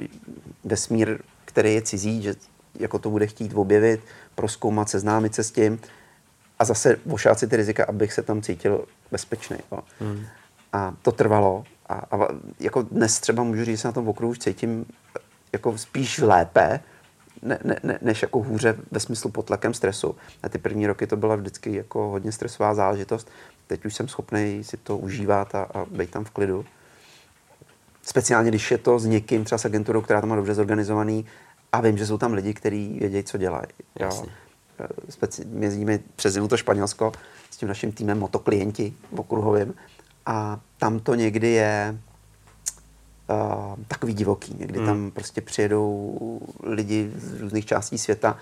vesmír, 0.64 1.18
který 1.44 1.74
je 1.74 1.82
cizí, 1.82 2.22
že 2.22 2.34
jako 2.74 2.98
to 2.98 3.10
bude 3.10 3.26
chtít 3.26 3.52
objevit, 3.54 4.00
proskoumat, 4.34 4.88
seznámit 4.88 5.34
se 5.34 5.44
s 5.44 5.50
tím 5.50 5.80
a 6.58 6.64
zase 6.64 6.96
vošát 7.06 7.38
si 7.38 7.46
ty 7.46 7.56
rizika, 7.56 7.84
abych 7.84 8.12
se 8.12 8.22
tam 8.22 8.42
cítil 8.42 8.84
bezpečný. 9.10 9.56
Jo. 9.72 9.78
Hmm. 10.00 10.24
A 10.72 10.94
to 11.02 11.12
trvalo. 11.12 11.64
A, 11.88 11.94
a 11.94 12.28
jako 12.60 12.82
dnes 12.82 13.20
třeba 13.20 13.42
můžu 13.42 13.64
říct, 13.64 13.76
že 13.76 13.82
se 13.82 13.88
na 13.88 13.92
tom 13.92 14.08
okruhu 14.08 14.30
už 14.30 14.38
cítím 14.38 14.84
jako 15.52 15.78
spíš 15.78 16.18
lépe, 16.18 16.80
ne, 17.42 17.58
ne, 17.64 17.76
ne, 17.82 17.98
než 18.02 18.22
jako 18.22 18.42
hůře 18.42 18.76
ve 18.90 19.00
smyslu 19.00 19.30
pod 19.30 19.46
tlakem 19.46 19.74
stresu. 19.74 20.16
A 20.42 20.48
ty 20.48 20.58
první 20.58 20.86
roky 20.86 21.06
to 21.06 21.16
byla 21.16 21.36
vždycky 21.36 21.74
jako 21.74 22.08
hodně 22.08 22.32
stresová 22.32 22.74
záležitost. 22.74 23.30
Teď 23.66 23.84
už 23.84 23.94
jsem 23.94 24.08
schopný 24.08 24.64
si 24.64 24.76
to 24.76 24.98
užívat 24.98 25.54
a, 25.54 25.62
a 25.62 25.84
být 25.84 26.10
tam 26.10 26.24
v 26.24 26.30
klidu. 26.30 26.64
Speciálně, 28.02 28.50
když 28.50 28.70
je 28.70 28.78
to 28.78 28.98
s 28.98 29.06
někým, 29.06 29.44
třeba 29.44 29.58
s 29.58 29.64
agenturou, 29.64 30.00
která 30.00 30.20
to 30.20 30.26
má 30.26 30.36
dobře 30.36 30.54
zorganizovaný 30.54 31.26
a 31.72 31.80
vím, 31.80 31.98
že 31.98 32.06
jsou 32.06 32.18
tam 32.18 32.32
lidi, 32.32 32.54
kteří 32.54 32.98
vědí, 32.98 33.22
co 33.22 33.38
dělají. 33.38 33.66
Speci- 35.10 35.46
my 35.46 35.66
jezdíme 35.66 35.98
přes 36.16 36.34
zimu 36.34 36.48
to 36.48 36.56
Španělsko 36.56 37.12
s 37.50 37.56
tím 37.56 37.68
naším 37.68 37.92
týmem 37.92 38.18
motoklienti 38.18 38.94
okruhovým 39.16 39.74
a 40.26 40.60
tam 40.78 41.00
to 41.00 41.14
někdy 41.14 41.48
je 41.48 41.98
uh, 43.30 43.84
takový 43.88 44.14
divoký. 44.14 44.56
Někdy 44.58 44.78
hmm. 44.78 44.86
tam 44.86 45.10
prostě 45.10 45.40
přijedou 45.40 46.40
lidi 46.62 47.12
z 47.16 47.40
různých 47.40 47.66
částí 47.66 47.98
světa, 47.98 48.38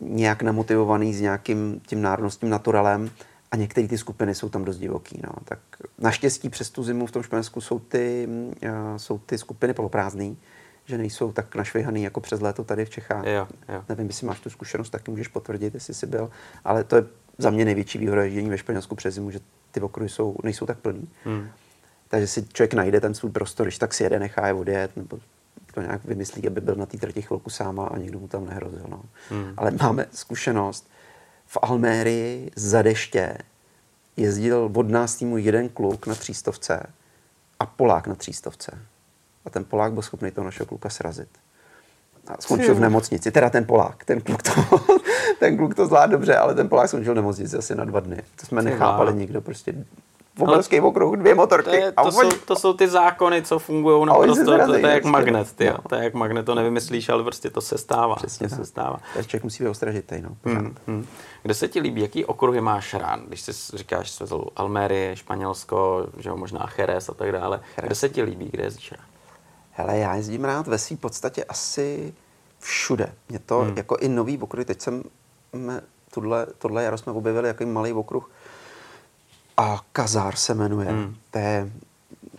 nějak 0.00 0.42
namotivovaný 0.42 1.14
s 1.14 1.20
nějakým 1.20 1.80
tím 1.86 2.02
národnostním 2.02 2.50
naturalem 2.50 3.10
a 3.54 3.56
některé 3.56 3.88
ty 3.88 3.98
skupiny 3.98 4.34
jsou 4.34 4.48
tam 4.48 4.64
dost 4.64 4.78
divoký. 4.78 5.20
No. 5.24 5.30
Tak 5.44 5.58
naštěstí 5.98 6.48
přes 6.48 6.70
tu 6.70 6.82
zimu 6.82 7.06
v 7.06 7.12
tom 7.12 7.22
Španělsku 7.22 7.60
jsou 7.60 7.78
ty, 7.78 8.28
uh, 8.28 8.96
jsou 8.96 9.18
ty 9.18 9.38
skupiny 9.38 9.74
poloprázdný, 9.74 10.36
že 10.84 10.98
nejsou 10.98 11.32
tak 11.32 11.54
našvihaný 11.54 12.02
jako 12.02 12.20
přes 12.20 12.40
léto 12.40 12.64
tady 12.64 12.84
v 12.84 12.90
Čechách. 12.90 13.26
Jo, 13.26 13.48
jo. 13.68 13.84
Nevím, 13.88 14.06
jestli 14.06 14.26
máš 14.26 14.40
tu 14.40 14.50
zkušenost, 14.50 14.90
taky 14.90 15.10
můžeš 15.10 15.28
potvrdit, 15.28 15.74
jestli 15.74 15.94
jsi 15.94 16.06
byl, 16.06 16.30
ale 16.64 16.84
to 16.84 16.96
je 16.96 17.04
za 17.38 17.50
mě 17.50 17.64
největší 17.64 17.98
výhoda 17.98 18.24
ježdění 18.24 18.50
ve 18.50 18.58
Španělsku 18.58 18.94
přes 18.94 19.14
zimu, 19.14 19.30
že 19.30 19.40
ty 19.70 19.80
okruhy 19.80 20.08
jsou, 20.08 20.36
nejsou 20.42 20.66
tak 20.66 20.78
plný. 20.78 21.08
Hmm. 21.24 21.48
Takže 22.08 22.26
si 22.26 22.46
člověk 22.52 22.74
najde 22.74 23.00
ten 23.00 23.14
svůj 23.14 23.30
prostor, 23.30 23.66
když 23.66 23.78
tak 23.78 23.94
si 23.94 24.02
jede, 24.02 24.18
nechá 24.18 24.46
je 24.46 24.52
odjet, 24.52 24.96
nebo 24.96 25.18
to 25.74 25.80
nějak 25.80 26.04
vymyslí, 26.04 26.46
aby 26.46 26.60
byl 26.60 26.74
na 26.74 26.86
té 26.86 26.98
trati 26.98 27.22
chvilku 27.22 27.50
sám 27.50 27.80
a 27.80 27.98
nikdo 27.98 28.18
mu 28.18 28.28
tam 28.28 28.46
nehrozil. 28.46 28.86
No. 28.88 29.02
Hmm. 29.30 29.54
Ale 29.56 29.70
máme 29.70 30.06
zkušenost. 30.12 30.93
V 31.54 31.58
Almérii 31.62 32.50
za 32.56 32.82
deště 32.82 33.38
jezdil 34.16 34.70
od 34.74 34.88
nás 34.88 35.16
týmu 35.16 35.38
jeden 35.38 35.68
kluk 35.68 36.06
na 36.06 36.14
třístovce 36.14 36.86
a 37.60 37.66
Polák 37.66 38.06
na 38.06 38.14
třístovce. 38.14 38.78
A 39.44 39.50
ten 39.50 39.64
Polák 39.64 39.92
byl 39.92 40.02
schopný 40.02 40.30
toho 40.30 40.44
našeho 40.44 40.66
kluka 40.66 40.90
srazit. 40.90 41.28
A 42.26 42.40
skončil 42.40 42.74
v 42.74 42.80
nemocnici. 42.80 43.30
Teda 43.30 43.50
ten 43.50 43.64
Polák. 43.64 44.04
Ten 44.04 44.20
kluk 44.20 44.42
to, 44.42 44.50
ten 45.38 45.56
kluk 45.56 45.74
to 45.74 45.86
zvládl 45.86 46.12
dobře, 46.12 46.36
ale 46.36 46.54
ten 46.54 46.68
Polák 46.68 46.88
skončil 46.88 47.12
v 47.12 47.16
nemocnici 47.16 47.56
asi 47.56 47.74
na 47.74 47.84
dva 47.84 48.00
dny. 48.00 48.22
To 48.40 48.46
jsme 48.46 48.62
nechápali 48.62 49.14
nikdo. 49.14 49.40
Prostě 49.40 49.74
obrovský 50.38 50.80
okruh, 50.80 51.16
dvě 51.16 51.34
motorky. 51.34 51.70
To, 51.70 51.76
je, 51.76 51.92
to, 51.92 52.12
jsou, 52.12 52.30
to 52.30 52.56
jsou 52.56 52.72
ty 52.72 52.88
zákony, 52.88 53.42
co 53.42 53.58
fungují 53.58 54.06
naprosto, 54.06 54.44
to, 54.44 54.66
to, 54.66 54.74
je 54.74 54.94
jak 54.94 55.04
magnet, 55.04 55.52
ty, 55.52 55.66
no. 55.66 55.78
to 55.88 55.94
je 55.94 56.04
jak 56.04 56.14
magnet, 56.14 56.46
to 56.46 56.54
nevymyslíš, 56.54 57.08
ale 57.08 57.22
prostě 57.22 57.50
to 57.50 57.60
se 57.60 57.78
stává. 57.78 58.14
Přesně 58.14 58.48
to 58.48 58.54
se 58.54 58.64
stává. 58.64 58.98
Takže 59.14 59.28
člověk 59.28 59.44
musí 59.44 59.64
být 59.64 59.70
ostražitý, 59.70 60.22
no, 60.22 60.36
hmm, 60.44 60.74
hmm. 60.86 61.06
Kde 61.42 61.54
se 61.54 61.68
ti 61.68 61.80
líbí, 61.80 62.00
jaký 62.00 62.24
okruhy 62.24 62.60
máš 62.60 62.94
rád, 62.94 63.20
když 63.20 63.40
si 63.40 63.76
říkáš 63.76 64.10
svezl 64.10 64.44
Almerie, 64.56 65.16
Španělsko, 65.16 66.06
že 66.18 66.28
jo, 66.28 66.36
možná 66.36 66.70
Jerez 66.78 67.08
a 67.08 67.14
tak 67.14 67.32
dále, 67.32 67.60
Jerez. 67.76 67.88
kde 67.88 67.94
se 67.94 68.08
ti 68.08 68.22
líbí, 68.22 68.48
kde 68.50 68.64
jezdíš 68.64 68.92
rád? 68.92 69.06
Hele, 69.70 69.98
já 69.98 70.14
jezdím 70.14 70.44
rád 70.44 70.66
ve 70.66 70.78
své 70.78 70.96
podstatě 70.96 71.44
asi 71.44 72.14
všude. 72.58 73.12
Mě 73.28 73.38
to 73.38 73.58
hmm. 73.58 73.76
jako 73.76 73.96
i 73.96 74.08
nový 74.08 74.38
okruh, 74.38 74.64
teď 74.64 74.80
jsem 74.80 75.02
tohle, 76.14 76.46
tohle 76.58 76.84
jaro 76.84 76.98
jsme 76.98 77.12
objevili 77.12 77.48
jako 77.48 77.66
malý 77.66 77.92
okruh, 77.92 78.30
a 79.56 79.80
Kazár 79.92 80.36
se 80.36 80.54
jmenuje. 80.54 80.88
Hmm. 80.88 81.14
To 81.30 81.38
je 81.38 81.70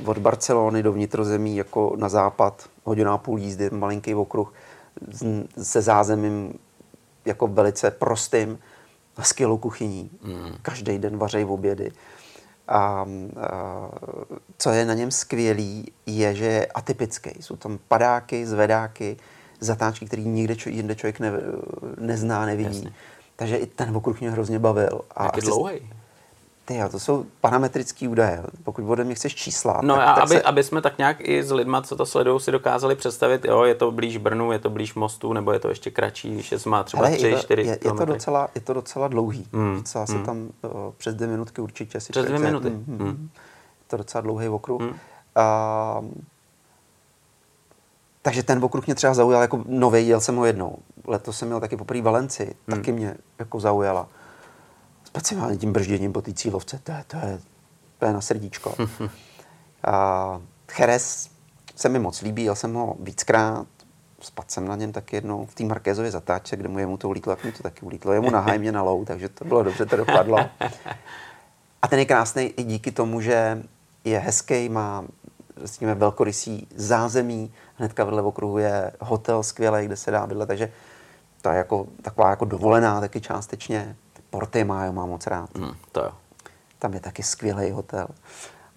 od 0.06 0.18
Barcelony 0.18 0.84
do 0.84 0.94
vnitrozemí 0.94 1.58
jako 1.58 1.96
na 1.98 2.10
západ, 2.10 2.70
hodina 2.84 3.14
a 3.14 3.18
půl 3.18 3.40
jízdy, 3.40 3.70
malinký 3.70 4.16
okruh 4.16 4.54
se 5.62 5.82
zázemím 5.82 6.54
jako 7.26 7.48
velice 7.48 7.92
prostým, 7.92 8.60
skvělou 9.22 9.58
kuchyní. 9.58 10.10
Hmm. 10.24 10.56
Každý 10.62 10.98
den 10.98 11.18
vařejí 11.18 11.46
v 11.46 11.52
obědy. 11.52 11.92
A, 12.68 12.78
a 12.78 13.06
co 14.58 14.70
je 14.70 14.86
na 14.86 14.94
něm 14.94 15.12
skvělý, 15.12 15.92
je, 16.06 16.36
že 16.36 16.46
je 16.46 16.66
atypický. 16.66 17.32
Jsou 17.40 17.56
tam 17.56 17.80
padáky, 17.88 18.46
zvedáky, 18.46 19.18
zatáčky, 19.60 20.06
který 20.06 20.26
nikde 20.26 20.56
čo, 20.56 20.70
jinde 20.70 20.96
člověk 20.96 21.20
ne, 21.20 21.32
nezná, 22.00 22.46
nevidí. 22.46 22.76
Jasně. 22.76 22.94
Takže 23.36 23.58
i 23.58 23.66
ten 23.66 23.96
okruh 23.96 24.22
mě 24.22 24.32
hrozně 24.32 24.60
bavil. 24.60 25.02
A 25.16 25.24
Jak 25.24 25.38
je 25.38 25.42
dlouhý? 25.42 25.90
Ty 26.66 26.76
jo, 26.76 26.90
to 26.90 27.00
jsou 27.00 27.26
parametrické 27.42 28.10
údaje. 28.10 28.44
Pokud 28.64 28.90
ode 28.90 29.04
mě 29.04 29.16
chceš 29.16 29.36
čísla. 29.36 29.80
No 29.84 29.96
tak, 29.96 30.08
a 30.08 30.14
tak 30.14 30.24
aby, 30.24 30.36
se... 30.36 30.42
aby 30.42 30.64
jsme 30.64 30.82
tak 30.82 30.98
nějak 30.98 31.18
i 31.20 31.44
s 31.44 31.52
lidma, 31.52 31.82
co 31.82 31.96
to 31.96 32.06
sledují, 32.06 32.40
si 32.40 32.52
dokázali 32.52 32.96
představit, 32.96 33.46
jo, 33.46 33.64
je 33.64 33.76
to 33.76 33.92
blíž 33.92 34.18
Brnu, 34.18 34.52
je 34.52 34.60
to 34.60 34.70
blíž 34.70 34.94
mostu, 34.94 35.34
nebo 35.34 35.52
je 35.52 35.60
to 35.60 35.70
ještě 35.70 35.92
kratší, 35.92 36.34
když 36.34 36.52
je 36.52 36.58
má 36.66 36.84
třeba 36.84 37.06
Hele, 37.06 37.18
3, 37.18 37.28
je 37.28 37.36
to, 37.36 37.42
4 37.42 37.62
je, 37.62 37.68
je, 37.68 37.92
to 37.94 38.06
docela, 38.06 38.50
je 38.56 38.62
to 38.62 38.74
docela 38.74 39.08
dlouhý. 39.08 39.48
Hmm. 39.54 39.76
Docela 39.76 40.06
hmm. 40.10 40.20
se 40.20 40.26
tam 40.26 40.50
o, 40.62 40.94
přes 40.98 41.16
dvě 41.16 41.28
minutky 41.28 41.62
určitě 41.62 42.00
si 42.00 42.12
Přes 42.12 42.26
dvě 42.26 42.40
minuty. 42.40 42.70
Hmm, 42.70 42.86
hmm. 42.88 42.98
Hmm. 42.98 43.30
Je 43.80 43.88
to 43.88 43.98
docela 43.98 44.22
dlouhý 44.22 44.48
okruh. 44.48 44.82
Hmm. 44.82 44.96
A, 45.36 46.02
takže 48.22 48.44
ten 48.44 48.64
okruh 48.64 48.86
mě 48.86 48.96
třeba 48.96 49.14
zaujal 49.14 49.42
jako 49.42 49.64
nový, 49.68 50.08
jel 50.08 50.22
jsem 50.22 50.36
ho 50.36 50.46
jednou. 50.46 50.78
Letos 51.08 51.38
jsem 51.38 51.48
měl 51.48 51.60
taky 51.60 51.78
poprvé 51.78 52.02
Valenci, 52.02 52.44
hmm. 52.44 52.78
taky 52.78 52.92
mě 52.92 53.16
jako 53.40 53.60
zaujala 53.60 54.08
speciálně 55.16 55.58
tím 55.58 55.74
bržděním 55.74 56.14
po 56.14 56.22
té 56.22 56.34
cílovce, 56.34 56.80
to 56.84 56.92
je, 56.92 57.04
to 57.08 57.18
je, 57.18 57.40
to 58.00 58.06
je 58.06 58.14
na 58.14 58.22
srdíčko. 58.22 58.76
a 59.84 60.42
Cheres 60.72 61.30
se 61.76 61.90
mi 61.90 62.00
moc 62.00 62.22
líbí, 62.22 62.44
jel 62.44 62.56
jsem 62.56 62.74
ho 62.74 62.96
víckrát, 63.00 63.68
spadl 64.22 64.48
jsem 64.50 64.68
na 64.68 64.76
něm 64.76 64.92
taky 64.92 65.16
jednou 65.16 65.46
v 65.46 65.56
té 65.56 65.64
Markézově 65.64 66.12
zatáčce, 66.12 66.56
kde 66.56 66.70
mu 66.70 66.80
jemu 66.80 66.98
to 66.98 67.10
ulítlo, 67.10 67.32
jak 67.32 67.44
mi 67.44 67.52
to 67.52 67.64
taky 67.64 67.86
ulítlo. 67.86 68.14
Jemu 68.14 68.30
na 68.30 68.40
hajmě 68.40 68.72
na 68.72 68.82
lou, 68.82 69.06
takže 69.06 69.30
to 69.30 69.46
bylo 69.46 69.64
dobře, 69.64 69.86
to 69.86 69.98
dopadlo. 69.98 70.38
A 71.82 71.88
ten 71.88 72.00
je 72.00 72.06
krásný 72.06 72.44
i 72.44 72.64
díky 72.64 72.92
tomu, 72.92 73.22
že 73.22 73.64
je 74.04 74.20
hezký, 74.20 74.70
má 74.70 75.04
řekněme, 75.64 75.96
velkorysý 75.96 76.68
zázemí, 76.76 77.54
hnedka 77.76 78.04
vedle 78.04 78.22
okruhu 78.22 78.58
je 78.58 78.92
hotel 79.00 79.44
skvělý, 79.44 79.86
kde 79.86 79.96
se 79.96 80.12
dá 80.12 80.28
bydlet, 80.28 80.48
takže 80.48 80.72
to 81.42 81.50
je 81.50 81.58
jako, 81.58 81.88
taková 82.02 82.30
jako 82.30 82.46
dovolená 82.46 83.02
taky 83.02 83.22
částečně. 83.22 83.96
Portimao 84.36 84.94
mám 84.94 85.10
moc 85.10 85.28
rád. 85.28 85.58
Hmm, 85.58 85.72
to 85.92 86.00
jo. 86.00 86.12
Tam 86.80 86.94
je 86.94 87.00
taky 87.00 87.24
skvělý 87.24 87.72
hotel. 87.72 88.08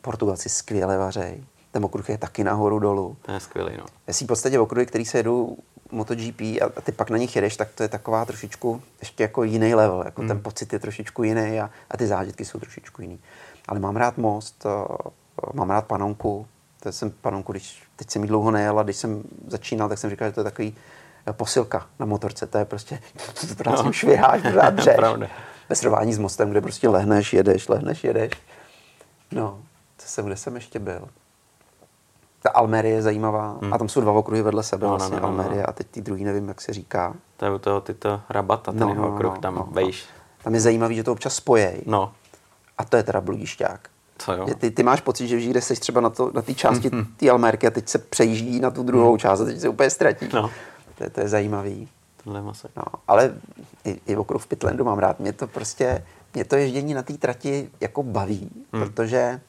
Portugalci 0.00 0.48
skvěle 0.48 0.98
vařej. 0.98 1.44
Ten 1.70 1.84
okruh 1.84 2.08
je 2.08 2.18
taky 2.18 2.44
nahoru 2.44 2.78
dolů. 2.78 3.16
To 3.22 3.32
je 3.32 3.40
skvělý, 3.40 3.76
no. 3.78 3.84
Jestli 4.06 4.24
v 4.24 4.28
podstatě 4.28 4.58
okruhy, 4.58 4.86
který 4.86 5.04
se 5.04 5.18
jedou 5.18 5.56
MotoGP 5.90 6.40
a, 6.40 6.64
a 6.76 6.80
ty 6.80 6.92
pak 6.92 7.10
na 7.10 7.18
nich 7.18 7.36
jedeš, 7.36 7.56
tak 7.56 7.68
to 7.74 7.82
je 7.82 7.88
taková 7.88 8.24
trošičku 8.24 8.82
ještě 9.00 9.22
jako 9.22 9.44
jiný 9.44 9.74
level. 9.74 10.02
Jako 10.04 10.20
hmm. 10.20 10.28
Ten 10.28 10.42
pocit 10.42 10.72
je 10.72 10.78
trošičku 10.78 11.22
jiný 11.22 11.60
a, 11.60 11.70
a 11.90 11.96
ty 11.96 12.06
zážitky 12.06 12.44
jsou 12.44 12.58
trošičku 12.58 13.02
jiný. 13.02 13.20
Ale 13.68 13.80
mám 13.80 13.96
rád 13.96 14.18
most, 14.18 14.66
mám 15.52 15.70
rád 15.70 15.86
panonku. 15.86 16.46
To 16.80 16.92
jsem 16.92 17.10
panonku, 17.10 17.52
když 17.52 17.82
teď 17.96 18.10
jsem 18.10 18.22
jí 18.22 18.28
dlouho 18.28 18.50
nejel 18.50 18.78
a 18.78 18.82
když 18.82 18.96
jsem 18.96 19.22
začínal, 19.46 19.88
tak 19.88 19.98
jsem 19.98 20.10
říkal, 20.10 20.28
že 20.28 20.32
to 20.32 20.40
je 20.40 20.44
takový 20.44 20.76
eh, 21.26 21.32
posilka 21.32 21.86
na 21.98 22.06
motorce. 22.06 22.46
To 22.46 22.58
je 22.58 22.64
prostě, 22.64 23.00
to 23.48 23.54
prostě 23.54 23.86
no. 23.86 23.92
šviháš, 23.92 24.42
pořád 24.42 24.70
dřeš. 24.74 24.96
Ve 25.68 25.76
srovnání 25.76 26.14
s 26.14 26.18
mostem, 26.18 26.50
kde 26.50 26.60
prostě 26.60 26.88
lehneš, 26.88 27.32
jedeš, 27.32 27.68
lehneš, 27.68 28.04
jedeš. 28.04 28.30
No, 29.32 29.60
co 29.98 30.08
jsem, 30.08 30.26
kde 30.26 30.36
jsem 30.36 30.54
ještě 30.54 30.78
byl? 30.78 31.08
Ta 32.42 32.50
Almerie 32.50 32.94
je 32.94 33.02
zajímavá 33.02 33.58
hmm. 33.62 33.74
a 33.74 33.78
tam 33.78 33.88
jsou 33.88 34.00
dva 34.00 34.12
okruhy 34.12 34.42
vedle 34.42 34.62
sebe, 34.62 34.86
no, 34.86 34.90
vlastně 34.90 35.16
no, 35.16 35.22
no, 35.22 35.28
no, 35.28 35.38
Almerie 35.38 35.62
no. 35.62 35.68
a 35.68 35.72
teď 35.72 35.86
ty 35.90 36.00
druhý 36.00 36.24
nevím, 36.24 36.48
jak 36.48 36.60
se 36.60 36.72
říká. 36.72 37.14
To 37.36 37.44
je 37.44 37.50
u 37.50 37.58
toho 37.58 37.80
tyto 37.80 38.20
rabata, 38.28 38.72
ten 38.72 38.80
no, 38.80 38.94
no, 38.94 39.14
okruh, 39.14 39.34
no, 39.34 39.40
tam 39.40 39.54
no, 39.54 39.68
vejš. 39.70 40.04
No. 40.04 40.18
Tam 40.44 40.54
je 40.54 40.60
zajímavý, 40.60 40.96
že 40.96 41.04
to 41.04 41.12
občas 41.12 41.34
spojej. 41.34 41.82
No. 41.86 42.12
A 42.78 42.84
to 42.84 42.96
je 42.96 43.02
teda 43.02 43.20
bludišťák. 43.20 43.88
Co 44.18 44.32
jo? 44.32 44.46
Ty, 44.58 44.70
ty 44.70 44.82
máš 44.82 45.00
pocit, 45.00 45.28
že 45.28 45.50
kde 45.50 45.60
jsi 45.60 45.74
třeba 45.74 46.00
na, 46.00 46.10
to, 46.10 46.30
na 46.34 46.42
té 46.42 46.54
části 46.54 46.90
mm-hmm. 46.90 47.06
té 47.16 47.30
Almerky 47.30 47.66
a 47.66 47.70
teď 47.70 47.88
se 47.88 47.98
přejíždí 47.98 48.60
na 48.60 48.70
tu 48.70 48.82
druhou 48.82 49.12
mm. 49.12 49.18
část 49.18 49.40
a 49.40 49.44
teď 49.44 49.60
se 49.60 49.68
úplně 49.68 49.90
ztratí. 49.90 50.28
No. 50.32 50.50
To, 50.98 51.04
je, 51.04 51.10
to 51.10 51.20
je 51.20 51.28
zajímavý. 51.28 51.88
Tohle 52.28 52.42
masek. 52.42 52.70
No, 52.76 52.82
ale 53.08 53.34
i, 53.84 54.00
i 54.06 54.16
okruh 54.16 54.42
v 54.42 54.46
Pitlandu 54.46 54.84
mám 54.84 54.98
rád. 54.98 55.20
Mě 55.20 55.32
to 55.32 55.46
prostě, 55.46 56.04
mě 56.34 56.44
to 56.44 56.56
ježdění 56.56 56.94
na 56.94 57.02
té 57.02 57.12
trati 57.12 57.70
jako 57.80 58.02
baví, 58.02 58.50
mm. 58.72 58.80
protože 58.80 59.40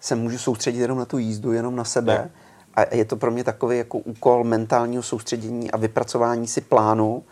se 0.00 0.14
můžu 0.14 0.38
soustředit 0.38 0.78
jenom 0.78 0.98
na 0.98 1.04
tu 1.04 1.18
jízdu, 1.18 1.52
jenom 1.52 1.76
na 1.76 1.84
sebe. 1.84 2.12
Je. 2.12 2.30
A 2.74 2.94
je 2.94 3.04
to 3.04 3.16
pro 3.16 3.30
mě 3.30 3.44
takový 3.44 3.78
jako 3.78 3.98
úkol 3.98 4.44
mentálního 4.44 5.02
soustředění 5.02 5.70
a 5.70 5.76
vypracování 5.76 6.46
si 6.46 6.60
plánu, 6.60 7.24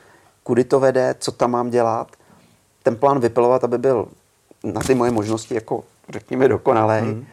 kudy 0.42 0.64
to 0.64 0.80
vede, 0.80 1.14
co 1.18 1.32
tam 1.32 1.50
mám 1.50 1.70
dělat. 1.70 2.08
Ten 2.82 2.96
plán 2.96 3.20
vypilovat, 3.20 3.64
aby 3.64 3.78
byl 3.78 4.08
na 4.64 4.80
ty 4.80 4.94
moje 4.94 5.10
možnosti 5.10 5.54
jako 5.54 5.84
řekněme 6.08 6.48
dokonalý. 6.48 7.00
Hmm. 7.00 7.26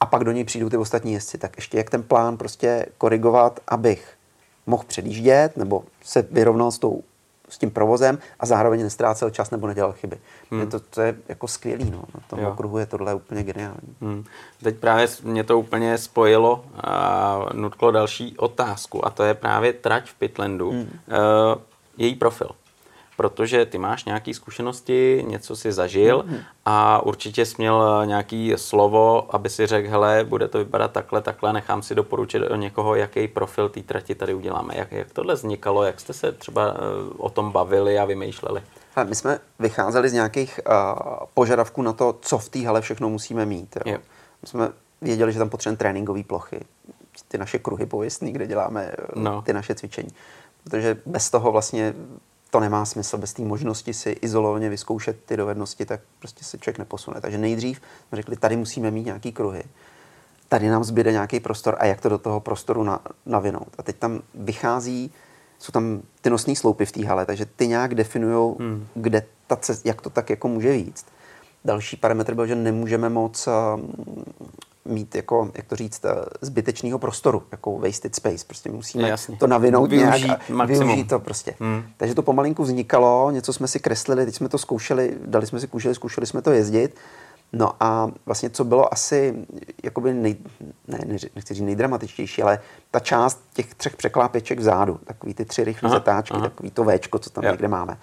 A 0.00 0.06
pak 0.06 0.24
do 0.24 0.32
něj 0.32 0.44
přijdou 0.44 0.68
ty 0.68 0.76
ostatní 0.76 1.12
jezdci. 1.12 1.38
Tak 1.38 1.56
ještě 1.56 1.78
jak 1.78 1.90
ten 1.90 2.02
plán 2.02 2.36
prostě 2.36 2.86
korigovat, 2.98 3.60
abych 3.68 4.15
mohl 4.66 4.84
předjíždět 4.86 5.56
nebo 5.56 5.84
se 6.04 6.22
vyrovnal 6.30 6.70
s, 6.70 6.78
tou, 6.78 7.02
s 7.48 7.58
tím 7.58 7.70
provozem 7.70 8.18
a 8.40 8.46
zároveň 8.46 8.82
nestrácel 8.82 9.30
čas 9.30 9.50
nebo 9.50 9.66
nedělal 9.66 9.92
chyby. 9.92 10.18
Hmm. 10.50 10.70
To, 10.70 10.80
to 10.80 11.00
je 11.00 11.14
jako 11.28 11.48
skvělý. 11.48 11.90
No. 11.90 12.04
Na 12.14 12.20
tom 12.30 12.38
jo. 12.38 12.50
okruhu 12.50 12.78
je 12.78 12.86
tohle 12.86 13.14
úplně 13.14 13.42
geniální. 13.42 13.96
Hmm. 14.00 14.24
Teď 14.62 14.76
právě 14.76 15.08
mě 15.22 15.44
to 15.44 15.58
úplně 15.58 15.98
spojilo 15.98 16.64
a 16.74 17.38
nutklo 17.52 17.90
další 17.90 18.36
otázku 18.38 19.06
a 19.06 19.10
to 19.10 19.22
je 19.22 19.34
právě 19.34 19.72
trať 19.72 20.08
v 20.08 20.14
Pitlandu. 20.14 20.70
Hmm. 20.70 20.80
Uh, 20.80 20.88
její 21.96 22.14
profil 22.14 22.48
protože 23.16 23.66
ty 23.66 23.78
máš 23.78 24.04
nějaké 24.04 24.34
zkušenosti, 24.34 25.24
něco 25.28 25.56
si 25.56 25.72
zažil 25.72 26.24
mm-hmm. 26.28 26.40
a 26.64 27.02
určitě 27.02 27.46
jsi 27.46 27.54
měl 27.58 28.06
nějaký 28.06 28.52
slovo, 28.56 29.34
aby 29.34 29.50
si 29.50 29.66
řekl, 29.66 29.90
hele, 29.90 30.24
bude 30.24 30.48
to 30.48 30.58
vypadat 30.58 30.92
takhle, 30.92 31.20
takhle, 31.20 31.52
nechám 31.52 31.82
si 31.82 31.94
doporučit 31.94 32.42
o 32.42 32.56
někoho, 32.56 32.94
jaký 32.94 33.28
profil 33.28 33.68
té 33.68 33.82
trati 33.82 34.14
tady 34.14 34.34
uděláme. 34.34 34.74
Jak, 34.76 34.92
jak 34.92 35.12
tohle 35.12 35.34
vznikalo, 35.34 35.82
jak 35.82 36.00
jste 36.00 36.12
se 36.12 36.32
třeba 36.32 36.72
uh, 36.72 36.78
o 37.16 37.30
tom 37.30 37.52
bavili 37.52 37.98
a 37.98 38.04
vymýšleli? 38.04 38.62
My 39.04 39.14
jsme 39.14 39.38
vycházeli 39.58 40.08
z 40.08 40.12
nějakých 40.12 40.60
uh, 40.66 41.02
požadavků 41.34 41.82
na 41.82 41.92
to, 41.92 42.18
co 42.20 42.38
v 42.38 42.48
té 42.48 42.66
hale 42.66 42.80
všechno 42.80 43.08
musíme 43.08 43.46
mít. 43.46 43.76
Jo. 43.76 43.92
Jo. 43.92 43.98
My 44.42 44.48
jsme 44.48 44.70
věděli, 45.00 45.32
že 45.32 45.38
tam 45.38 45.48
potřebujeme 45.48 45.76
tréninkové 45.76 46.22
plochy, 46.22 46.60
ty 47.28 47.38
naše 47.38 47.58
kruhy 47.58 47.86
pověstný, 47.86 48.32
kde 48.32 48.46
děláme 48.46 48.92
eh, 48.98 49.06
no. 49.14 49.42
ty 49.42 49.52
naše 49.52 49.74
cvičení. 49.74 50.08
Protože 50.64 50.96
bez 51.06 51.30
toho 51.30 51.52
vlastně 51.52 51.94
to 52.56 52.60
nemá 52.60 52.84
smysl 52.84 53.18
bez 53.18 53.32
té 53.32 53.42
možnosti 53.42 53.94
si 53.94 54.10
izolovaně 54.10 54.68
vyzkoušet 54.68 55.24
ty 55.24 55.36
dovednosti, 55.36 55.84
tak 55.84 56.00
prostě 56.18 56.44
se 56.44 56.58
člověk 56.58 56.78
neposune. 56.78 57.20
Takže 57.20 57.38
nejdřív 57.38 57.80
jsme 58.08 58.16
řekli, 58.16 58.36
tady 58.36 58.56
musíme 58.56 58.90
mít 58.90 59.04
nějaký 59.04 59.32
kruhy, 59.32 59.62
tady 60.48 60.68
nám 60.68 60.84
zbyde 60.84 61.12
nějaký 61.12 61.40
prostor 61.40 61.76
a 61.78 61.86
jak 61.86 62.00
to 62.00 62.08
do 62.08 62.18
toho 62.18 62.40
prostoru 62.40 62.84
na, 62.84 63.00
navinout. 63.26 63.68
A 63.78 63.82
teď 63.82 63.96
tam 63.96 64.20
vychází, 64.34 65.10
jsou 65.58 65.72
tam 65.72 66.02
ty 66.20 66.30
nosní 66.30 66.56
sloupy 66.56 66.86
v 66.86 66.92
té 66.92 67.06
hale, 67.06 67.26
takže 67.26 67.46
ty 67.46 67.68
nějak 67.68 67.94
definují, 67.94 68.54
hmm. 68.58 68.86
kde 68.94 69.26
ta 69.46 69.56
cest, 69.56 69.86
jak 69.86 70.02
to 70.02 70.10
tak 70.10 70.30
jako 70.30 70.48
může 70.48 70.72
víc. 70.72 71.06
Další 71.64 71.96
parametr 71.96 72.34
byl, 72.34 72.46
že 72.46 72.54
nemůžeme 72.54 73.08
moc 73.08 73.48
mít 74.88 75.14
jako, 75.14 75.50
jak 75.54 75.66
to 75.66 75.76
říct, 75.76 76.04
eh, 76.04 76.14
zbytečného 76.40 76.98
prostoru, 76.98 77.42
jako 77.52 77.78
wasted 77.78 78.14
space. 78.14 78.44
Prostě 78.46 78.70
musíme 78.70 79.08
Jasně. 79.08 79.36
to 79.36 79.46
navinout 79.46 79.90
využít 79.90 80.24
nějak 80.24 80.50
a 80.60 80.64
využít 80.64 81.08
to 81.08 81.18
prostě. 81.18 81.54
Hmm. 81.60 81.82
Takže 81.96 82.14
to 82.14 82.22
pomalinku 82.22 82.62
vznikalo, 82.62 83.30
něco 83.30 83.52
jsme 83.52 83.68
si 83.68 83.80
kreslili, 83.80 84.24
teď 84.24 84.34
jsme 84.34 84.48
to 84.48 84.58
zkoušeli, 84.58 85.16
dali 85.26 85.46
jsme 85.46 85.60
si 85.60 85.66
kůželi, 85.66 85.94
zkoušeli 85.94 86.26
jsme 86.26 86.42
to 86.42 86.50
jezdit. 86.50 86.96
No 87.52 87.72
a 87.80 88.10
vlastně 88.26 88.50
co 88.50 88.64
bylo 88.64 88.94
asi, 88.94 89.46
jakoby 89.82 90.14
nej, 90.14 90.36
ne, 90.88 90.98
nechci 91.34 91.54
říct 91.54 91.64
nejdramatičtější, 91.64 92.42
ale 92.42 92.58
ta 92.90 93.00
část 93.00 93.40
těch 93.54 93.74
třech 93.74 93.96
překlápěček 93.96 94.58
vzadu, 94.58 95.00
takový 95.04 95.34
ty 95.34 95.44
tři 95.44 95.64
rychlé 95.64 95.90
zatáčky, 95.90 96.34
aha. 96.36 96.48
takový 96.48 96.70
to 96.70 96.84
Včko, 96.84 97.18
co 97.18 97.30
tam 97.30 97.44
jo. 97.44 97.50
někde 97.50 97.68
máme 97.68 97.98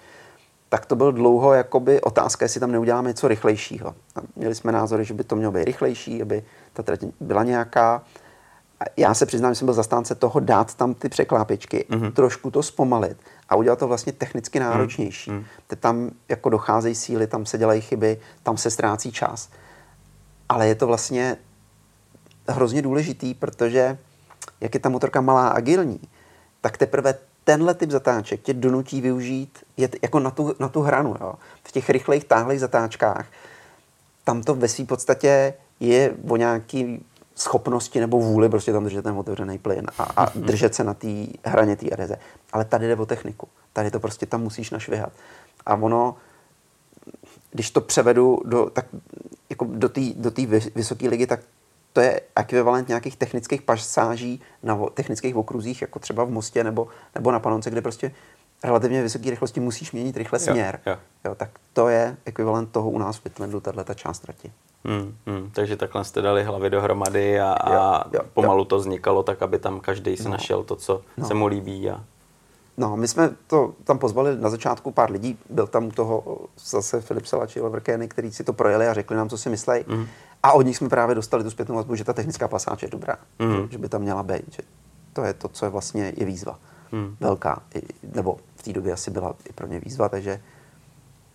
tak 0.74 0.86
to 0.86 0.96
byl 0.96 1.12
dlouho 1.12 1.52
jakoby 1.52 2.00
otázka, 2.00 2.44
jestli 2.44 2.60
tam 2.60 2.72
neuděláme 2.72 3.08
něco 3.10 3.28
rychlejšího. 3.28 3.94
Měli 4.36 4.54
jsme 4.54 4.72
názory, 4.72 5.04
že 5.04 5.14
by 5.14 5.24
to 5.24 5.36
mělo 5.36 5.52
být 5.52 5.64
rychlejší, 5.64 6.22
aby 6.22 6.44
ta 6.72 6.82
trať 6.82 7.00
byla 7.20 7.44
nějaká. 7.44 8.02
A 8.80 8.84
já 8.96 9.14
se 9.14 9.26
přiznám, 9.26 9.52
že 9.52 9.58
jsem 9.58 9.66
byl 9.66 9.74
zastánce 9.74 10.14
toho 10.14 10.40
dát 10.40 10.74
tam 10.74 10.94
ty 10.94 11.08
překlápěčky, 11.08 11.86
mm-hmm. 11.90 12.12
trošku 12.12 12.50
to 12.50 12.62
zpomalit 12.62 13.16
a 13.48 13.56
udělat 13.56 13.78
to 13.78 13.88
vlastně 13.88 14.12
technicky 14.12 14.60
mhm. 14.60 14.68
náročnější. 14.68 15.30
Mm-hmm. 15.30 15.44
Teď 15.66 15.78
tam 15.78 16.10
jako 16.28 16.48
docházejí 16.48 16.94
síly, 16.94 17.26
tam 17.26 17.46
se 17.46 17.58
dělají 17.58 17.80
chyby, 17.80 18.20
tam 18.42 18.56
se 18.56 18.70
ztrácí 18.70 19.12
čas. 19.12 19.48
Ale 20.48 20.68
je 20.68 20.74
to 20.74 20.86
vlastně 20.86 21.36
hrozně 22.48 22.82
důležitý, 22.82 23.34
protože 23.34 23.98
jak 24.60 24.74
je 24.74 24.80
ta 24.80 24.88
motorka 24.88 25.20
malá 25.20 25.48
a 25.48 25.56
agilní, 25.56 26.00
tak 26.60 26.76
teprve 26.76 27.14
tenhle 27.44 27.74
typ 27.74 27.90
zatáček 27.90 28.42
tě 28.42 28.54
donutí 28.54 29.00
využít 29.00 29.58
je 29.76 29.88
jako 30.02 30.20
na 30.20 30.30
tu, 30.30 30.54
na 30.58 30.68
tu 30.68 30.80
hranu. 30.80 31.16
Jo. 31.20 31.34
V 31.64 31.72
těch 31.72 31.90
rychlejch, 31.90 32.24
táhlých 32.24 32.60
zatáčkách 32.60 33.26
tam 34.24 34.42
to 34.42 34.54
ve 34.54 34.68
své 34.68 34.84
podstatě 34.84 35.54
je 35.80 36.14
o 36.28 36.36
nějaký 36.36 37.04
schopnosti 37.34 38.00
nebo 38.00 38.20
vůli 38.20 38.48
prostě 38.48 38.72
tam 38.72 38.84
držet 38.84 39.02
ten 39.02 39.18
otevřený 39.18 39.58
plyn 39.58 39.86
a, 39.98 40.02
a 40.02 40.32
mhm. 40.34 40.44
držet 40.44 40.74
se 40.74 40.84
na 40.84 40.94
té 40.94 41.26
hraně 41.44 41.76
té 41.76 41.90
adeze. 41.90 42.16
Ale 42.52 42.64
tady 42.64 42.86
jde 42.86 42.96
o 42.96 43.06
techniku. 43.06 43.48
Tady 43.72 43.90
to 43.90 44.00
prostě 44.00 44.26
tam 44.26 44.42
musíš 44.42 44.70
našvihat. 44.70 45.12
A 45.66 45.74
ono, 45.74 46.16
když 47.50 47.70
to 47.70 47.80
převedu 47.80 48.40
do, 48.44 48.70
tak, 48.70 48.86
jako 49.50 49.64
do 49.64 49.88
té 49.88 50.00
do 50.16 50.30
vysoké 50.74 51.08
ligy, 51.08 51.26
tak 51.26 51.40
to 51.94 52.00
je 52.00 52.20
ekvivalent 52.36 52.88
nějakých 52.88 53.16
technických 53.16 53.62
pasáží 53.62 54.40
na 54.62 54.78
technických 54.94 55.36
okruzích, 55.36 55.82
jako 55.82 55.98
třeba 55.98 56.24
v 56.24 56.30
Mostě 56.30 56.64
nebo, 56.64 56.88
nebo 57.14 57.32
na 57.32 57.40
Panonce, 57.40 57.70
kde 57.70 57.82
prostě 57.82 58.12
relativně 58.64 59.02
vysoké 59.02 59.30
rychlosti 59.30 59.60
musíš 59.60 59.92
měnit 59.92 60.16
rychle 60.16 60.38
směr. 60.38 60.80
Jo, 60.86 60.92
jo. 60.92 60.98
Jo, 61.24 61.34
tak 61.34 61.50
to 61.72 61.88
je 61.88 62.16
ekvivalent 62.24 62.72
toho 62.72 62.90
u 62.90 62.98
nás 62.98 63.16
v 63.16 63.20
Pitlandu, 63.20 63.60
tato 63.60 63.94
část 63.94 64.18
trati. 64.18 64.52
Hmm, 64.84 65.16
hmm, 65.26 65.50
takže 65.54 65.76
takhle 65.76 66.04
jste 66.04 66.22
dali 66.22 66.44
hlavy 66.44 66.70
dohromady 66.70 67.40
a, 67.40 67.52
a 67.52 68.04
jo, 68.04 68.10
jo, 68.12 68.20
pomalu 68.34 68.60
jo. 68.60 68.64
to 68.64 68.78
vznikalo 68.78 69.22
tak, 69.22 69.42
aby 69.42 69.58
tam 69.58 69.80
každý 69.80 70.16
si 70.16 70.24
no. 70.24 70.30
našel 70.30 70.62
to, 70.62 70.76
co 70.76 71.02
no. 71.16 71.26
se 71.26 71.34
mu 71.34 71.46
líbí. 71.46 71.90
A... 71.90 72.04
No, 72.76 72.96
my 72.96 73.08
jsme 73.08 73.30
to 73.46 73.74
tam 73.84 73.98
pozvali 73.98 74.36
na 74.40 74.50
začátku 74.50 74.90
pár 74.90 75.10
lidí, 75.10 75.38
byl 75.50 75.66
tam 75.66 75.84
u 75.84 75.90
toho 75.90 76.38
zase 76.64 77.00
Filip 77.00 77.26
Salači 77.26 77.60
Leverkény, 77.60 78.08
který 78.08 78.32
si 78.32 78.44
to 78.44 78.52
projeli 78.52 78.88
a 78.88 78.94
řekli 78.94 79.16
nám, 79.16 79.28
co 79.28 79.38
si 79.38 79.48
myslí. 79.48 79.74
Mm. 79.86 80.06
A 80.42 80.52
od 80.52 80.62
nich 80.62 80.76
jsme 80.76 80.88
právě 80.88 81.14
dostali 81.14 81.44
tu 81.44 81.50
zpětnou 81.50 81.74
vazbu, 81.74 81.94
že 81.94 82.04
ta 82.04 82.12
technická 82.12 82.48
pasáž 82.48 82.82
je 82.82 82.88
dobrá, 82.88 83.16
mm. 83.38 83.68
že 83.70 83.78
by 83.78 83.88
tam 83.88 84.02
měla 84.02 84.22
být, 84.22 84.52
že 84.52 84.62
to 85.12 85.24
je 85.24 85.34
to, 85.34 85.48
co 85.48 85.66
je 85.66 85.70
vlastně 85.70 86.12
je 86.16 86.26
výzva. 86.26 86.58
Mm. 86.92 87.16
Velká, 87.20 87.62
nebo 88.14 88.36
v 88.56 88.62
té 88.62 88.72
době 88.72 88.92
asi 88.92 89.10
byla 89.10 89.34
i 89.50 89.52
pro 89.52 89.66
ně 89.66 89.80
výzva, 89.80 90.08
takže 90.08 90.40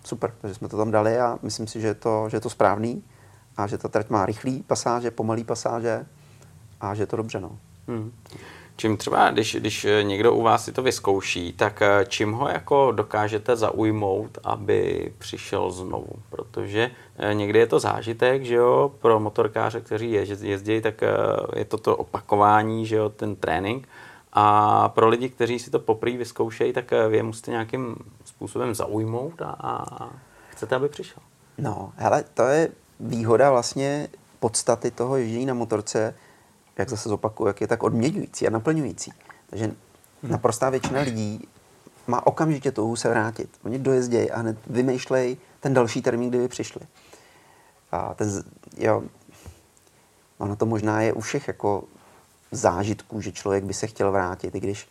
super, 0.03 0.33
takže 0.41 0.55
jsme 0.55 0.67
to 0.67 0.77
tam 0.77 0.91
dali 0.91 1.19
a 1.19 1.39
myslím 1.41 1.67
si, 1.67 1.81
že 1.81 1.87
je 1.87 1.93
to, 1.93 2.29
že 2.29 2.37
je 2.37 2.41
to 2.41 2.49
správný 2.49 3.03
a 3.57 3.67
že 3.67 3.77
ta 3.77 3.87
trať 3.87 4.09
má 4.09 4.25
rychlý 4.25 4.63
pasáže, 4.63 5.11
pomalý 5.11 5.43
pasáže 5.43 6.05
a 6.81 6.95
že 6.95 7.03
je 7.03 7.07
to 7.07 7.17
dobře. 7.17 7.39
No. 7.39 7.57
Mm. 7.87 8.11
Čím 8.79 8.97
třeba, 8.97 9.31
když, 9.31 9.55
když 9.55 9.87
někdo 10.01 10.33
u 10.33 10.41
vás 10.41 10.65
si 10.65 10.71
to 10.71 10.81
vyzkouší, 10.81 11.53
tak 11.53 11.81
eh, 11.81 12.05
čím 12.07 12.31
ho 12.31 12.47
jako 12.47 12.91
dokážete 12.91 13.55
zaujmout, 13.55 14.37
aby 14.43 15.11
přišel 15.17 15.71
znovu? 15.71 16.09
Protože 16.29 16.91
eh, 17.17 17.33
někdy 17.33 17.59
je 17.59 17.67
to 17.67 17.79
zážitek, 17.79 18.43
že 18.43 18.55
jo, 18.55 18.91
pro 19.01 19.19
motorkáře, 19.19 19.81
kteří 19.81 20.11
jezdí, 20.41 20.81
tak 20.81 21.03
eh, 21.03 21.09
je 21.55 21.65
to 21.65 21.77
to 21.77 21.97
opakování, 21.97 22.85
že 22.85 22.95
jo, 22.95 23.09
ten 23.09 23.35
trénink. 23.35 23.87
A 24.33 24.89
pro 24.89 25.07
lidi, 25.07 25.29
kteří 25.29 25.59
si 25.59 25.71
to 25.71 25.79
poprvé 25.79 26.17
vyzkoušejí, 26.17 26.73
tak 26.73 26.91
vy 27.09 27.17
je 27.17 27.23
musíte 27.23 27.51
nějakým 27.51 27.95
způsobem 28.25 28.75
zaujmout 28.75 29.41
a, 29.41 29.55
a 29.61 30.09
chcete, 30.49 30.75
aby 30.75 30.89
přišel. 30.89 31.23
No, 31.57 31.91
hele, 31.95 32.23
to 32.33 32.43
je 32.43 32.69
výhoda 32.99 33.51
vlastně 33.51 34.07
podstaty 34.39 34.91
toho 34.91 35.17
ježdění 35.17 35.45
na 35.45 35.53
motorce, 35.53 36.15
jak 36.79 36.89
zase 36.89 37.09
zopakuju, 37.09 37.47
jak 37.47 37.61
je 37.61 37.67
tak 37.67 37.83
odměňující 37.83 38.47
a 38.47 38.49
naplňující. 38.49 39.13
Takže 39.49 39.65
hmm. 39.65 39.75
naprostá 40.23 40.69
většina 40.69 41.01
lidí 41.01 41.47
má 42.07 42.27
okamžitě 42.27 42.71
touhu 42.71 42.95
se 42.95 43.09
vrátit. 43.09 43.49
Oni 43.63 43.79
dojezdějí 43.79 44.31
a 44.31 44.39
hned 44.39 44.57
vymýšlejí 44.67 45.37
ten 45.59 45.73
další 45.73 46.01
termín, 46.01 46.29
kdy 46.29 46.37
by 46.37 46.47
přišli. 46.47 46.81
A 47.91 48.13
ten, 48.13 48.43
jo, 48.77 49.03
ono 50.37 50.55
to 50.55 50.65
možná 50.65 51.01
je 51.01 51.13
u 51.13 51.21
všech 51.21 51.47
jako 51.47 51.83
zážitků, 52.51 53.21
že 53.21 53.31
člověk 53.31 53.63
by 53.63 53.73
se 53.73 53.87
chtěl 53.87 54.11
vrátit, 54.11 54.55
i 54.55 54.59
když 54.59 54.87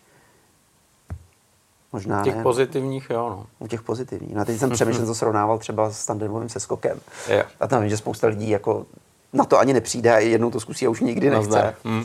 Možná 1.92 2.24
těch 2.24 2.36
ne. 2.36 2.42
pozitivních, 2.42 3.10
jo. 3.10 3.28
No. 3.30 3.46
U 3.58 3.66
těch 3.66 3.82
pozitivních. 3.82 4.34
No 4.34 4.40
a 4.40 4.44
teď 4.44 4.58
jsem 4.58 4.70
přemýšlel, 4.70 5.06
co 5.06 5.14
srovnával 5.14 5.58
třeba 5.58 5.90
s 5.90 6.06
tandemovým 6.06 6.48
seskokem. 6.48 7.00
Jo. 7.28 7.42
A 7.60 7.66
tam 7.66 7.80
vím, 7.80 7.90
že 7.90 7.96
spousta 7.96 8.26
lidí 8.26 8.50
jako 8.50 8.86
na 9.32 9.44
to 9.44 9.58
ani 9.58 9.72
nepřijde 9.72 10.14
a 10.14 10.18
jednou 10.18 10.50
to 10.50 10.60
zkusí 10.60 10.86
a 10.86 10.90
už 10.90 11.00
nikdy 11.00 11.30
nechce. 11.30 11.74
Mm. 11.84 12.04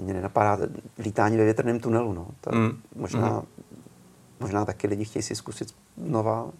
Mě 0.00 0.14
nenapadá 0.14 0.58
lítání 0.98 1.36
ve 1.36 1.44
větrném 1.44 1.80
tunelu. 1.80 2.12
No. 2.12 2.26
To 2.40 2.50
mm. 2.56 2.80
možná, 2.96 3.28
mm. 3.30 3.42
možná 4.40 4.64
taky 4.64 4.86
lidi 4.86 5.04
chtějí 5.04 5.22
si 5.22 5.34
zkusit 5.34 5.74
znova. 5.96 6.50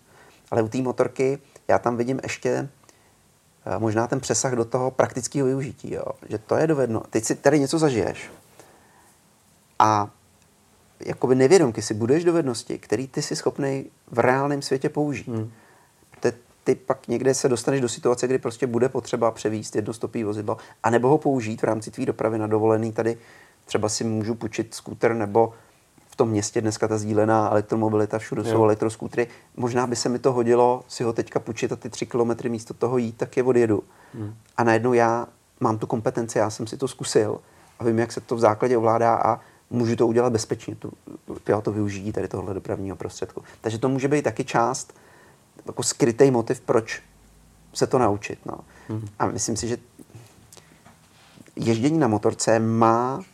Ale 0.51 0.63
u 0.63 0.69
té 0.69 0.79
motorky 0.79 1.39
já 1.69 1.79
tam 1.79 1.97
vidím 1.97 2.21
ještě 2.23 2.69
eh, 3.67 3.79
možná 3.79 4.07
ten 4.07 4.21
přesah 4.21 4.53
do 4.53 4.65
toho 4.65 4.91
praktického 4.91 5.47
využití. 5.47 5.95
Jo. 5.95 6.05
Že 6.29 6.39
to 6.39 6.57
je 6.57 6.67
dovedno. 6.67 7.03
Teď 7.11 7.25
si 7.25 7.35
tady 7.35 7.61
něco 7.61 7.79
zažiješ 7.79 8.31
a 9.79 10.11
jakoby 11.01 11.35
nevědomky 11.35 11.83
si 11.83 11.95
budeš 11.95 12.25
dovednosti, 12.25 12.79
který 12.79 13.09
ty 13.09 13.23
jsi 13.23 13.37
schopný 13.37 13.87
v 14.11 14.19
reálném 14.19 14.63
světě 14.63 14.89
použít. 14.89 15.29
Hmm 15.29 15.51
ty 16.67 16.75
pak 16.75 17.09
někde 17.09 17.35
se 17.35 17.49
dostaneš 17.49 17.81
do 17.81 17.89
situace, 17.89 18.27
kdy 18.27 18.39
prostě 18.39 18.67
bude 18.67 18.89
potřeba 18.89 19.31
převíst 19.31 19.77
jednostopý 19.77 20.25
vozidlo, 20.25 20.57
anebo 20.83 21.09
ho 21.09 21.19
použít 21.19 21.63
v 21.63 21.65
rámci 21.65 21.91
tvý 21.91 22.07
dopravy 22.07 22.39
na 22.39 22.47
dovolený 22.47 22.93
tady. 22.93 23.19
Třeba 23.65 23.89
si 23.89 24.05
můžu 24.05 24.35
půjčit 24.35 24.75
skúter 24.75 25.15
nebo 25.15 25.53
v 26.09 26.17
tom 26.17 26.29
městě 26.29 26.61
dneska 26.61 26.89
ta 26.89 26.99
sdílená 26.99 27.51
elektromobilita, 27.51 28.19
všude 28.19 28.43
jo. 28.43 28.49
jsou 28.51 28.65
elektroskútry. 28.65 29.29
Možná 29.57 29.87
by 29.87 29.97
se 29.97 30.09
mi 30.09 30.19
to 30.19 30.33
hodilo 30.33 30.85
si 30.89 31.05
ho 31.05 31.13
teďka 31.13 31.41
půjčit 31.41 31.73
a 31.73 31.77
ty 31.77 31.91
tři 31.91 32.07
kilometry 32.07 32.49
místo 32.49 32.75
toho 32.75 32.99
jít, 32.99 33.17
tak 33.17 33.37
je 33.37 33.43
odjedu. 33.43 33.83
Hmm. 34.15 34.35
A 34.57 34.65
najednou 34.65 34.93
já 34.93 35.27
mám 35.61 35.79
tu 35.79 35.87
kompetenci, 35.87 36.39
já 36.39 36.51
jsem 36.51 36.67
si 36.67 36.77
to 36.77 36.89
zkusil 36.89 37.41
a 37.79 37.85
vím, 37.85 37.99
jak 37.99 38.13
se 38.13 38.21
to 38.21 38.37
v 38.37 38.41
základě 38.41 38.77
ovládá 38.77 39.15
a 39.15 39.41
můžu 39.71 39.97
to 39.97 40.07
udělat 40.07 40.33
bezpečně, 40.33 40.75
tu, 40.75 40.93
tu, 41.25 41.61
to 41.63 41.73
využití 41.73 42.13
tady 42.13 42.29
tohle 42.29 42.55
dopravního 42.55 42.97
prostředku. 42.97 43.43
Takže 43.61 43.79
to 43.79 43.89
může 43.89 44.09
být 44.09 44.23
taky 44.23 44.45
část 44.45 44.93
jako 45.67 45.83
skrytý 45.83 46.31
motiv, 46.31 46.61
proč 46.61 47.03
se 47.75 47.87
to 47.87 47.99
naučit. 47.99 48.39
No. 48.47 48.59
Mm. 48.89 49.09
A 49.19 49.27
myslím 49.27 49.57
si, 49.57 49.69
že 49.69 49.77
ježdění 51.57 51.99
na 51.99 52.09
motorce 52.09 52.59
má 52.59 53.25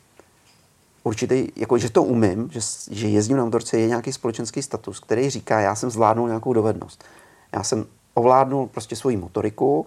určitý, 1.02 1.48
jako 1.56 1.78
že 1.78 1.90
to 1.90 2.02
umím, 2.02 2.48
že, 2.52 2.60
že 2.90 3.08
jezdím 3.08 3.36
na 3.36 3.44
motorce 3.44 3.78
je 3.78 3.88
nějaký 3.88 4.12
společenský 4.12 4.62
status, 4.62 5.00
který 5.00 5.30
říká, 5.30 5.60
já 5.60 5.74
jsem 5.74 5.90
zvládnul 5.90 6.26
nějakou 6.26 6.52
dovednost. 6.52 7.04
Já 7.52 7.62
jsem 7.62 7.86
ovládnul 8.14 8.66
prostě 8.66 8.96
svoji 8.96 9.16
motoriku, 9.16 9.86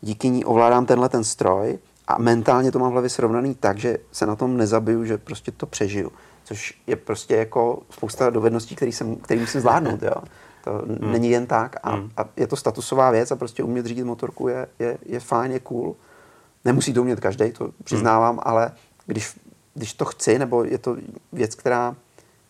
díky 0.00 0.28
ní 0.28 0.44
ovládám 0.44 0.86
tenhle 0.86 1.08
ten 1.08 1.24
stroj 1.24 1.78
a 2.08 2.18
mentálně 2.18 2.72
to 2.72 2.78
mám 2.78 2.88
v 2.88 2.92
hlavě 2.92 3.10
srovnaný 3.10 3.54
tak, 3.54 3.78
že 3.78 3.98
se 4.12 4.26
na 4.26 4.36
tom 4.36 4.56
nezabiju, 4.56 5.04
že 5.04 5.18
prostě 5.18 5.52
to 5.52 5.66
přežiju. 5.66 6.12
Což 6.44 6.80
je 6.86 6.96
prostě 6.96 7.36
jako 7.36 7.82
spousta 7.90 8.30
dovedností, 8.30 8.76
který, 8.76 8.92
jsem, 8.92 9.16
který 9.16 9.40
musím 9.40 9.60
zvládnout. 9.60 10.02
Jo. 10.02 10.14
To 10.64 10.72
hmm. 10.72 11.12
není 11.12 11.30
jen 11.30 11.46
tak 11.46 11.76
a, 11.82 11.90
hmm. 11.94 12.10
a 12.16 12.24
je 12.36 12.46
to 12.46 12.56
statusová 12.56 13.10
věc 13.10 13.30
a 13.30 13.36
prostě 13.36 13.62
umět 13.62 13.86
řídit 13.86 14.04
motorku 14.04 14.48
je, 14.48 14.66
je, 14.78 14.98
je 15.06 15.20
fajn, 15.20 15.52
je 15.52 15.60
cool. 15.60 15.96
Nemusí 16.64 16.92
to 16.92 17.00
umět 17.00 17.20
každý, 17.20 17.52
to 17.52 17.70
přiznávám, 17.84 18.34
hmm. 18.34 18.42
ale 18.44 18.72
když, 19.06 19.36
když 19.74 19.94
to 19.94 20.04
chci, 20.04 20.38
nebo 20.38 20.64
je 20.64 20.78
to 20.78 20.96
věc, 21.32 21.54
která, 21.54 21.96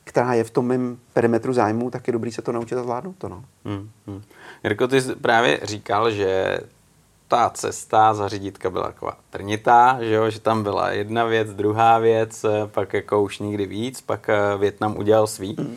která 0.05 0.35
je 0.35 0.45
v 0.45 0.51
tom 0.51 0.67
mém 0.67 0.99
perimetru 1.13 1.53
zájmu, 1.53 1.91
tak 1.91 2.07
je 2.07 2.13
dobrý 2.13 2.33
se 2.33 2.43
to 2.43 2.53
naučit 2.53 2.77
a 2.77 2.83
zvládnout 2.83 3.17
to. 3.19 3.29
No. 3.29 3.45
Hmm. 3.65 3.91
Hmm. 4.07 4.23
Jirko, 4.65 4.89
ty 4.89 5.01
jsi 5.01 5.15
právě 5.15 5.61
říkal, 5.63 6.11
že 6.11 6.61
ta 7.31 7.51
cesta 7.51 8.15
za 8.15 8.29
řidítka 8.29 8.71
byla 8.71 8.87
taková 8.87 9.17
trnitá, 9.31 9.99
že, 10.01 10.15
jo? 10.15 10.31
že 10.31 10.41
tam 10.41 10.63
byla 10.63 10.91
jedna 10.91 11.25
věc, 11.25 11.55
druhá 11.55 11.99
věc, 11.99 12.47
pak 12.67 12.93
jako 12.93 13.23
už 13.23 13.39
nikdy 13.39 13.67
víc, 13.67 14.01
pak 14.01 14.29
eh, 14.29 14.59
Větnam 14.59 14.97
udělal 14.97 15.27
svý. 15.27 15.57
Hmm. 15.59 15.77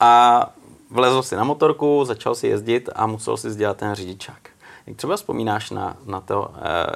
A 0.00 0.46
vlezl 0.90 1.22
si 1.22 1.36
na 1.36 1.44
motorku, 1.44 2.04
začal 2.04 2.34
si 2.34 2.46
jezdit 2.46 2.88
a 2.94 3.06
musel 3.06 3.36
si 3.36 3.54
dělat 3.54 3.76
ten 3.76 3.94
řidičák. 3.94 4.50
Jak 4.86 4.96
třeba 4.96 5.16
vzpomínáš 5.16 5.70
na, 5.70 5.96
na 6.06 6.20
to 6.20 6.50
eh, 6.56 6.86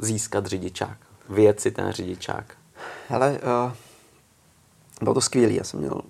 získat 0.00 0.46
řidičák, 0.46 0.98
vyjet 1.28 1.60
si 1.60 1.70
ten 1.70 1.92
řidičák? 1.92 2.54
Hele, 3.08 3.38
uh, 3.66 3.72
bylo 5.02 5.14
to 5.14 5.20
skvělý. 5.20 5.54
Já 5.54 5.64
jsem 5.64 5.80
měl 5.80 6.00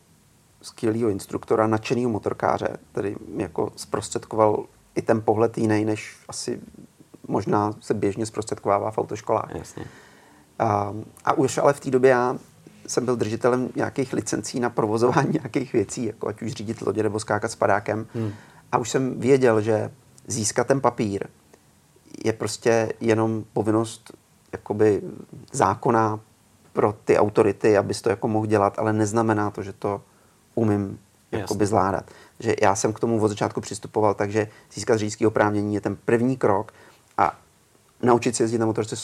skvělého 0.63 1.09
instruktora, 1.09 1.67
nadšeného 1.67 2.11
motorkáře, 2.11 2.69
který 2.93 3.17
mi 3.29 3.43
jako 3.43 3.73
zprostředkoval 3.77 4.65
i 4.95 5.03
ten 5.03 5.23
pohled 5.23 5.59
jiný, 5.59 5.85
než 5.85 6.17
asi 6.29 6.61
možná 7.29 7.75
se 7.81 7.95
běžně 7.95 8.27
zprostředkovává 8.27 8.91
v 8.91 8.99
autoškolách. 8.99 9.51
Jasně. 9.55 9.85
Uh, 10.63 11.03
a 11.25 11.33
už 11.33 11.59
ale 11.59 11.73
v 11.73 11.81
té 11.81 11.91
době 11.91 12.11
já 12.11 12.39
jsem 12.87 13.05
byl 13.05 13.17
držitelem 13.17 13.69
nějakých 13.77 14.13
licencí 14.13 14.61
na 14.61 14.71
provozování 14.71 15.31
nějakých 15.43 15.73
věcí, 15.73 16.05
jako 16.05 16.29
ať 16.29 16.43
už 16.43 16.53
řídit 16.53 16.83
lodě 16.83 17.03
nebo 17.03 17.21
skákat 17.21 17.51
s 17.51 17.57
padákem. 17.57 18.07
Hmm. 18.15 18.33
A 18.73 18.79
už 18.79 18.91
jsem 18.91 19.21
věděl, 19.21 19.61
že 19.61 19.91
získat 20.27 20.67
ten 20.67 20.81
papír 20.81 21.27
je 22.25 22.33
prostě 22.33 22.93
jenom 23.01 23.45
povinnost 23.53 24.13
jakoby 24.53 25.03
zákona 25.53 26.21
pro 26.73 26.95
ty 27.05 27.19
autority, 27.19 27.77
abys 27.77 28.03
to 28.03 28.11
jako 28.11 28.29
mohl 28.29 28.47
dělat, 28.47 28.79
ale 28.79 28.93
neznamená 28.93 29.51
to, 29.51 29.63
že 29.63 29.73
to 29.73 30.03
umím 30.55 30.99
jakoby 31.33 31.67
zvládat. 31.67 32.11
Že 32.41 32.55
já 32.63 32.75
jsem 32.75 32.93
k 32.93 33.01
tomu 33.01 33.23
od 33.23 33.29
začátku 33.29 33.61
přistupoval 33.61 34.15
takže 34.15 34.49
získat 34.73 34.97
řidičské 34.97 35.27
oprávnění 35.27 35.75
je 35.75 35.81
ten 35.81 35.97
první 35.97 36.37
krok 36.37 36.73
a 37.19 37.39
naučit 38.03 38.37
se 38.37 38.43
jezdit 38.43 38.59
na 38.59 38.67
motorce 38.67 38.97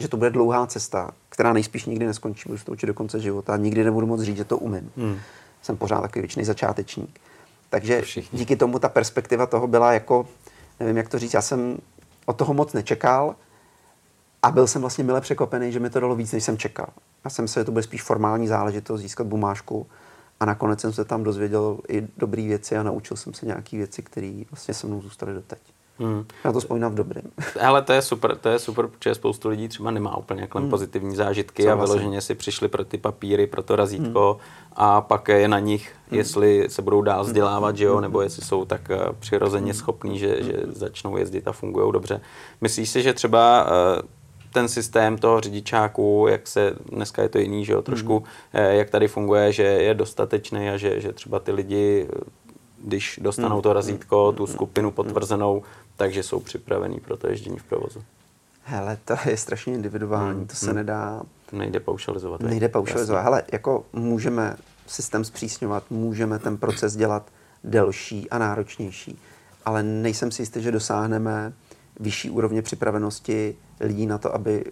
že 0.00 0.08
to 0.08 0.16
bude 0.16 0.30
dlouhá 0.30 0.66
cesta, 0.66 1.10
která 1.28 1.52
nejspíš 1.52 1.84
nikdy 1.84 2.06
neskončí, 2.06 2.42
budu 2.46 2.58
to 2.64 2.72
učit 2.72 2.86
do 2.86 2.94
konce 2.94 3.20
života, 3.20 3.56
nikdy 3.56 3.84
nebudu 3.84 4.06
moc 4.06 4.20
říct, 4.20 4.36
že 4.36 4.44
to 4.44 4.58
umím. 4.58 4.92
Hmm. 4.96 5.18
Jsem 5.62 5.76
pořád 5.76 6.00
takový 6.00 6.20
věčný 6.20 6.44
začátečník. 6.44 7.20
Takže 7.70 8.02
Všichni. 8.02 8.38
díky 8.38 8.56
tomu 8.56 8.78
ta 8.78 8.88
perspektiva 8.88 9.46
toho 9.46 9.66
byla 9.66 9.92
jako, 9.92 10.28
nevím, 10.80 10.96
jak 10.96 11.08
to 11.08 11.18
říct, 11.18 11.34
já 11.34 11.42
jsem 11.42 11.78
od 12.26 12.36
toho 12.36 12.54
moc 12.54 12.72
nečekal 12.72 13.34
a 14.42 14.50
byl 14.50 14.66
jsem 14.66 14.80
vlastně 14.80 15.04
mile 15.04 15.20
překvapený, 15.20 15.72
že 15.72 15.80
mi 15.80 15.90
to 15.90 16.00
dalo 16.00 16.16
víc, 16.16 16.32
než 16.32 16.44
jsem 16.44 16.58
čekal. 16.58 16.88
Já 17.24 17.30
jsem 17.30 17.48
se, 17.48 17.60
že 17.60 17.64
to 17.64 17.72
bude 17.72 17.82
spíš 17.82 18.02
formální 18.02 18.48
záležitost, 18.48 19.00
získat 19.00 19.26
bumášku 19.26 19.86
a 20.40 20.44
nakonec 20.44 20.80
jsem 20.80 20.92
se 20.92 21.04
tam 21.04 21.22
dozvěděl 21.22 21.78
i 21.88 22.08
dobré 22.16 22.42
věci 22.42 22.76
a 22.76 22.82
naučil 22.82 23.16
jsem 23.16 23.34
se 23.34 23.46
nějaké 23.46 23.76
věci, 23.76 24.02
které 24.02 24.42
vlastně 24.50 24.74
se 24.74 24.86
mnou 24.86 25.02
zůstaly 25.02 25.34
doteď. 25.34 25.58
Hmm. 26.00 26.24
Já 26.44 26.52
to 26.52 26.60
vzpomínám 26.60 26.92
v 26.92 26.94
dobrém. 26.94 27.22
Ale 27.60 27.82
to 27.82 27.92
je 27.92 28.02
super, 28.02 28.36
to 28.36 28.48
je 28.48 28.58
super, 28.58 28.86
protože 28.86 29.14
spoustu 29.14 29.48
lidí 29.48 29.68
třeba 29.68 29.90
nemá 29.90 30.16
úplně 30.16 30.40
jakhle 30.40 30.60
hmm. 30.60 30.70
pozitivní 30.70 31.16
zážitky 31.16 31.62
Co 31.62 31.70
a 31.70 31.74
vyloženě 31.74 32.20
si 32.20 32.34
přišli 32.34 32.68
pro 32.68 32.84
ty 32.84 32.98
papíry, 32.98 33.46
pro 33.46 33.62
to 33.62 33.76
razítko 33.76 34.32
hmm. 34.32 34.72
a 34.76 35.00
pak 35.00 35.28
je 35.28 35.48
na 35.48 35.58
nich, 35.58 35.92
hmm. 36.08 36.18
jestli 36.18 36.64
se 36.68 36.82
budou 36.82 37.02
dál 37.02 37.24
vzdělávat, 37.24 37.76
že 37.76 37.84
jo, 37.84 37.92
hmm. 37.92 38.02
nebo 38.02 38.22
jestli 38.22 38.42
jsou 38.42 38.64
tak 38.64 38.90
eh, 38.90 38.98
přirozeně 39.20 39.72
hmm. 39.72 39.80
schopní, 39.80 40.18
že, 40.18 40.42
že 40.42 40.52
začnou 40.66 41.16
jezdit 41.16 41.48
a 41.48 41.52
fungují 41.52 41.92
dobře. 41.92 42.20
Myslíš 42.60 42.90
si, 42.90 43.02
že 43.02 43.12
třeba 43.12 43.66
eh, 43.66 44.20
ten 44.52 44.68
systém 44.68 45.18
toho 45.18 45.40
řidičáku, 45.40 46.26
jak 46.30 46.48
se, 46.48 46.74
dneska 46.92 47.22
je 47.22 47.28
to 47.28 47.38
jiný, 47.38 47.64
že 47.64 47.72
jo, 47.72 47.82
trošku, 47.82 48.18
mm. 48.18 48.60
jak 48.60 48.90
tady 48.90 49.08
funguje, 49.08 49.52
že 49.52 49.62
je 49.62 49.94
dostatečný 49.94 50.70
a 50.70 50.76
že, 50.76 51.00
že 51.00 51.12
třeba 51.12 51.38
ty 51.38 51.52
lidi, 51.52 52.08
když 52.84 53.20
dostanou 53.22 53.56
mm. 53.56 53.62
to 53.62 53.72
razítko, 53.72 54.32
tu 54.32 54.46
skupinu 54.46 54.90
potvrzenou, 54.90 55.62
takže 56.00 56.22
jsou 56.22 56.40
připravený 56.40 57.00
pro 57.00 57.16
to 57.16 57.28
ježdění 57.28 57.58
v 57.58 57.64
provozu. 57.64 58.02
Hele, 58.62 58.98
to 59.04 59.16
je 59.26 59.36
strašně 59.36 59.74
individuální, 59.74 60.38
hmm. 60.38 60.46
to 60.46 60.54
se 60.54 60.66
hmm. 60.66 60.76
nedá... 60.76 61.22
To 61.50 61.56
nejde 61.56 61.80
paušalizovat. 61.80 62.40
Nejde 62.40 62.68
paušalizovat. 62.68 63.18
Jasně. 63.18 63.24
Hele, 63.24 63.42
jako 63.52 63.84
můžeme 63.92 64.56
systém 64.86 65.24
zpřísňovat, 65.24 65.84
můžeme 65.90 66.38
ten 66.38 66.56
proces 66.56 66.96
dělat 66.96 67.30
delší 67.64 68.30
a 68.30 68.38
náročnější, 68.38 69.18
ale 69.64 69.82
nejsem 69.82 70.30
si 70.30 70.42
jistý, 70.42 70.62
že 70.62 70.72
dosáhneme 70.72 71.52
vyšší 72.00 72.30
úrovně 72.30 72.62
připravenosti 72.62 73.56
lidí 73.80 74.06
na 74.06 74.18
to, 74.18 74.34
aby 74.34 74.64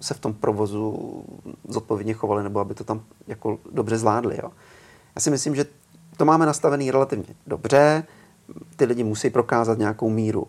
se 0.00 0.14
v 0.14 0.20
tom 0.20 0.34
provozu 0.34 1.24
zodpovědně 1.68 2.14
chovali 2.14 2.42
nebo 2.42 2.60
aby 2.60 2.74
to 2.74 2.84
tam 2.84 3.02
jako 3.26 3.58
dobře 3.72 3.98
zvládli. 3.98 4.38
Jo. 4.42 4.50
Já 5.16 5.20
si 5.20 5.30
myslím, 5.30 5.54
že 5.54 5.64
to 6.16 6.24
máme 6.24 6.46
nastavený 6.46 6.90
relativně 6.90 7.34
dobře. 7.46 8.04
Ty 8.76 8.84
lidi 8.84 9.04
musí 9.04 9.30
prokázat 9.30 9.78
nějakou 9.78 10.10
míru 10.10 10.46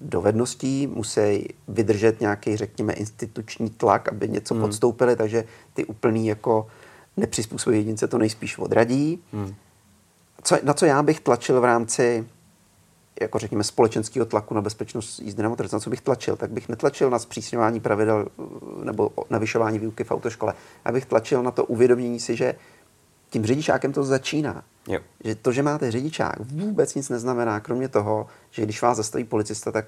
dovedností, 0.00 0.86
musí 0.86 1.48
vydržet 1.68 2.20
nějaký, 2.20 2.56
řekněme, 2.56 2.92
instituční 2.92 3.70
tlak, 3.70 4.08
aby 4.08 4.28
něco 4.28 4.54
hmm. 4.54 4.62
podstoupili, 4.62 5.16
takže 5.16 5.44
ty 5.74 5.84
úplný 5.84 6.26
jako 6.26 6.66
nepřizpůsobivé 7.16 7.80
jedince 7.80 8.08
to 8.08 8.18
nejspíš 8.18 8.58
odradí. 8.58 9.22
Hmm. 9.32 9.54
Co, 10.42 10.58
na 10.62 10.74
co 10.74 10.86
já 10.86 11.02
bych 11.02 11.20
tlačil 11.20 11.60
v 11.60 11.64
rámci 11.64 12.24
jako 13.20 13.38
řekněme 13.38 13.64
společenského 13.64 14.26
tlaku 14.26 14.54
na 14.54 14.62
bezpečnost 14.62 15.18
jízdy 15.18 15.42
na 15.42 15.48
motorce, 15.48 15.76
na 15.76 15.80
co 15.80 15.90
bych 15.90 16.00
tlačil, 16.00 16.36
tak 16.36 16.50
bych 16.50 16.68
netlačil 16.68 17.10
na 17.10 17.18
zpřísňování 17.18 17.80
pravidel 17.80 18.26
nebo 18.84 19.10
navyšování 19.30 19.78
výuky 19.78 20.04
v 20.04 20.10
autoškole. 20.10 20.54
Já 20.84 20.92
bych 20.92 21.06
tlačil 21.06 21.42
na 21.42 21.50
to 21.50 21.64
uvědomění 21.64 22.20
si, 22.20 22.36
že 22.36 22.54
tím 23.30 23.46
řidičákem 23.46 23.92
to 23.92 24.04
začíná. 24.04 24.64
Jo. 24.88 25.00
Že 25.24 25.34
to, 25.34 25.52
že 25.52 25.62
máte 25.62 25.90
řidičák, 25.90 26.40
vůbec 26.40 26.94
nic 26.94 27.08
neznamená, 27.08 27.60
kromě 27.60 27.88
toho, 27.88 28.26
že 28.50 28.62
když 28.62 28.82
vás 28.82 28.96
zastaví 28.96 29.24
policista, 29.24 29.72
tak 29.72 29.86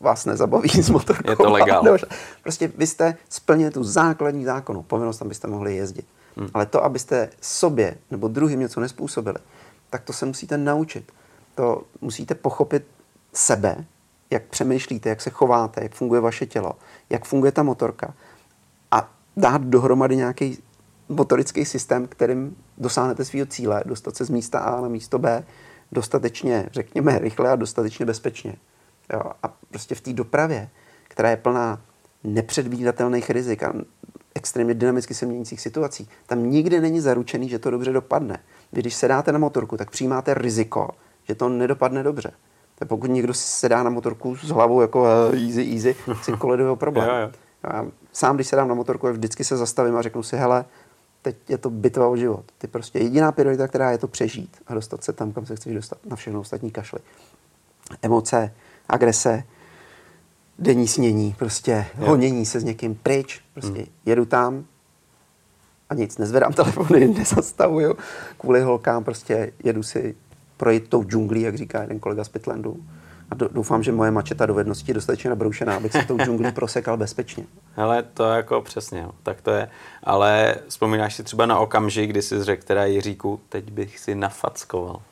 vás 0.00 0.24
nezabaví 0.24 0.68
s 0.68 0.90
motorkou. 0.90 1.30
Je 1.30 1.36
to 1.36 1.50
legál. 1.50 1.98
Prostě 2.42 2.72
vy 2.76 2.86
jste 2.86 3.16
splnili 3.28 3.70
tu 3.70 3.84
základní 3.84 4.44
zákonu, 4.44 4.82
povinnost, 4.82 5.22
abyste 5.22 5.48
mohli 5.48 5.76
jezdit. 5.76 6.06
Hmm. 6.36 6.48
Ale 6.54 6.66
to, 6.66 6.84
abyste 6.84 7.30
sobě 7.40 7.96
nebo 8.10 8.28
druhým 8.28 8.60
něco 8.60 8.80
nespůsobili, 8.80 9.36
tak 9.90 10.02
to 10.02 10.12
se 10.12 10.26
musíte 10.26 10.58
naučit. 10.58 11.12
To 11.54 11.82
musíte 12.00 12.34
pochopit 12.34 12.86
sebe, 13.32 13.84
jak 14.30 14.42
přemýšlíte, 14.42 15.08
jak 15.08 15.20
se 15.20 15.30
chováte, 15.30 15.82
jak 15.82 15.94
funguje 15.94 16.20
vaše 16.20 16.46
tělo, 16.46 16.72
jak 17.10 17.24
funguje 17.24 17.52
ta 17.52 17.62
motorka 17.62 18.14
a 18.90 19.10
dát 19.36 19.62
dohromady 19.62 20.16
nějaký 20.16 20.62
motorický 21.12 21.64
systém, 21.64 22.06
kterým 22.06 22.56
dosáhnete 22.78 23.24
svého 23.24 23.46
cíle, 23.46 23.82
dostat 23.86 24.16
se 24.16 24.24
z 24.24 24.30
místa 24.30 24.58
A 24.58 24.80
na 24.80 24.88
místo 24.88 25.18
B 25.18 25.44
dostatečně, 25.92 26.68
řekněme, 26.72 27.18
rychle 27.18 27.50
a 27.50 27.56
dostatečně 27.56 28.06
bezpečně. 28.06 28.56
Jo? 29.12 29.20
A 29.42 29.48
prostě 29.70 29.94
v 29.94 30.00
té 30.00 30.12
dopravě, 30.12 30.68
která 31.08 31.30
je 31.30 31.36
plná 31.36 31.80
nepředvídatelných 32.24 33.30
rizik 33.30 33.62
a 33.62 33.72
extrémně 34.34 34.74
dynamicky 34.74 35.14
se 35.14 35.26
měnících 35.26 35.60
situací, 35.60 36.08
tam 36.26 36.50
nikdy 36.50 36.80
není 36.80 37.00
zaručený, 37.00 37.48
že 37.48 37.58
to 37.58 37.70
dobře 37.70 37.92
dopadne. 37.92 38.38
Vy, 38.72 38.80
když 38.80 38.94
se 38.94 39.08
dáte 39.08 39.32
na 39.32 39.38
motorku, 39.38 39.76
tak 39.76 39.90
přijímáte 39.90 40.34
riziko, 40.34 40.88
že 41.28 41.34
to 41.34 41.48
nedopadne 41.48 42.02
dobře. 42.02 42.32
Tak 42.74 42.88
pokud 42.88 43.10
někdo 43.10 43.34
se 43.34 43.68
dá 43.68 43.82
na 43.82 43.90
motorku 43.90 44.36
s 44.36 44.48
hlavou 44.48 44.80
jako 44.80 45.02
uh, 45.02 45.34
easy, 45.34 45.72
easy, 45.74 45.96
si 46.22 46.32
koliduje 46.32 46.76
problém. 46.76 47.08
jo. 47.22 47.30
Já 47.64 47.86
sám, 48.12 48.34
když 48.34 48.46
se 48.46 48.56
dám 48.56 48.68
na 48.68 48.74
motorku, 48.74 49.08
vždycky 49.08 49.44
se 49.44 49.56
zastavím 49.56 49.96
a 49.96 50.02
řeknu 50.02 50.22
si, 50.22 50.36
hele, 50.36 50.64
teď 51.22 51.36
je 51.48 51.58
to 51.58 51.70
bitva 51.70 52.08
o 52.08 52.16
život. 52.16 52.44
Ty 52.58 52.66
prostě 52.66 52.98
jediná 52.98 53.32
priorita, 53.32 53.68
která 53.68 53.90
je 53.90 53.98
to 53.98 54.08
přežít 54.08 54.56
a 54.66 54.74
dostat 54.74 55.04
se 55.04 55.12
tam, 55.12 55.32
kam 55.32 55.46
se 55.46 55.56
chceš 55.56 55.74
dostat, 55.74 55.98
na 56.06 56.16
všechno 56.16 56.40
ostatní 56.40 56.70
kašly. 56.70 56.98
Emoce, 58.02 58.54
agrese, 58.88 59.44
denní 60.58 60.88
snění, 60.88 61.34
prostě 61.38 61.86
jo. 61.98 62.06
honění 62.06 62.46
se 62.46 62.60
s 62.60 62.64
někým 62.64 62.94
pryč, 62.94 63.40
prostě 63.52 63.78
hmm. 63.78 63.86
jedu 64.06 64.24
tam 64.24 64.64
a 65.90 65.94
nic, 65.94 66.18
nezvedám 66.18 66.52
telefony, 66.62 67.08
nezastavuju, 67.08 67.96
kvůli 68.38 68.60
holkám 68.60 69.04
prostě 69.04 69.52
jedu 69.64 69.82
si 69.82 70.14
projít 70.56 70.88
tou 70.88 71.04
džunglí, 71.04 71.42
jak 71.42 71.54
říká 71.54 71.80
jeden 71.80 72.00
kolega 72.00 72.24
z 72.24 72.28
Pitlandu. 72.28 72.76
A 73.32 73.34
doufám, 73.34 73.82
že 73.82 73.92
moje 73.92 74.10
mačeta 74.10 74.46
dovednosti 74.46 74.90
je 74.90 74.94
dostatečně 74.94 75.30
nabroušená, 75.30 75.76
abych 75.76 75.92
se 75.92 76.02
tou 76.02 76.18
džunglí 76.18 76.52
prosekal 76.54 76.96
bezpečně. 76.96 77.44
Hele, 77.76 78.02
to 78.14 78.24
jako 78.24 78.60
přesně, 78.60 79.06
tak 79.22 79.40
to 79.40 79.50
je. 79.50 79.68
Ale 80.04 80.54
vzpomínáš 80.68 81.14
si 81.14 81.22
třeba 81.22 81.46
na 81.46 81.58
okamžik, 81.58 82.10
kdy 82.10 82.22
jsi 82.22 82.44
řekl 82.44 82.62
teda 82.66 82.84
Jiříku, 82.84 83.40
teď 83.48 83.70
bych 83.70 83.98
si 83.98 84.14
nafackoval. 84.14 85.02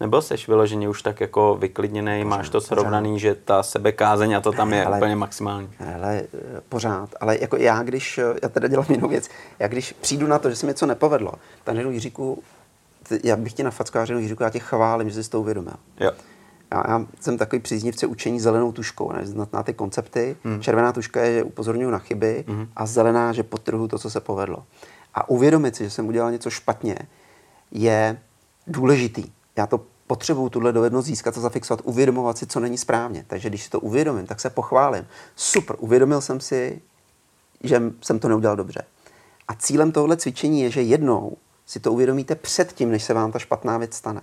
Nebyl 0.00 0.22
jsi 0.22 0.34
vyloženě 0.48 0.88
už 0.88 1.02
tak 1.02 1.20
jako 1.20 1.56
vyklidněný, 1.60 2.24
máš 2.24 2.48
to 2.48 2.60
srovnaný, 2.60 3.20
že 3.20 3.34
ta 3.34 3.62
sebekázeň 3.62 4.34
a 4.36 4.40
to 4.40 4.52
tam 4.52 4.72
je 4.72 4.84
ale, 4.84 4.96
úplně 4.96 5.16
maximální. 5.16 5.70
Ale 5.96 6.22
pořád, 6.68 7.08
ale 7.20 7.38
jako 7.40 7.56
já, 7.56 7.82
když, 7.82 8.20
já 8.42 8.48
teda 8.48 8.68
dělám 8.68 8.86
jinou 8.88 9.08
věc, 9.08 9.28
já 9.58 9.68
když 9.68 9.92
přijdu 10.00 10.26
na 10.26 10.38
to, 10.38 10.50
že 10.50 10.56
se 10.56 10.66
mi 10.66 10.70
něco 10.70 10.86
nepovedlo, 10.86 11.32
tak 11.64 11.76
řeknu 11.76 11.90
Jiříku, 11.90 12.42
já 13.24 13.36
bych 13.36 13.52
tě 13.52 13.64
nafackoval, 13.64 14.18
Jiříku, 14.18 14.42
já 14.42 14.50
tě 14.50 14.58
chválím, 14.58 15.10
že 15.10 15.22
jsi 15.22 15.30
to 15.30 15.40
uvědomil. 15.40 15.74
Jo. 16.00 16.10
Já, 16.72 16.84
já 16.88 17.06
jsem 17.20 17.38
takový 17.38 17.62
příznivce 17.62 18.06
učení 18.06 18.40
zelenou 18.40 18.72
tuškou, 18.72 19.12
ne? 19.12 19.24
na 19.52 19.62
ty 19.62 19.74
koncepty. 19.74 20.36
Hmm. 20.44 20.60
Červená 20.60 20.92
tuška 20.92 21.22
je, 21.22 21.34
že 21.34 21.42
upozorňuji 21.42 21.90
na 21.90 21.98
chyby 21.98 22.44
hmm. 22.48 22.68
a 22.76 22.86
zelená, 22.86 23.32
že 23.32 23.42
podtrhu 23.42 23.88
to, 23.88 23.98
co 23.98 24.10
se 24.10 24.20
povedlo. 24.20 24.64
A 25.14 25.28
uvědomit 25.28 25.76
si, 25.76 25.84
že 25.84 25.90
jsem 25.90 26.08
udělal 26.08 26.32
něco 26.32 26.50
špatně, 26.50 26.98
je 27.70 28.18
důležitý. 28.66 29.24
Já 29.56 29.66
to 29.66 29.80
potřebuju 30.06 30.48
tuhle 30.48 30.72
dovednost 30.72 31.06
získat 31.06 31.38
a 31.38 31.40
zafixovat, 31.40 31.80
uvědomovat 31.84 32.38
si, 32.38 32.46
co 32.46 32.60
není 32.60 32.78
správně. 32.78 33.24
Takže 33.26 33.48
když 33.48 33.62
si 33.62 33.70
to 33.70 33.80
uvědomím, 33.80 34.26
tak 34.26 34.40
se 34.40 34.50
pochválím. 34.50 35.06
Super, 35.36 35.76
uvědomil 35.78 36.20
jsem 36.20 36.40
si, 36.40 36.80
že 37.64 37.82
jsem 38.02 38.18
to 38.18 38.28
neudělal 38.28 38.56
dobře. 38.56 38.82
A 39.48 39.54
cílem 39.54 39.92
tohle 39.92 40.16
cvičení 40.16 40.60
je, 40.60 40.70
že 40.70 40.82
jednou 40.82 41.36
si 41.66 41.80
to 41.80 41.92
uvědomíte 41.92 42.34
předtím, 42.34 42.90
než 42.90 43.04
se 43.04 43.14
vám 43.14 43.32
ta 43.32 43.38
špatná 43.38 43.78
věc 43.78 43.94
stane. 43.94 44.20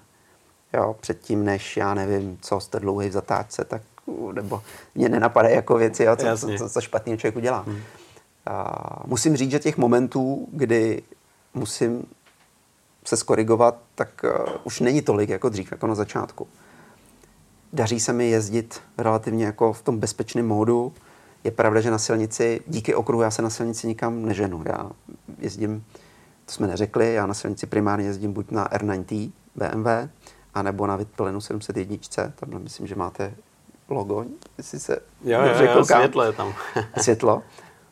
Jo, 0.73 0.95
předtím, 0.99 1.45
než 1.45 1.77
já 1.77 1.93
nevím, 1.93 2.37
co 2.41 2.59
jste 2.59 2.79
dlouhý 2.79 3.09
v 3.09 3.11
zatáčce, 3.11 3.65
tak 3.65 3.81
nebo 4.33 4.61
mě 4.95 5.09
nenapadají 5.09 5.55
jako 5.55 5.75
věci, 5.75 6.03
jo, 6.03 6.15
co, 6.15 6.37
co, 6.37 6.57
co, 6.57 6.69
co 6.69 6.81
špatný 6.81 7.17
člověk 7.17 7.35
udělá. 7.35 7.63
Hmm. 7.67 7.79
A 8.45 9.03
musím 9.05 9.37
říct, 9.37 9.51
že 9.51 9.59
těch 9.59 9.77
momentů, 9.77 10.47
kdy 10.51 11.03
musím 11.53 12.05
se 13.05 13.17
skorigovat, 13.17 13.77
tak 13.95 14.09
uh, 14.23 14.55
už 14.63 14.79
není 14.79 15.01
tolik 15.01 15.29
jako 15.29 15.49
dřív, 15.49 15.71
jako 15.71 15.87
na 15.87 15.95
začátku. 15.95 16.47
Daří 17.73 17.99
se 17.99 18.13
mi 18.13 18.29
jezdit 18.29 18.81
relativně 18.97 19.45
jako 19.45 19.73
v 19.73 19.81
tom 19.81 19.99
bezpečném 19.99 20.47
módu. 20.47 20.93
Je 21.43 21.51
pravda, 21.51 21.81
že 21.81 21.91
na 21.91 21.97
silnici, 21.97 22.61
díky 22.67 22.95
okruhu 22.95 23.21
já 23.21 23.31
se 23.31 23.41
na 23.41 23.49
silnici 23.49 23.87
nikam 23.87 24.25
neženu. 24.25 24.63
Já 24.65 24.91
jezdím, 25.37 25.85
to 26.45 26.51
jsme 26.51 26.67
neřekli, 26.67 27.13
já 27.13 27.25
na 27.25 27.33
silnici 27.33 27.65
primárně 27.65 28.05
jezdím 28.05 28.33
buď 28.33 28.51
na 28.51 28.67
R90 28.67 29.31
BMW, 29.55 29.87
anebo 30.53 30.87
na 30.87 30.95
Vitpilenu 30.95 31.41
701. 31.41 31.97
Tam 32.35 32.63
myslím, 32.63 32.87
že 32.87 32.95
máte 32.95 33.33
logo, 33.89 34.25
jestli 34.57 34.79
se 34.79 34.99
jo, 35.23 35.39
jo, 35.41 35.67
jo, 35.75 35.85
světlo 35.85 36.23
je 36.23 36.33
tam. 36.33 36.53
světlo. 37.01 37.43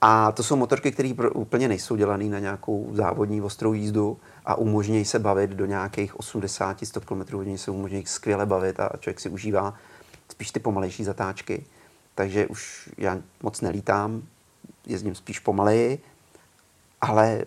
A 0.01 0.31
to 0.31 0.43
jsou 0.43 0.55
motorky, 0.55 0.91
které 0.91 1.13
úplně 1.33 1.67
nejsou 1.67 1.95
dělané 1.95 2.23
na 2.23 2.39
nějakou 2.39 2.89
závodní 2.93 3.41
ostrou 3.41 3.73
jízdu 3.73 4.17
a 4.45 4.55
umožňují 4.55 5.05
se 5.05 5.19
bavit 5.19 5.49
do 5.49 5.65
nějakých 5.65 6.15
80-100 6.15 6.99
km 6.99 7.35
hodin, 7.35 7.57
se 7.57 7.71
umožňují 7.71 8.05
skvěle 8.05 8.45
bavit 8.45 8.79
a 8.79 8.89
člověk 8.99 9.19
si 9.19 9.29
užívá 9.29 9.73
spíš 10.31 10.51
ty 10.51 10.59
pomalejší 10.59 11.03
zatáčky. 11.03 11.65
Takže 12.15 12.47
už 12.47 12.89
já 12.97 13.17
moc 13.43 13.61
nelítám, 13.61 14.23
jezdím 14.85 15.15
spíš 15.15 15.39
pomaleji, 15.39 15.99
ale 17.01 17.41
eh, 17.41 17.45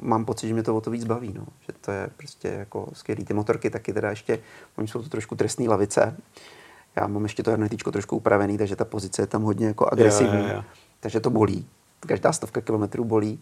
mám 0.00 0.24
pocit, 0.24 0.48
že 0.48 0.54
mě 0.54 0.62
to 0.62 0.76
o 0.76 0.80
to 0.80 0.90
víc 0.90 1.04
baví, 1.04 1.32
no. 1.38 1.46
že 1.60 1.72
to 1.80 1.90
je 1.90 2.10
prostě 2.16 2.48
jako 2.48 2.88
skvělý. 2.92 3.24
Ty 3.24 3.34
motorky 3.34 3.70
taky 3.70 3.92
teda 3.92 4.10
ještě, 4.10 4.38
oni 4.76 4.88
jsou 4.88 5.02
to 5.02 5.08
trošku 5.08 5.34
trestné 5.34 5.68
lavice, 5.68 6.16
já 6.96 7.06
mám 7.06 7.22
ještě 7.22 7.42
to 7.42 7.50
hernetíčko 7.50 7.92
trošku 7.92 8.16
upravený, 8.16 8.58
takže 8.58 8.76
ta 8.76 8.84
pozice 8.84 9.22
je 9.22 9.26
tam 9.26 9.42
hodně 9.42 9.66
jako 9.66 9.92
agresivní, 9.92 10.38
jo, 10.38 10.48
jo, 10.48 10.54
jo. 10.54 10.64
takže 11.00 11.20
to 11.20 11.30
bolí. 11.30 11.66
Každá 12.00 12.32
stovka 12.32 12.60
kilometrů 12.60 13.04
bolí. 13.04 13.40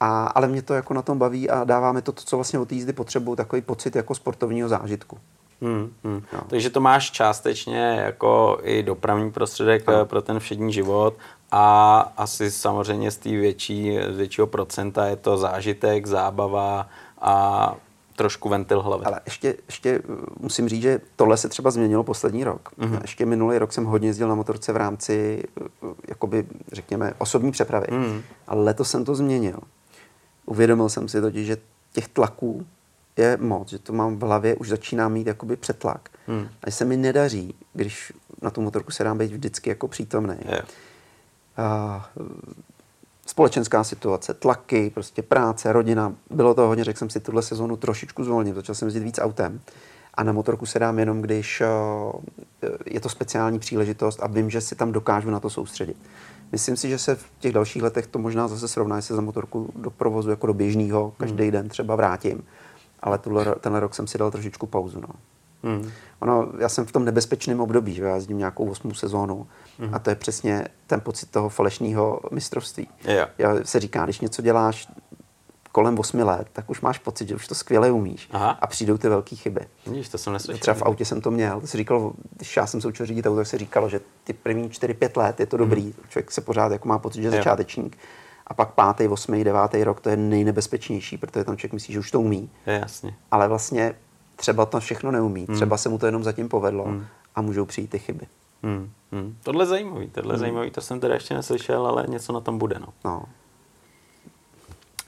A, 0.00 0.26
ale 0.26 0.48
mě 0.48 0.62
to 0.62 0.74
jako 0.74 0.94
na 0.94 1.02
tom 1.02 1.18
baví 1.18 1.50
a 1.50 1.64
dáváme 1.64 2.02
to, 2.02 2.12
to 2.12 2.22
co 2.22 2.36
vlastně 2.36 2.58
od 2.58 2.72
jízdy 2.72 2.92
potřebuju, 2.92 3.36
takový 3.36 3.62
pocit 3.62 3.96
jako 3.96 4.14
sportovního 4.14 4.68
zážitku. 4.68 5.18
Hmm, 5.62 5.92
hmm. 6.04 6.22
No. 6.32 6.40
Takže 6.48 6.70
to 6.70 6.80
máš 6.80 7.10
částečně 7.10 8.00
jako 8.04 8.58
i 8.62 8.82
dopravní 8.82 9.30
prostředek 9.30 9.86
no. 9.86 10.06
pro 10.06 10.22
ten 10.22 10.38
všední 10.38 10.72
život 10.72 11.14
a 11.50 12.00
asi 12.16 12.50
samozřejmě 12.50 13.10
z 13.10 13.16
té 13.16 13.28
větší, 13.28 13.98
z 14.10 14.16
většího 14.16 14.46
procenta 14.46 15.06
je 15.06 15.16
to 15.16 15.38
zážitek, 15.38 16.06
zábava 16.06 16.88
a 17.20 17.74
trošku 18.16 18.48
ventil 18.48 18.82
hlavy. 18.82 19.04
Ale 19.04 19.20
ještě, 19.24 19.54
ještě 19.66 19.98
uh, 19.98 20.16
musím 20.40 20.68
říct, 20.68 20.82
že 20.82 21.00
tohle 21.16 21.36
se 21.36 21.48
třeba 21.48 21.70
změnilo 21.70 22.04
poslední 22.04 22.44
rok. 22.44 22.68
Mm-hmm. 22.78 22.98
Ještě 23.02 23.26
minulý 23.26 23.58
rok 23.58 23.72
jsem 23.72 23.84
hodně 23.84 24.08
jezdil 24.08 24.28
na 24.28 24.34
motorce 24.34 24.72
v 24.72 24.76
rámci, 24.76 25.44
uh, 25.80 25.92
jakoby, 26.08 26.46
řekněme, 26.72 27.12
osobní 27.18 27.52
přepravy. 27.52 27.86
Mm-hmm. 27.86 28.22
Ale 28.46 28.62
letos 28.62 28.90
jsem 28.90 29.04
to 29.04 29.14
změnil. 29.14 29.58
Uvědomil 30.46 30.88
jsem 30.88 31.08
si 31.08 31.20
totiž, 31.20 31.46
že 31.46 31.56
těch 31.92 32.08
tlaků 32.08 32.66
je 33.16 33.36
moc, 33.40 33.68
že 33.68 33.78
to 33.78 33.92
mám 33.92 34.16
v 34.16 34.22
hlavě, 34.22 34.56
už 34.56 34.68
začíná 34.68 35.08
mít 35.08 35.26
jakoby 35.26 35.56
přetlak. 35.56 36.08
Mm. 36.26 36.48
A 36.64 36.70
se 36.70 36.84
mi 36.84 36.96
nedaří, 36.96 37.54
když 37.72 38.12
na 38.42 38.50
tu 38.50 38.60
motorku 38.60 38.90
se 38.90 39.04
dám 39.04 39.18
být 39.18 39.32
vždycky 39.32 39.70
jako 39.70 39.88
přítomný. 39.88 40.36
Yeah 40.48 40.68
společenská 43.26 43.84
situace, 43.84 44.34
tlaky, 44.34 44.90
prostě 44.94 45.22
práce, 45.22 45.72
rodina. 45.72 46.14
Bylo 46.30 46.54
to 46.54 46.66
hodně, 46.66 46.84
řekl 46.84 46.98
jsem 46.98 47.10
si, 47.10 47.20
tuhle 47.20 47.42
sezonu 47.42 47.76
trošičku 47.76 48.24
zvolnit, 48.24 48.54
začal 48.54 48.74
jsem 48.74 48.86
jezdit 48.86 49.00
víc 49.00 49.18
autem. 49.18 49.60
A 50.14 50.22
na 50.22 50.32
motorku 50.32 50.66
se 50.66 50.78
dám 50.78 50.98
jenom, 50.98 51.22
když 51.22 51.62
je 52.86 53.00
to 53.00 53.08
speciální 53.08 53.58
příležitost 53.58 54.22
a 54.22 54.26
vím, 54.26 54.50
že 54.50 54.60
si 54.60 54.74
tam 54.74 54.92
dokážu 54.92 55.30
na 55.30 55.40
to 55.40 55.50
soustředit. 55.50 55.96
Myslím 56.52 56.76
si, 56.76 56.88
že 56.88 56.98
se 56.98 57.14
v 57.14 57.24
těch 57.38 57.52
dalších 57.52 57.82
letech 57.82 58.06
to 58.06 58.18
možná 58.18 58.48
zase 58.48 58.68
srovná, 58.68 58.96
jestli 58.96 59.14
za 59.14 59.20
motorku 59.20 59.72
do 59.76 59.90
provozu 59.90 60.30
jako 60.30 60.46
do 60.46 60.54
běžného 60.54 61.12
každý 61.18 61.42
hmm. 61.42 61.52
den 61.52 61.68
třeba 61.68 61.96
vrátím. 61.96 62.44
Ale 63.00 63.18
tuhle, 63.18 63.54
tenhle 63.60 63.80
rok 63.80 63.94
jsem 63.94 64.06
si 64.06 64.18
dal 64.18 64.30
trošičku 64.30 64.66
pauzu. 64.66 65.00
No. 65.00 65.08
Hmm. 65.62 65.90
Ono, 66.18 66.48
já 66.58 66.68
jsem 66.68 66.86
v 66.86 66.92
tom 66.92 67.04
nebezpečném 67.04 67.60
období, 67.60 67.94
že 67.94 68.04
já 68.04 68.14
jezdím 68.14 68.38
nějakou 68.38 68.70
osmou 68.70 68.94
sezónu 68.94 69.46
hmm. 69.78 69.94
a 69.94 69.98
to 69.98 70.10
je 70.10 70.16
přesně 70.16 70.68
ten 70.86 71.00
pocit 71.00 71.30
toho 71.30 71.48
falešného 71.48 72.20
mistrovství. 72.30 72.88
Yeah. 73.04 73.30
Já 73.38 73.54
se 73.64 73.80
říká, 73.80 74.04
když 74.04 74.20
něco 74.20 74.42
děláš 74.42 74.88
kolem 75.72 75.98
8 75.98 76.18
let, 76.18 76.48
tak 76.52 76.70
už 76.70 76.80
máš 76.80 76.98
pocit, 76.98 77.28
že 77.28 77.34
už 77.34 77.46
to 77.46 77.54
skvěle 77.54 77.90
umíš 77.90 78.28
Aha. 78.32 78.50
a 78.60 78.66
přijdou 78.66 78.98
ty 78.98 79.08
velké 79.08 79.36
chyby. 79.36 79.60
Víš, 79.86 80.08
to 80.08 80.18
jsem 80.18 80.32
neslyšel. 80.32 80.60
Třeba 80.60 80.74
v 80.74 80.82
autě 80.82 81.04
jsem 81.04 81.20
to 81.20 81.30
měl, 81.30 81.60
to 81.60 81.66
si 81.66 81.76
říkal, 81.76 82.12
když 82.36 82.56
já 82.56 82.66
jsem 82.66 82.80
se 82.80 82.88
učil 82.88 83.06
řídit 83.06 83.26
auto, 83.26 83.36
tak 83.36 83.46
se 83.46 83.58
říkalo, 83.58 83.88
že 83.88 84.00
ty 84.24 84.32
první 84.32 84.68
4-5 84.68 85.18
let 85.18 85.40
je 85.40 85.46
to 85.46 85.56
dobrý, 85.56 85.82
hmm. 85.82 85.92
člověk 86.08 86.30
se 86.30 86.40
pořád 86.40 86.72
jako 86.72 86.88
má 86.88 86.98
pocit, 86.98 87.22
že 87.22 87.26
je 87.26 87.30
začátečník. 87.30 87.98
A 88.46 88.54
pak 88.54 88.70
pátý, 88.70 89.08
osmý, 89.08 89.44
devátý 89.44 89.84
rok 89.84 90.00
to 90.00 90.08
je 90.08 90.16
nejnebezpečnější, 90.16 91.18
protože 91.18 91.44
tam 91.44 91.56
člověk 91.56 91.72
myslí, 91.72 91.94
že 91.94 92.00
už 92.00 92.10
to 92.10 92.20
umí. 92.20 92.50
Je, 92.66 92.78
jasně. 92.82 93.14
Ale 93.30 93.48
vlastně 93.48 93.94
třeba 94.36 94.66
to 94.66 94.80
všechno 94.80 95.10
neumí, 95.10 95.46
hmm. 95.48 95.56
třeba 95.56 95.76
se 95.76 95.88
mu 95.88 95.98
to 95.98 96.06
jenom 96.06 96.24
zatím 96.24 96.48
povedlo 96.48 96.84
hmm. 96.84 97.06
a 97.34 97.42
můžou 97.42 97.64
přijít 97.64 97.90
ty 97.90 97.98
chyby. 97.98 98.26
Hmm. 98.62 98.90
Hmm. 99.12 99.36
Tohle 99.42 99.62
je 99.62 99.66
zajímavý, 99.66 100.10
tohle 100.10 100.34
hmm. 100.34 100.40
zajímavý, 100.40 100.70
to 100.70 100.80
jsem 100.80 101.00
teda 101.00 101.14
ještě 101.14 101.34
neslyšel, 101.34 101.86
ale 101.86 102.04
něco 102.08 102.32
na 102.32 102.40
tom 102.40 102.58
bude. 102.58 102.78
No. 102.78 102.86
no. 103.04 103.22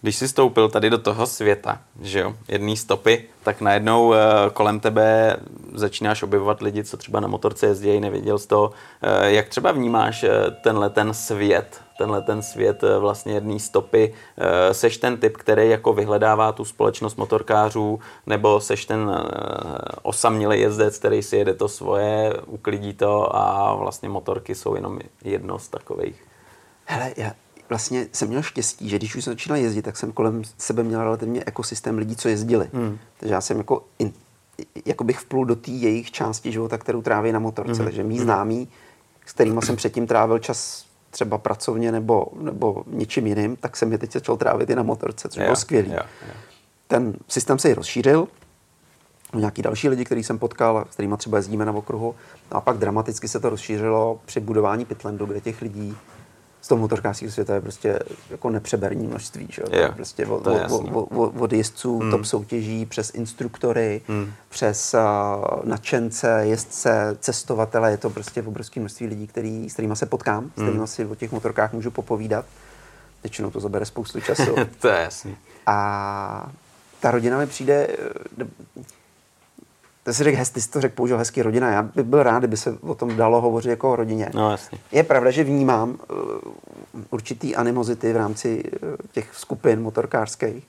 Když 0.03 0.17
jsi 0.17 0.29
stoupil 0.29 0.69
tady 0.69 0.91
do 0.91 0.99
toho 0.99 1.27
světa, 1.27 1.79
že 2.01 2.21
jo, 2.21 2.35
jedný 2.49 2.77
stopy, 2.77 3.25
tak 3.43 3.61
najednou 3.61 4.09
uh, 4.09 4.17
kolem 4.53 4.81
tebe 4.81 5.37
začínáš 5.75 6.23
objevovat 6.23 6.61
lidi, 6.61 6.85
co 6.85 6.97
třeba 6.97 7.21
na 7.21 7.29
motorce 7.29 7.67
jezdí, 7.67 8.01
nevěděl 8.01 8.39
jsi 8.39 8.49
to. 8.49 8.63
Uh, 8.63 9.27
jak 9.27 9.49
třeba 9.49 9.73
vnímáš 9.73 10.23
uh, 10.23 10.31
tenhle 10.63 10.91
ten 10.91 11.15
svět, 11.15 11.81
tenhle 11.99 12.23
ten 12.23 12.43
svět 12.43 12.83
uh, 12.83 12.89
vlastně 13.01 13.33
jedný 13.35 13.61
stopy? 13.61 14.15
Uh, 14.39 14.47
seš 14.73 14.97
ten 14.99 15.17
typ, 15.17 15.37
který 15.37 15.71
jako 15.71 15.93
vyhledává 15.93 16.53
tu 16.53 16.65
společnost 16.65 17.17
motorkářů, 17.17 18.01
nebo 18.27 18.61
seš 18.61 18.85
ten 18.85 19.01
uh, 19.01 19.15
osamělý 20.03 20.61
jezdec, 20.61 20.99
který 20.99 21.23
si 21.23 21.37
jede 21.37 21.55
to 21.55 21.69
svoje, 21.69 22.35
uklidí 22.47 22.93
to 22.93 23.37
a 23.37 23.75
vlastně 23.75 24.09
motorky 24.09 24.55
jsou 24.55 24.75
jenom 24.75 24.99
jedno 25.25 25.59
z 25.59 25.69
takových? 25.69 26.25
Hele, 26.85 27.13
já, 27.17 27.33
vlastně 27.71 28.07
jsem 28.13 28.29
měl 28.29 28.43
štěstí, 28.43 28.89
že 28.89 28.99
když 28.99 29.17
už 29.17 29.25
jsem 29.25 29.33
začínal 29.33 29.59
jezdit, 29.59 29.83
tak 29.83 29.97
jsem 29.97 30.13
kolem 30.13 30.43
sebe 30.59 30.83
měl 30.83 31.05
relativně 31.05 31.43
ekosystém 31.47 31.99
lidí, 31.99 32.17
co 32.17 32.29
jezdili. 32.29 32.69
Hmm. 32.73 32.99
Takže 33.17 33.35
já 33.35 33.41
jsem 33.41 33.59
jako, 33.59 33.85
in, 33.99 34.13
jako 34.85 35.05
bych 35.05 35.19
vplul 35.19 35.45
do 35.45 35.57
té 35.57 35.71
jejich 35.71 36.11
části 36.11 36.53
života, 36.53 36.79
kterou 36.79 37.03
tráví 37.03 37.33
na 37.33 37.39
motorce. 37.39 37.73
Hmm. 37.73 37.85
Takže 37.85 38.03
mý 38.03 38.15
hmm. 38.17 38.25
známí, 38.25 38.69
s 39.27 39.33
kterými 39.33 39.61
jsem 39.63 39.77
předtím 39.77 40.07
trávil 40.07 40.39
čas 40.39 40.85
třeba 41.11 41.39
pracovně 41.39 41.93
nebo, 41.93 42.27
nebo 42.41 42.85
něčím 42.87 43.27
jiným, 43.27 43.57
tak 43.57 43.77
jsem 43.77 43.93
je 43.93 43.99
teď 43.99 44.13
začal 44.13 44.37
trávit 44.37 44.71
i 44.71 44.75
na 44.75 44.83
motorce, 44.83 45.29
což 45.29 45.43
bylo 45.43 45.51
jo. 45.51 45.57
Ten 46.89 47.15
systém 47.29 47.59
se 47.59 47.71
i 47.71 47.75
rozšířil, 47.75 48.29
nějaký 49.35 49.63
další 49.63 49.89
lidi, 49.89 50.05
který 50.05 50.25
jsem 50.25 50.39
potkal, 50.39 50.85
s 50.91 50.95
kterými 50.95 51.17
třeba 51.17 51.39
jezdíme 51.39 51.65
na 51.65 51.73
okruhu. 51.73 52.15
No 52.51 52.57
a 52.57 52.61
pak 52.61 52.79
dramaticky 52.79 53.29
se 53.29 53.41
to 53.41 53.51
rozšířilo 53.51 54.21
při 54.27 54.41
budování 54.41 54.85
Pitlandu, 54.85 55.27
kde 55.27 55.41
těch 55.41 55.63
lidí 55.63 55.97
z 56.61 56.69
toho 56.69 56.79
motorkářského 56.79 57.33
světa 57.33 57.55
je 57.55 57.61
prostě 57.61 57.99
jako 58.31 58.51
nepřeberní 58.51 59.07
množství. 59.07 59.49
Že? 59.51 59.63
Je, 59.71 59.89
prostě 59.89 60.27
od, 60.27 60.47
od, 60.47 60.71
od, 60.71 61.09
od, 61.11 61.41
od 61.41 61.53
jezdců 61.53 61.99
hmm. 61.99 62.11
top 62.11 62.25
soutěží, 62.25 62.87
přes 62.87 63.11
instruktory, 63.15 64.01
hmm. 64.09 64.33
přes 64.49 64.95
uh, 64.95 65.65
nadšence, 65.65 66.41
jezdce, 66.43 67.17
cestovatele. 67.21 67.91
Je 67.91 67.97
to 67.97 68.11
prostě 68.11 68.43
obrovské 68.43 68.81
množství 68.81 69.07
lidí, 69.07 69.27
který, 69.27 69.71
s 69.71 69.73
kterými 69.73 69.97
se 69.97 70.07
potkám, 70.07 70.43
hmm. 70.43 70.51
s 70.51 70.63
kterými 70.63 70.87
si 70.87 71.05
o 71.05 71.15
těch 71.15 71.33
motorkách 71.33 71.73
můžu 71.73 71.91
popovídat. 71.91 72.45
Většinou 73.23 73.51
to 73.51 73.61
zabere 73.61 73.85
spoustu 73.85 74.21
času. 74.21 74.55
to 74.81 74.89
je 74.89 75.01
jasný. 75.01 75.37
A 75.67 76.51
ta 77.01 77.11
rodina 77.11 77.39
mi 77.39 77.47
přijde, 77.47 77.89
to 80.05 80.15
si 80.15 80.25
řekl, 80.25 80.43
ty 80.53 80.61
jsi 80.61 80.71
to 80.71 80.81
řekl, 80.81 80.95
použil 80.95 81.19
hezky 81.19 81.43
rodina. 81.43 81.71
Já 81.71 81.83
bych 81.83 82.05
byl 82.05 82.23
rád, 82.23 82.39
kdyby 82.39 82.57
se 82.57 82.79
o 82.81 82.95
tom 82.95 83.17
dalo 83.17 83.41
hovořit 83.41 83.71
jako 83.71 83.93
o 83.93 83.97
rodině. 83.97 84.31
No, 84.35 84.51
jasně. 84.51 84.79
Je 84.93 85.03
pravda, 85.03 85.31
že 85.31 85.45
vnímám 85.45 85.91
uh, 85.91 85.97
určitý 87.11 87.57
animozity 87.57 88.13
v 88.13 88.17
rámci 88.17 88.65
uh, 88.65 88.97
těch 89.13 89.35
skupin 89.35 89.83
motorkářských. 89.83 90.65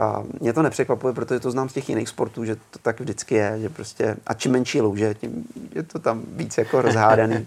A 0.00 0.22
mě 0.40 0.52
to 0.52 0.62
nepřekvapuje, 0.62 1.14
protože 1.14 1.40
to 1.40 1.50
znám 1.50 1.68
z 1.68 1.72
těch 1.72 1.88
jiných 1.88 2.08
sportů, 2.08 2.44
že 2.44 2.56
to 2.56 2.78
tak 2.82 3.00
vždycky 3.00 3.34
je, 3.34 3.58
že 3.60 3.68
prostě, 3.68 4.16
a 4.26 4.34
čím 4.34 4.52
menší 4.52 4.80
louže, 4.80 5.14
tím 5.14 5.44
je 5.74 5.82
to 5.82 5.98
tam 5.98 6.22
víc 6.32 6.58
jako 6.58 6.82
rozhádaný. 6.82 7.46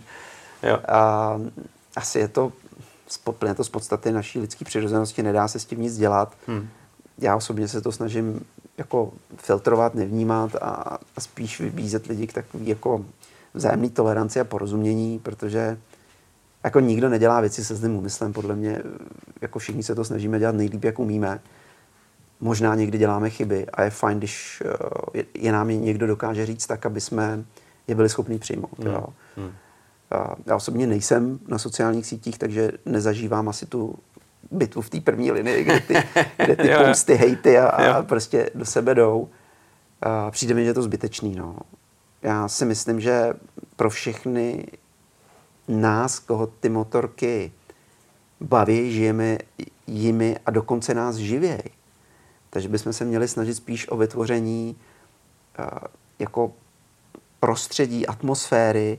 jo. 0.64 0.80
A 0.88 1.40
asi 1.96 2.20
je 2.20 2.28
to, 2.28 2.52
je 3.48 3.54
to 3.54 3.64
z 3.64 3.70
podstaty 3.70 4.12
naší 4.12 4.40
lidské 4.40 4.66
přirozenosti, 4.66 5.24
nedá 5.24 5.48
se 5.48 5.60
s 5.60 5.66
tím 5.66 5.82
nic 5.82 5.98
dělat. 5.98 6.34
Hmm. 6.48 6.70
Já 7.18 7.36
osobně 7.36 7.68
se 7.68 7.82
to 7.82 7.92
snažím 7.92 8.46
jako 8.78 9.14
filtrovat, 9.38 9.96
nevnímat 9.96 10.56
a, 10.56 10.98
a 11.16 11.22
spíš 11.22 11.60
vybízet 11.60 12.06
lidi 12.06 12.28
k 12.28 12.34
takový 12.34 12.68
jako 12.68 13.06
vzájemný 13.54 13.90
toleranci 13.90 14.40
a 14.40 14.44
porozumění, 14.44 15.20
protože 15.20 15.78
jako 16.64 16.80
nikdo 16.80 17.10
nedělá 17.10 17.42
věci 17.42 17.66
se 17.66 17.76
zlým 17.76 17.96
úmyslem, 17.96 18.34
podle 18.34 18.56
mě 18.56 18.82
jako 19.42 19.60
všichni 19.60 19.84
se 19.84 19.96
to 19.96 20.06
snažíme 20.06 20.40
dělat 20.40 20.56
nejlíp, 20.56 20.84
jak 20.84 21.00
umíme. 21.00 21.40
Možná 22.40 22.76
někdy 22.76 22.98
děláme 22.98 23.30
chyby 23.30 23.66
a 23.66 23.84
je 23.84 23.90
fajn, 23.90 24.18
když 24.18 24.64
eh, 24.66 24.78
je, 25.14 25.26
je 25.34 25.52
nám 25.52 25.70
je 25.70 25.78
někdo 25.78 26.08
dokáže 26.08 26.46
říct 26.46 26.68
tak, 26.68 26.86
aby 26.86 27.02
jsme 27.02 27.44
je 27.88 27.96
byli 27.96 28.10
schopni 28.10 28.40
přijmout. 28.40 28.80
Hmm. 28.80 28.94
Jo. 28.94 29.06
Hmm. 29.38 29.52
Já 30.46 30.56
osobně 30.56 30.88
nejsem 30.88 31.40
na 31.48 31.58
sociálních 31.58 32.06
sítích, 32.06 32.38
takže 32.38 32.72
nezažívám 32.86 33.50
asi 33.50 33.66
tu 33.66 33.96
bitvu 34.52 34.82
v 34.82 34.90
té 34.90 35.02
první 35.02 35.32
linii, 35.32 35.64
kde 35.64 35.80
ty, 35.80 35.94
kde 36.46 36.56
ty 36.56 36.70
pomsty, 36.78 37.14
hejty 37.14 37.58
a, 37.58 37.68
a 37.68 38.04
prostě 38.04 38.50
do 38.56 38.66
sebe 38.66 38.96
jdou. 38.96 39.30
A 40.02 40.32
přijde 40.32 40.54
mi, 40.54 40.64
že 40.64 40.70
je 40.70 40.74
to 40.74 40.84
zbytečný. 40.84 41.36
No. 41.36 41.56
Já 42.22 42.48
si 42.48 42.66
myslím, 42.66 43.00
že 43.00 43.34
pro 43.76 43.90
všechny 43.90 44.68
nás, 45.68 46.20
koho 46.20 46.48
ty 46.48 46.70
motorky 46.70 47.52
baví, 48.42 48.92
žijeme 48.92 49.38
jimi 49.88 50.38
a 50.46 50.52
dokonce 50.52 50.94
nás 50.94 51.16
živějí. 51.16 51.64
Takže 52.50 52.70
bychom 52.70 52.94
se 52.94 53.06
měli 53.06 53.28
snažit 53.28 53.56
spíš 53.56 53.90
o 53.90 53.98
vytvoření 53.98 54.76
uh, 55.60 55.66
jako 56.20 56.54
prostředí, 57.40 58.08
atmosféry, 58.08 58.98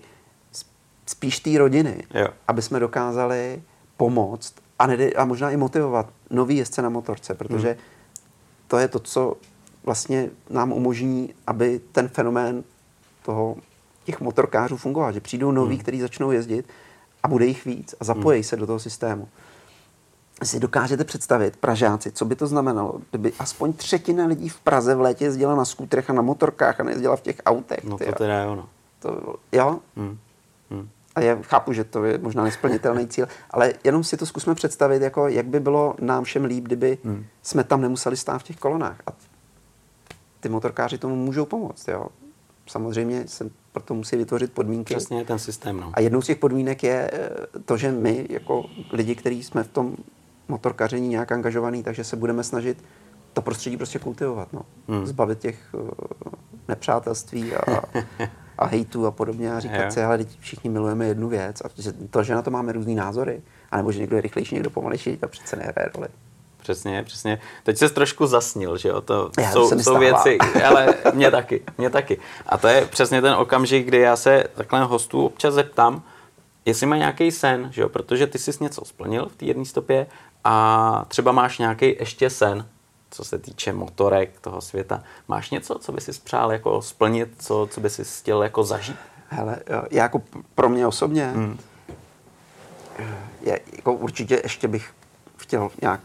spíš 1.07 1.41
té 1.41 1.59
rodiny, 1.59 2.05
jo. 2.15 2.29
aby 2.49 2.63
jsme 2.63 2.81
dokázali 2.81 3.63
pomoct 3.97 4.55
a, 4.79 4.87
nede, 4.87 5.11
a 5.11 5.25
možná 5.25 5.51
i 5.51 5.57
motivovat 5.57 6.09
nový 6.31 6.57
jezdce 6.57 6.83
na 6.83 6.89
motorce, 6.89 7.35
protože 7.35 7.69
hmm. 7.69 7.79
to 8.69 8.79
je 8.79 8.89
to, 8.89 8.99
co 8.99 9.37
vlastně 9.85 10.31
nám 10.51 10.73
umožní, 10.73 11.35
aby 11.47 11.81
ten 11.93 12.09
fenomén 12.09 12.65
toho 13.23 13.57
těch 14.05 14.21
motorkářů 14.21 14.77
fungoval, 14.77 15.13
že 15.13 15.21
přijdou 15.21 15.53
noví, 15.53 15.75
hmm. 15.75 15.83
kteří 15.83 16.01
začnou 16.01 16.31
jezdit 16.31 16.67
a 17.23 17.29
bude 17.29 17.47
jich 17.47 17.65
víc 17.65 17.95
a 18.01 18.05
zapojí 18.05 18.39
hmm. 18.39 18.45
se 18.45 18.57
do 18.57 18.67
toho 18.67 18.79
systému. 18.79 19.29
Si 20.43 20.61
dokážete 20.61 21.05
představit, 21.05 21.57
Pražáci, 21.57 22.13
co 22.13 22.25
by 22.25 22.37
to 22.37 22.47
znamenalo, 22.47 23.01
kdyby 23.11 23.33
aspoň 23.39 23.73
třetina 23.73 24.27
lidí 24.27 24.49
v 24.49 24.61
Praze 24.61 24.95
v 24.95 25.01
létě 25.01 25.25
jezdila 25.25 25.55
na 25.55 25.65
skútrech 25.65 26.11
a 26.11 26.13
na 26.13 26.23
motorkách 26.23 26.81
a 26.81 26.85
nejezdila 26.85 27.17
v 27.17 27.21
těch 27.21 27.37
autech. 27.47 27.85
No 27.85 27.99
to 27.99 28.13
teda 28.13 28.43
jo, 28.43 28.55
no. 28.55 28.69
To, 28.99 29.37
jo? 29.53 29.79
Hmm 29.97 30.19
a 31.15 31.21
já 31.21 31.43
chápu, 31.43 31.73
že 31.73 31.85
to 31.85 32.05
je 32.05 32.19
možná 32.19 32.45
nesplnitelný 32.45 33.07
cíl, 33.07 33.27
ale 33.51 33.73
jenom 33.85 34.05
si 34.05 34.17
to 34.17 34.27
zkusme 34.27 34.55
představit, 34.55 35.03
jako 35.03 35.29
jak 35.29 35.47
by 35.47 35.61
bylo 35.61 35.95
nám 36.01 36.25
všem 36.25 36.45
líp, 36.45 36.65
kdyby 36.65 36.99
hmm. 37.05 37.25
jsme 37.43 37.65
tam 37.65 37.81
nemuseli 37.81 38.17
stát 38.17 38.39
v 38.39 38.43
těch 38.43 38.57
kolonách. 38.57 38.97
A 39.07 39.11
ty 40.41 40.49
motorkáři 40.49 40.99
tomu 40.99 41.17
můžou 41.17 41.45
pomoct. 41.45 41.89
Jo. 41.89 42.07
Samozřejmě 42.67 43.29
se 43.29 43.51
proto 43.73 43.95
musí 43.95 44.17
vytvořit 44.17 44.53
podmínky. 44.53 44.95
Přesně 44.95 45.25
ten 45.25 45.39
systém. 45.39 45.81
No. 45.81 45.93
A 45.95 46.01
jednou 46.01 46.23
z 46.23 46.27
těch 46.27 46.39
podmínek 46.39 46.83
je 46.83 47.11
eh, 47.13 47.59
to, 47.65 47.77
že 47.77 47.93
my, 47.93 48.27
jako 48.31 48.65
lidi, 48.93 49.15
kteří 49.15 49.43
jsme 49.43 49.63
v 49.63 49.69
tom 49.69 49.97
motorkaření 50.49 51.09
nějak 51.09 51.33
angažovaný, 51.33 51.83
takže 51.83 52.05
se 52.05 52.17
budeme 52.17 52.45
snažit 52.45 52.85
to 53.33 53.43
prostředí 53.43 53.77
prostě 53.77 53.99
kultivovat. 53.99 54.53
No. 54.53 54.63
Hmm. 54.89 55.07
Zbavit 55.07 55.39
těch 55.39 55.59
uh, 55.73 55.89
nepřátelství 56.69 57.55
a 57.55 57.83
a 58.59 58.67
hejtu 58.67 59.07
a 59.07 59.11
podobně 59.11 59.55
a 59.55 59.61
říkat 59.61 59.85
jo. 59.85 59.91
si, 59.91 60.03
ale 60.03 60.19
všichni 60.41 60.71
milujeme 60.71 61.07
jednu 61.07 61.29
věc 61.29 61.63
a 61.65 61.69
to, 62.11 62.23
že 62.23 62.35
na 62.35 62.43
to 62.43 62.51
máme 62.51 62.73
různý 62.73 62.95
názory, 62.95 63.43
anebo 63.71 63.93
že 63.93 64.01
někdo 64.01 64.17
je 64.17 64.23
rychlejší, 64.23 64.55
někdo 64.55 64.71
pomalejší, 64.71 65.17
to 65.17 65.29
přece 65.29 65.57
nehraje 65.57 65.91
roli. 65.95 66.09
Přesně, 66.63 67.03
přesně. 67.03 67.39
Teď 67.63 67.79
se 67.79 67.89
trošku 67.89 68.27
zasnil, 68.27 68.77
že 68.77 68.89
jo, 68.89 69.01
to 69.01 69.31
já 69.39 69.53
jsou, 69.53 69.81
jsou 69.81 69.99
věci, 69.99 70.39
ale 70.65 70.95
mě 71.15 71.31
taky, 71.31 71.63
mě 71.79 71.91
taky. 71.91 72.19
A 72.47 72.59
to 72.59 72.69
je 72.69 72.87
přesně 72.87 73.23
ten 73.23 73.35
okamžik, 73.35 73.87
kdy 73.87 73.99
já 73.99 74.17
se 74.17 74.45
takhle 74.55 74.85
hostů 74.85 75.27
občas 75.27 75.55
zeptám, 75.55 76.03
jestli 76.65 76.87
má 76.87 76.97
nějaký 76.97 77.31
sen, 77.31 77.69
že 77.73 77.83
jo, 77.83 77.89
protože 77.89 78.27
ty 78.27 78.39
jsi 78.39 78.51
něco 78.61 78.85
splnil 78.85 79.27
v 79.27 79.37
té 79.37 79.45
jedné 79.45 79.65
stopě 79.65 80.07
a 80.45 81.05
třeba 81.09 81.33
máš 81.33 81.59
nějaký 81.59 81.97
ještě 82.01 82.31
sen, 82.31 82.67
co 83.13 83.25
se 83.25 83.39
týče 83.39 83.73
motorek 83.73 84.41
toho 84.41 84.61
světa. 84.61 85.03
Máš 85.29 85.51
něco, 85.51 85.75
co 85.75 85.93
by 85.93 86.01
si 86.01 86.13
přál 86.13 86.53
jako 86.53 86.83
splnit, 86.83 87.29
co, 87.39 87.69
co 87.71 87.81
by 87.81 87.91
si 87.91 88.05
chtěl 88.05 88.43
jako 88.43 88.65
zažít? 88.65 88.97
Hele, 89.29 89.59
já 89.91 90.03
jako 90.03 90.23
pro 90.55 90.69
mě 90.69 90.87
osobně, 90.87 91.33
hmm. 91.35 91.59
je, 93.41 93.61
jako 93.77 93.93
určitě 93.93 94.41
ještě 94.43 94.69
bych 94.69 94.91
chtěl 95.37 95.71
nějak 95.83 96.01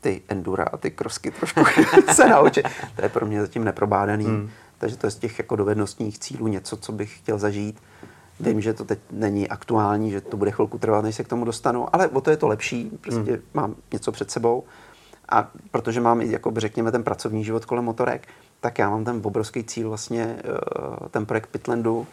ty 0.00 0.22
endura 0.28 0.64
a 0.64 0.76
ty 0.76 0.90
krosky 0.90 1.30
trošku 1.30 1.60
se 2.12 2.28
naučit. 2.28 2.66
To 2.96 3.02
je 3.02 3.08
pro 3.08 3.26
mě 3.26 3.40
zatím 3.40 3.64
neprobádaný. 3.64 4.24
Hmm. 4.24 4.50
Takže 4.78 4.96
to 4.96 5.06
je 5.06 5.10
z 5.10 5.16
těch 5.16 5.38
jako 5.38 5.56
dovednostních 5.56 6.18
cílů 6.18 6.48
něco, 6.48 6.76
co 6.76 6.92
bych 6.92 7.18
chtěl 7.18 7.38
zažít. 7.38 7.82
Vím, 8.40 8.60
že 8.60 8.74
to 8.74 8.84
teď 8.84 8.98
není 9.10 9.48
aktuální, 9.48 10.10
že 10.10 10.20
to 10.20 10.36
bude 10.36 10.50
chvilku 10.50 10.78
trvat, 10.78 11.02
než 11.02 11.14
se 11.14 11.24
k 11.24 11.28
tomu 11.28 11.44
dostanu, 11.44 11.94
ale 11.94 12.08
o 12.08 12.20
to 12.20 12.30
je 12.30 12.36
to 12.36 12.48
lepší, 12.48 12.90
prostě 13.00 13.32
hmm. 13.32 13.42
mám 13.54 13.74
něco 13.92 14.12
před 14.12 14.30
sebou. 14.30 14.64
A 15.32 15.48
protože 15.70 16.00
mám, 16.00 16.20
jako 16.20 16.52
řekněme, 16.56 16.92
ten 16.92 17.04
pracovní 17.04 17.44
život 17.44 17.64
kolem 17.64 17.84
motorek, 17.84 18.28
tak 18.60 18.78
já 18.78 18.90
mám 18.90 19.04
ten 19.04 19.20
obrovský 19.24 19.64
cíl 19.64 19.88
vlastně, 19.88 20.36
eh, 20.38 21.08
ten 21.08 21.26
projekt 21.26 21.46
Pitlandu, 21.46 22.06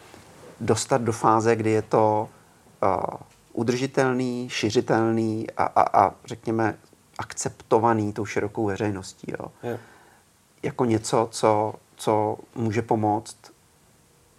dostat 0.60 1.02
do 1.02 1.12
fáze, 1.12 1.56
kdy 1.56 1.70
je 1.70 1.82
to 1.82 2.28
uh, 2.82 3.16
udržitelný, 3.52 4.48
šiřitelný 4.50 5.46
a, 5.56 5.64
a, 5.64 6.04
a 6.04 6.14
řekněme 6.24 6.74
akceptovaný 7.18 8.12
tou 8.12 8.24
širokou 8.24 8.66
veřejností. 8.66 9.32
Jo. 9.38 9.52
Yeah. 9.62 9.80
Jako 10.62 10.84
něco, 10.84 11.28
co, 11.30 11.74
co 11.96 12.38
může 12.54 12.82
pomoct, 12.82 13.36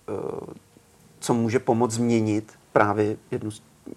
uh, 0.10 0.54
co 1.20 1.34
může 1.34 1.60
pomoct 1.60 1.92
změnit 1.92 2.54
právě 2.74 3.18
jednu 3.32 3.52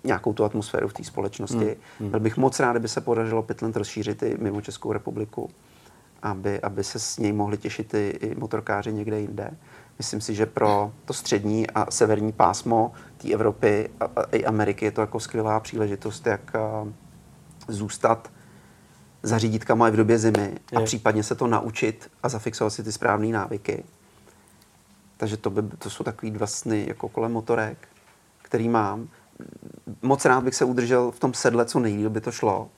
nějakou 0.04 0.32
tu 0.32 0.44
atmosféru 0.44 0.88
v 0.88 0.92
té 0.92 1.04
společnosti. 1.04 1.76
Mm, 2.00 2.06
mm. 2.06 2.10
Byl 2.10 2.20
bych 2.20 2.36
moc 2.36 2.60
rád, 2.60 2.70
kdyby 2.72 2.88
se 2.88 3.00
podařilo 3.00 3.42
Pitland 3.42 3.76
rozšířit 3.76 4.22
i 4.22 4.36
mimo 4.38 4.60
Českou 4.60 4.92
republiku, 4.92 5.50
aby, 6.22 6.60
aby 6.60 6.84
se 6.84 6.98
s 6.98 7.18
něj 7.18 7.32
mohli 7.32 7.56
těšit 7.56 7.94
i, 7.94 8.08
i 8.08 8.34
motorkáři 8.34 8.92
někde 8.92 9.20
jinde. 9.20 9.50
Myslím 9.98 10.20
si, 10.20 10.34
že 10.34 10.46
pro 10.46 10.92
to 11.04 11.12
střední 11.12 11.70
a 11.70 11.90
severní 11.90 12.32
pásmo 12.32 12.92
té 13.16 13.32
Evropy 13.32 13.90
a, 14.00 14.04
a 14.04 14.22
i 14.32 14.44
Ameriky 14.44 14.84
je 14.84 14.90
to 14.90 15.00
jako 15.00 15.20
skvělá 15.20 15.60
příležitost, 15.60 16.26
jak 16.26 16.54
a, 16.54 16.86
zůstat 17.68 18.30
za 19.22 19.38
řídítkama 19.38 19.88
i 19.88 19.90
v 19.90 19.96
době 19.96 20.18
zimy 20.18 20.54
a 20.76 20.80
je. 20.80 20.86
případně 20.86 21.22
se 21.22 21.34
to 21.34 21.46
naučit 21.46 22.10
a 22.22 22.28
zafixovat 22.28 22.72
si 22.72 22.82
ty 22.84 22.92
správné 22.92 23.28
návyky. 23.28 23.84
Takže 25.16 25.36
to, 25.36 25.50
by, 25.50 25.62
to 25.78 25.90
jsou 25.90 26.04
takový 26.04 26.30
dva 26.30 26.46
sny 26.46 26.84
jako 26.88 27.08
kolem 27.08 27.32
motorek, 27.32 27.88
který 28.42 28.68
mám. 28.68 29.08
Moc 30.02 30.24
rád 30.24 30.44
bych 30.44 30.54
se 30.54 30.64
udržel 30.64 31.10
v 31.10 31.20
tom 31.20 31.34
sedle, 31.34 31.64
co 31.64 31.80
nejdíl 31.80 32.10
by 32.10 32.20
to 32.20 32.32
šlo. 32.32 32.70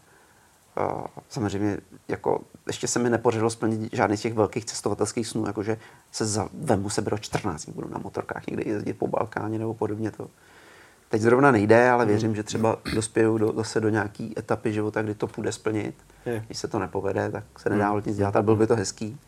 Uh, 0.94 1.06
samozřejmě 1.28 1.78
jako 2.08 2.40
ještě 2.66 2.88
se 2.88 2.98
mi 2.98 3.10
nepodařilo 3.10 3.50
splnit 3.50 3.94
žádný 3.94 4.16
z 4.16 4.20
těch 4.20 4.34
velkých 4.34 4.64
cestovatelských 4.64 5.26
snů, 5.26 5.46
jakože 5.46 5.78
se 6.12 6.26
za, 6.26 6.48
vemu 6.54 6.90
sebe 6.90 7.10
do 7.10 7.18
14 7.18 7.64
dní, 7.64 7.74
budu 7.74 7.88
na 7.88 7.98
motorkách 7.98 8.46
někde 8.46 8.62
jezdit 8.66 8.92
po 8.92 9.06
Balkáně 9.06 9.58
nebo 9.58 9.74
podobně. 9.74 10.10
To 10.10 10.28
teď 11.08 11.22
zrovna 11.22 11.50
nejde, 11.50 11.90
ale 11.90 12.06
věřím, 12.06 12.34
že 12.34 12.42
třeba 12.42 12.76
dospěju 12.94 13.38
do, 13.38 13.52
zase 13.56 13.80
do 13.80 13.88
nějaké 13.88 14.28
etapy 14.38 14.72
života, 14.72 15.02
kdy 15.02 15.14
to 15.14 15.26
půjde 15.26 15.52
splnit. 15.52 15.94
Je. 16.26 16.42
Když 16.46 16.58
se 16.58 16.68
to 16.68 16.78
nepovede, 16.78 17.30
tak 17.30 17.44
se 17.58 17.70
nedá 17.70 17.90
hmm. 17.90 18.02
nic 18.06 18.16
dělat, 18.16 18.36
ale 18.36 18.42
bylo 18.42 18.56
by 18.56 18.66
to 18.66 18.76
hezký. 18.76 19.18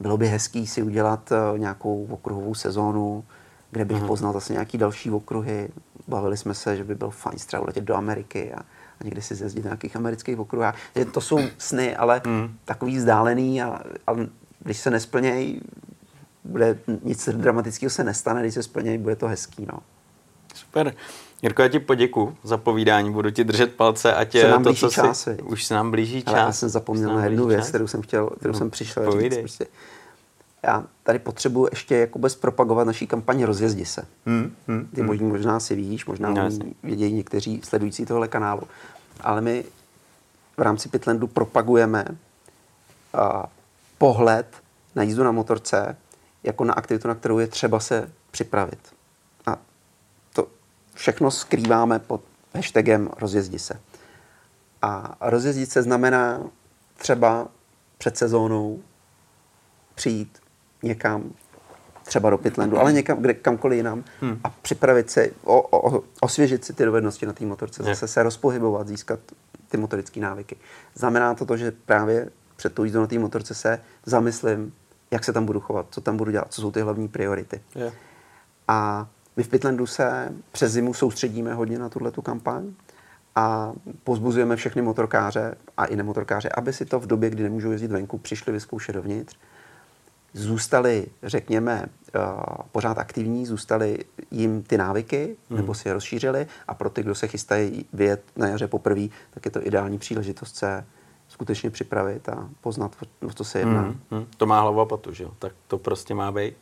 Bylo 0.00 0.16
by 0.16 0.26
hezký 0.26 0.66
si 0.66 0.82
udělat 0.82 1.32
uh, 1.32 1.58
nějakou 1.58 2.06
okruhovou 2.10 2.54
sezónu, 2.54 3.24
kde 3.70 3.84
bych 3.84 3.96
hmm. 3.96 4.06
poznal 4.06 4.32
zase 4.32 4.52
nějaký 4.52 4.78
další 4.78 5.10
okruhy. 5.10 5.68
Bavili 6.10 6.36
jsme 6.36 6.54
se, 6.54 6.76
že 6.76 6.84
by 6.84 6.94
byl 6.94 7.10
fajn 7.10 7.38
třeba 7.38 7.62
letět 7.66 7.84
do 7.84 7.94
Ameriky 7.94 8.52
a 8.52 8.62
a 9.00 9.04
někdy 9.04 9.22
si 9.22 9.34
zjezdit 9.34 9.64
na 9.64 9.68
nějakých 9.68 9.96
amerických 9.96 10.38
okruhách. 10.38 10.76
To 11.12 11.20
jsou 11.20 11.38
sny, 11.58 11.96
ale 11.96 12.22
mm. 12.26 12.54
takový 12.64 12.96
vzdálený 12.96 13.62
a, 13.62 13.80
a 14.06 14.12
když 14.58 14.78
se 14.78 14.90
nesplnějí, 14.90 15.60
bude 16.44 16.78
nic 17.02 17.28
dramatického 17.28 17.90
se 17.90 18.04
nestane, 18.04 18.40
když 18.42 18.54
se 18.54 18.62
splnějí, 18.62 18.98
bude 18.98 19.16
to 19.16 19.28
hezký. 19.28 19.66
No. 19.72 19.78
Super. 20.54 20.94
Jirko, 21.42 21.62
já 21.62 21.68
ti 21.68 21.78
poděku 21.78 22.36
za 22.42 22.56
povídání, 22.56 23.12
budu 23.12 23.30
ti 23.30 23.44
držet 23.44 23.74
palce, 23.74 24.14
ať 24.14 24.34
je 24.34 24.58
to, 24.64 24.74
co 24.74 24.90
čas, 24.90 25.20
si... 25.20 25.36
Už 25.42 25.64
se 25.64 25.74
nám 25.74 25.90
blíží 25.90 26.22
čas. 26.22 26.34
Ale 26.34 26.38
já 26.38 26.52
jsem 26.52 26.68
zapomněl 26.68 27.14
na 27.14 27.24
jednu 27.24 27.46
věc, 27.46 27.68
kterou 27.68 27.86
jsem 27.86 28.02
chtěl, 28.02 28.26
kterou 28.26 28.52
no, 28.52 28.58
jsem 28.58 28.70
přišel 28.70 29.04
povídej. 29.04 29.30
říct. 29.30 29.38
Prostě. 29.38 29.66
Já 30.62 30.84
tady 31.02 31.18
potřebuji 31.18 31.68
ještě 31.70 31.96
jako 31.96 32.18
bez 32.18 32.34
propagovat 32.36 32.84
naší 32.84 33.06
kampaně 33.06 33.46
Rozjezdi 33.46 33.84
se. 33.84 34.06
Hmm, 34.26 34.52
hmm, 34.68 34.88
Ty 34.94 35.00
hmm. 35.00 35.28
možná 35.28 35.60
si 35.60 35.74
víš, 35.74 36.06
možná 36.06 36.30
no, 36.30 36.48
vědějí 36.82 37.12
někteří 37.12 37.60
sledující 37.64 38.06
tohle 38.06 38.28
kanálu 38.28 38.62
ale 39.22 39.40
my 39.40 39.64
v 40.56 40.62
rámci 40.62 40.88
Pitlandu 40.88 41.26
propagujeme 41.26 42.04
uh, 42.08 43.42
pohled 43.98 44.46
na 44.94 45.02
jízdu 45.02 45.24
na 45.24 45.32
motorce 45.32 45.96
jako 46.42 46.64
na 46.64 46.74
aktivitu, 46.74 47.08
na 47.08 47.14
kterou 47.14 47.38
je 47.38 47.46
třeba 47.46 47.80
se 47.80 48.12
připravit. 48.30 48.94
A 49.46 49.56
to 50.32 50.48
všechno 50.94 51.30
skrýváme 51.30 51.98
pod 51.98 52.22
hashtagem 52.54 53.10
rozjezdi 53.18 53.58
se. 53.58 53.80
A 54.82 55.16
rozjezdit 55.20 55.70
se 55.70 55.82
znamená 55.82 56.40
třeba 56.96 57.48
před 57.98 58.16
sezónou 58.16 58.82
přijít 59.94 60.38
někam, 60.82 61.32
třeba 62.04 62.30
do 62.30 62.38
Pitlandu, 62.38 62.78
ale 62.78 62.92
někam, 62.92 63.18
kde, 63.18 63.34
kamkoliv 63.34 63.76
jinam 63.76 64.04
hmm. 64.20 64.40
a 64.44 64.50
připravit 64.50 65.10
se, 65.10 65.30
o, 65.44 65.62
o, 65.78 66.02
osvěžit 66.20 66.64
si 66.64 66.72
ty 66.72 66.84
dovednosti 66.84 67.26
na 67.26 67.32
té 67.32 67.46
motorce, 67.46 67.82
zase 67.82 68.08
se 68.08 68.22
rozpohybovat, 68.22 68.88
získat 68.88 69.20
ty 69.68 69.76
motorické 69.76 70.20
návyky. 70.20 70.56
Znamená 70.94 71.34
to 71.34 71.46
to, 71.46 71.56
že 71.56 71.72
právě 71.86 72.30
před 72.56 72.74
tou 72.74 72.84
jízdou 72.84 73.00
na 73.00 73.06
té 73.06 73.18
motorce 73.18 73.54
se 73.54 73.80
zamyslím, 74.06 74.72
jak 75.10 75.24
se 75.24 75.32
tam 75.32 75.46
budu 75.46 75.60
chovat, 75.60 75.86
co 75.90 76.00
tam 76.00 76.16
budu 76.16 76.30
dělat, 76.30 76.52
co 76.52 76.60
jsou 76.60 76.70
ty 76.70 76.80
hlavní 76.80 77.08
priority. 77.08 77.60
Yeah. 77.74 77.94
A 78.68 79.08
my 79.36 79.42
v 79.42 79.48
Pitlandu 79.48 79.86
se 79.86 80.32
přes 80.52 80.72
zimu 80.72 80.94
soustředíme 80.94 81.54
hodně 81.54 81.78
na 81.78 81.88
tuhle 81.88 82.10
tu 82.10 82.22
kampaň 82.22 82.72
a 83.36 83.72
pozbuzujeme 84.04 84.56
všechny 84.56 84.82
motorkáře 84.82 85.54
a 85.76 85.84
i 85.84 85.96
nemotorkáře, 85.96 86.48
aby 86.48 86.72
si 86.72 86.84
to 86.84 87.00
v 87.00 87.06
době, 87.06 87.30
kdy 87.30 87.42
nemůžou 87.42 87.70
jezdit 87.70 87.90
venku, 87.90 88.18
přišli 88.18 88.52
vyzkoušet 88.52 88.92
dovnitř 88.92 89.36
zůstali, 90.32 91.06
řekněme, 91.22 91.86
uh, 92.14 92.22
pořád 92.72 92.98
aktivní, 92.98 93.46
zůstali 93.46 93.98
jim 94.30 94.62
ty 94.62 94.78
návyky, 94.78 95.36
mm. 95.50 95.56
nebo 95.56 95.74
si 95.74 95.88
je 95.88 95.94
rozšířili 95.94 96.46
a 96.68 96.74
pro 96.74 96.90
ty, 96.90 97.02
kdo 97.02 97.14
se 97.14 97.28
chystají 97.28 97.86
vyjet 97.92 98.22
na 98.36 98.48
jaře 98.48 98.66
poprvé, 98.66 99.06
tak 99.30 99.44
je 99.44 99.50
to 99.50 99.66
ideální 99.66 99.98
příležitost 99.98 100.56
se 100.56 100.84
skutečně 101.28 101.70
připravit 101.70 102.28
a 102.28 102.48
poznat, 102.60 102.96
o 103.26 103.32
co 103.32 103.44
se 103.44 103.58
jedná. 103.58 103.82
Mm, 103.82 104.00
mm. 104.10 104.26
To 104.36 104.46
má 104.46 104.60
hlavu 104.60 104.80
a 104.80 104.86
patu, 104.86 105.12
že 105.12 105.24
jo? 105.24 105.30
Tak 105.38 105.52
to 105.68 105.78
prostě 105.78 106.14
má 106.14 106.32
být. 106.32 106.54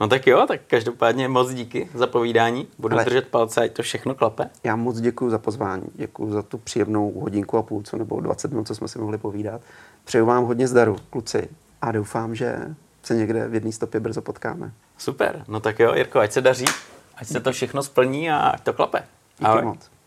No 0.00 0.08
tak 0.08 0.26
jo, 0.26 0.44
tak 0.48 0.60
každopádně 0.66 1.28
moc 1.28 1.54
díky 1.54 1.88
za 1.94 2.06
povídání. 2.06 2.68
Budu 2.78 2.94
Ale 2.94 3.04
držet 3.04 3.28
palce, 3.28 3.60
ať 3.60 3.72
to 3.72 3.82
všechno 3.82 4.14
klape. 4.14 4.50
Já 4.64 4.76
moc 4.76 5.00
děkuji 5.00 5.30
za 5.30 5.38
pozvání, 5.38 5.86
děkuji 5.94 6.32
za 6.32 6.42
tu 6.42 6.58
příjemnou 6.58 7.20
hodinku 7.20 7.58
a 7.58 7.62
půl, 7.62 7.82
co 7.82 7.96
nebo 7.96 8.20
20 8.20 8.50
minut, 8.50 8.66
co 8.66 8.74
jsme 8.74 8.88
si 8.88 8.98
mohli 8.98 9.18
povídat. 9.18 9.60
Přeju 10.04 10.26
vám 10.26 10.44
hodně 10.44 10.68
zdaru, 10.68 10.96
kluci, 11.10 11.48
a 11.82 11.92
doufám, 11.92 12.34
že 12.34 12.74
se 13.06 13.14
někde 13.14 13.48
v 13.48 13.54
jedné 13.54 13.72
stopě 13.72 14.00
brzo 14.00 14.22
potkáme. 14.22 14.72
Super, 14.98 15.44
no 15.48 15.60
tak 15.60 15.78
jo, 15.80 15.94
Jirko, 15.94 16.18
ať 16.18 16.32
se 16.32 16.40
daří, 16.40 16.64
ať 17.16 17.26
se 17.26 17.40
to 17.40 17.52
všechno 17.52 17.82
splní 17.82 18.30
a 18.30 18.36
ať 18.36 18.60
to 18.62 18.72
klape. 18.72 18.98
Díky 19.38 19.44
Ahoj. 19.50 19.62
moc. 19.62 19.90